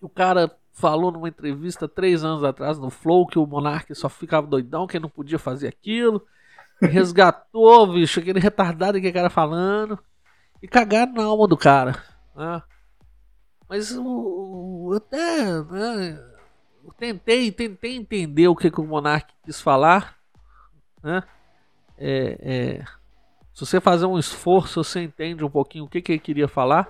O 0.00 0.08
cara 0.08 0.50
falou 0.72 1.12
numa 1.12 1.28
entrevista 1.28 1.88
três 1.88 2.24
anos 2.24 2.42
atrás 2.42 2.78
no 2.78 2.90
Flow 2.90 3.26
que 3.26 3.38
o 3.38 3.46
Monark 3.46 3.94
só 3.94 4.08
ficava 4.08 4.46
doidão, 4.46 4.86
que 4.86 4.96
ele 4.96 5.02
não 5.02 5.10
podia 5.10 5.38
fazer 5.38 5.68
aquilo. 5.68 6.24
Resgatou, 6.80 7.86
bicho, 7.92 8.20
aquele 8.20 8.40
retardado 8.40 9.00
que 9.00 9.08
o 9.08 9.12
cara 9.12 9.30
falando. 9.30 9.98
E 10.62 10.68
cagaram 10.68 11.12
na 11.12 11.24
alma 11.24 11.46
do 11.46 11.56
cara. 11.56 12.02
Né? 12.34 12.62
Mas 13.68 13.92
o, 13.96 14.92
até. 14.96 15.62
Né, 15.62 16.24
eu 16.84 16.92
tentei, 16.92 17.52
tentei 17.52 17.96
entender 17.96 18.48
o 18.48 18.56
que, 18.56 18.70
que 18.70 18.80
o 18.80 18.84
Monark 18.84 19.32
quis 19.44 19.60
falar. 19.60 20.16
Né? 21.02 21.22
É, 21.96 22.38
é, 22.40 22.84
se 23.52 23.66
você 23.66 23.80
fazer 23.80 24.06
um 24.06 24.18
esforço, 24.18 24.82
você 24.82 25.02
entende 25.02 25.44
um 25.44 25.50
pouquinho 25.50 25.84
o 25.84 25.88
que, 25.88 26.00
que 26.00 26.12
ele 26.12 26.20
queria 26.20 26.48
falar. 26.48 26.88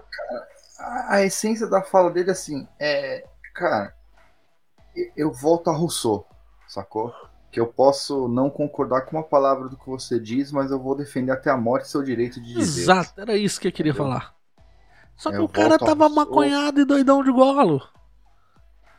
A, 0.78 1.16
a 1.16 1.24
essência 1.24 1.66
da 1.66 1.82
fala 1.82 2.10
dele, 2.10 2.30
assim, 2.30 2.66
é. 2.78 3.26
Cara, 3.54 3.92
eu 5.16 5.32
volto 5.32 5.68
a 5.68 5.74
Rousseau, 5.74 6.26
sacou? 6.68 7.12
Que 7.50 7.58
eu 7.58 7.66
posso 7.66 8.28
não 8.28 8.50
concordar 8.50 9.02
com 9.02 9.16
uma 9.16 9.22
palavra 9.22 9.68
do 9.68 9.76
que 9.76 9.88
você 9.88 10.20
diz, 10.20 10.52
mas 10.52 10.70
eu 10.70 10.78
vou 10.78 10.94
defender 10.94 11.32
até 11.32 11.50
a 11.50 11.56
morte 11.56 11.88
seu 11.88 12.02
direito 12.02 12.40
de 12.40 12.54
dizer. 12.54 12.82
Exato, 12.82 13.20
era 13.20 13.36
isso 13.36 13.60
que 13.60 13.68
eu 13.68 13.72
queria 13.72 13.92
Entendeu? 13.92 14.12
falar. 14.12 14.34
Só 15.16 15.30
que 15.30 15.36
eu 15.36 15.44
o 15.44 15.48
cara 15.48 15.78
tava 15.78 16.08
maconhado 16.08 16.80
e 16.80 16.84
doidão 16.84 17.24
de 17.24 17.32
golo. 17.32 17.82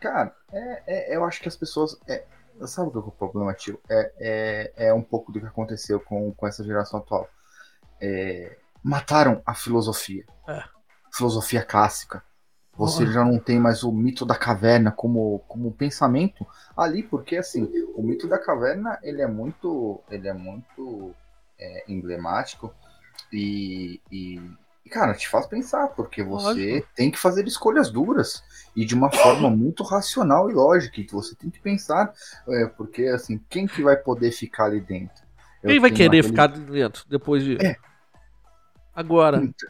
Cara, 0.01 0.35
é, 0.51 0.84
é, 0.85 1.15
eu 1.15 1.23
acho 1.23 1.41
que 1.41 1.47
as 1.47 1.55
pessoas. 1.55 1.97
É, 2.07 2.26
sabe 2.65 2.89
o 2.89 2.91
que 2.91 2.97
é 2.97 3.01
o 3.01 3.11
problema, 3.11 3.53
tio? 3.53 3.80
É, 3.89 4.13
é, 4.19 4.88
é 4.88 4.93
um 4.93 5.01
pouco 5.01 5.31
do 5.31 5.39
que 5.39 5.45
aconteceu 5.45 5.99
com, 5.99 6.34
com 6.34 6.47
essa 6.47 6.63
geração 6.63 6.99
atual. 6.99 7.30
É, 8.01 8.57
mataram 8.84 9.41
a 9.45 9.53
filosofia. 9.53 10.26
É. 10.47 10.63
Filosofia 11.13 11.63
clássica. 11.63 12.23
Você 12.80 13.06
já 13.06 13.26
não 13.26 13.38
tem 13.38 13.60
mais 13.60 13.84
o 13.84 13.91
mito 13.91 14.26
da 14.26 14.35
caverna 14.35 14.89
como, 14.89 15.39
como 15.49 15.69
pensamento 15.69 16.47
ali, 16.77 17.03
porque 17.03 17.35
assim, 17.35 17.69
o 17.93 18.01
mito 18.01 18.26
da 18.26 18.39
caverna 18.39 18.97
ele 19.03 19.22
é 19.22 19.27
muito, 19.27 19.99
ele 20.10 20.30
é 20.30 20.34
muito 20.34 21.14
é, 21.60 21.84
emblemático 21.89 22.73
e, 23.34 23.99
e 24.10 24.41
cara, 24.89 25.14
te 25.14 25.27
faz 25.27 25.45
pensar, 25.45 25.89
porque 25.89 26.23
você 26.23 26.72
Lógico. 26.72 26.88
tem 26.95 27.11
que 27.11 27.19
fazer 27.19 27.45
escolhas 27.47 27.91
duras 27.91 28.43
e 28.73 28.85
de 28.85 28.95
uma 28.95 29.11
forma 29.11 29.49
muito 29.49 29.84
racional 29.84 30.49
e 30.49 30.53
lógica. 30.53 31.03
Que 31.03 31.11
você 31.11 31.35
tem 31.35 31.49
que 31.49 31.60
pensar, 31.60 32.14
é, 32.47 32.65
porque 32.65 33.03
assim, 33.07 33.39
quem 33.49 33.68
que 33.68 33.84
vai 33.84 33.97
poder 33.97 34.31
ficar 34.31 34.65
ali 34.65 34.80
dentro? 34.80 35.23
Eu 35.61 35.69
quem 35.69 35.80
vai 35.80 35.91
querer 35.91 36.23
ficar 36.23 36.47
dentro 36.47 37.03
depois 37.10 37.43
de. 37.43 37.57
É. 37.64 37.76
Agora, 38.95 39.38
então. 39.38 39.69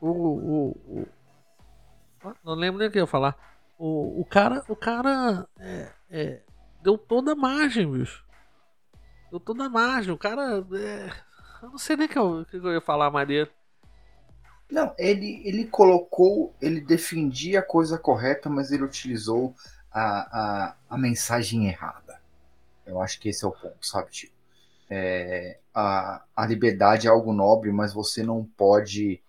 o, 0.00 0.08
o, 0.08 0.68
o, 0.86 1.08
não 2.44 2.54
lembro 2.54 2.78
nem 2.78 2.88
o 2.88 2.90
que 2.90 2.98
eu 2.98 3.02
ia 3.02 3.06
falar. 3.06 3.36
O, 3.78 4.20
o 4.20 4.24
cara, 4.24 4.64
o 4.68 4.76
cara 4.76 5.46
é, 5.58 5.92
é, 6.10 6.42
deu 6.82 6.96
toda 6.96 7.32
a 7.32 7.36
margem, 7.36 7.90
bicho. 7.90 8.24
Deu 9.30 9.40
toda 9.40 9.64
a 9.64 9.68
margem. 9.68 10.12
O 10.12 10.18
cara. 10.18 10.64
É, 10.74 11.10
eu 11.62 11.70
não 11.70 11.78
sei 11.78 11.96
nem 11.96 12.06
o 12.06 12.08
que, 12.08 12.18
eu, 12.18 12.46
que 12.48 12.56
eu 12.56 12.72
ia 12.72 12.80
falar 12.80 13.10
mais. 13.10 13.28
Não, 14.70 14.94
ele, 14.98 15.42
ele 15.44 15.66
colocou, 15.66 16.54
ele 16.60 16.80
defendia 16.80 17.60
a 17.60 17.66
coisa 17.66 17.98
correta, 17.98 18.50
mas 18.50 18.72
ele 18.72 18.82
utilizou 18.82 19.54
a, 19.92 20.02
a, 20.70 20.76
a 20.90 20.98
mensagem 20.98 21.68
errada. 21.68 22.20
Eu 22.84 23.00
acho 23.00 23.20
que 23.20 23.28
esse 23.28 23.44
é 23.44 23.48
o 23.48 23.52
ponto, 23.52 23.86
sabe, 23.86 24.10
tio? 24.10 24.30
É, 24.88 25.58
a, 25.74 26.24
a 26.34 26.46
liberdade 26.46 27.06
é 27.06 27.10
algo 27.10 27.32
nobre, 27.32 27.72
mas 27.72 27.92
você 27.92 28.22
não 28.22 28.44
pode 28.44 29.22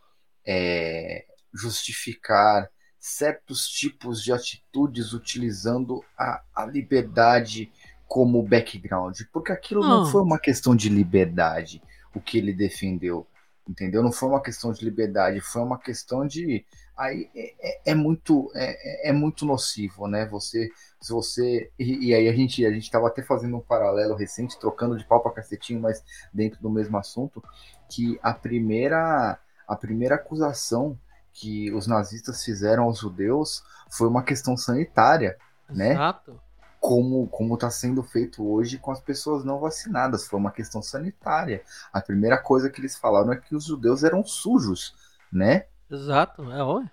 é, 0.45 1.25
justificar 1.53 2.69
certos 3.07 3.67
tipos 3.67 4.23
de 4.23 4.31
atitudes 4.31 5.13
utilizando 5.13 6.03
a, 6.17 6.41
a 6.55 6.65
liberdade 6.65 7.71
como 8.07 8.41
background, 8.41 9.19
porque 9.33 9.51
aquilo 9.51 9.81
não. 9.81 10.03
não 10.03 10.11
foi 10.11 10.21
uma 10.21 10.39
questão 10.39 10.75
de 10.75 10.89
liberdade 10.89 11.81
o 12.15 12.21
que 12.21 12.37
ele 12.37 12.53
defendeu 12.53 13.27
entendeu? 13.69 14.01
Não 14.01 14.11
foi 14.11 14.29
uma 14.29 14.41
questão 14.41 14.71
de 14.71 14.83
liberdade, 14.83 15.41
foi 15.41 15.61
uma 15.61 15.77
questão 15.77 16.25
de 16.25 16.65
aí 16.95 17.29
é, 17.35 17.53
é, 17.59 17.91
é 17.91 17.95
muito 17.95 18.49
é, 18.55 19.09
é, 19.09 19.13
muito 19.13 19.45
nocivo, 19.45 20.07
né? 20.07 20.25
Você 20.27 20.69
se 21.01 21.11
você 21.11 21.69
e, 21.77 22.07
e, 22.07 22.15
aí 22.15 22.27
a 22.27 22.33
gente 22.33 22.65
a 22.65 22.71
gente 22.71 22.83
estava 22.83 23.07
até 23.07 23.21
fazendo 23.21 23.57
um 23.57 23.61
paralelo 23.61 24.15
recente, 24.15 24.59
trocando 24.59 24.97
de 24.97 25.05
pau 25.05 25.21
para 25.21 25.33
cacetinho, 25.33 25.81
mas 25.81 26.03
dentro 26.33 26.61
do 26.61 26.69
mesmo 26.69 26.97
assunto, 26.97 27.43
que 27.89 28.19
a 28.23 28.33
primeira 28.33 29.37
a 29.67 29.75
primeira 29.75 30.15
acusação 30.15 30.97
que 31.37 31.71
os 31.71 31.85
nazistas 31.85 32.43
fizeram 32.43 32.85
aos 32.85 32.97
judeus 32.99 33.63
foi 33.91 34.07
uma 34.07 34.23
questão 34.23 34.57
sanitária, 34.57 35.37
né? 35.69 35.91
Exato. 35.91 36.41
como 36.79 37.27
como 37.27 37.53
está 37.53 37.69
sendo 37.69 38.01
feito 38.01 38.43
hoje 38.43 38.79
com 38.79 38.91
as 38.91 38.99
pessoas 38.99 39.45
não 39.45 39.59
vacinadas. 39.59 40.27
Foi 40.27 40.39
uma 40.39 40.51
questão 40.51 40.81
sanitária. 40.81 41.61
A 41.93 42.01
primeira 42.01 42.39
coisa 42.39 42.71
que 42.71 42.81
eles 42.81 42.97
falaram 42.97 43.31
é 43.31 43.37
que 43.37 43.55
os 43.55 43.65
judeus 43.65 44.03
eram 44.03 44.25
sujos, 44.25 44.95
né? 45.31 45.65
Exato, 45.89 46.51
é 46.51 46.63
óbvio. 46.63 46.89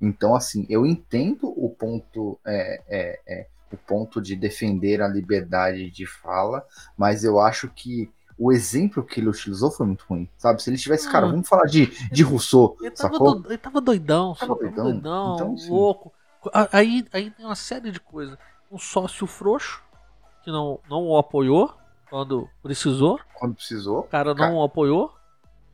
Então, 0.00 0.34
assim, 0.34 0.66
eu 0.70 0.86
entendo 0.86 1.46
o 1.46 1.68
ponto 1.68 2.38
é, 2.46 2.82
é, 2.88 3.20
é, 3.26 3.46
o 3.70 3.76
ponto 3.76 4.22
de 4.22 4.34
defender 4.36 5.02
a 5.02 5.08
liberdade 5.08 5.90
de 5.90 6.06
fala, 6.06 6.64
mas 6.96 7.24
eu 7.24 7.38
acho 7.38 7.68
que 7.68 8.10
o 8.38 8.52
exemplo 8.52 9.02
que 9.02 9.20
ele 9.20 9.28
utilizou 9.28 9.70
foi 9.70 9.86
muito 9.86 10.04
ruim, 10.08 10.28
sabe? 10.36 10.62
Se 10.62 10.70
ele 10.70 10.76
tivesse, 10.76 11.08
ah, 11.08 11.12
cara, 11.12 11.26
vamos 11.26 11.48
falar 11.48 11.64
de, 11.64 11.86
de 12.10 12.22
Rousseau, 12.22 12.76
ele 12.80 12.90
tava 12.90 13.14
sacou? 13.14 13.40
Do, 13.40 13.48
ele 13.48 13.58
tava 13.58 13.80
doidão, 13.80 14.34
tava 14.34 14.54
doidão, 14.54 14.84
doidão 14.84 15.34
então, 15.34 15.56
louco. 15.68 16.12
Aí, 16.72 17.04
aí 17.12 17.30
tem 17.30 17.44
uma 17.44 17.56
série 17.56 17.90
de 17.90 17.98
coisas 17.98 18.38
um 18.70 18.78
sócio 18.78 19.26
frouxo 19.26 19.82
que 20.42 20.50
não, 20.50 20.80
não 20.88 21.06
o 21.06 21.18
apoiou 21.18 21.74
quando 22.08 22.48
precisou. 22.62 23.18
Quando 23.34 23.54
precisou. 23.54 24.00
O 24.00 24.04
cara 24.04 24.34
não 24.34 24.56
o 24.56 24.62
apoiou, 24.62 25.12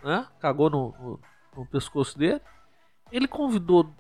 né? 0.03 0.27
Cagou 0.41 0.71
no, 0.71 0.95
no, 0.99 1.21
no 1.57 1.67
pescoço 1.67 2.19
dele. 2.19 2.41
Ele 3.11 3.29
convidou 3.29 3.91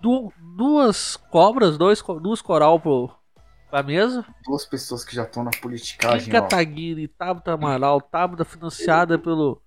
du 0.00 0.32
duas 0.56 1.16
cobras, 1.16 1.78
dois, 1.78 2.02
duas 2.20 2.42
coral 2.42 2.78
pro, 2.78 3.10
pra 3.72 3.82
mesa. 3.82 4.22
Duas 4.44 4.66
pessoas 4.66 5.02
que 5.02 5.16
já 5.16 5.22
estão 5.22 5.42
na 5.42 5.50
politicagem. 5.50 6.26
Kim 6.26 6.30
Kataguiri, 6.30 7.08
Tabata 7.08 7.52
Amaral, 7.52 8.02
Tabata 8.02 8.44
financiada 8.44 9.18
pelo, 9.18 9.62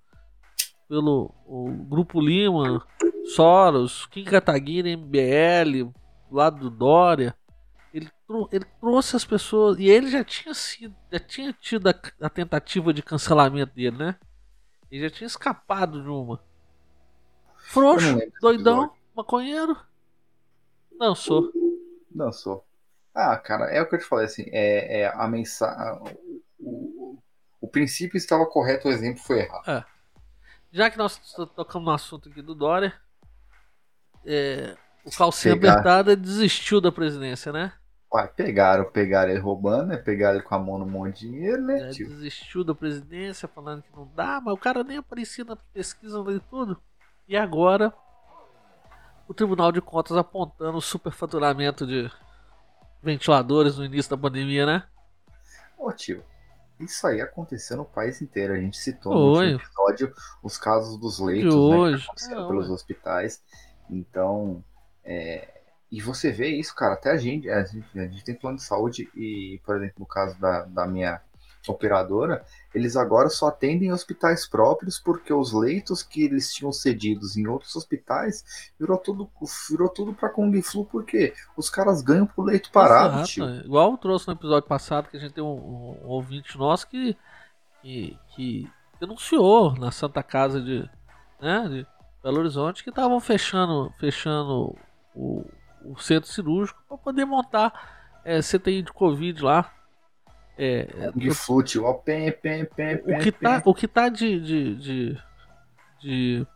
pelo 0.88 1.34
o 1.44 1.70
Grupo 1.88 2.20
Lima, 2.20 2.86
Soros, 3.34 4.06
Kim 4.06 4.24
Kataguiri, 4.24 4.96
MBL, 4.96 5.92
lado 6.30 6.60
do 6.60 6.70
Dória 6.70 7.34
ele, 7.96 8.10
ele 8.52 8.64
trouxe 8.80 9.16
as 9.16 9.24
pessoas. 9.24 9.78
E 9.78 9.88
ele 9.88 10.10
já 10.10 10.22
tinha 10.22 10.54
sido. 10.54 10.94
Já 11.10 11.18
tinha 11.18 11.52
tido 11.52 11.88
a, 11.88 11.94
a, 12.20 12.28
tentativa 12.28 12.92
de 12.92 13.02
cancelamento 13.02 13.74
dele, 13.74 13.96
né? 13.96 14.16
Ele 14.90 15.08
já 15.08 15.10
tinha 15.10 15.26
escapado 15.26 16.02
de 16.02 16.08
uma. 16.08 16.40
Frouxo, 17.56 18.18
doidão, 18.40 18.92
maconheiro. 19.14 19.76
Não 20.92 21.14
sou. 21.14 21.50
Não 22.14 22.30
sou. 22.30 22.64
Ah, 23.16 23.34
cara, 23.38 23.64
é 23.70 23.80
o 23.80 23.88
que 23.88 23.94
eu 23.94 23.98
te 23.98 24.04
falei, 24.04 24.26
assim, 24.26 24.44
é, 24.52 25.00
é 25.00 25.06
a 25.06 25.26
mensagem. 25.26 26.02
O, 26.60 27.18
o, 27.58 27.66
princípio 27.66 28.18
estava 28.18 28.44
correto, 28.44 28.88
o 28.88 28.90
exemplo 28.90 29.22
foi 29.22 29.38
errado. 29.38 29.66
É. 29.66 29.84
Já 30.70 30.90
que 30.90 30.98
nós 30.98 31.18
tocamos 31.56 31.86
no 31.86 31.94
assunto 31.94 32.28
aqui 32.28 32.42
do 32.42 32.54
Dória, 32.54 32.92
é, 34.26 34.76
o 35.02 35.10
Calcinha 35.10 35.54
Apertada 35.54 36.14
desistiu 36.14 36.78
da 36.78 36.92
presidência, 36.92 37.50
né? 37.50 37.72
Ué, 38.12 38.26
pegaram, 38.26 38.84
pegaram 38.84 39.30
ele 39.30 39.40
roubando, 39.40 39.86
né? 39.86 39.96
Pegaram 39.96 40.36
ele 40.36 40.44
com 40.44 40.54
a 40.54 40.58
mão 40.58 40.76
no 40.76 40.84
monte 40.84 41.20
de 41.20 41.30
dinheiro, 41.30 41.62
né? 41.62 41.90
Já 41.90 42.04
desistiu 42.04 42.62
da 42.64 42.74
presidência, 42.74 43.48
falando 43.48 43.82
que 43.82 43.96
não 43.96 44.06
dá, 44.14 44.42
mas 44.44 44.52
o 44.52 44.58
cara 44.58 44.84
nem 44.84 44.98
aparecia 44.98 45.42
na 45.42 45.56
pesquisa 45.56 46.22
e 46.30 46.40
tudo. 46.50 46.76
E 47.26 47.34
agora, 47.34 47.94
o 49.26 49.32
Tribunal 49.32 49.72
de 49.72 49.80
Contas 49.80 50.18
apontando 50.18 50.76
o 50.76 50.82
superfaturamento 50.82 51.86
de 51.86 52.10
ventiladores 53.06 53.78
no 53.78 53.84
início 53.84 54.10
da 54.10 54.18
pandemia, 54.18 54.66
né? 54.66 54.82
Ô 55.78 55.92
tio, 55.92 56.22
isso 56.78 57.06
aí 57.06 57.20
aconteceu 57.20 57.76
no 57.76 57.84
país 57.84 58.20
inteiro. 58.20 58.52
A 58.52 58.58
gente 58.58 58.76
citou 58.76 59.14
no 59.14 59.42
episódio 59.42 60.12
os 60.42 60.58
casos 60.58 60.98
dos 60.98 61.18
leitos, 61.18 61.54
de 61.54 61.70
né? 61.70 61.76
Hoje. 61.76 62.08
Que 62.16 62.24
é, 62.24 62.34
pelos 62.34 62.68
hospitais. 62.68 63.42
Então, 63.88 64.62
é, 65.04 65.48
e 65.90 66.00
você 66.00 66.30
vê 66.32 66.48
isso, 66.48 66.74
cara, 66.74 66.94
até 66.94 67.10
a 67.12 67.16
gente, 67.16 67.48
a 67.48 67.64
gente, 67.64 67.98
a 67.98 68.06
gente 68.06 68.24
tem 68.24 68.34
plano 68.34 68.56
de 68.56 68.64
saúde 68.64 69.08
e, 69.14 69.60
por 69.64 69.76
exemplo, 69.76 69.94
no 70.00 70.06
caso 70.06 70.38
da, 70.40 70.62
da 70.62 70.86
minha 70.86 71.20
operadora, 71.72 72.44
eles 72.74 72.96
agora 72.96 73.28
só 73.28 73.48
atendem 73.48 73.92
hospitais 73.92 74.46
próprios 74.46 74.98
porque 74.98 75.32
os 75.32 75.52
leitos 75.52 76.02
que 76.02 76.22
eles 76.24 76.52
tinham 76.52 76.70
cedidos 76.72 77.36
em 77.36 77.46
outros 77.46 77.74
hospitais 77.76 78.70
virou 78.78 78.98
tudo, 78.98 79.30
virou 79.70 79.88
tudo 79.88 80.12
para 80.12 80.28
Kung 80.28 80.60
Flu 80.62 80.84
porque 80.84 81.32
os 81.56 81.68
caras 81.70 82.02
ganham 82.02 82.26
por 82.26 82.44
leito 82.44 82.70
parado. 82.70 83.14
Exato. 83.16 83.28
Tio. 83.28 83.46
Igual 83.64 83.96
trouxe 83.98 84.26
no 84.28 84.34
episódio 84.34 84.68
passado 84.68 85.08
que 85.08 85.16
a 85.16 85.20
gente 85.20 85.32
tem 85.32 85.44
um, 85.44 85.48
um- 85.48 85.98
um 86.04 86.08
ouvinte 86.08 86.56
nosso 86.58 86.86
que, 86.88 87.16
que, 87.82 88.18
que 88.34 88.70
denunciou 89.00 89.72
na 89.76 89.90
Santa 89.90 90.22
Casa 90.22 90.60
de, 90.60 90.88
né, 91.40 91.68
de 91.68 91.86
Belo 92.22 92.38
Horizonte 92.40 92.82
que 92.82 92.90
estavam 92.90 93.20
fechando, 93.20 93.92
fechando 93.98 94.76
o, 95.14 95.44
o 95.84 95.96
centro 95.98 96.28
cirúrgico 96.30 96.82
para 96.88 96.98
poder 96.98 97.24
montar 97.24 98.20
é, 98.24 98.40
CTI 98.40 98.82
de 98.82 98.92
Covid 98.92 99.42
lá. 99.42 99.72
É, 100.58 100.88
é, 100.98 101.12
Kung 101.12 101.30
Flu, 101.34 101.62
tio, 101.62 101.84
ó, 101.84 101.92
pem, 101.92 102.32
pem, 102.32 102.64
pem, 102.64 102.96
o 102.96 103.18
que 103.18 103.30
tá, 103.30 103.62
o 103.64 103.74
que 103.74 103.86
tá 103.86 104.08
de, 104.08 104.40
de, 104.40 104.74
de, 104.76 105.18
de 106.00 106.46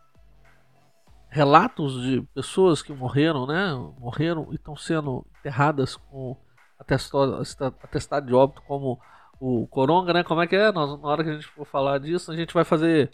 relatos 1.29 2.01
de 2.01 2.21
pessoas 2.33 2.81
que 2.81 2.91
morreram, 2.91 3.45
né? 3.45 3.73
Morreram 3.99 4.47
e 4.51 4.55
estão 4.55 4.75
sendo 4.75 5.25
enterradas 5.39 5.95
com 5.95 6.35
atestado, 6.79 7.41
atestado 7.83 8.25
de 8.25 8.33
óbito 8.33 8.63
como 8.63 8.99
o 9.39 9.67
Coronga, 9.67 10.13
né? 10.13 10.23
Como 10.23 10.41
é 10.41 10.47
que 10.47 10.55
é? 10.55 10.71
Nós, 10.71 10.99
na 10.99 11.07
hora 11.07 11.23
que 11.23 11.29
a 11.29 11.33
gente 11.33 11.47
for 11.47 11.65
falar 11.65 11.99
disso, 11.99 12.31
a 12.31 12.35
gente 12.35 12.53
vai 12.53 12.63
fazer. 12.63 13.11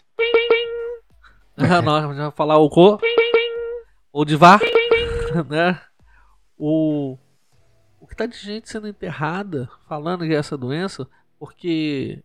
É, 1.56 1.80
nós 1.82 2.04
a 2.04 2.08
gente 2.08 2.16
vai 2.16 2.30
falar 2.32 2.56
o 2.56 2.70
Co. 2.70 2.98
O 4.10 4.24
Divar, 4.24 4.58
né? 5.48 5.80
O, 6.58 7.16
tá 8.18 8.26
de 8.26 8.36
gente 8.38 8.68
sendo 8.68 8.88
enterrada 8.88 9.68
falando 9.88 10.24
que 10.24 10.32
é 10.34 10.36
essa 10.36 10.56
doença, 10.56 11.08
porque 11.38 12.22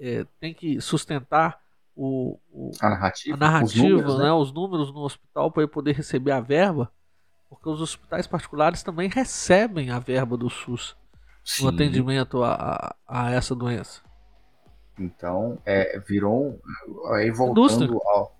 é, 0.00 0.24
tem 0.40 0.52
que 0.52 0.80
sustentar 0.80 1.60
o, 1.96 2.38
o- 2.52 2.70
A 2.80 2.90
narrativa, 2.90 3.36
a 3.36 3.38
narrativa, 3.40 3.84
os 3.84 3.90
números, 3.90 4.18
né, 4.18 4.32
os 4.32 4.52
números 4.52 4.92
no 4.92 5.00
hospital 5.00 5.50
para 5.50 5.66
poder 5.66 5.94
receber 5.94 6.32
a 6.32 6.40
verba, 6.40 6.90
porque 7.48 7.68
os 7.68 7.80
hospitais 7.80 8.26
particulares 8.26 8.82
também 8.82 9.08
recebem 9.08 9.90
a 9.90 9.98
verba 9.98 10.36
do 10.36 10.50
SUS 10.50 10.96
Sim. 11.44 11.64
no 11.64 11.70
atendimento 11.70 12.42
a, 12.44 12.94
a, 13.06 13.26
a 13.26 13.30
essa 13.32 13.54
doença. 13.54 14.02
Então, 14.98 15.58
é, 15.64 15.98
virou. 16.00 16.60
Aí 17.14 17.30
voltando 17.30 18.00
ao. 18.04 18.36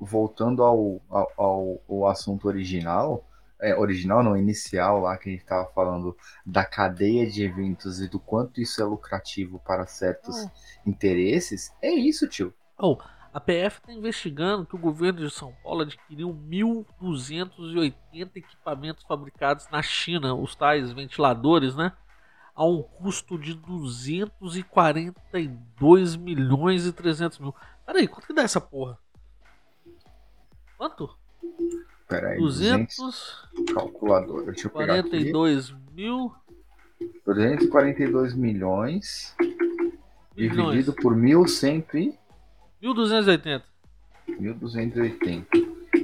Voltando 0.00 0.62
ao, 0.62 1.00
ao, 1.10 1.32
ao- 1.36 1.80
ao 1.88 2.06
assunto 2.08 2.46
original, 2.46 3.27
é, 3.60 3.74
original 3.76 4.22
não, 4.22 4.36
inicial 4.36 5.00
lá 5.00 5.16
que 5.16 5.28
a 5.28 5.32
gente 5.32 5.42
estava 5.42 5.66
falando 5.72 6.16
da 6.44 6.64
cadeia 6.64 7.28
de 7.30 7.42
eventos 7.44 8.00
e 8.00 8.08
do 8.08 8.18
quanto 8.20 8.60
isso 8.60 8.80
é 8.80 8.84
lucrativo 8.84 9.58
para 9.60 9.86
certos 9.86 10.36
Oh. 10.44 10.50
interesses, 10.86 11.72
é 11.82 11.90
isso, 11.90 12.28
tio. 12.28 12.54
Oh, 12.78 12.98
a 13.32 13.40
PF 13.40 13.78
está 13.78 13.92
investigando 13.92 14.66
que 14.66 14.74
o 14.74 14.78
governo 14.78 15.20
de 15.20 15.30
São 15.30 15.52
Paulo 15.62 15.82
adquiriu 15.82 16.32
1.280 16.32 18.36
equipamentos 18.36 19.04
fabricados 19.04 19.68
na 19.70 19.82
China, 19.82 20.34
os 20.34 20.54
tais 20.54 20.92
ventiladores, 20.92 21.74
né? 21.76 21.92
A 22.54 22.64
um 22.64 22.82
custo 22.82 23.38
de 23.38 23.54
242 23.54 26.16
milhões 26.16 26.86
e 26.86 26.92
300 26.92 27.38
mil. 27.38 27.54
Peraí, 27.86 28.08
quanto 28.08 28.26
que 28.26 28.32
dá 28.34 28.42
essa 28.42 28.60
porra? 28.60 28.98
Quanto? 30.76 31.16
Pera 32.08 32.30
aí, 32.30 32.38
200 32.38 32.96
242 32.96 33.74
calculadora. 33.74 34.46
Deixa 34.52 34.66
eu 34.66 34.70
pegar 34.70 34.94
aqui. 35.00 35.10
mil 35.92 36.34
242 37.24 38.34
milhões 38.34 39.34
milhões. 39.34 39.34
dividido 40.34 40.92
por 40.94 41.14
1.100 41.14 42.18
e 42.80 42.86
1.280. 42.86 43.62
1.280. 44.28 45.46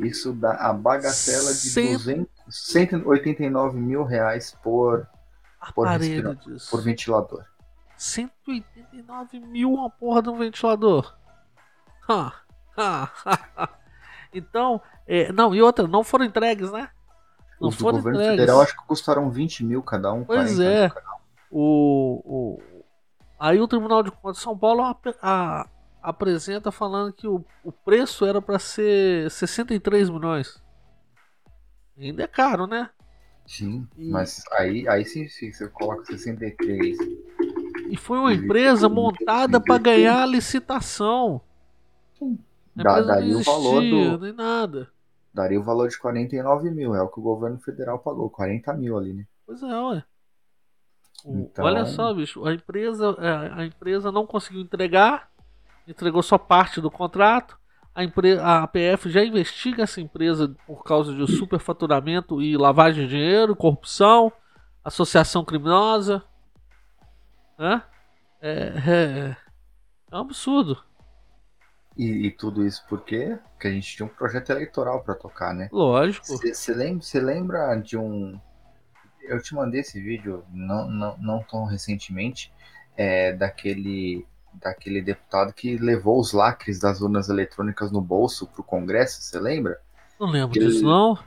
Isso 0.04 0.32
dá 0.32 0.52
a 0.54 0.72
bagatela 0.72 1.52
de 1.52 1.70
Cento- 1.70 1.92
200, 2.04 2.28
189 2.50 3.78
mil 3.78 4.02
reais 4.04 4.56
por, 4.62 5.06
Por 5.74 5.86
Aparelho 5.88 6.28
respira- 6.30 6.34
disso. 6.54 6.70
por 6.70 6.82
ventilador. 6.82 7.44
189 7.96 9.38
mil 9.40 9.72
uma 9.72 9.88
porra 9.88 10.20
de 10.20 10.28
um 10.28 10.36
ventilador. 10.36 11.16
Ha, 12.08 12.32
ha, 12.76 13.10
ha, 13.24 13.38
ha. 13.56 13.68
Então, 14.34 14.80
é, 15.06 15.32
não, 15.32 15.54
e 15.54 15.62
outra, 15.62 15.86
não 15.86 16.02
foram 16.04 16.24
entregues, 16.24 16.70
né? 16.72 16.90
Não 17.60 17.68
Os 17.68 17.76
do 17.76 17.82
foram 17.82 17.98
governo 17.98 18.20
entregues. 18.20 18.40
federal 18.40 18.60
acho 18.60 18.76
que 18.76 18.86
custaram 18.86 19.30
20 19.30 19.64
mil 19.64 19.82
cada 19.82 20.12
um. 20.12 20.24
Pois 20.24 20.58
40 20.58 20.60
é. 20.60 20.92
O, 21.50 22.20
o, 22.24 22.84
aí 23.38 23.60
o 23.60 23.68
Tribunal 23.68 24.02
de 24.02 24.10
Contas 24.10 24.38
de 24.38 24.42
São 24.42 24.56
Paulo 24.58 24.82
ap- 24.82 25.16
a- 25.22 25.68
apresenta 26.02 26.70
falando 26.72 27.12
que 27.12 27.26
o, 27.28 27.44
o 27.62 27.72
preço 27.72 28.26
era 28.26 28.42
para 28.42 28.58
ser 28.58 29.30
63 29.30 30.10
milhões. 30.10 30.62
Ainda 31.98 32.22
é 32.24 32.26
caro, 32.28 32.66
né? 32.66 32.90
Sim, 33.46 33.86
E- 33.96 34.10
mas 34.10 34.42
aí, 34.52 34.86
aí 34.88 35.04
sim, 35.04 35.28
sim, 35.28 35.52
você 35.52 35.68
coloca 35.68 36.04
63. 36.06 36.96
E 37.88 37.96
foi 37.96 38.18
uma 38.18 38.32
empresa 38.34 38.88
montada 38.88 39.60
para 39.60 39.78
ganhar 39.78 40.22
a 40.22 40.26
licitação. 40.26 41.40
A 42.20 42.53
Dá- 42.76 42.90
empresa 42.92 43.00
não 43.08 43.14
daria 43.14 43.36
o 43.38 43.42
valor 43.42 43.80
do- 43.80 44.18
nem 44.18 44.32
nada. 44.32 44.88
Daria 45.32 45.58
o 45.60 45.64
valor 45.64 45.88
de 45.88 45.98
49 45.98 46.70
mil, 46.70 46.94
é 46.94 47.02
o 47.02 47.08
que 47.08 47.18
o 47.18 47.22
governo 47.22 47.58
federal 47.58 47.98
pagou, 47.98 48.30
40 48.30 48.72
mil 48.74 48.96
ali, 48.96 49.12
né? 49.12 49.26
Pois 49.46 49.62
é, 49.62 49.80
ué. 49.80 50.04
Então- 51.26 51.64
Olha 51.64 51.84
só, 51.86 52.12
bicho, 52.14 52.44
a 52.46 52.52
empresa, 52.54 53.16
é, 53.18 53.60
a 53.60 53.64
empresa 53.66 54.12
não 54.12 54.26
conseguiu 54.26 54.60
entregar, 54.60 55.30
entregou 55.88 56.22
só 56.22 56.36
parte 56.38 56.80
do 56.80 56.90
contrato. 56.90 57.58
A, 57.94 58.02
empre- 58.04 58.38
a 58.38 58.64
APF 58.64 59.08
já 59.08 59.24
investiga 59.24 59.84
essa 59.84 60.00
empresa 60.00 60.54
por 60.66 60.82
causa 60.82 61.14
de 61.14 61.26
superfaturamento 61.36 62.42
e 62.42 62.56
lavagem 62.56 63.04
de 63.04 63.10
dinheiro, 63.10 63.54
corrupção, 63.56 64.32
associação 64.84 65.44
criminosa. 65.44 66.22
Né? 67.58 67.82
É, 68.40 68.52
é, 68.86 69.36
é 70.10 70.16
um 70.16 70.20
absurdo. 70.20 70.82
E, 71.96 72.26
e 72.26 72.30
tudo 72.30 72.66
isso? 72.66 72.84
Porque 72.88 73.38
a 73.62 73.68
gente 73.68 73.96
tinha 73.96 74.06
um 74.06 74.08
projeto 74.08 74.50
eleitoral 74.50 75.02
para 75.02 75.14
tocar, 75.14 75.54
né? 75.54 75.68
Lógico. 75.70 76.26
Você 76.26 76.74
lembra, 76.74 77.04
lembra 77.22 77.76
de 77.76 77.96
um. 77.96 78.38
Eu 79.22 79.40
te 79.40 79.54
mandei 79.54 79.80
esse 79.80 80.00
vídeo 80.00 80.44
não, 80.52 80.90
não, 80.90 81.16
não 81.18 81.42
tão 81.42 81.64
recentemente, 81.64 82.52
é, 82.96 83.32
daquele, 83.32 84.26
daquele 84.52 85.00
deputado 85.00 85.52
que 85.52 85.78
levou 85.78 86.20
os 86.20 86.32
lacres 86.32 86.78
das 86.78 87.00
urnas 87.00 87.28
eletrônicas 87.28 87.90
no 87.90 88.00
bolso 88.00 88.46
pro 88.48 88.62
Congresso, 88.62 89.22
você 89.22 89.38
lembra? 89.38 89.80
Não 90.20 90.28
lembro 90.28 90.58
Ele- 90.58 90.66
disso, 90.66 90.84
não. 90.84 91.18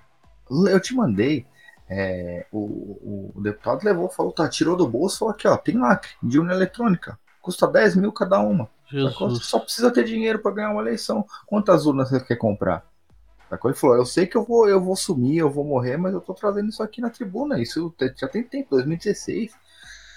Eu 0.49 0.79
te 0.79 0.93
mandei. 0.93 1.45
é, 1.89 2.45
o, 2.51 2.59
o, 2.59 3.31
o 3.35 3.41
deputado 3.41 3.83
levou, 3.83 4.09
falou, 4.09 4.31
tá, 4.31 4.47
tirou 4.47 4.75
do 4.75 4.87
bolso, 4.87 5.19
falou 5.19 5.33
aqui, 5.33 5.47
ó, 5.47 5.55
tem 5.57 5.77
lacre 5.77 6.11
de 6.21 6.37
urna 6.37 6.53
eletrônica. 6.53 7.17
Custa 7.47 7.65
10 7.65 7.95
mil 7.95 8.11
cada 8.11 8.41
uma. 8.41 8.69
Você 8.91 9.41
só 9.41 9.57
precisa 9.59 9.89
ter 9.89 10.03
dinheiro 10.03 10.37
para 10.39 10.51
ganhar 10.51 10.69
uma 10.71 10.81
eleição. 10.81 11.25
Quantas 11.45 11.85
urnas 11.85 12.09
você 12.09 12.19
quer 12.19 12.35
comprar? 12.35 12.85
Sacou? 13.49 13.71
Ele 13.71 13.79
falou: 13.79 13.95
Eu 13.95 14.05
sei 14.05 14.27
que 14.27 14.35
eu 14.35 14.43
vou, 14.43 14.67
eu 14.67 14.81
vou 14.81 14.97
sumir, 14.97 15.37
eu 15.37 15.49
vou 15.49 15.63
morrer, 15.63 15.95
mas 15.95 16.13
eu 16.13 16.19
tô 16.19 16.33
trazendo 16.33 16.67
isso 16.67 16.83
aqui 16.83 16.99
na 16.99 17.09
tribuna. 17.09 17.57
Isso 17.57 17.95
já 18.17 18.27
tem 18.27 18.43
tempo, 18.43 18.71
2016. 18.71 19.57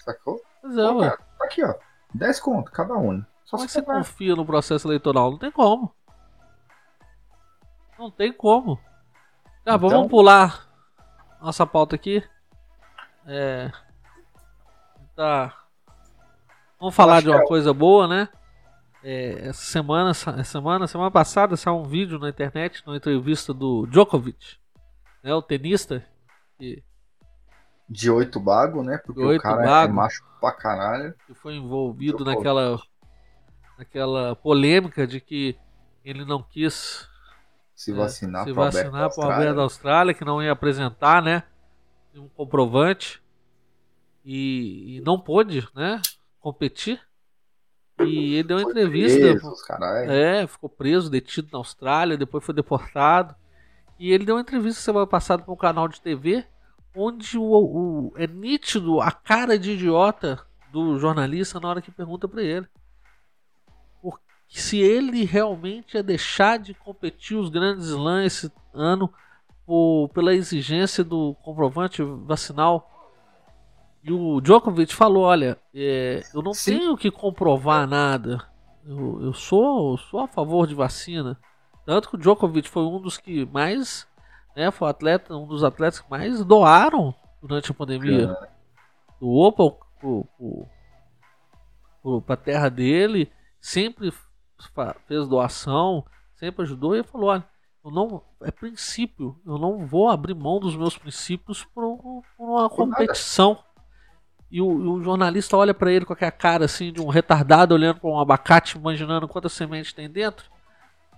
Sacou? 0.04 0.42
Pois 0.60 0.76
é, 0.76 0.88
Pô, 0.92 0.98
cara, 0.98 1.18
tá 1.38 1.44
aqui, 1.44 1.62
ó. 1.62 1.72
10 2.12 2.40
conto 2.40 2.72
cada 2.72 2.94
urna. 2.94 3.24
Só 3.44 3.56
Como 3.56 3.64
é 3.64 3.68
você 3.68 3.80
confia 3.80 4.34
no 4.34 4.44
processo 4.44 4.88
eleitoral? 4.88 5.30
Não 5.30 5.38
tem 5.38 5.52
como. 5.52 5.94
Não 7.96 8.10
tem 8.10 8.32
como. 8.32 8.74
Tá, 9.64 9.76
Então- 9.76 9.88
vamos 9.88 10.08
pular 10.10 10.68
nossa 11.40 11.64
pauta 11.64 11.94
aqui. 11.94 12.24
É. 13.24 13.70
Tá. 15.14 15.59
Vamos 16.80 16.94
falar 16.94 17.20
de 17.20 17.28
uma 17.28 17.42
é- 17.42 17.46
coisa 17.46 17.72
boa, 17.74 18.08
né? 18.08 18.28
É, 19.02 19.48
essa 19.48 19.64
semana, 19.64 20.10
essa 20.10 20.44
semana, 20.44 20.86
semana 20.86 21.10
passada, 21.10 21.56
saiu 21.56 21.76
um 21.76 21.84
vídeo 21.84 22.18
na 22.18 22.28
internet, 22.28 22.82
numa 22.86 22.96
entrevista 22.96 23.52
do 23.54 23.86
Djokovic, 23.86 24.56
né, 25.22 25.32
o 25.34 25.40
tenista, 25.42 26.04
que, 26.58 26.82
De 27.88 28.10
8 28.10 28.38
bago, 28.38 28.82
né? 28.82 28.98
Porque 28.98 29.20
oito 29.20 29.40
o 29.40 29.42
cara 29.42 29.62
é 29.62 29.66
bago. 29.66 29.94
macho 29.94 30.22
pra 30.40 30.52
caralho. 30.52 31.14
que 31.26 31.34
foi 31.34 31.54
envolvido 31.54 32.18
Djokovic. 32.18 32.36
naquela, 32.36 32.80
naquela 33.78 34.36
polêmica 34.36 35.06
de 35.06 35.20
que 35.20 35.56
ele 36.04 36.24
não 36.24 36.42
quis 36.42 37.08
Se 37.74 37.90
É, 37.90 37.94
vacinar 37.94 38.46
vacinar 38.52 39.14
para. 39.14 39.34
Alberto 39.34 39.56
da 39.56 39.62
Austrália, 39.62 40.14
que 40.14 40.24
não 40.24 40.42
ia 40.42 40.52
apresentar, 40.52 41.22
né? 41.22 41.42
Um 42.14 42.28
comprovante. 42.28 43.22
E, 44.24 44.96
e 44.98 45.00
não 45.00 45.18
pôde, 45.18 45.66
né? 45.74 46.00
Competir. 46.40 47.00
E 48.00 48.34
ele 48.36 48.44
deu 48.48 48.56
uma 48.56 48.62
entrevista. 48.70 49.18
preso. 49.32 49.40
É, 50.10 50.46
ficou 50.46 50.70
preso, 50.70 51.10
detido 51.10 51.48
na 51.52 51.58
Austrália, 51.58 52.16
depois 52.16 52.42
foi 52.44 52.54
deportado. 52.54 53.34
E 53.98 54.10
ele 54.10 54.24
deu 54.24 54.36
uma 54.36 54.40
entrevista 54.40 54.80
semana 54.80 55.06
passada 55.06 55.42
para 55.42 55.52
um 55.52 55.56
canal 55.56 55.86
de 55.86 56.00
TV, 56.00 56.46
onde 56.96 57.36
o, 57.36 57.42
o- 57.42 58.12
é 58.16 58.26
nítido 58.26 59.00
a 59.02 59.10
cara 59.12 59.58
de 59.58 59.72
idiota 59.72 60.40
do 60.72 60.98
jornalista 60.98 61.60
na 61.60 61.68
hora 61.68 61.82
que 61.82 61.90
pergunta 61.90 62.26
para 62.26 62.42
ele. 62.42 62.66
Porque 64.00 64.22
se 64.48 64.78
ele 64.78 65.24
realmente 65.24 65.94
ia 65.94 66.02
deixar 66.02 66.58
de 66.58 66.72
competir 66.72 67.36
os 67.36 67.50
grandes 67.50 67.86
slams 67.88 68.26
esse 68.44 68.52
ano 68.72 69.12
por- 69.66 70.08
pela 70.14 70.34
exigência 70.34 71.04
do 71.04 71.34
comprovante 71.42 72.02
vacinal. 72.02 72.88
E 74.02 74.12
o 74.12 74.40
Djokovic 74.40 74.94
falou: 74.94 75.24
Olha, 75.24 75.58
é, 75.74 76.22
eu 76.34 76.42
não 76.42 76.54
Sim. 76.54 76.78
tenho 76.78 76.96
que 76.96 77.10
comprovar 77.10 77.86
nada. 77.86 78.42
Eu, 78.84 79.22
eu 79.22 79.32
sou, 79.32 79.92
eu 79.92 79.98
sou 79.98 80.20
a 80.20 80.28
favor 80.28 80.66
de 80.66 80.74
vacina. 80.74 81.38
Tanto 81.84 82.08
que 82.08 82.14
o 82.14 82.18
Djokovic 82.18 82.68
foi 82.68 82.82
um 82.82 83.00
dos 83.00 83.18
que 83.18 83.44
mais, 83.46 84.06
né, 84.56 84.70
foi 84.70 84.88
atleta, 84.88 85.36
um 85.36 85.46
dos 85.46 85.62
atletas 85.62 86.00
que 86.00 86.10
mais 86.10 86.44
doaram 86.44 87.14
durante 87.42 87.70
a 87.70 87.74
pandemia. 87.74 88.36
Doou 89.20 89.52
pro, 89.52 89.70
pro, 89.98 90.24
pro, 90.36 90.66
pro, 92.02 92.22
pra 92.22 92.36
terra 92.36 92.68
dele, 92.68 93.30
sempre 93.60 94.12
fez 95.06 95.28
doação, 95.28 96.04
sempre 96.36 96.62
ajudou 96.62 96.96
e 96.96 97.02
falou: 97.02 97.30
olha, 97.30 97.46
eu 97.84 97.90
não, 97.90 98.22
é 98.42 98.50
princípio, 98.50 99.38
eu 99.46 99.58
não 99.58 99.86
vou 99.86 100.08
abrir 100.08 100.34
mão 100.34 100.58
dos 100.58 100.76
meus 100.76 100.96
princípios 100.96 101.64
por, 101.64 101.98
por 102.36 102.48
uma 102.48 102.68
Por 102.68 102.86
nada. 102.86 103.04
E 104.50 104.60
o, 104.60 104.66
o 104.66 105.02
jornalista 105.02 105.56
olha 105.56 105.72
pra 105.72 105.92
ele 105.92 106.04
com 106.04 106.12
aquela 106.12 106.32
cara 106.32 106.64
assim 106.64 106.92
de 106.92 107.00
um 107.00 107.08
retardado 107.08 107.74
olhando 107.74 108.00
pra 108.00 108.10
um 108.10 108.18
abacate, 108.18 108.76
imaginando 108.76 109.28
quantas 109.28 109.52
sementes 109.52 109.92
tem 109.92 110.10
dentro. 110.10 110.50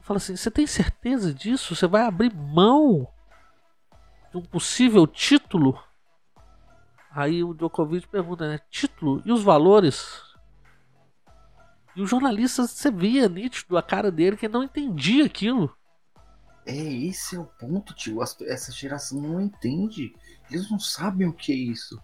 Fala 0.02 0.18
assim: 0.18 0.36
Você 0.36 0.50
tem 0.50 0.66
certeza 0.66 1.32
disso? 1.32 1.74
Você 1.74 1.86
vai 1.86 2.02
abrir 2.02 2.34
mão 2.34 3.08
de 4.30 4.36
um 4.36 4.42
possível 4.42 5.06
título? 5.06 5.82
Aí 7.10 7.42
o 7.42 7.54
Djokovic 7.54 8.08
pergunta, 8.08 8.48
né? 8.48 8.58
Título 8.70 9.22
e 9.24 9.32
os 9.32 9.42
valores? 9.42 10.20
E 11.94 12.00
o 12.00 12.06
jornalista, 12.06 12.66
você 12.66 12.90
via 12.90 13.28
nítido 13.28 13.76
a 13.76 13.82
cara 13.82 14.10
dele 14.10 14.36
que 14.36 14.48
não 14.48 14.62
entendia 14.62 15.26
aquilo. 15.26 15.74
É, 16.64 16.74
esse 16.74 17.36
é 17.36 17.38
o 17.38 17.44
ponto, 17.44 17.94
tio. 17.94 18.22
Essa 18.22 18.72
geração 18.72 19.20
não 19.20 19.40
entende. 19.40 20.14
Eles 20.50 20.70
não 20.70 20.78
sabem 20.78 21.26
o 21.26 21.32
que 21.32 21.52
é 21.52 21.56
isso. 21.56 22.00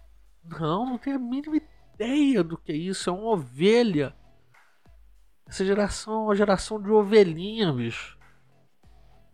Não, 0.49 0.85
não 0.85 0.97
tem 0.97 1.13
a 1.13 1.19
mínima 1.19 1.57
ideia 1.95 2.43
do 2.43 2.57
que 2.57 2.71
é 2.71 2.75
isso. 2.75 3.09
É 3.09 3.13
uma 3.13 3.31
ovelha. 3.33 4.15
Essa 5.45 5.65
geração 5.65 6.13
é 6.13 6.17
uma 6.27 6.35
geração 6.35 6.81
de 6.81 6.89
ovelhinha, 6.89 7.73
bicho. 7.73 8.17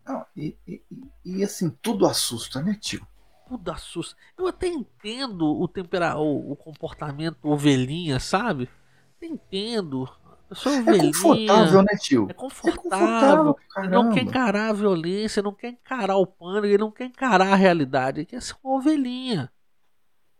Não, 0.05 0.25
e, 0.35 0.57
e- 0.67 0.83
e- 1.23 1.43
assim, 1.43 1.69
tudo 1.81 2.05
assusta, 2.07 2.61
né, 2.61 2.75
tio? 2.79 3.05
Tudo 3.47 3.69
assusta. 3.71 4.15
Eu 4.37 4.47
até 4.47 4.67
entendo 4.67 5.45
o, 5.45 5.67
tempera 5.67 6.17
o, 6.17 6.51
o 6.51 6.55
comportamento 6.55 7.37
ovelhinha, 7.47 8.19
sabe? 8.19 8.69
Até 9.17 9.27
entendo. 9.27 10.03
A 10.05 10.37
pessoa 10.49 10.75
é 10.75 10.79
É 10.85 10.93
ovelhinha. 10.93 10.93
confortável, 10.93 11.81
né, 11.83 11.95
tio? 11.99 12.27
É 12.27 12.33
É 12.63 12.71
confortável. 12.71 12.73
confortável, 12.73 13.57
Ele 13.81 13.91
não 13.93 14.07
quer 14.07 14.21
encarar 14.23 14.69
a 14.69 14.73
violência, 14.73 15.43
não 15.43 15.53
quer 15.53 15.69
encarar 15.69 16.17
o 16.17 16.25
pânico, 16.27 16.65
ele 16.65 16.77
não 16.77 16.91
quer 16.91 17.05
encarar 17.05 17.53
a 17.53 17.55
realidade. 17.55 18.21
Ele 18.21 18.25
quer 18.25 18.41
ser 18.41 18.55
uma 18.63 18.75
ovelhinha. 18.77 19.51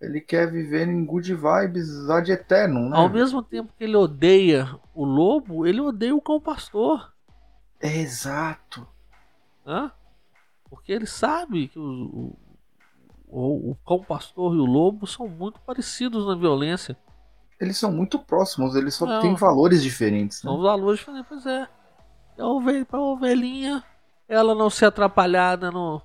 Ele 0.01 0.19
quer 0.19 0.51
viver 0.51 0.88
em 0.88 1.05
good 1.05 1.34
vibes 1.34 2.09
ad 2.09 2.31
eterno, 2.31 2.89
né? 2.89 2.97
Ao 2.97 3.09
mesmo 3.09 3.41
tempo 3.41 3.73
que 3.77 3.84
ele 3.84 3.95
odeia 3.95 4.77
o 4.93 5.05
lobo, 5.05 5.65
ele 5.65 5.80
odeia 5.80 6.15
o 6.15 6.22
cão 6.22 6.39
pastor. 6.39 7.13
É 7.80 7.97
exato. 7.97 8.88
Hã? 9.65 9.91
Porque 10.69 10.91
ele 10.91 11.05
sabe 11.05 11.69
que 11.69 11.80
o, 11.80 12.35
o, 13.27 13.72
o, 13.72 13.77
cão 13.85 14.01
pastor 14.01 14.53
e 14.55 14.59
o 14.59 14.65
lobo 14.65 15.07
são 15.07 15.27
muito 15.27 15.59
parecidos 15.61 16.27
na 16.27 16.35
violência. 16.35 16.97
Eles 17.59 17.77
são 17.77 17.91
muito 17.91 18.19
próximos, 18.19 18.76
eles 18.76 18.93
só 18.93 19.05
Não. 19.05 19.22
têm 19.22 19.35
valores 19.35 19.81
diferentes, 19.81 20.43
né? 20.43 20.51
São 20.51 20.61
valores 20.61 20.99
diferentes. 20.99 21.27
Pois 21.30 21.45
é. 21.45 21.67
É 22.38 22.41
a 22.41 22.47
ovelha, 22.47 22.85
pra 22.85 22.99
ovelhinha, 22.99 23.81
ela 24.27 24.53
não 24.53 24.69
ser 24.69 24.88
atrapalhada 24.88 25.72
no, 25.72 26.01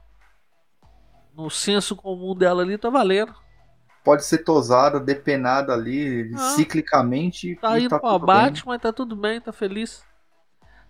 no 1.34 1.50
senso 1.50 1.96
comum 1.96 2.36
dela 2.36 2.62
ali, 2.62 2.78
tá 2.78 2.88
valendo. 2.88 3.34
Pode 4.04 4.24
ser 4.24 4.38
tosada, 4.38 4.98
depenada 4.98 5.72
ali, 5.74 6.32
Ah. 6.34 6.38
ciclicamente. 6.56 7.56
Tá 7.56 7.78
indo 7.78 7.90
tá 7.90 7.98
tudo 7.98 8.14
abate, 8.14 8.66
mas 8.66 8.80
tá 8.80 8.92
tudo 8.92 9.14
bem, 9.14 9.40
tá 9.40 9.52
feliz. 9.52 10.02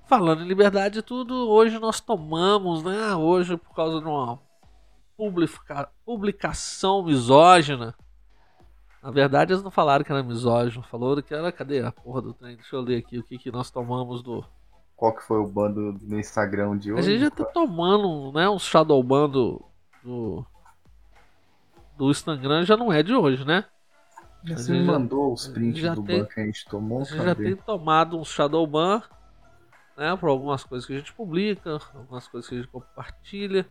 Falando 0.07 0.43
em 0.43 0.47
liberdade 0.49 0.99
e 1.01 1.03
tudo, 1.03 1.35
hoje 1.49 1.79
nós 1.79 2.01
tomamos, 2.01 2.83
né? 2.83 3.15
Hoje, 3.15 3.57
por 3.57 3.75
causa 3.75 4.01
de 4.01 4.07
uma 4.07 4.39
publica- 5.17 5.89
publicação 6.05 7.03
misógina. 7.05 7.95
Na 9.03 9.11
verdade, 9.11 9.53
eles 9.53 9.63
não 9.63 9.71
falaram 9.71 10.05
que 10.05 10.13
era 10.13 10.23
misógino, 10.23 10.85
falaram 10.85 11.23
que 11.23 11.33
era. 11.35 11.51
Cadê 11.51 11.81
a 11.81 11.91
porra 11.93 12.21
do 12.23 12.35
trem? 12.35 12.57
Deixa 12.57 12.77
eu 12.77 12.81
ler 12.81 12.99
aqui 12.99 13.19
o 13.19 13.25
que, 13.25 13.39
que 13.39 13.51
nós 13.51 13.71
tomamos 13.71 14.23
do. 14.23 14.45
Qual 14.97 15.15
que 15.15 15.23
foi 15.23 15.39
o 15.39 15.47
bando 15.47 15.97
no 16.03 16.19
Instagram 16.21 16.77
de 16.77 16.91
A 16.91 16.95
hoje? 16.95 17.13
gente 17.13 17.21
já 17.21 17.31
tá 17.31 17.45
tomando, 17.45 18.31
né? 18.33 18.49
Um 18.51 18.59
Shadowban 18.59 19.29
do. 19.31 19.65
do 20.05 20.45
do 22.01 22.11
Instagram 22.11 22.65
já 22.65 22.79
não 22.79 22.91
é 22.91 23.03
de 23.03 23.15
hoje, 23.15 23.45
né? 23.45 23.67
Você 24.43 24.73
a 24.73 24.75
me 24.75 24.85
mandou 24.85 25.35
os 25.35 25.47
prints 25.49 25.83
do 25.95 26.03
tem- 26.03 26.21
ban 26.21 26.25
que 26.25 26.41
a 26.41 26.47
gente 26.47 26.65
tomou, 26.65 27.03
A 27.03 27.05
gente 27.05 27.23
já 27.23 27.35
tem 27.35 27.55
tomado 27.55 28.19
um 28.19 28.25
Shadowban, 28.25 29.03
né? 29.99 30.17
Por 30.17 30.31
algumas 30.31 30.65
coisas 30.65 30.87
que 30.87 30.95
a 30.95 30.97
gente 30.97 31.13
publica, 31.13 31.79
algumas 31.95 32.27
coisas 32.27 32.49
que 32.49 32.55
a 32.55 32.59
gente 32.59 32.71
compartilha. 32.71 33.67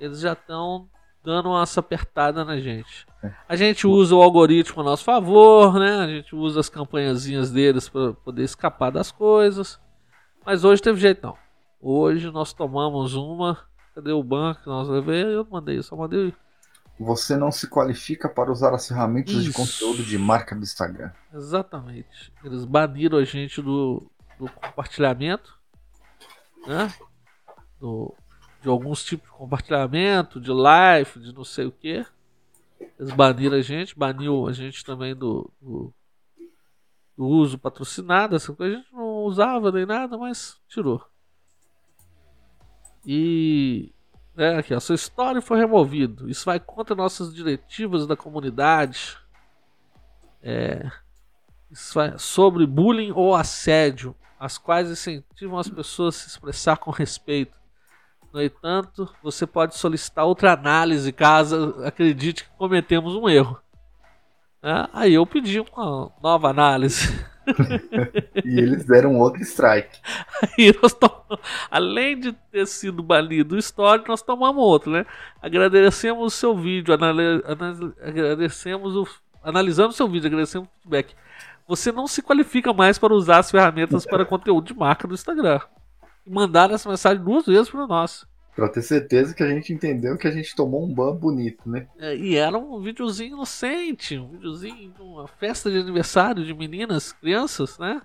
Eles 0.00 0.18
já 0.18 0.32
estão 0.32 0.88
dando 1.22 1.50
uma 1.50 1.62
apertada 1.62 2.44
na 2.44 2.58
gente. 2.58 3.06
É. 3.22 3.32
A 3.48 3.54
gente 3.54 3.86
usa 3.86 4.16
o 4.16 4.22
algoritmo 4.22 4.80
a 4.80 4.84
nosso 4.84 5.04
favor, 5.04 5.78
né? 5.78 5.98
A 5.98 6.08
gente 6.08 6.34
usa 6.34 6.58
as 6.58 6.68
campanhazinhas 6.68 7.52
deles 7.52 7.88
para 7.88 8.14
poder 8.14 8.42
escapar 8.42 8.90
das 8.90 9.12
coisas. 9.12 9.78
Mas 10.44 10.64
hoje 10.64 10.82
teve 10.82 10.98
jeito 10.98 11.24
não. 11.24 11.36
Hoje 11.80 12.32
nós 12.32 12.52
tomamos 12.52 13.14
uma. 13.14 13.58
Cadê 13.94 14.10
o 14.10 14.24
banco 14.24 14.62
que 14.62 14.68
nós 14.68 14.88
levei? 14.88 15.22
Eu 15.36 15.46
mandei, 15.48 15.78
eu 15.78 15.82
só 15.84 15.94
mandei. 15.94 16.34
Você 17.00 17.34
não 17.34 17.50
se 17.50 17.66
qualifica 17.66 18.28
para 18.28 18.52
usar 18.52 18.74
as 18.74 18.86
ferramentas 18.86 19.42
de 19.42 19.48
Isso. 19.48 19.56
conteúdo 19.56 20.04
de 20.04 20.18
marca 20.18 20.54
do 20.54 20.62
Instagram. 20.62 21.10
Exatamente. 21.32 22.30
Eles 22.44 22.66
baniram 22.66 23.16
a 23.16 23.24
gente 23.24 23.62
do, 23.62 24.06
do 24.38 24.46
compartilhamento, 24.50 25.58
né? 26.66 26.92
Do, 27.80 28.14
de 28.60 28.68
alguns 28.68 29.02
tipos 29.02 29.30
de 29.30 29.34
compartilhamento, 29.34 30.38
de 30.38 30.50
live, 30.50 31.20
de 31.20 31.32
não 31.32 31.42
sei 31.42 31.64
o 31.64 31.72
que. 31.72 32.04
Eles 32.98 33.12
baniram 33.14 33.56
a 33.56 33.62
gente, 33.62 33.98
baniu 33.98 34.46
a 34.46 34.52
gente 34.52 34.84
também 34.84 35.16
do, 35.16 35.50
do, 35.58 35.94
do 37.16 37.24
uso 37.24 37.58
patrocinado, 37.58 38.36
essa 38.36 38.52
coisa 38.52 38.76
a 38.76 38.78
gente 38.78 38.92
não 38.92 39.24
usava 39.24 39.72
nem 39.72 39.86
nada, 39.86 40.18
mas 40.18 40.60
tirou. 40.68 41.02
E 43.06 43.90
é, 44.40 44.56
aqui, 44.56 44.72
a 44.72 44.80
sua 44.80 44.94
história 44.94 45.42
foi 45.42 45.58
removido. 45.58 46.28
Isso 46.28 46.46
vai 46.46 46.58
contra 46.58 46.96
nossas 46.96 47.34
diretivas 47.34 48.06
da 48.06 48.16
comunidade. 48.16 49.18
É, 50.42 50.90
vai- 51.92 52.18
sobre 52.18 52.66
bullying 52.66 53.12
ou 53.12 53.34
assédio, 53.36 54.16
as 54.38 54.56
quais 54.56 54.90
incentivam 54.90 55.58
as 55.58 55.68
pessoas 55.68 56.16
a 56.16 56.18
se 56.20 56.28
expressar 56.28 56.78
com 56.78 56.90
respeito. 56.90 57.54
No 58.32 58.42
entanto, 58.42 59.14
você 59.22 59.46
pode 59.46 59.76
solicitar 59.76 60.24
outra 60.24 60.52
análise 60.54 61.12
caso 61.12 61.82
acredite 61.84 62.44
que 62.44 62.50
cometemos 62.56 63.14
um 63.14 63.28
erro. 63.28 63.60
É, 64.62 64.88
aí 64.92 65.14
eu 65.14 65.26
pedi 65.26 65.60
uma 65.60 66.10
nova 66.22 66.48
análise. 66.48 67.08
E 68.44 68.58
eles 68.58 68.84
deram 68.84 69.18
outro 69.18 69.42
strike. 69.42 69.98
E 70.58 70.74
nós 70.82 70.92
tomamos, 70.92 71.38
além 71.70 72.18
de 72.18 72.32
ter 72.32 72.66
sido 72.66 73.02
banido 73.02 73.54
o 73.54 73.58
story, 73.58 74.02
nós 74.08 74.22
tomamos 74.22 74.62
outro, 74.62 74.90
né? 74.90 75.04
Agradecemos 75.40 76.24
o 76.24 76.30
seu 76.36 76.56
vídeo, 76.56 76.94
anali- 76.94 77.42
agradecemos 78.02 78.96
o, 78.96 79.06
analisando 79.42 79.90
o 79.90 79.92
seu 79.92 80.08
vídeo, 80.08 80.26
agradecemos 80.28 80.68
o 80.68 80.72
feedback. 80.82 81.14
Você 81.68 81.92
não 81.92 82.06
se 82.06 82.20
qualifica 82.22 82.72
mais 82.72 82.98
para 82.98 83.14
usar 83.14 83.38
as 83.38 83.50
ferramentas 83.50 84.04
para 84.04 84.24
conteúdo 84.26 84.66
de 84.66 84.74
marca 84.74 85.06
do 85.06 85.14
Instagram. 85.14 85.60
E 86.26 86.30
mandaram 86.30 86.74
essa 86.74 86.88
mensagem 86.88 87.22
duas 87.22 87.46
vezes 87.46 87.70
para 87.70 87.86
nós. 87.86 88.26
Pra 88.54 88.68
ter 88.68 88.82
certeza 88.82 89.34
que 89.34 89.42
a 89.42 89.48
gente 89.48 89.72
entendeu 89.72 90.18
que 90.18 90.26
a 90.26 90.30
gente 90.30 90.54
tomou 90.54 90.84
um 90.84 90.92
ban 90.92 91.14
bonito, 91.14 91.68
né? 91.68 91.86
É, 91.98 92.16
E 92.16 92.36
era 92.36 92.58
um 92.58 92.80
videozinho 92.80 93.34
inocente, 93.34 94.18
um 94.18 94.28
videozinho 94.28 94.92
de 94.92 95.00
uma 95.00 95.26
festa 95.28 95.70
de 95.70 95.78
aniversário 95.78 96.44
de 96.44 96.52
meninas, 96.52 97.12
crianças, 97.12 97.78
né? 97.78 98.02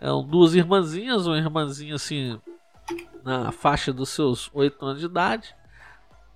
Eram 0.00 0.26
duas 0.26 0.54
irmãzinhas, 0.54 1.26
uma 1.26 1.38
irmãzinha 1.38 1.94
assim, 1.94 2.38
na 3.24 3.50
faixa 3.52 3.92
dos 3.92 4.10
seus 4.10 4.50
8 4.52 4.84
anos 4.84 5.00
de 5.00 5.06
idade, 5.06 5.54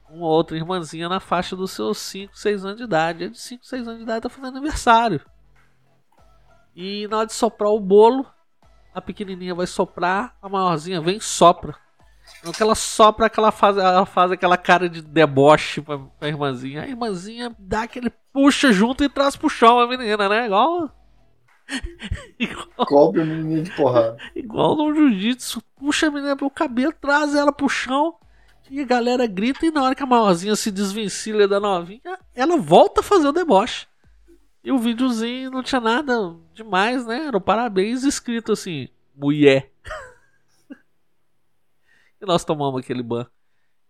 uma 0.08 0.26
outra 0.26 0.56
irmãzinha 0.56 1.08
na 1.08 1.20
faixa 1.20 1.54
dos 1.54 1.70
seus 1.70 1.98
5, 1.98 2.36
6 2.36 2.64
anos 2.64 2.78
de 2.78 2.84
idade. 2.84 3.24
A 3.24 3.28
de 3.28 3.38
5, 3.38 3.64
6 3.64 3.86
anos 3.86 3.98
de 3.98 4.04
idade 4.04 4.22
tá 4.22 4.28
fazendo 4.28 4.56
aniversário. 4.56 5.20
E 6.74 7.06
na 7.08 7.18
hora 7.18 7.26
de 7.26 7.32
soprar 7.32 7.70
o 7.70 7.80
bolo, 7.80 8.26
a 8.94 9.00
pequenininha 9.00 9.54
vai 9.54 9.66
soprar, 9.66 10.36
a 10.40 10.48
maiorzinha 10.48 11.00
vem 11.00 11.18
e 11.18 11.20
sopra. 11.20 11.76
Não 12.42 12.52
que 12.52 12.62
ela 12.62 12.74
sopra 12.74 13.28
que 13.28 13.38
ela 13.38 13.52
faz, 13.52 13.76
ela 13.76 14.06
faz 14.06 14.32
aquela 14.32 14.56
cara 14.56 14.88
de 14.88 15.02
deboche 15.02 15.80
pra, 15.82 15.98
pra 15.98 16.28
irmãzinha. 16.28 16.82
A 16.82 16.88
irmãzinha 16.88 17.54
dá 17.58 17.82
aquele 17.82 18.10
puxa 18.32 18.72
junto 18.72 19.04
e 19.04 19.08
traz 19.08 19.36
pro 19.36 19.48
chão 19.50 19.78
a 19.78 19.86
menina, 19.86 20.28
né? 20.28 20.46
Igual. 20.46 20.90
igual, 22.38 22.66
Cobre 22.86 23.20
o 23.20 23.26
menino 23.26 23.62
de 23.62 23.70
porrada. 23.72 24.16
igual 24.34 24.74
no 24.74 24.94
jiu-jitsu. 24.94 25.62
Puxa 25.78 26.06
a 26.06 26.10
menina 26.10 26.34
pelo 26.36 26.50
cabelo, 26.50 26.94
traz 26.98 27.34
ela 27.34 27.52
pro 27.52 27.68
chão. 27.68 28.14
E 28.70 28.80
a 28.80 28.84
galera 28.84 29.26
grita. 29.26 29.66
E 29.66 29.70
na 29.70 29.82
hora 29.82 29.94
que 29.94 30.02
a 30.02 30.06
maiorzinha 30.06 30.56
se 30.56 30.70
desvencilha 30.70 31.46
da 31.46 31.60
novinha, 31.60 32.18
ela 32.34 32.56
volta 32.56 33.00
a 33.00 33.04
fazer 33.04 33.28
o 33.28 33.32
deboche. 33.32 33.86
E 34.64 34.70
o 34.72 34.78
videozinho 34.78 35.50
não 35.50 35.62
tinha 35.62 35.80
nada 35.80 36.36
demais, 36.54 37.04
né? 37.06 37.26
Era 37.26 37.36
o 37.36 37.40
parabéns 37.40 38.02
escrito 38.04 38.52
assim: 38.52 38.88
mulher. 39.14 39.70
e 42.20 42.26
nós 42.26 42.44
tomamos 42.44 42.80
aquele 42.80 43.02
ban. 43.02 43.26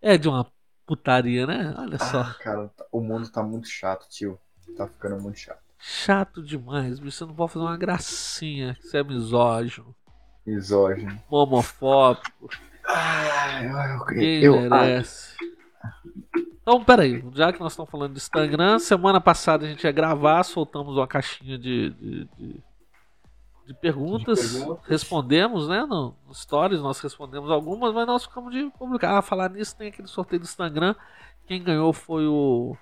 É 0.01 0.17
de 0.17 0.27
uma 0.29 0.45
putaria, 0.85 1.45
né? 1.45 1.73
Olha 1.77 1.97
só. 1.99 2.21
Ah, 2.21 2.35
cara, 2.41 2.67
tá- 2.69 2.85
o 2.91 3.01
mundo 3.01 3.29
tá 3.29 3.41
muito 3.43 3.67
chato, 3.67 4.07
tio. 4.09 4.39
Tá 4.77 4.87
ficando 4.87 5.21
muito 5.21 5.37
chato. 5.39 5.59
Chato 5.77 6.41
demais, 6.43 6.99
bicho. 6.99 7.17
Você 7.17 7.25
não 7.25 7.33
pode 7.35 7.53
fazer 7.53 7.65
uma 7.65 7.77
gracinha. 7.77 8.77
Você 8.79 8.97
é 8.99 9.03
misógino, 9.03 9.95
Misógino. 10.45 11.21
homofóbico. 11.29 12.49
Ai, 12.85 13.65
eu, 14.17 14.55
eu, 14.55 14.73
ah, 14.73 14.81
merece? 14.81 15.35
Então, 16.61 16.83
peraí, 16.83 17.23
já 17.33 17.51
que 17.51 17.59
nós 17.59 17.73
estamos 17.73 17.89
falando 17.91 18.11
de 18.13 18.17
Instagram, 18.17 18.77
semana 18.79 19.19
passada 19.19 19.65
a 19.65 19.69
gente 19.69 19.83
ia 19.83 19.91
gravar, 19.91 20.43
soltamos 20.43 20.95
uma 20.95 21.07
caixinha 21.07 21.57
de, 21.57 21.89
de, 21.91 22.25
de- 22.37 22.63
de 23.65 23.73
perguntas, 23.73 24.39
De 24.41 24.59
perguntas. 24.59 24.85
respondemos, 24.87 25.67
né? 25.67 25.85
No, 25.85 26.15
no 26.27 26.33
Stories 26.33 26.81
nós 26.81 26.99
respondemos 26.99 27.49
algumas, 27.49 27.93
mas 27.93 28.07
nós 28.07 28.23
ficamos 28.23 28.53
de 28.53 28.69
publicar. 28.77 29.17
Ah, 29.17 29.21
falar 29.21 29.49
nisso, 29.49 29.75
tem 29.77 29.89
aquele 29.89 30.07
sorteio 30.07 30.41
do 30.41 30.45
Instagram. 30.45 30.95
Quem 31.45 31.63
ganhou 31.63 31.93
foi 31.93 32.25
o. 32.27 32.75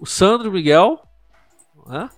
O 0.00 0.06
Sandro 0.06 0.50
Miguel. 0.50 1.06
Né? 1.86 2.08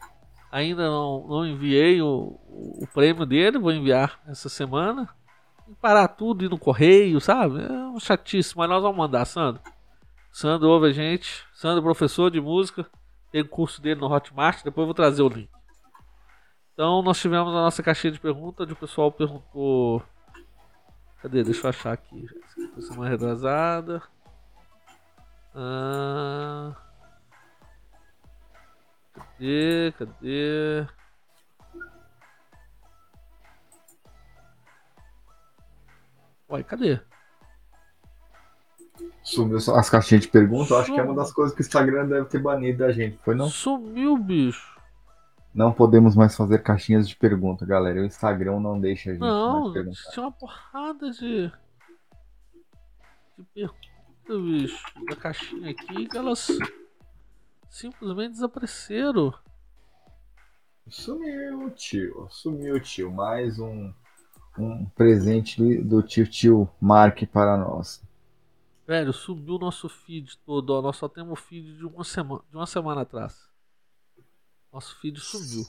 Ainda 0.53 0.87
não, 0.87 1.27
não 1.27 1.47
enviei 1.47 2.01
o, 2.01 2.39
o, 2.49 2.87
prêmio 2.95 3.27
dele, 3.27 3.59
vou 3.59 3.73
enviar 3.73 4.21
essa 4.27 4.49
semana 4.49 5.09
tem 5.67 5.75
que 5.75 5.81
parar 5.81 6.07
tudo 6.09 6.43
e 6.43 6.47
ir 6.47 6.49
no 6.49 6.59
correio, 6.59 7.21
sabe? 7.21 7.61
É 7.61 7.73
um 7.89 7.99
chatíssimo, 7.99 8.61
mas 8.61 8.71
nós 8.71 8.81
vamos 8.81 8.97
mandar, 8.97 9.25
Sandro. 9.25 9.61
Sandro 10.31 10.69
ouve 10.69 10.89
a 10.89 10.93
gente. 10.93 11.45
Sandro, 11.53 11.81
é 11.81 11.83
professor 11.83 12.31
de 12.31 12.41
música. 12.41 12.87
Tem 13.33 13.43
o 13.43 13.49
curso 13.49 13.83
dele 13.83 14.01
no 14.01 14.07
Hotmart. 14.07 14.63
Depois 14.63 14.83
eu 14.83 14.87
vou 14.87 14.95
trazer 14.95 15.23
o 15.23 15.29
link. 15.29 15.51
Então, 16.77 17.01
nós 17.01 17.19
tivemos 17.19 17.49
a 17.55 17.63
nossa 17.63 17.83
caixinha 17.83 18.13
de 18.13 18.21
perguntas. 18.21 18.65
onde 18.65 18.75
o 18.75 18.77
pessoal 18.77 19.11
perguntou. 19.11 20.03
Cadê? 21.23 21.43
Deixa 21.43 21.65
eu 21.65 21.71
achar 21.71 21.95
aqui. 21.95 22.27
Foi 22.75 22.83
semana 22.83 23.09
retrasada. 23.09 24.03
Ah... 25.55 26.77
Cadê? 29.15 29.95
Cadê? 29.97 30.87
Uai, 36.47 36.63
cadê? 36.63 37.01
Sumiu 39.23 39.57
as 39.57 39.89
caixinhas 39.89 40.25
de 40.25 40.29
perguntas. 40.29 40.73
Acho 40.73 40.93
que 40.93 41.01
é 41.01 41.03
uma 41.03 41.15
das 41.15 41.33
coisas 41.33 41.55
que 41.55 41.63
o 41.63 41.65
Instagram 41.65 42.07
deve 42.07 42.27
ter 42.27 42.39
banido 42.39 42.81
da 42.81 42.93
gente. 42.93 43.17
Foi 43.25 43.35
não? 43.35 43.49
Sumiu, 43.49 44.19
bicho. 44.19 44.76
Não 45.57 45.73
podemos 45.73 46.15
mais 46.15 46.37
fazer 46.37 46.63
caixinhas 46.63 47.09
de 47.09 47.17
pergunta, 47.17 47.65
galera. 47.65 48.03
O 48.03 48.05
Instagram 48.05 48.61
não 48.61 48.79
deixa 48.79 49.09
a 49.09 49.13
gente 49.15 49.23
Não, 49.23 49.63
mais 49.63 49.73
perguntar. 49.73 50.11
tinha 50.13 50.27
uma 50.27 50.33
porrada 50.33 51.11
de. 51.11 51.51
de 53.39 53.45
perguntas, 53.55 54.43
bicho. 54.43 54.85
Da 55.09 55.17
caixinha 55.17 55.71
aqui 55.71 56.07
que 56.07 56.19
elas 56.19 56.47
simplesmente 57.71 58.33
desapareceram. 58.33 59.33
Sumiu, 60.91 61.71
tio. 61.71 62.29
Sumiu, 62.29 62.79
tio. 62.79 63.11
Mais 63.11 63.59
um, 63.59 63.95
um 64.59 64.85
presente 64.91 65.57
do, 65.57 65.85
do 65.89 66.03
tio 66.03 66.27
tio 66.29 66.69
Mark 66.79 67.23
para 67.33 67.57
nós. 67.57 68.05
Velho, 68.87 69.11
sumiu 69.11 69.55
o 69.55 69.59
nosso 69.59 69.89
feed 69.89 70.37
todo, 70.45 70.69
ó. 70.69 70.83
Nós 70.83 70.99
só 70.99 71.09
temos 71.09 71.33
o 71.33 71.43
feed 71.43 71.79
de 71.79 71.87
uma 71.87 72.05
semana, 72.05 72.43
de 72.51 72.57
uma 72.59 72.67
semana 72.67 73.01
atrás. 73.01 73.46
Nosso 74.77 74.95
feed 74.97 75.19
sumiu. 75.19 75.65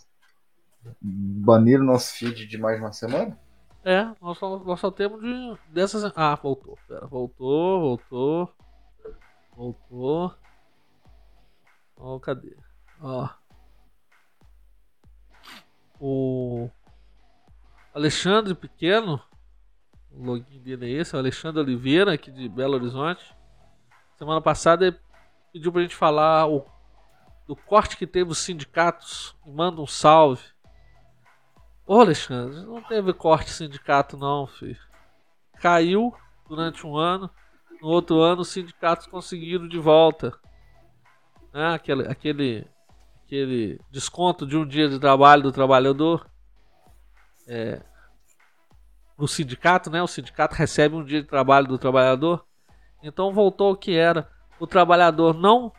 Baniram 1.01 1.85
nosso 1.85 2.13
feed 2.15 2.45
de 2.45 2.57
mais 2.57 2.77
uma 2.77 2.91
semana? 2.91 3.39
É, 3.85 4.03
nós 4.21 4.38
só, 4.38 4.59
nós 4.59 4.81
só 4.81 4.91
temos 4.91 5.21
de. 5.21 5.57
Dessas. 5.69 6.11
Ah, 6.13 6.35
voltou. 6.35 6.77
Pera, 6.89 7.07
voltou, 7.07 7.79
voltou. 7.79 8.53
Voltou. 9.55 10.35
Ó, 11.95 12.19
cadê? 12.19 12.57
Ó. 12.99 13.29
O. 16.01 16.69
Alexandre 17.93 18.53
Pequeno. 18.53 19.21
O 20.11 20.21
login 20.21 20.59
dele 20.59 20.85
é 20.85 20.99
esse, 20.99 21.15
o 21.15 21.19
Alexandre 21.19 21.61
Oliveira, 21.61 22.11
aqui 22.15 22.29
de 22.29 22.49
Belo 22.49 22.73
Horizonte. 22.73 23.34
Semana 24.17 24.41
passada 24.41 24.88
ele 24.88 24.99
pediu 25.53 25.71
pra 25.71 25.81
gente 25.81 25.95
falar 25.95 26.45
o, 26.49 26.65
do 27.48 27.56
corte 27.56 27.95
que 27.98 28.06
teve 28.06 28.30
os 28.30 28.40
sindicatos. 28.40 29.36
Manda 29.45 29.82
um 29.82 29.88
salve. 29.88 30.44
Ô 31.86 32.02
Alexandre, 32.02 32.65
não 32.65 32.82
teve 32.82 33.14
corte 33.14 33.49
sindicato 33.49 34.18
não, 34.18 34.45
filho. 34.45 34.78
Caiu 35.60 36.14
durante 36.48 36.86
um 36.86 36.98
ano. 36.98 37.30
No 37.82 37.88
outro 37.88 38.19
ano 38.19 38.41
os 38.41 38.49
sindicatos 38.49 39.07
conseguiram 39.07 39.68
de 39.68 39.80
volta. 39.80 40.38
Né? 41.53 41.74
Aquele, 41.74 42.07
aquele, 42.07 42.68
aquele 43.24 43.80
desconto 43.90 44.45
de 44.45 44.57
um 44.57 44.68
dia 44.68 44.90
de 44.90 44.99
trabalho 44.99 45.44
do 45.44 45.52
trabalhador. 45.52 46.30
É, 47.48 47.82
no 49.18 49.28
sindicato, 49.28 49.90
né? 49.90 50.03
O 50.03 50.07
sindicato 50.07 50.53
recebe 50.53 50.95
um 50.95 51.03
dia 51.03 51.22
de 51.22 51.28
trabalho 51.28 51.68
do 51.68 51.78
trabalhador. 51.78 52.45
Então 53.02 53.34
voltou 53.34 53.72
o 53.72 53.78
que 53.78 53.95
era. 53.95 54.30
O 54.60 54.68
trabalhador 54.68 55.34
não 55.34 55.72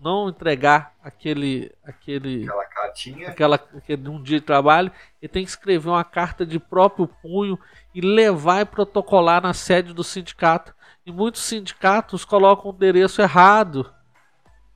não 0.00 0.28
entregar 0.28 0.94
aquele 1.02 1.72
aquele 1.84 2.44
Aquela 2.44 2.64
cartinha. 2.64 3.28
aquela 3.28 3.56
aquele 3.56 4.08
um 4.08 4.22
dia 4.22 4.38
de 4.38 4.46
trabalho 4.46 4.92
e 5.20 5.26
tem 5.28 5.44
que 5.44 5.50
escrever 5.50 5.88
uma 5.88 6.04
carta 6.04 6.46
de 6.46 6.58
próprio 6.58 7.06
punho 7.06 7.58
e 7.94 8.00
levar 8.00 8.60
e 8.60 8.64
protocolar 8.64 9.42
na 9.42 9.52
sede 9.52 9.92
do 9.92 10.04
sindicato. 10.04 10.74
E 11.04 11.10
muitos 11.10 11.42
sindicatos 11.42 12.24
colocam 12.24 12.70
o 12.70 12.74
endereço 12.74 13.20
errado 13.20 13.90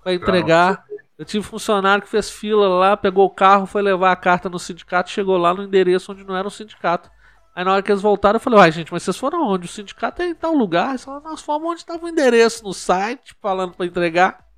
para 0.03 0.15
entregar. 0.15 0.85
Eu 1.19 1.25
tive 1.25 1.45
funcionário 1.45 2.03
que 2.03 2.11
fez 2.11 2.31
fila 2.31 2.67
lá, 2.69 2.97
pegou 2.97 3.27
o 3.27 3.31
carro, 3.31 3.67
foi 3.67 3.83
levar 3.83 4.11
a 4.11 4.17
carta 4.17 4.49
no 4.49 4.59
sindicato, 4.59 5.11
chegou 5.11 5.37
lá 5.37 5.55
no 5.55 5.63
endereço 5.63 6.11
onde 6.11 6.25
não 6.25 6.35
era 6.37 6.49
o 6.49 6.51
sindicato. 6.51 7.11
Aí 7.55 7.65
na 7.65 7.75
hora 7.75 7.83
que 7.83 7.93
eles 7.93 8.01
voltaram, 8.03 8.37
eu 8.37 8.41
falei, 8.41 8.59
uai 8.59 8.73
gente, 8.73 8.91
mas 8.91 9.03
vocês 9.03 9.17
foram 9.17 9.45
aonde? 9.45 9.67
O 9.67 9.69
sindicato 9.69 10.23
é 10.23 10.27
em 10.29 10.35
tal 10.35 10.55
lugar. 10.55 10.89
Eles 10.91 11.05
falaram, 11.05 11.25
nós 11.25 11.43
fomos 11.43 11.71
onde 11.71 11.81
estava 11.81 12.05
o 12.05 12.09
endereço 12.09 12.65
no 12.65 12.73
site, 12.73 13.37
falando 13.41 13.75
para 13.75 13.87
entregar. 13.87 14.52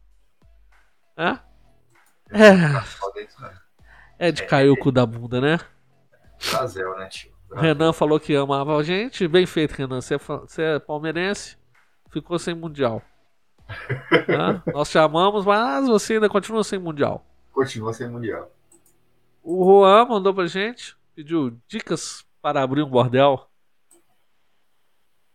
É? 1.16 1.38
É, 2.30 4.28
é 4.28 4.32
de 4.32 4.44
cair 4.46 4.70
o 4.70 4.76
cu 4.76 4.90
da 4.90 5.06
bunda, 5.06 5.40
né? 5.40 5.58
Brasil, 6.50 6.96
né, 6.96 7.08
tio? 7.08 7.32
O 7.50 7.56
Renan 7.56 7.92
falou 7.92 8.18
que 8.18 8.34
amava 8.34 8.76
a 8.76 8.82
gente. 8.82 9.28
Bem 9.28 9.46
feito, 9.46 9.72
Renan. 9.72 10.00
Você 10.00 10.14
é, 10.14 10.18
você 10.18 10.62
é 10.62 10.78
palmeirense, 10.80 11.56
ficou 12.10 12.38
sem 12.38 12.54
mundial. 12.54 13.00
Hã? 14.28 14.62
Nós 14.72 14.88
chamamos, 14.90 15.44
mas 15.44 15.86
você 15.86 16.14
ainda 16.14 16.28
continua 16.28 16.64
sem 16.64 16.78
mundial. 16.78 17.24
Continua 17.52 17.92
sem 17.92 18.08
mundial. 18.08 18.50
O 19.42 19.64
Juan 19.64 20.06
mandou 20.06 20.34
pra 20.34 20.46
gente, 20.46 20.96
pediu 21.14 21.56
dicas 21.68 22.26
para 22.42 22.62
abrir 22.62 22.82
um 22.82 22.90
bordel. 22.90 23.48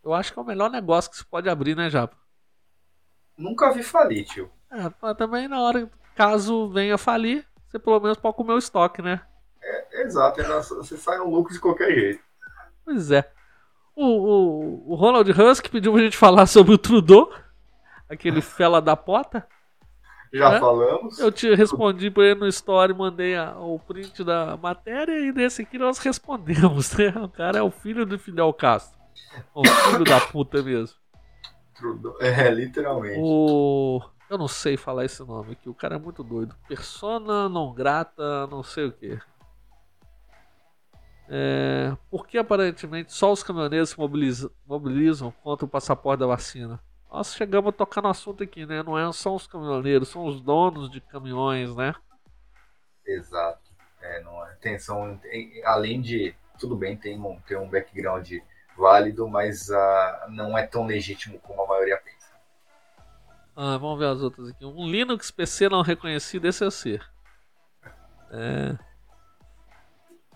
Eu 0.02 0.12
acho 0.12 0.32
que 0.32 0.38
é 0.38 0.42
o 0.42 0.46
melhor 0.46 0.70
negócio 0.70 1.10
que 1.10 1.16
se 1.16 1.24
pode 1.24 1.48
abrir, 1.48 1.76
né, 1.76 1.88
Japa? 1.88 2.16
Nunca 3.36 3.72
vi 3.72 3.82
falir, 3.82 4.24
tio. 4.24 4.50
É, 4.72 4.90
mas 5.02 5.16
também 5.16 5.48
na 5.48 5.60
hora, 5.60 5.90
caso 6.14 6.68
venha 6.70 6.96
falir, 6.96 7.44
você 7.68 7.78
pelo 7.78 8.00
menos 8.00 8.16
pode 8.18 8.36
comer 8.36 8.52
o 8.52 8.58
estoque, 8.58 9.02
né? 9.02 9.20
Exato, 9.92 10.42
você 10.76 10.96
sai 10.96 11.18
no 11.18 11.28
lucro 11.30 11.52
de 11.52 11.60
qualquer 11.60 11.92
jeito. 11.92 12.22
Pois 12.84 13.10
é. 13.10 13.30
O, 13.94 14.04
o, 14.06 14.92
o 14.92 14.94
Ronald 14.94 15.28
Husky 15.30 15.68
pediu 15.68 15.92
pra 15.92 16.02
gente 16.02 16.16
falar 16.16 16.46
sobre 16.46 16.72
o 16.72 16.78
Trudeau, 16.78 17.30
aquele 18.08 18.40
fela 18.40 18.80
da 18.80 18.96
pota. 18.96 19.46
Já 20.32 20.54
É? 20.54 20.60
falamos. 20.60 21.18
Eu 21.18 21.30
te 21.32 21.52
respondi 21.54 22.08
pra 22.10 22.22
ele 22.24 22.40
no 22.40 22.46
story, 22.46 22.94
mandei 22.94 23.36
a- 23.36 23.58
o 23.58 23.78
print 23.80 24.22
da 24.22 24.56
matéria 24.56 25.12
e 25.18 25.32
nesse 25.32 25.62
aqui 25.62 25.76
nós 25.76 25.98
respondemos, 25.98 26.92
né? 26.96 27.08
O 27.20 27.28
cara 27.28 27.58
é 27.58 27.62
o 27.62 27.70
filho 27.70 28.06
do 28.06 28.16
Fidel 28.18 28.52
Castro. 28.52 28.98
O 29.54 29.66
filho 29.66 30.04
da 30.04 30.20
puta 30.20 30.62
mesmo. 30.62 30.96
Trudeau. 31.74 32.16
É, 32.20 32.48
literalmente. 32.50 33.18
O. 33.20 34.00
Eu 34.30 34.38
não 34.38 34.46
sei 34.46 34.76
falar 34.76 35.04
esse 35.04 35.20
nome 35.24 35.52
aqui, 35.52 35.68
o 35.68 35.74
cara 35.74 35.96
é 35.96 35.98
muito 35.98 36.22
doido. 36.22 36.54
Persona 36.68 37.48
não 37.48 37.74
grata, 37.74 38.46
não 38.46 38.62
sei 38.62 38.86
o 38.86 38.92
que. 38.92 39.18
É, 41.28 41.96
por 42.08 42.28
que 42.28 42.38
aparentemente 42.38 43.12
só 43.12 43.32
os 43.32 43.42
caminhoneiros 43.42 43.90
se 43.90 43.98
mobilizam, 43.98 44.48
mobilizam 44.64 45.32
contra 45.42 45.64
o 45.64 45.68
passaporte 45.68 46.20
da 46.20 46.28
vacina? 46.28 46.80
Nós 47.10 47.34
chegamos 47.34 47.70
a 47.70 47.72
tocar 47.72 48.02
no 48.02 48.08
assunto 48.08 48.44
aqui, 48.44 48.64
né? 48.64 48.84
Não 48.84 48.96
é 48.96 49.12
só 49.12 49.34
os 49.34 49.48
caminhoneiros, 49.48 50.08
são 50.08 50.24
os 50.24 50.40
donos 50.40 50.88
de 50.88 51.00
caminhões, 51.00 51.74
né? 51.74 51.92
Exato. 53.04 53.68
É, 54.00 54.22
não 54.22 54.46
é. 54.46 54.54
Tem, 54.60 54.78
são, 54.78 55.20
além 55.64 56.00
de. 56.00 56.36
Tudo 56.56 56.76
bem, 56.76 56.96
tem 56.96 57.18
um, 57.18 57.40
tem 57.40 57.56
um 57.56 57.68
background 57.68 58.30
válido, 58.76 59.28
mas 59.28 59.72
ah, 59.72 60.26
não 60.30 60.56
é 60.56 60.64
tão 60.64 60.86
legítimo 60.86 61.40
como 61.40 61.62
a 61.62 61.66
maioria 61.66 61.96
pensa. 61.96 62.19
Ah, 63.62 63.76
vamos 63.76 63.98
ver 63.98 64.06
as 64.06 64.22
outras 64.22 64.48
aqui. 64.48 64.64
Um 64.64 64.88
Linux 64.88 65.30
PC 65.30 65.68
não 65.68 65.82
reconhecido, 65.82 66.46
esse 66.46 66.64
é 66.64 66.70
ser. 66.70 67.06
É. 68.30 68.74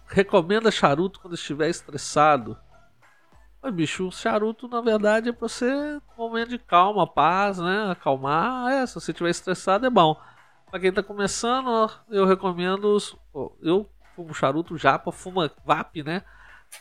Recomenda 0.07 0.71
charuto 0.71 1.21
quando 1.21 1.33
estiver 1.33 1.71
estressado. 1.71 2.55
Mas, 3.63 3.73
bicho, 3.73 4.09
o 4.09 4.13
charuto 4.13 4.69
na 4.69 4.83
verdade 4.83 5.31
é 5.31 5.33
pra 5.33 5.49
você 5.49 5.67
um 5.67 6.19
momento 6.19 6.51
de 6.51 6.59
calma, 6.59 7.07
paz, 7.07 7.59
né? 7.59 7.91
Acalmar. 7.91 8.71
É, 8.71 8.87
se 8.87 8.95
você 8.95 9.11
estiver 9.11 9.31
estressado 9.31 9.87
é 9.87 9.91
bom. 9.91 10.21
Pra 10.71 10.79
quem 10.79 10.93
tá 10.93 11.03
começando, 11.03 11.91
eu 12.11 12.27
recomendo. 12.27 12.95
Os, 12.95 13.17
eu 13.63 13.89
fumo 14.15 14.35
charuto 14.35 14.77
japa, 14.77 15.11
fuma 15.11 15.51
VAP, 15.65 16.03
né? 16.03 16.23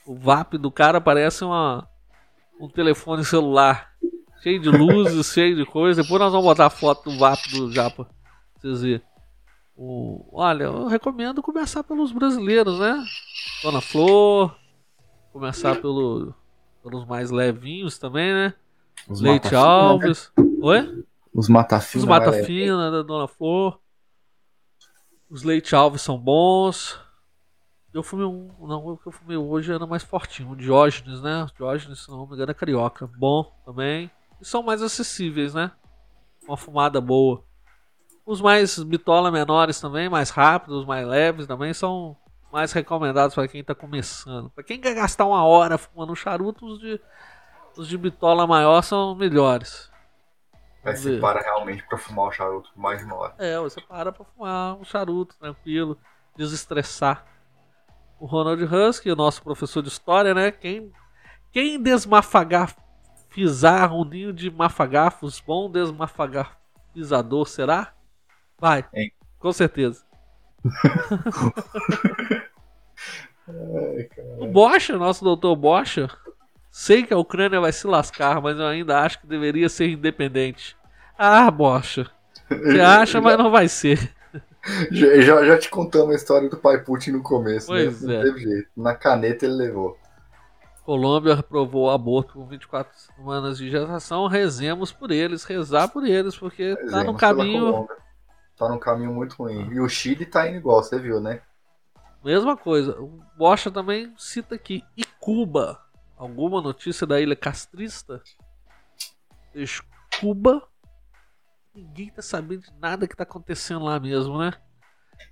O 0.05 0.13
VAP 0.13 0.57
do 0.57 0.69
cara 0.69 0.99
parece 0.99 1.45
uma, 1.45 1.87
um 2.59 2.67
telefone 2.67 3.23
celular. 3.23 3.93
Cheio 4.43 4.59
de 4.59 4.69
luzes, 4.69 5.27
cheio 5.33 5.55
de 5.55 5.65
coisa. 5.65 6.03
Depois 6.03 6.19
nós 6.19 6.33
vamos 6.33 6.45
botar 6.45 6.65
a 6.65 6.69
foto 6.69 7.09
do 7.09 7.17
VAP 7.17 7.39
do 7.51 7.71
Japa. 7.71 8.07
Vocês 8.59 8.81
verem. 8.81 9.01
O, 9.75 10.29
olha, 10.33 10.65
eu 10.65 10.87
recomendo 10.87 11.41
começar 11.41 11.81
pelos 11.83 12.11
brasileiros, 12.11 12.77
né? 12.77 13.03
Dona 13.63 13.81
Flor. 13.81 14.53
Começar 15.31 15.81
pelo, 15.81 16.33
pelos 16.83 17.05
mais 17.05 17.31
levinhos 17.31 17.97
também, 17.97 18.33
né? 18.33 18.53
Os 19.07 19.21
Leite 19.21 19.45
mata-fina, 19.45 19.61
né? 19.61 19.67
Alves. 19.67 20.31
Oi? 20.61 21.05
Os 21.33 21.49
mata-fina. 21.49 22.03
Os 22.03 22.07
Mata 22.07 22.31
né? 22.31 22.43
Fina 22.43 22.91
da 22.91 23.01
Dona 23.01 23.27
Flor. 23.27 23.79
Os 25.29 25.41
Leite 25.41 25.73
Alves 25.73 26.01
são 26.01 26.19
bons. 26.19 26.99
Eu 27.93 28.03
fumei 28.03 28.25
um. 28.25 28.51
Não, 28.59 28.85
o 28.87 28.97
que 28.97 29.07
eu 29.07 29.11
fumei 29.11 29.37
hoje 29.37 29.71
era 29.71 29.87
mais 29.87 30.03
fortinho. 30.03 30.51
O 30.51 30.55
Diógenes, 30.55 31.21
né? 31.21 31.43
O 31.43 31.55
Diógenes, 31.55 32.03
se 32.03 32.11
não 32.11 32.27
me 32.27 32.35
engano, 32.35 32.51
é 32.51 32.53
carioca. 32.53 33.09
Bom 33.17 33.51
também. 33.65 34.11
E 34.43 34.45
são 34.45 34.61
mais 34.61 34.81
acessíveis, 34.81 35.53
né? 35.53 35.71
Uma 36.45 36.57
fumada 36.57 36.99
boa. 36.99 37.45
Os 38.25 38.41
mais 38.41 38.77
bitola 38.83 39.31
menores 39.31 39.79
também, 39.79 40.09
mais 40.09 40.31
rápidos, 40.31 40.85
mais 40.85 41.07
leves 41.07 41.47
também, 41.47 41.73
são 41.73 42.17
mais 42.51 42.73
recomendados 42.73 43.33
para 43.33 43.47
quem 43.47 43.61
está 43.61 43.73
começando. 43.73 44.49
Para 44.49 44.65
quem 44.65 44.81
quer 44.81 44.95
gastar 44.95 45.23
uma 45.25 45.45
hora 45.45 45.77
fumando 45.77 46.11
um 46.11 46.15
charuto, 46.15 46.65
os 46.65 46.77
de, 46.77 46.99
os 47.77 47.87
de 47.87 47.97
bitola 47.97 48.45
maior 48.45 48.81
são 48.81 49.15
melhores. 49.15 49.89
Vamos 50.83 50.99
você 50.99 51.17
para 51.19 51.39
realmente 51.41 51.81
pra 51.87 51.97
fumar 51.97 52.25
o 52.25 52.31
charuto 52.33 52.69
mais 52.75 52.99
de 52.99 53.05
uma 53.05 53.15
hora. 53.15 53.35
É, 53.37 53.57
você 53.57 53.79
para 53.79 54.11
pra 54.11 54.25
fumar 54.25 54.75
um 54.75 54.83
charuto 54.83 55.37
tranquilo, 55.39 55.97
desestressar. 56.35 57.25
O 58.19 58.25
Ronald 58.25 58.61
Husky, 58.61 59.09
o 59.09 59.15
nosso 59.15 59.41
professor 59.41 59.81
de 59.81 59.87
história, 59.87 60.33
né? 60.33 60.51
Quem, 60.51 60.91
quem 61.49 61.81
desmafagafizar 63.35 63.93
um 63.95 64.05
ninho 64.05 64.33
de 64.33 64.49
mafagafos, 64.51 65.39
bom 65.39 65.69
desmafagafizador, 65.69 67.47
será? 67.47 67.93
Vai, 68.59 68.85
Hein? 68.93 69.11
com 69.39 69.51
certeza. 69.53 70.03
O 74.37 74.47
Bocha, 74.47 74.97
nosso 74.97 75.23
doutor 75.23 75.55
Bocha, 75.55 76.09
sei 76.71 77.03
que 77.03 77.13
a 77.13 77.17
Ucrânia 77.17 77.59
vai 77.59 77.71
se 77.71 77.87
lascar, 77.87 78.41
mas 78.41 78.57
eu 78.57 78.65
ainda 78.67 78.99
acho 79.01 79.19
que 79.21 79.27
deveria 79.27 79.69
ser 79.69 79.89
independente. 79.89 80.75
Ah, 81.17 81.49
Bocha, 81.51 82.09
você 82.63 82.79
acha, 82.81 83.21
mas 83.21 83.37
não 83.37 83.51
vai 83.51 83.67
ser. 83.67 84.13
Já, 84.89 85.19
já, 85.21 85.45
já 85.45 85.57
te 85.57 85.69
contamos 85.69 86.11
a 86.13 86.15
história 86.15 86.49
do 86.49 86.57
pai 86.57 86.81
Putin 86.83 87.11
no 87.11 87.21
começo, 87.23 87.67
Pois 87.67 88.01
né? 88.01 88.13
Não 88.13 88.21
é. 88.21 88.23
teve 88.23 88.39
jeito. 88.41 88.69
Na 88.77 88.95
caneta 88.95 89.45
ele 89.45 89.55
levou. 89.55 89.97
Colômbia 90.83 91.33
aprovou 91.35 91.85
o 91.85 91.89
aborto 91.89 92.33
com 92.33 92.45
24 92.45 92.93
semanas 92.97 93.57
de 93.57 93.69
gestação. 93.69 94.27
Rezemos 94.27 94.91
por 94.91 95.11
eles, 95.11 95.45
rezar 95.45 95.87
por 95.87 96.05
eles, 96.05 96.37
porque 96.37 96.75
tá 96.89 97.03
no 97.03 97.15
caminho. 97.15 97.87
Tá 98.57 98.67
num 98.67 98.77
caminho 98.77 99.13
muito 99.13 99.35
ruim. 99.35 99.69
E 99.71 99.79
o 99.79 99.87
Chile 99.87 100.25
tá 100.25 100.47
indo 100.47 100.57
igual, 100.57 100.83
você 100.83 100.99
viu, 100.99 101.19
né? 101.19 101.41
Mesma 102.23 102.55
coisa. 102.55 102.99
O 102.99 103.23
Bocha 103.37 103.71
também 103.71 104.13
cita 104.17 104.55
aqui. 104.55 104.83
E 104.95 105.05
Cuba? 105.19 105.81
Alguma 106.17 106.61
notícia 106.61 107.07
da 107.07 107.19
ilha 107.19 107.35
castrista? 107.35 108.21
Cuba? 110.19 110.67
Ninguém 111.73 112.09
tá 112.09 112.21
sabendo 112.21 112.61
de 112.61 112.73
nada 112.79 113.07
que 113.07 113.15
tá 113.15 113.23
acontecendo 113.23 113.85
lá 113.85 113.99
mesmo, 113.99 114.37
né? 114.37 114.53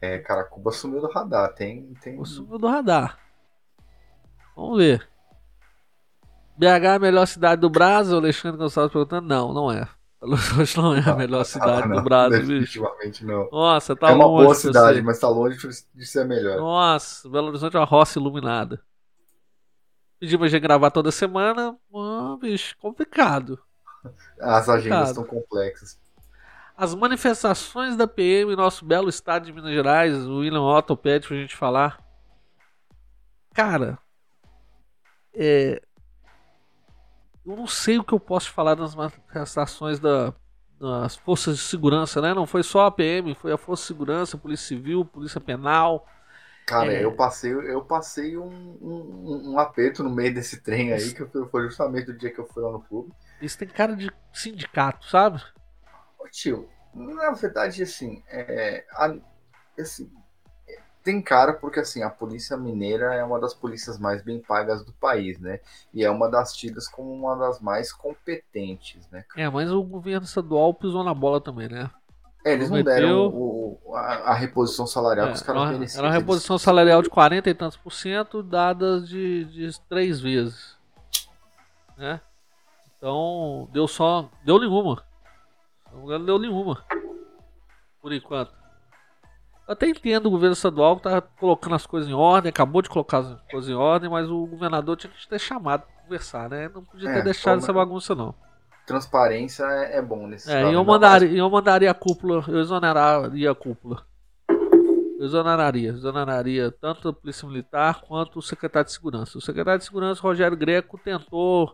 É, 0.02 0.18
cara, 0.18 0.44
Cuba 0.44 0.72
sumiu 0.72 1.02
do 1.02 1.08
radar. 1.08 1.54
Tem. 1.54 1.94
tem... 2.02 2.24
Sumiu 2.26 2.58
do 2.58 2.68
radar. 2.68 3.20
Vamos 4.56 4.78
ver. 4.78 5.11
BH 6.62 6.86
é 6.86 6.96
a 6.96 7.00
melhor 7.00 7.26
cidade 7.26 7.60
do 7.60 7.72
Brasil? 7.72 8.18
Alexandre 8.18 8.56
Gonçalves 8.60 8.94
perguntando. 8.94 9.28
Não, 9.28 9.52
não 9.52 9.72
é. 9.72 9.90
Belo 10.22 10.34
Horizonte 10.34 10.78
não 10.78 10.94
é 10.94 11.00
a 11.00 11.16
melhor 11.16 11.44
cidade 11.44 11.82
Ah, 11.82 11.88
não, 11.88 11.96
do 11.96 12.04
Brasil, 12.04 12.40
bicho. 12.40 12.50
Definitivamente 12.52 13.26
não. 13.26 13.50
Nossa, 13.50 13.96
tá 13.96 14.12
é 14.12 14.14
uma 14.14 14.28
longe 14.28 14.44
boa 14.44 14.56
de 14.56 14.62
cidade, 14.62 15.02
mas 15.02 15.20
tá 15.20 15.28
longe 15.28 15.58
de 15.96 16.06
ser 16.06 16.20
a 16.20 16.26
melhor. 16.26 16.58
Nossa, 16.58 17.28
Belo 17.28 17.48
Horizonte 17.48 17.76
é 17.76 17.80
uma 17.80 17.86
roça 17.86 18.20
iluminada. 18.20 18.80
Pedimos 20.20 20.46
a 20.46 20.50
gente 20.50 20.62
gravar 20.62 20.92
toda 20.92 21.12
semana. 21.12 21.76
Ah, 21.96 22.38
bicho, 22.40 22.78
complicado. 22.78 23.58
As 24.40 24.70
agendas 24.70 25.10
estão 25.10 25.24
complexas. 25.24 26.00
As 26.78 26.94
manifestações 26.94 27.96
da 27.96 28.08
PM 28.08 28.54
em 28.54 28.56
nosso 28.56 28.86
belo 28.86 29.10
estado 29.10 29.46
de 29.46 29.54
Minas 29.54 29.72
Gerais, 29.72 30.16
o 30.28 30.38
William 30.40 30.62
Otto 30.62 30.96
pede 30.96 31.28
pra 31.28 31.38
gente 31.38 31.56
falar. 31.56 32.00
Cara, 33.52 33.98
é. 35.34 35.82
Eu 37.46 37.56
não 37.56 37.68
sei 37.68 37.98
o 37.98 38.04
que 38.04 38.14
eu 38.14 38.20
posso 38.20 38.52
falar 38.52 38.76
das 38.76 38.94
manifestações 38.96 40.00
da, 40.00 40.34
das 40.80 41.16
forças 41.16 41.58
de 41.58 41.64
segurança, 41.64 42.22
né? 42.22 42.34
Não 42.34 42.46
foi 42.46 42.62
só 42.64 42.86
a 42.86 42.92
PM, 42.92 43.34
foi 43.36 43.52
a 43.52 43.58
Força 43.58 43.84
de 43.84 43.88
Segurança, 43.88 44.38
Polícia 44.38 44.68
Civil, 44.68 45.04
Polícia 45.06 45.42
Penal. 45.42 46.08
Cara, 46.66 46.94
É. 46.94 47.02
eu 47.02 47.16
passei, 47.16 47.52
eu 47.54 47.84
passei 47.86 48.38
um, 48.38 48.48
um, 48.48 49.52
um 49.54 49.60
aperto 49.60 50.02
no 50.04 50.10
meio 50.10 50.34
desse 50.34 50.62
trem 50.62 50.92
aí, 50.94 51.14
que 51.14 51.26
foi 51.50 51.64
justamente 51.68 52.10
o 52.12 52.18
dia 52.18 52.32
que 52.32 52.40
eu 52.40 52.48
fui 52.48 52.64
lá 52.64 52.72
no 52.72 52.82
clube. 52.82 53.14
Isso 53.42 53.58
tem 53.58 53.68
cara 53.68 53.94
de 53.94 54.10
sindicato, 54.32 55.06
sabe? 55.10 55.42
Ô, 56.18 56.28
tio, 56.30 56.70
na 56.94 57.32
verdade, 57.32 57.84
assim, 57.84 58.24
é, 58.28 58.86
a- 58.92 59.18
assim, 59.80 60.12
tem 61.04 61.22
cara 61.22 61.54
porque, 61.54 61.80
assim, 61.80 62.04
a 62.04 62.10
polícia 62.10 62.56
mineira 62.58 63.14
é 63.14 63.24
uma 63.24 63.40
das 63.40 63.54
polícias 63.54 63.98
mais 63.98 64.22
bem 64.22 64.40
pagas 64.40 64.84
do 64.86 64.94
país, 64.94 65.40
né? 65.40 65.60
E 65.94 66.04
é 66.04 66.10
uma 66.10 66.30
das 66.30 66.54
tidas 66.54 66.88
como 66.88 67.14
uma 67.14 67.36
das 67.36 67.60
mais 67.60 67.92
competentes, 67.92 69.08
né? 69.10 69.26
É, 69.36 69.50
mas 69.50 69.72
o 69.72 69.82
governo 69.84 70.26
estadual 70.26 70.74
pisou 70.74 71.04
na 71.04 71.14
bola 71.14 71.42
também, 71.42 71.68
né? 71.68 71.90
É, 72.44 72.54
eles 72.54 72.70
não 72.72 72.82
deram 72.82 73.28
o- 73.30 73.80
o- 73.86 73.96
a, 73.96 74.32
a 74.32 74.34
reposição 74.34 74.88
salarial 74.88 75.28
que 75.30 75.36
os 75.36 75.42
É, 75.42 75.46
caras 75.46 75.62
era, 75.64 75.72
mereciam. 75.74 76.00
era 76.00 76.08
uma 76.08 76.20
reposição 76.20 76.58
salarial 76.58 77.02
de 77.02 77.10
40 77.10 77.50
e 77.50 77.54
tantos 77.54 77.78
por 77.78 77.92
cento, 77.94 78.42
dadas 78.42 79.08
de, 79.08 79.46
de 79.46 79.80
três 79.82 80.20
vezes. 80.20 80.76
Né? 81.98 82.20
Então, 82.98 83.70
deu 83.72 83.88
só. 83.88 84.30
Deu 84.44 84.60
nenhuma. 84.60 85.04
Se 85.88 85.92
não 85.92 86.00
me 86.00 86.06
engano, 86.06 86.26
deu 86.26 86.40
nenhuma. 86.40 86.84
Por 88.02 88.12
enquanto. 88.12 88.61
Eu 89.72 89.74
até 89.74 89.88
entendo 89.88 90.26
o 90.26 90.32
governo 90.32 90.52
estadual 90.52 90.98
que 90.98 91.04
tá 91.04 91.22
colocando 91.22 91.76
as 91.76 91.86
coisas 91.86 92.10
em 92.10 92.14
ordem, 92.14 92.50
acabou 92.50 92.82
de 92.82 92.90
colocar 92.90 93.20
as 93.20 93.42
coisas 93.50 93.70
em 93.70 93.74
ordem, 93.74 94.10
mas 94.10 94.30
o 94.30 94.46
governador 94.46 94.98
tinha 94.98 95.10
que 95.10 95.26
ter 95.26 95.40
chamado 95.40 95.84
pra 95.84 96.04
conversar, 96.04 96.50
né? 96.50 96.70
Não 96.76 96.84
podia 96.84 97.10
ter 97.10 97.20
É, 97.20 97.22
deixado 97.22 97.60
essa 97.60 97.72
bagunça, 97.72 98.14
não. 98.14 98.36
Transparência 98.86 99.64
é, 99.64 100.00
é 100.00 100.02
bom 100.02 100.28
nesse 100.28 100.52
É, 100.52 100.70
e 100.70 100.74
eu 100.74 100.84
mandaria, 100.84 101.38
eu 101.38 101.50
mandaria 101.50 101.90
a 101.90 101.94
cúpula, 101.94 102.44
eu 102.50 102.60
exoneraria 102.60 103.50
a 103.50 103.56
cúpula. 103.56 104.06
Eu 104.50 105.26
exoneraria, 105.26 105.92
exoneraria 105.92 106.70
tanto 106.70 107.08
a 107.08 107.14
Polícia 107.14 107.48
Militar 107.48 108.02
quanto 108.02 108.40
o 108.40 108.42
secretário 108.42 108.88
de 108.88 108.92
Segurança. 108.92 109.38
O 109.38 109.42
secretário 109.42 109.80
de 109.80 109.86
Segurança, 109.86 110.22
Rogério 110.22 110.58
Greco, 110.58 111.00
tentou 111.02 111.74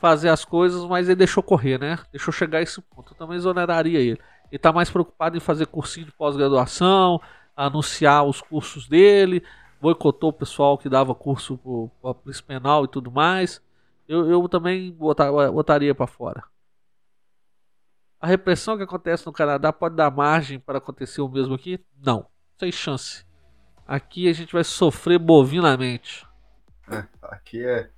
fazer 0.00 0.28
as 0.28 0.44
coisas, 0.44 0.82
mas 0.86 1.06
ele 1.06 1.14
deixou 1.14 1.42
correr, 1.42 1.78
né? 1.78 2.00
Deixou 2.10 2.32
chegar 2.32 2.58
a 2.58 2.62
esse 2.62 2.80
ponto. 2.82 3.12
Eu 3.12 3.16
também 3.16 3.36
exoneraria 3.36 4.00
ele. 4.00 4.18
Ele 4.50 4.58
tá 4.58 4.72
mais 4.72 4.90
preocupado 4.90 5.36
em 5.36 5.40
fazer 5.40 5.66
cursinho 5.66 6.06
de 6.06 6.12
pós-graduação, 6.12 7.20
anunciar 7.56 8.24
os 8.24 8.40
cursos 8.40 8.88
dele, 8.88 9.42
boicotou 9.80 10.30
o 10.30 10.32
pessoal 10.32 10.78
que 10.78 10.88
dava 10.88 11.14
curso 11.14 11.58
para 12.00 12.14
Polícia 12.14 12.44
Penal 12.44 12.84
e 12.84 12.88
tudo 12.88 13.10
mais. 13.10 13.62
Eu, 14.08 14.30
eu 14.30 14.48
também 14.48 14.90
botar, 14.92 15.30
botaria 15.50 15.94
para 15.94 16.06
fora. 16.06 16.44
A 18.20 18.26
repressão 18.26 18.76
que 18.76 18.82
acontece 18.82 19.26
no 19.26 19.32
Canadá 19.32 19.72
pode 19.72 19.94
dar 19.94 20.10
margem 20.10 20.58
para 20.58 20.78
acontecer 20.78 21.20
o 21.20 21.28
mesmo 21.28 21.54
aqui? 21.54 21.78
Não, 22.02 22.26
sem 22.58 22.72
chance. 22.72 23.24
Aqui 23.86 24.28
a 24.28 24.32
gente 24.32 24.52
vai 24.52 24.64
sofrer 24.64 25.18
bovinamente. 25.18 26.26
É, 26.90 27.04
aqui 27.22 27.64
é. 27.64 27.90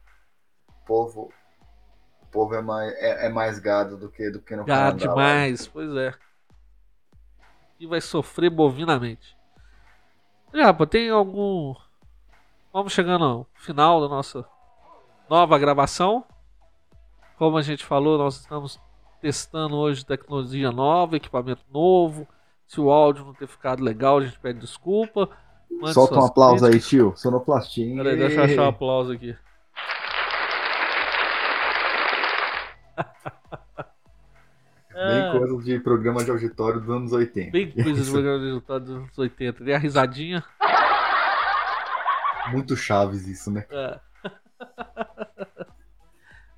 Povo. 0.87 1.33
O 2.23 2.27
povo 2.27 2.55
é 2.55 2.61
mais, 2.61 2.93
é, 2.95 3.27
é 3.27 3.29
mais 3.29 3.59
gado 3.59 3.97
do 3.97 4.11
que, 4.11 4.31
do 4.31 4.41
que 4.41 4.55
no 4.55 4.65
Gado 4.65 4.99
Canadá. 4.99 5.15
lá. 5.23 5.33
demais, 5.33 5.67
pois 5.67 5.91
é. 5.97 6.15
E 7.81 7.87
vai 7.87 8.01
sofrer 8.01 8.51
bovinamente. 8.51 9.35
Já, 10.53 10.73
pô, 10.73 10.87
tem 10.87 11.09
algum. 11.09 11.75
Vamos 12.73 12.93
chegando 12.93 13.25
ao 13.25 13.47
final 13.55 14.03
da 14.03 14.09
nossa 14.09 14.45
nova 15.29 15.59
gravação. 15.59 16.25
Como 17.39 17.57
a 17.57 17.63
gente 17.63 17.85
falou, 17.85 18.19
nós 18.19 18.37
estamos 18.37 18.79
testando 19.21 19.77
hoje 19.77 20.05
tecnologia 20.05 20.71
nova, 20.71 21.17
equipamento 21.17 21.65
novo. 21.73 22.29
Se 22.67 22.81
o 22.81 22.91
áudio 22.91 23.25
não 23.25 23.33
ter 23.33 23.49
ficado 23.49 23.83
legal, 23.83 24.19
a 24.19 24.25
gente 24.27 24.39
pede 24.39 24.61
desculpa. 24.61 25.29
Solta 25.95 26.21
um 26.21 26.27
aplauso 26.27 26.65
aí, 26.67 26.73
críticas. 26.73 26.91
tio. 26.91 27.13
Sonoplastia. 27.17 27.97
Peraí, 27.97 28.17
deixa 28.17 28.37
eu 28.37 28.45
achar 28.45 28.63
o 28.63 28.69
aplauso 28.69 29.13
aqui. 29.13 29.35
Bem 35.09 35.39
coisa 35.39 35.65
de 35.65 35.81
programa 35.81 36.23
de 36.23 36.31
auditório 36.31 36.81
dos 36.81 36.91
anos 36.91 37.13
80. 37.13 37.51
Bem 37.51 37.71
coisa 37.71 38.05
do 38.05 38.11
programa 38.13 38.39
de 38.39 38.45
resultado 38.47 38.85
dos 38.85 38.97
anos 38.97 39.19
80. 39.19 39.65
Tem 39.65 39.75
a 39.75 39.79
risadinha. 39.79 40.45
Muito 42.53 42.77
chaves 42.77 43.27
isso, 43.27 43.51
né? 43.51 43.65
É. 43.71 43.99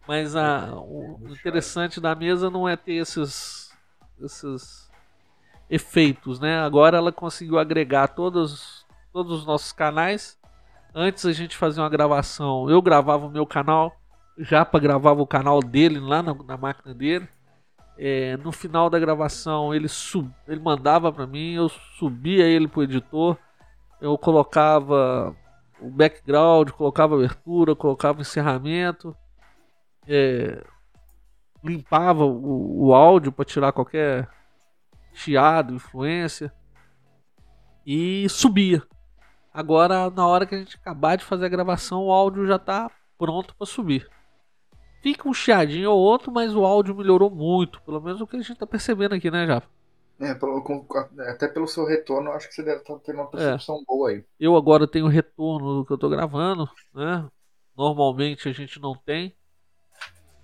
Mas 0.09 0.35
a, 0.35 0.75
o 0.75 1.21
interessante 1.31 2.01
da 2.01 2.15
mesa 2.15 2.51
não 2.51 2.69
é 2.69 2.77
ter 2.77 2.95
esses, 2.95 3.73
esses 4.21 4.91
efeitos, 5.71 6.41
né? 6.41 6.59
Agora 6.59 6.99
ela 6.99 7.13
conseguiu 7.13 7.59
agregar 7.59 8.09
todos, 8.09 8.85
todos 9.13 9.41
os 9.41 9.47
nossos 9.47 9.73
canais. 9.73 10.37
Antes 10.93 11.25
a 11.25 11.33
gente 11.33 11.57
fazia 11.57 11.83
uma 11.83 11.89
gravação, 11.89 12.69
eu 12.69 12.83
gravava 12.83 13.27
o 13.27 13.31
meu 13.31 13.47
canal, 13.47 13.97
Japa 14.37 14.79
gravava 14.79 15.23
o 15.23 15.27
canal 15.27 15.61
dele 15.61 16.01
lá 16.01 16.23
na, 16.23 16.35
na 16.35 16.57
máquina 16.57 16.93
dele. 16.93 17.29
É, 17.99 18.37
no 18.39 18.51
final 18.51 18.89
da 18.89 18.99
gravação 18.99 19.75
ele, 19.75 19.87
sub, 19.87 20.31
ele 20.49 20.61
mandava 20.61 21.13
para 21.13 21.27
mim, 21.27 21.55
eu 21.55 21.69
subia 21.69 22.47
ele 22.47 22.67
pro 22.67 22.83
editor, 22.83 23.37
eu 24.01 24.17
colocava 24.17 25.37
o 25.81 25.91
background, 25.91 26.71
colocava 26.71 27.15
abertura, 27.15 27.77
colocava 27.77 28.21
encerramento, 28.21 29.15
é, 30.09 30.65
limpava 31.63 32.25
o, 32.25 32.87
o 32.87 32.95
áudio 32.95 33.31
para 33.31 33.45
tirar 33.45 33.73
qualquer 33.73 34.29
chiado, 35.13 35.75
influência 35.75 36.53
e 37.87 38.27
subia. 38.29 38.83
Agora, 39.53 40.09
na 40.11 40.27
hora 40.27 40.47
que 40.47 40.55
a 40.55 40.59
gente 40.59 40.77
acabar 40.77 41.17
de 41.17 41.25
fazer 41.25 41.47
a 41.47 41.51
gravação, 41.51 42.07
o 42.07 42.13
áudio 42.13 42.47
já 42.47 42.57
está 42.57 42.91
pronto 43.19 43.55
para 43.55 43.67
subir. 43.67 44.09
Fica 45.03 45.29
um 45.29 45.35
chiadinho 45.35 45.91
ou 45.91 45.99
outro, 45.99 46.33
mas 46.33 46.55
o 46.55 46.65
áudio 46.65 46.95
melhorou 46.95 47.31
muito, 47.31 47.83
pelo 47.83 48.01
menos 48.01 48.21
o 48.21 48.27
que 48.27 48.37
a 48.37 48.39
gente 48.41 48.53
está 48.53 48.67
percebendo 48.67 49.15
aqui, 49.15 49.31
né, 49.31 49.47
Japa? 49.47 49.69
É, 50.21 50.35
com- 50.37 50.87
até 51.29 51.49
pelo 51.49 51.67
seu 51.67 51.85
retorno, 51.85 52.31
acho 52.33 52.49
que 52.49 52.55
você 52.55 52.63
deve 52.63 52.81
estar 52.83 52.99
tendo 53.01 53.17
uma 53.17 53.31
percepção 53.31 53.83
boa 53.85 54.11
aí. 54.11 54.25
Eu 54.39 54.57
agora 54.57 54.89
tenho 54.89 55.09
retorno 55.09 55.79
do 55.81 55.87
que 55.87 55.93
eu 55.93 55.99
tô 55.99 56.09
gravando, 56.09 56.69
né? 56.95 57.29
Normalmente 57.77 58.49
a 58.49 58.53
gente 58.53 58.81
não 58.81 58.95
tem 58.95 59.35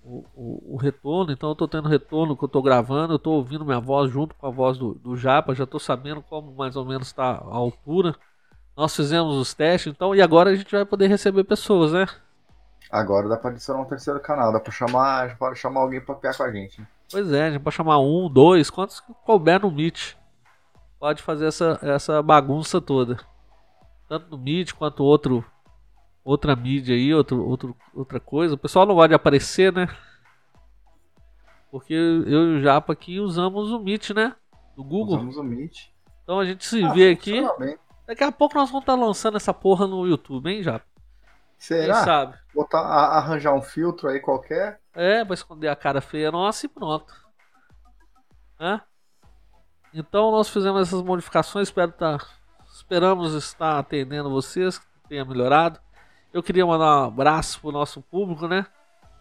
o, 0.03 0.23
o- 0.33 0.73
o 0.75 0.77
retorno, 0.77 1.31
então 1.31 1.49
eu 1.49 1.55
tô 1.55 1.67
tendo 1.67 1.89
retorno 1.89 2.33
do 2.33 2.37
que 2.37 2.43
eu 2.45 2.47
tô 2.49 2.61
gravando, 2.61 3.13
eu 3.13 3.19
tô 3.19 3.31
ouvindo 3.31 3.65
minha 3.65 3.79
voz 3.79 4.11
junto 4.11 4.33
com 4.35 4.47
a 4.47 4.49
voz 4.49 4.77
do, 4.77 4.93
do 4.95 5.15
Japa, 5.17 5.53
já 5.53 5.65
tô 5.65 5.79
sabendo 5.79 6.21
como 6.21 6.53
mais 6.55 6.75
ou 6.75 6.85
menos 6.85 7.07
está 7.07 7.31
a 7.31 7.55
altura. 7.55 8.15
Nós 8.77 8.95
fizemos 8.95 9.35
os 9.37 9.53
testes, 9.53 9.93
então, 9.93 10.15
e 10.15 10.21
agora 10.21 10.51
a 10.51 10.55
gente 10.55 10.71
vai 10.71 10.85
poder 10.85 11.07
receber 11.07 11.43
pessoas, 11.45 11.93
né? 11.93 12.07
Agora 12.91 13.27
dá 13.29 13.37
pra 13.37 13.51
adicionar 13.51 13.81
um 13.81 13.85
terceiro 13.85 14.19
canal, 14.19 14.51
dá 14.51 14.59
pra 14.59 14.71
chamar, 14.71 15.37
pode 15.37 15.59
chamar 15.59 15.81
alguém 15.81 16.01
pra 16.01 16.15
piar 16.15 16.35
com 16.35 16.43
a 16.43 16.51
gente. 16.51 16.81
né? 16.81 16.87
Pois 17.11 17.31
é, 17.31 17.47
a 17.47 17.51
gente 17.51 17.61
pode 17.61 17.75
chamar 17.75 17.99
um, 17.99 18.29
dois, 18.29 18.69
quantos 18.69 18.99
que 18.99 19.13
couber 19.25 19.61
no 19.61 19.69
Meet. 19.71 20.15
Pode 20.99 21.21
fazer 21.21 21.45
essa, 21.47 21.79
essa 21.81 22.21
bagunça 22.21 22.81
toda. 22.81 23.17
Tanto 24.07 24.29
no 24.31 24.37
Meet 24.37 24.73
quanto 24.73 25.03
outro, 25.03 25.45
outra 26.23 26.55
mídia 26.55 26.95
aí, 26.95 27.13
outro, 27.13 27.45
outro, 27.47 27.75
outra 27.93 28.19
coisa. 28.19 28.55
O 28.55 28.57
pessoal 28.57 28.85
não 28.85 28.95
gosta 28.95 29.09
de 29.09 29.13
aparecer, 29.15 29.71
né? 29.71 29.87
Porque 31.71 31.93
eu 31.93 32.55
e 32.55 32.57
o 32.57 32.61
Japa 32.63 32.93
aqui 32.93 33.19
usamos 33.19 33.71
o 33.71 33.79
Meet, 33.79 34.09
né? 34.11 34.35
Do 34.75 34.83
Google. 34.83 35.15
Usamos 35.17 35.37
o 35.37 35.43
Meet. 35.43 35.89
Então 36.23 36.39
a 36.39 36.45
gente 36.45 36.65
se 36.65 36.83
Ah, 36.83 36.91
vê 36.91 37.11
aqui. 37.11 37.39
bem. 37.59 37.77
Daqui 38.07 38.23
a 38.23 38.31
pouco 38.31 38.55
nós 38.55 38.69
vamos 38.69 38.81
estar 38.83 38.95
lançando 38.95 39.37
essa 39.37 39.53
porra 39.53 39.85
no 39.85 40.07
YouTube, 40.07 40.49
hein, 40.49 40.63
Japa? 40.63 40.85
Quem 41.59 41.77
Será? 41.77 42.03
sabe? 42.05 42.37
Botar, 42.55 42.79
arranjar 42.79 43.53
um 43.53 43.61
filtro 43.61 44.07
aí 44.07 44.19
qualquer. 44.19 44.79
É, 44.93 45.23
vai 45.25 45.33
esconder 45.33 45.67
a 45.67 45.75
cara 45.75 45.99
feia 45.99 46.31
nossa 46.31 46.65
e 46.65 46.69
pronto. 46.69 47.13
Né? 48.57 48.81
Então 49.93 50.31
nós 50.31 50.49
fizemos 50.49 50.87
essas 50.87 51.01
modificações, 51.01 51.67
espero 51.67 51.91
tá, 51.91 52.17
esperamos 52.71 53.33
estar 53.33 53.77
atendendo 53.77 54.29
vocês, 54.29 54.77
que 54.77 54.85
tenha 55.09 55.25
melhorado. 55.25 55.79
Eu 56.31 56.41
queria 56.41 56.65
mandar 56.65 57.01
um 57.01 57.07
abraço 57.07 57.59
pro 57.59 57.71
nosso 57.71 58.01
público, 58.01 58.47
né? 58.47 58.65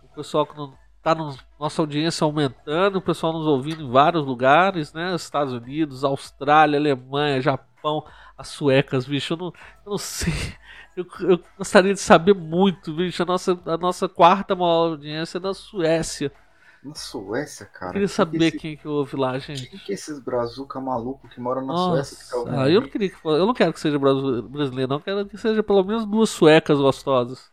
O 0.05 0.09
pessoal 0.15 0.47
que 0.47 0.56
não 0.56 0.74
tá 1.02 1.15
no, 1.15 1.35
nossa 1.59 1.81
audiência 1.81 2.24
aumentando, 2.24 2.97
o 2.97 3.02
pessoal 3.02 3.32
nos 3.32 3.47
ouvindo 3.47 3.82
em 3.82 3.90
vários 3.90 4.24
lugares, 4.24 4.93
né? 4.93 5.15
Estados 5.15 5.55
Unidos, 5.55 6.05
Austrália, 6.05 6.78
Alemanha, 6.78 7.40
Japão, 7.40 8.05
as 8.36 8.48
suecas, 8.48 9.06
bicho, 9.06 9.32
eu 9.32 9.36
não, 9.39 9.47
eu 9.86 9.90
não 9.93 9.98
sei. 9.98 10.32
Eu, 11.01 11.07
eu 11.29 11.41
gostaria 11.57 11.95
de 11.95 12.01
saber 12.01 12.35
muito, 12.35 12.93
bicho. 12.93 13.23
A 13.23 13.27
nossa, 13.27 13.59
a 13.66 13.77
nossa 13.77 14.09
quarta 14.09 14.55
maior 14.55 14.91
audiência 14.91 15.39
é 15.39 15.41
da 15.41 15.55
Suécia. 15.55 16.33
Na 16.83 16.95
Suécia, 16.95 17.66
cara. 17.66 17.89
Eu 17.89 17.93
queria 17.93 18.09
Quem 18.09 18.15
saber 18.15 18.39
que 18.53 18.57
esse- 18.57 18.59
quem 18.59 18.77
que 18.77 18.89
ouve 18.89 19.16
lá, 19.16 19.39
gente. 19.39 19.66
Quem 19.69 19.79
que 19.81 19.93
é 19.93 19.95
esses 19.95 20.19
brazuca 20.20 20.81
maluco 20.81 21.29
que 21.29 21.41
moram 21.41 21.65
na 21.66 21.77
Suécia 21.77 22.16
que 22.16 22.31
tá 22.31 22.37
Nossa, 22.37 22.62
ah, 22.62 22.70
eu 22.70 22.81
não 22.81 22.89
queria 22.89 23.11
que 23.11 23.16
eu 23.25 23.47
não 23.47 23.55
quero 23.55 23.73
que 23.73 23.81
seja 23.81 23.99
brasi- 23.99 24.43
brasileiro, 24.43 24.89
não. 24.91 24.97
Eu 24.99 25.03
quero 25.03 25.27
que 25.27 25.37
seja 25.39 25.62
pelo 25.62 25.83
menos 25.85 26.07
duas 26.07 26.31
suecas 26.31 26.79
gostosas. 26.79 27.51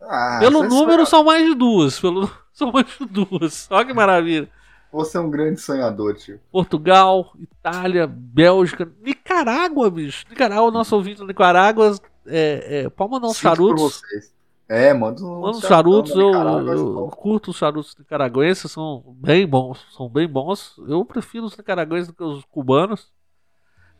Ah, 0.00 0.38
pelo 0.40 0.62
número 0.62 1.06
são 1.06 1.24
mais 1.24 1.46
de 1.46 1.54
duas, 1.54 1.98
pelo 1.98 2.30
são 2.52 2.70
mais 2.72 2.86
de 2.86 3.04
duas. 3.06 3.68
Olha 3.70 3.86
que 3.86 3.92
maravilha. 3.94 4.48
Você 4.92 5.16
é 5.16 5.20
um 5.20 5.30
grande 5.30 5.60
sonhador, 5.60 6.14
tio. 6.14 6.40
Portugal, 6.50 7.32
Itália, 7.38 8.06
Bélgica, 8.06 8.90
Nicarágua, 9.02 9.90
bicho. 9.90 10.24
Nicarágua, 10.30 10.70
nosso 10.70 10.94
ouvinte 10.96 11.20
da 11.20 11.26
Nicarágua, 11.26 11.96
é, 12.28 12.80
é, 12.84 12.88
pode 12.90 13.10
mandar 13.10 13.28
uns 13.28 13.36
Sinto 13.36 13.42
charutos. 13.42 14.02
É, 14.68 14.92
manda 14.92 15.22
uns 15.22 15.40
Manda 15.40 15.56
uns 15.58 15.60
charutos, 15.68 16.10
eu, 16.12 16.32
eu- 16.32 16.98
eu 16.98 17.08
curto 17.08 17.50
os 17.52 17.56
charutos 17.56 17.96
nicaragüenses, 17.98 18.70
são 18.70 19.02
bem 19.18 19.46
bons, 19.46 19.86
são 19.96 20.08
bem 20.08 20.26
bons. 20.26 20.74
Eu 20.88 21.04
prefiro 21.04 21.44
os 21.46 21.56
nicaragüenses 21.56 22.08
do 22.08 22.14
que 22.14 22.22
os 22.24 22.44
cubanos. 22.46 23.08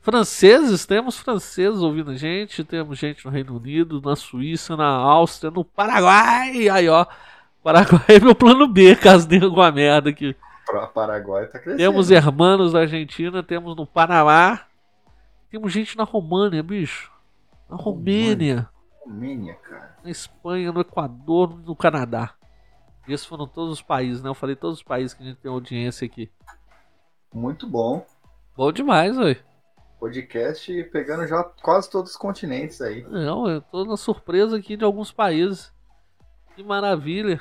Franceses, 0.01 0.86
temos 0.86 1.19
franceses 1.19 1.81
ouvindo 1.81 2.12
a 2.12 2.16
gente, 2.16 2.62
temos 2.62 2.97
gente 2.98 3.24
no 3.24 3.31
Reino 3.31 3.57
Unido, 3.57 4.01
na 4.01 4.15
Suíça, 4.15 4.77
na 4.77 4.86
Áustria, 4.89 5.51
no 5.51 5.65
Paraguai. 5.65 6.69
Aí, 6.69 6.89
ó, 6.89 7.05
Paraguai 7.62 8.05
é 8.09 8.20
meu 8.20 8.35
plano 8.35 8.69
B, 8.69 8.94
caso 8.94 9.27
dê 9.27 9.43
alguma 9.43 9.70
merda 9.73 10.11
aqui. 10.11 10.35
Paraguai 10.94 11.47
tá 11.47 11.59
crescendo. 11.59 11.77
Temos 11.78 12.11
hermanos 12.11 12.73
da 12.73 12.81
Argentina, 12.81 13.43
temos 13.43 13.77
no 13.77 13.86
Panamá, 13.86 14.61
temos 15.51 15.73
gente 15.73 15.97
na 15.97 16.05
România, 16.05 16.62
bicho. 16.62 17.11
Na 17.68 17.76
Romênia 17.76 18.68
Romênia, 19.05 19.55
cara. 19.56 19.97
na 20.02 20.10
Espanha, 20.10 20.72
no 20.72 20.80
Equador, 20.80 21.56
no 21.59 21.76
Canadá. 21.76 22.34
E 23.06 23.12
esses 23.12 23.24
foram 23.26 23.47
todos 23.47 23.72
os 23.74 23.82
países, 23.82 24.20
né? 24.22 24.28
Eu 24.28 24.34
falei 24.34 24.56
todos 24.56 24.78
os 24.78 24.82
países 24.82 25.14
que 25.14 25.22
a 25.22 25.26
gente 25.26 25.38
tem 25.38 25.51
audiência 25.51 26.05
aqui. 26.05 26.30
Muito 27.32 27.66
bom. 27.68 28.05
Bom 28.56 28.72
demais, 28.72 29.16
velho. 29.16 29.40
Podcast 30.01 30.84
pegando 30.93 31.26
já 31.26 31.43
quase 31.62 31.88
todos 31.90 32.10
os 32.12 32.16
continentes 32.16 32.80
aí. 32.80 33.02
Não, 33.05 33.48
eu 33.48 33.60
tô 33.62 33.84
na 33.84 33.97
surpresa 33.97 34.56
aqui 34.56 34.76
de 34.76 34.84
alguns 34.84 35.12
países. 35.12 35.72
Que 36.55 36.62
maravilha. 36.64 37.40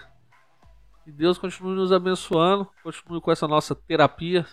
Que 1.04 1.12
Deus 1.12 1.38
continue 1.38 1.76
nos 1.76 1.92
abençoando. 1.92 2.68
Continue 2.84 3.22
com 3.22 3.32
essa 3.32 3.48
nossa 3.48 3.74
terapia. 3.76 4.46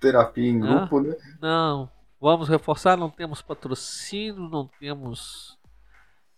Terapia 0.00 0.50
em 0.50 0.62
Ah. 0.62 0.66
grupo, 0.80 1.00
né? 1.00 1.16
Não, 1.40 1.88
vamos 2.20 2.48
reforçar, 2.48 2.96
não 2.96 3.10
temos 3.10 3.42
patrocínio, 3.42 4.48
não 4.48 4.68
temos 4.80 5.56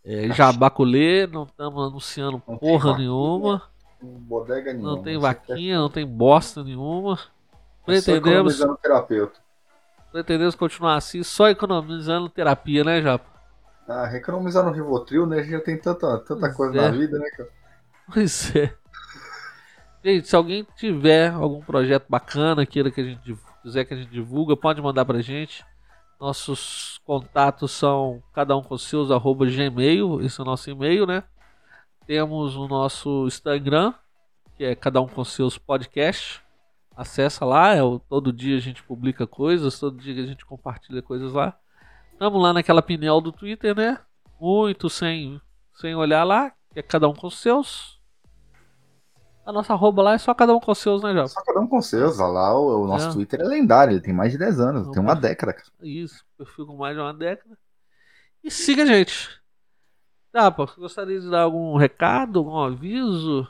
é, 0.05 0.29
jabaculê, 0.33 1.27
não 1.27 1.45
estamos 1.45 1.87
anunciando 1.89 2.43
Não 2.47 2.57
porra 2.59 2.91
vaquinha. 2.93 2.99
nenhuma. 2.99 3.63
Bodega 4.01 4.73
nenhuma. 4.73 4.91
Não 4.97 5.03
tem 5.03 5.15
Você 5.15 5.21
vaquinha, 5.21 5.79
não 5.79 5.91
tem 5.91 6.07
bosta 6.07 6.63
nenhuma. 6.63 7.17
quer- 7.17 7.97
é 7.97 8.01
só 8.01 8.13
Pretendemos, 8.13 8.55
economizando 8.55 8.77
terapeuta. 8.79 9.41
pretendemos 10.13 10.55
continuar 10.55 10.97
assim, 10.97 11.23
só 11.23 11.49
economizando 11.49 12.29
terapia, 12.29 12.85
né, 12.85 13.03
Japa? 13.03 13.27
Ah, 13.89 14.15
economizar 14.15 14.65
no 14.65 14.73
Rivotril, 14.73 15.27
né? 15.27 15.39
A 15.39 15.43
gente 15.43 15.53
já 15.53 15.61
tem 15.61 15.79
tanta, 15.81 16.19
tanta 16.19 16.53
Pois 16.53 16.55
coisa 16.55 16.79
é. 16.79 16.83
na 16.83 16.91
vida, 16.91 17.19
né, 17.19 17.29
cara? 17.31 17.49
Pois 18.13 18.55
é. 18.55 18.77
Gente, 20.05 20.29
se 20.29 20.37
alguém 20.37 20.67
tiver 20.77 21.31
algum 21.33 21.61
projeto 21.63 22.07
bacana, 22.09 22.65
queira 22.65 22.91
que 22.91 23.01
a 23.01 23.05
gente 23.05 23.37
quiser 23.69 23.85
que 23.85 23.95
a 23.95 23.97
gente 23.97 24.11
divulga, 24.11 24.57
pode 24.57 24.81
mandar 24.81 25.05
pra 25.05 25.21
gente. 25.21 25.65
Nossos 26.19 26.99
contatos 27.05 27.71
são 27.71 28.23
cada 28.33 28.57
um 28.57 28.63
com 28.63 28.77
seus 28.77 29.11
arroba 29.11 29.47
gmail, 29.47 30.21
esse 30.23 30.41
é 30.41 30.43
o 30.43 30.47
nosso 30.47 30.71
e-mail, 30.71 31.07
né? 31.07 31.23
Temos 32.07 32.57
o 32.57 32.67
nosso 32.67 33.27
Instagram, 33.27 33.93
que 34.57 34.65
é 34.65 34.75
cada 34.75 35.01
um 35.01 35.07
com 35.07 35.23
seus 35.23 35.59
podcasts. 35.59 36.41
Acessa 36.97 37.45
lá, 37.45 37.75
é 37.75 37.83
o, 37.83 37.99
todo 38.01 38.33
dia 38.33 38.57
a 38.57 38.61
gente 38.61 38.83
publica 38.83 39.27
coisas, 39.27 39.79
todo 39.79 39.99
dia 39.99 40.21
a 40.21 40.27
gente 40.27 40.45
compartilha 40.45 41.03
coisas 41.03 41.33
lá. 41.33 41.57
Estamos 42.13 42.43
lá 42.43 42.53
naquela 42.53 42.83
pinel 42.83 43.21
do 43.21 43.31
Twitter, 43.31 43.77
né? 43.77 44.01
Muito 44.41 44.91
sem, 44.91 45.41
sem 45.75 45.95
olhar 45.95 46.25
lá, 46.25 46.51
que 46.73 46.81
é 46.81 46.83
cada 46.83 47.09
um 47.09 47.15
com 47.15 47.31
seus. 47.31 47.98
A 49.49 49.53
nossa 49.53 49.73
arroba 49.73 50.03
lá 50.03 50.13
é 50.13 50.19
só 50.19 50.35
cada 50.35 50.55
um 50.55 50.61
com 50.61 50.75
seus, 50.75 51.03
né, 51.03 51.11
Jovem? 51.15 51.29
Só 51.29 51.43
cada 51.43 51.59
um 51.61 51.67
com 51.67 51.81
seus. 51.81 52.19
Lá, 52.19 52.55
o, 52.55 52.83
o 52.85 52.87
nosso 52.87 53.09
É. 53.09 53.13
Twitter 53.13 53.41
é 53.41 53.45
lendário, 53.45 53.93
ele 53.95 54.01
tem 54.03 54.13
mais 54.13 54.31
de 54.31 54.37
10 54.37 54.61
anos, 54.61 54.85
Não, 54.87 54.93
tem 54.93 55.01
uma 55.01 55.15
mas- 55.15 55.23
década. 55.23 55.55
cara. 55.55 55.67
Isso, 55.83 56.23
perfil 56.37 56.67
com 56.67 56.77
mais 56.77 56.95
de 56.95 57.01
uma 57.01 57.15
década. 57.15 57.57
E 58.45 58.51
siga 58.51 58.83
a 58.83 58.87
gente. 58.87 59.41
Tá, 60.31 60.51
pô, 60.51 60.67
gostaria 60.77 61.19
de 61.19 61.31
dar 61.31 61.41
algum 61.45 61.79
recado, 61.79 62.39
algum 62.41 62.59
aviso? 62.59 63.49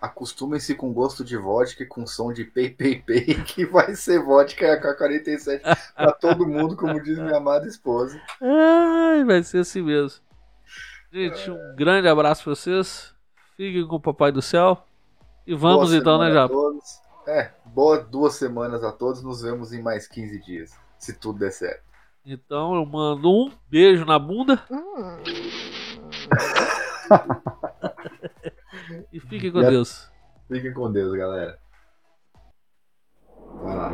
Acostumem-se 0.00 0.74
com 0.74 0.90
gosto 0.92 1.22
de 1.24 1.36
vodka 1.36 1.82
e 1.82 1.86
com 1.86 2.06
som 2.06 2.32
de 2.32 2.44
pei 2.44 2.70
pei 2.70 3.02
pei, 3.02 3.34
que 3.44 3.66
vai 3.66 3.94
ser 3.94 4.22
vodka 4.24 4.72
AK-47 4.74 5.60
pra 5.94 6.12
todo 6.12 6.46
mundo, 6.46 6.74
como 6.76 7.02
diz 7.02 7.18
minha 7.18 7.36
amada 7.36 7.66
esposa. 7.66 8.18
Ai, 8.40 9.22
vai 9.24 9.42
ser 9.42 9.58
assim 9.58 9.82
mesmo. 9.82 10.22
Gente, 11.12 11.50
um 11.50 11.74
grande 11.76 12.08
abraço 12.08 12.44
pra 12.44 12.54
vocês. 12.54 13.12
Fiquem 13.58 13.86
com 13.88 13.96
o 13.96 14.00
Papai 14.00 14.30
do 14.30 14.40
Céu. 14.40 14.78
E 15.44 15.52
vamos 15.52 15.88
Boa 15.88 15.98
então, 15.98 16.20
né, 16.20 16.30
Japa? 16.30 16.54
É, 17.26 17.50
boa 17.64 17.98
duas 17.98 18.34
semanas 18.34 18.84
a 18.84 18.92
todos. 18.92 19.20
Nos 19.20 19.42
vemos 19.42 19.72
em 19.72 19.82
mais 19.82 20.06
15 20.06 20.38
dias, 20.38 20.78
se 20.96 21.18
tudo 21.18 21.40
der 21.40 21.50
certo. 21.50 21.82
Então 22.24 22.76
eu 22.76 22.86
mando 22.86 23.28
um 23.28 23.50
beijo 23.68 24.04
na 24.04 24.16
bunda. 24.16 24.62
e 29.12 29.18
fiquem 29.18 29.50
com 29.50 29.58
E 29.58 29.70
Deus. 29.70 30.08
Fiquem 30.46 30.72
com 30.72 30.92
Deus, 30.92 31.18
galera. 31.18 31.58
Vai 33.60 33.76
lá. 33.76 33.90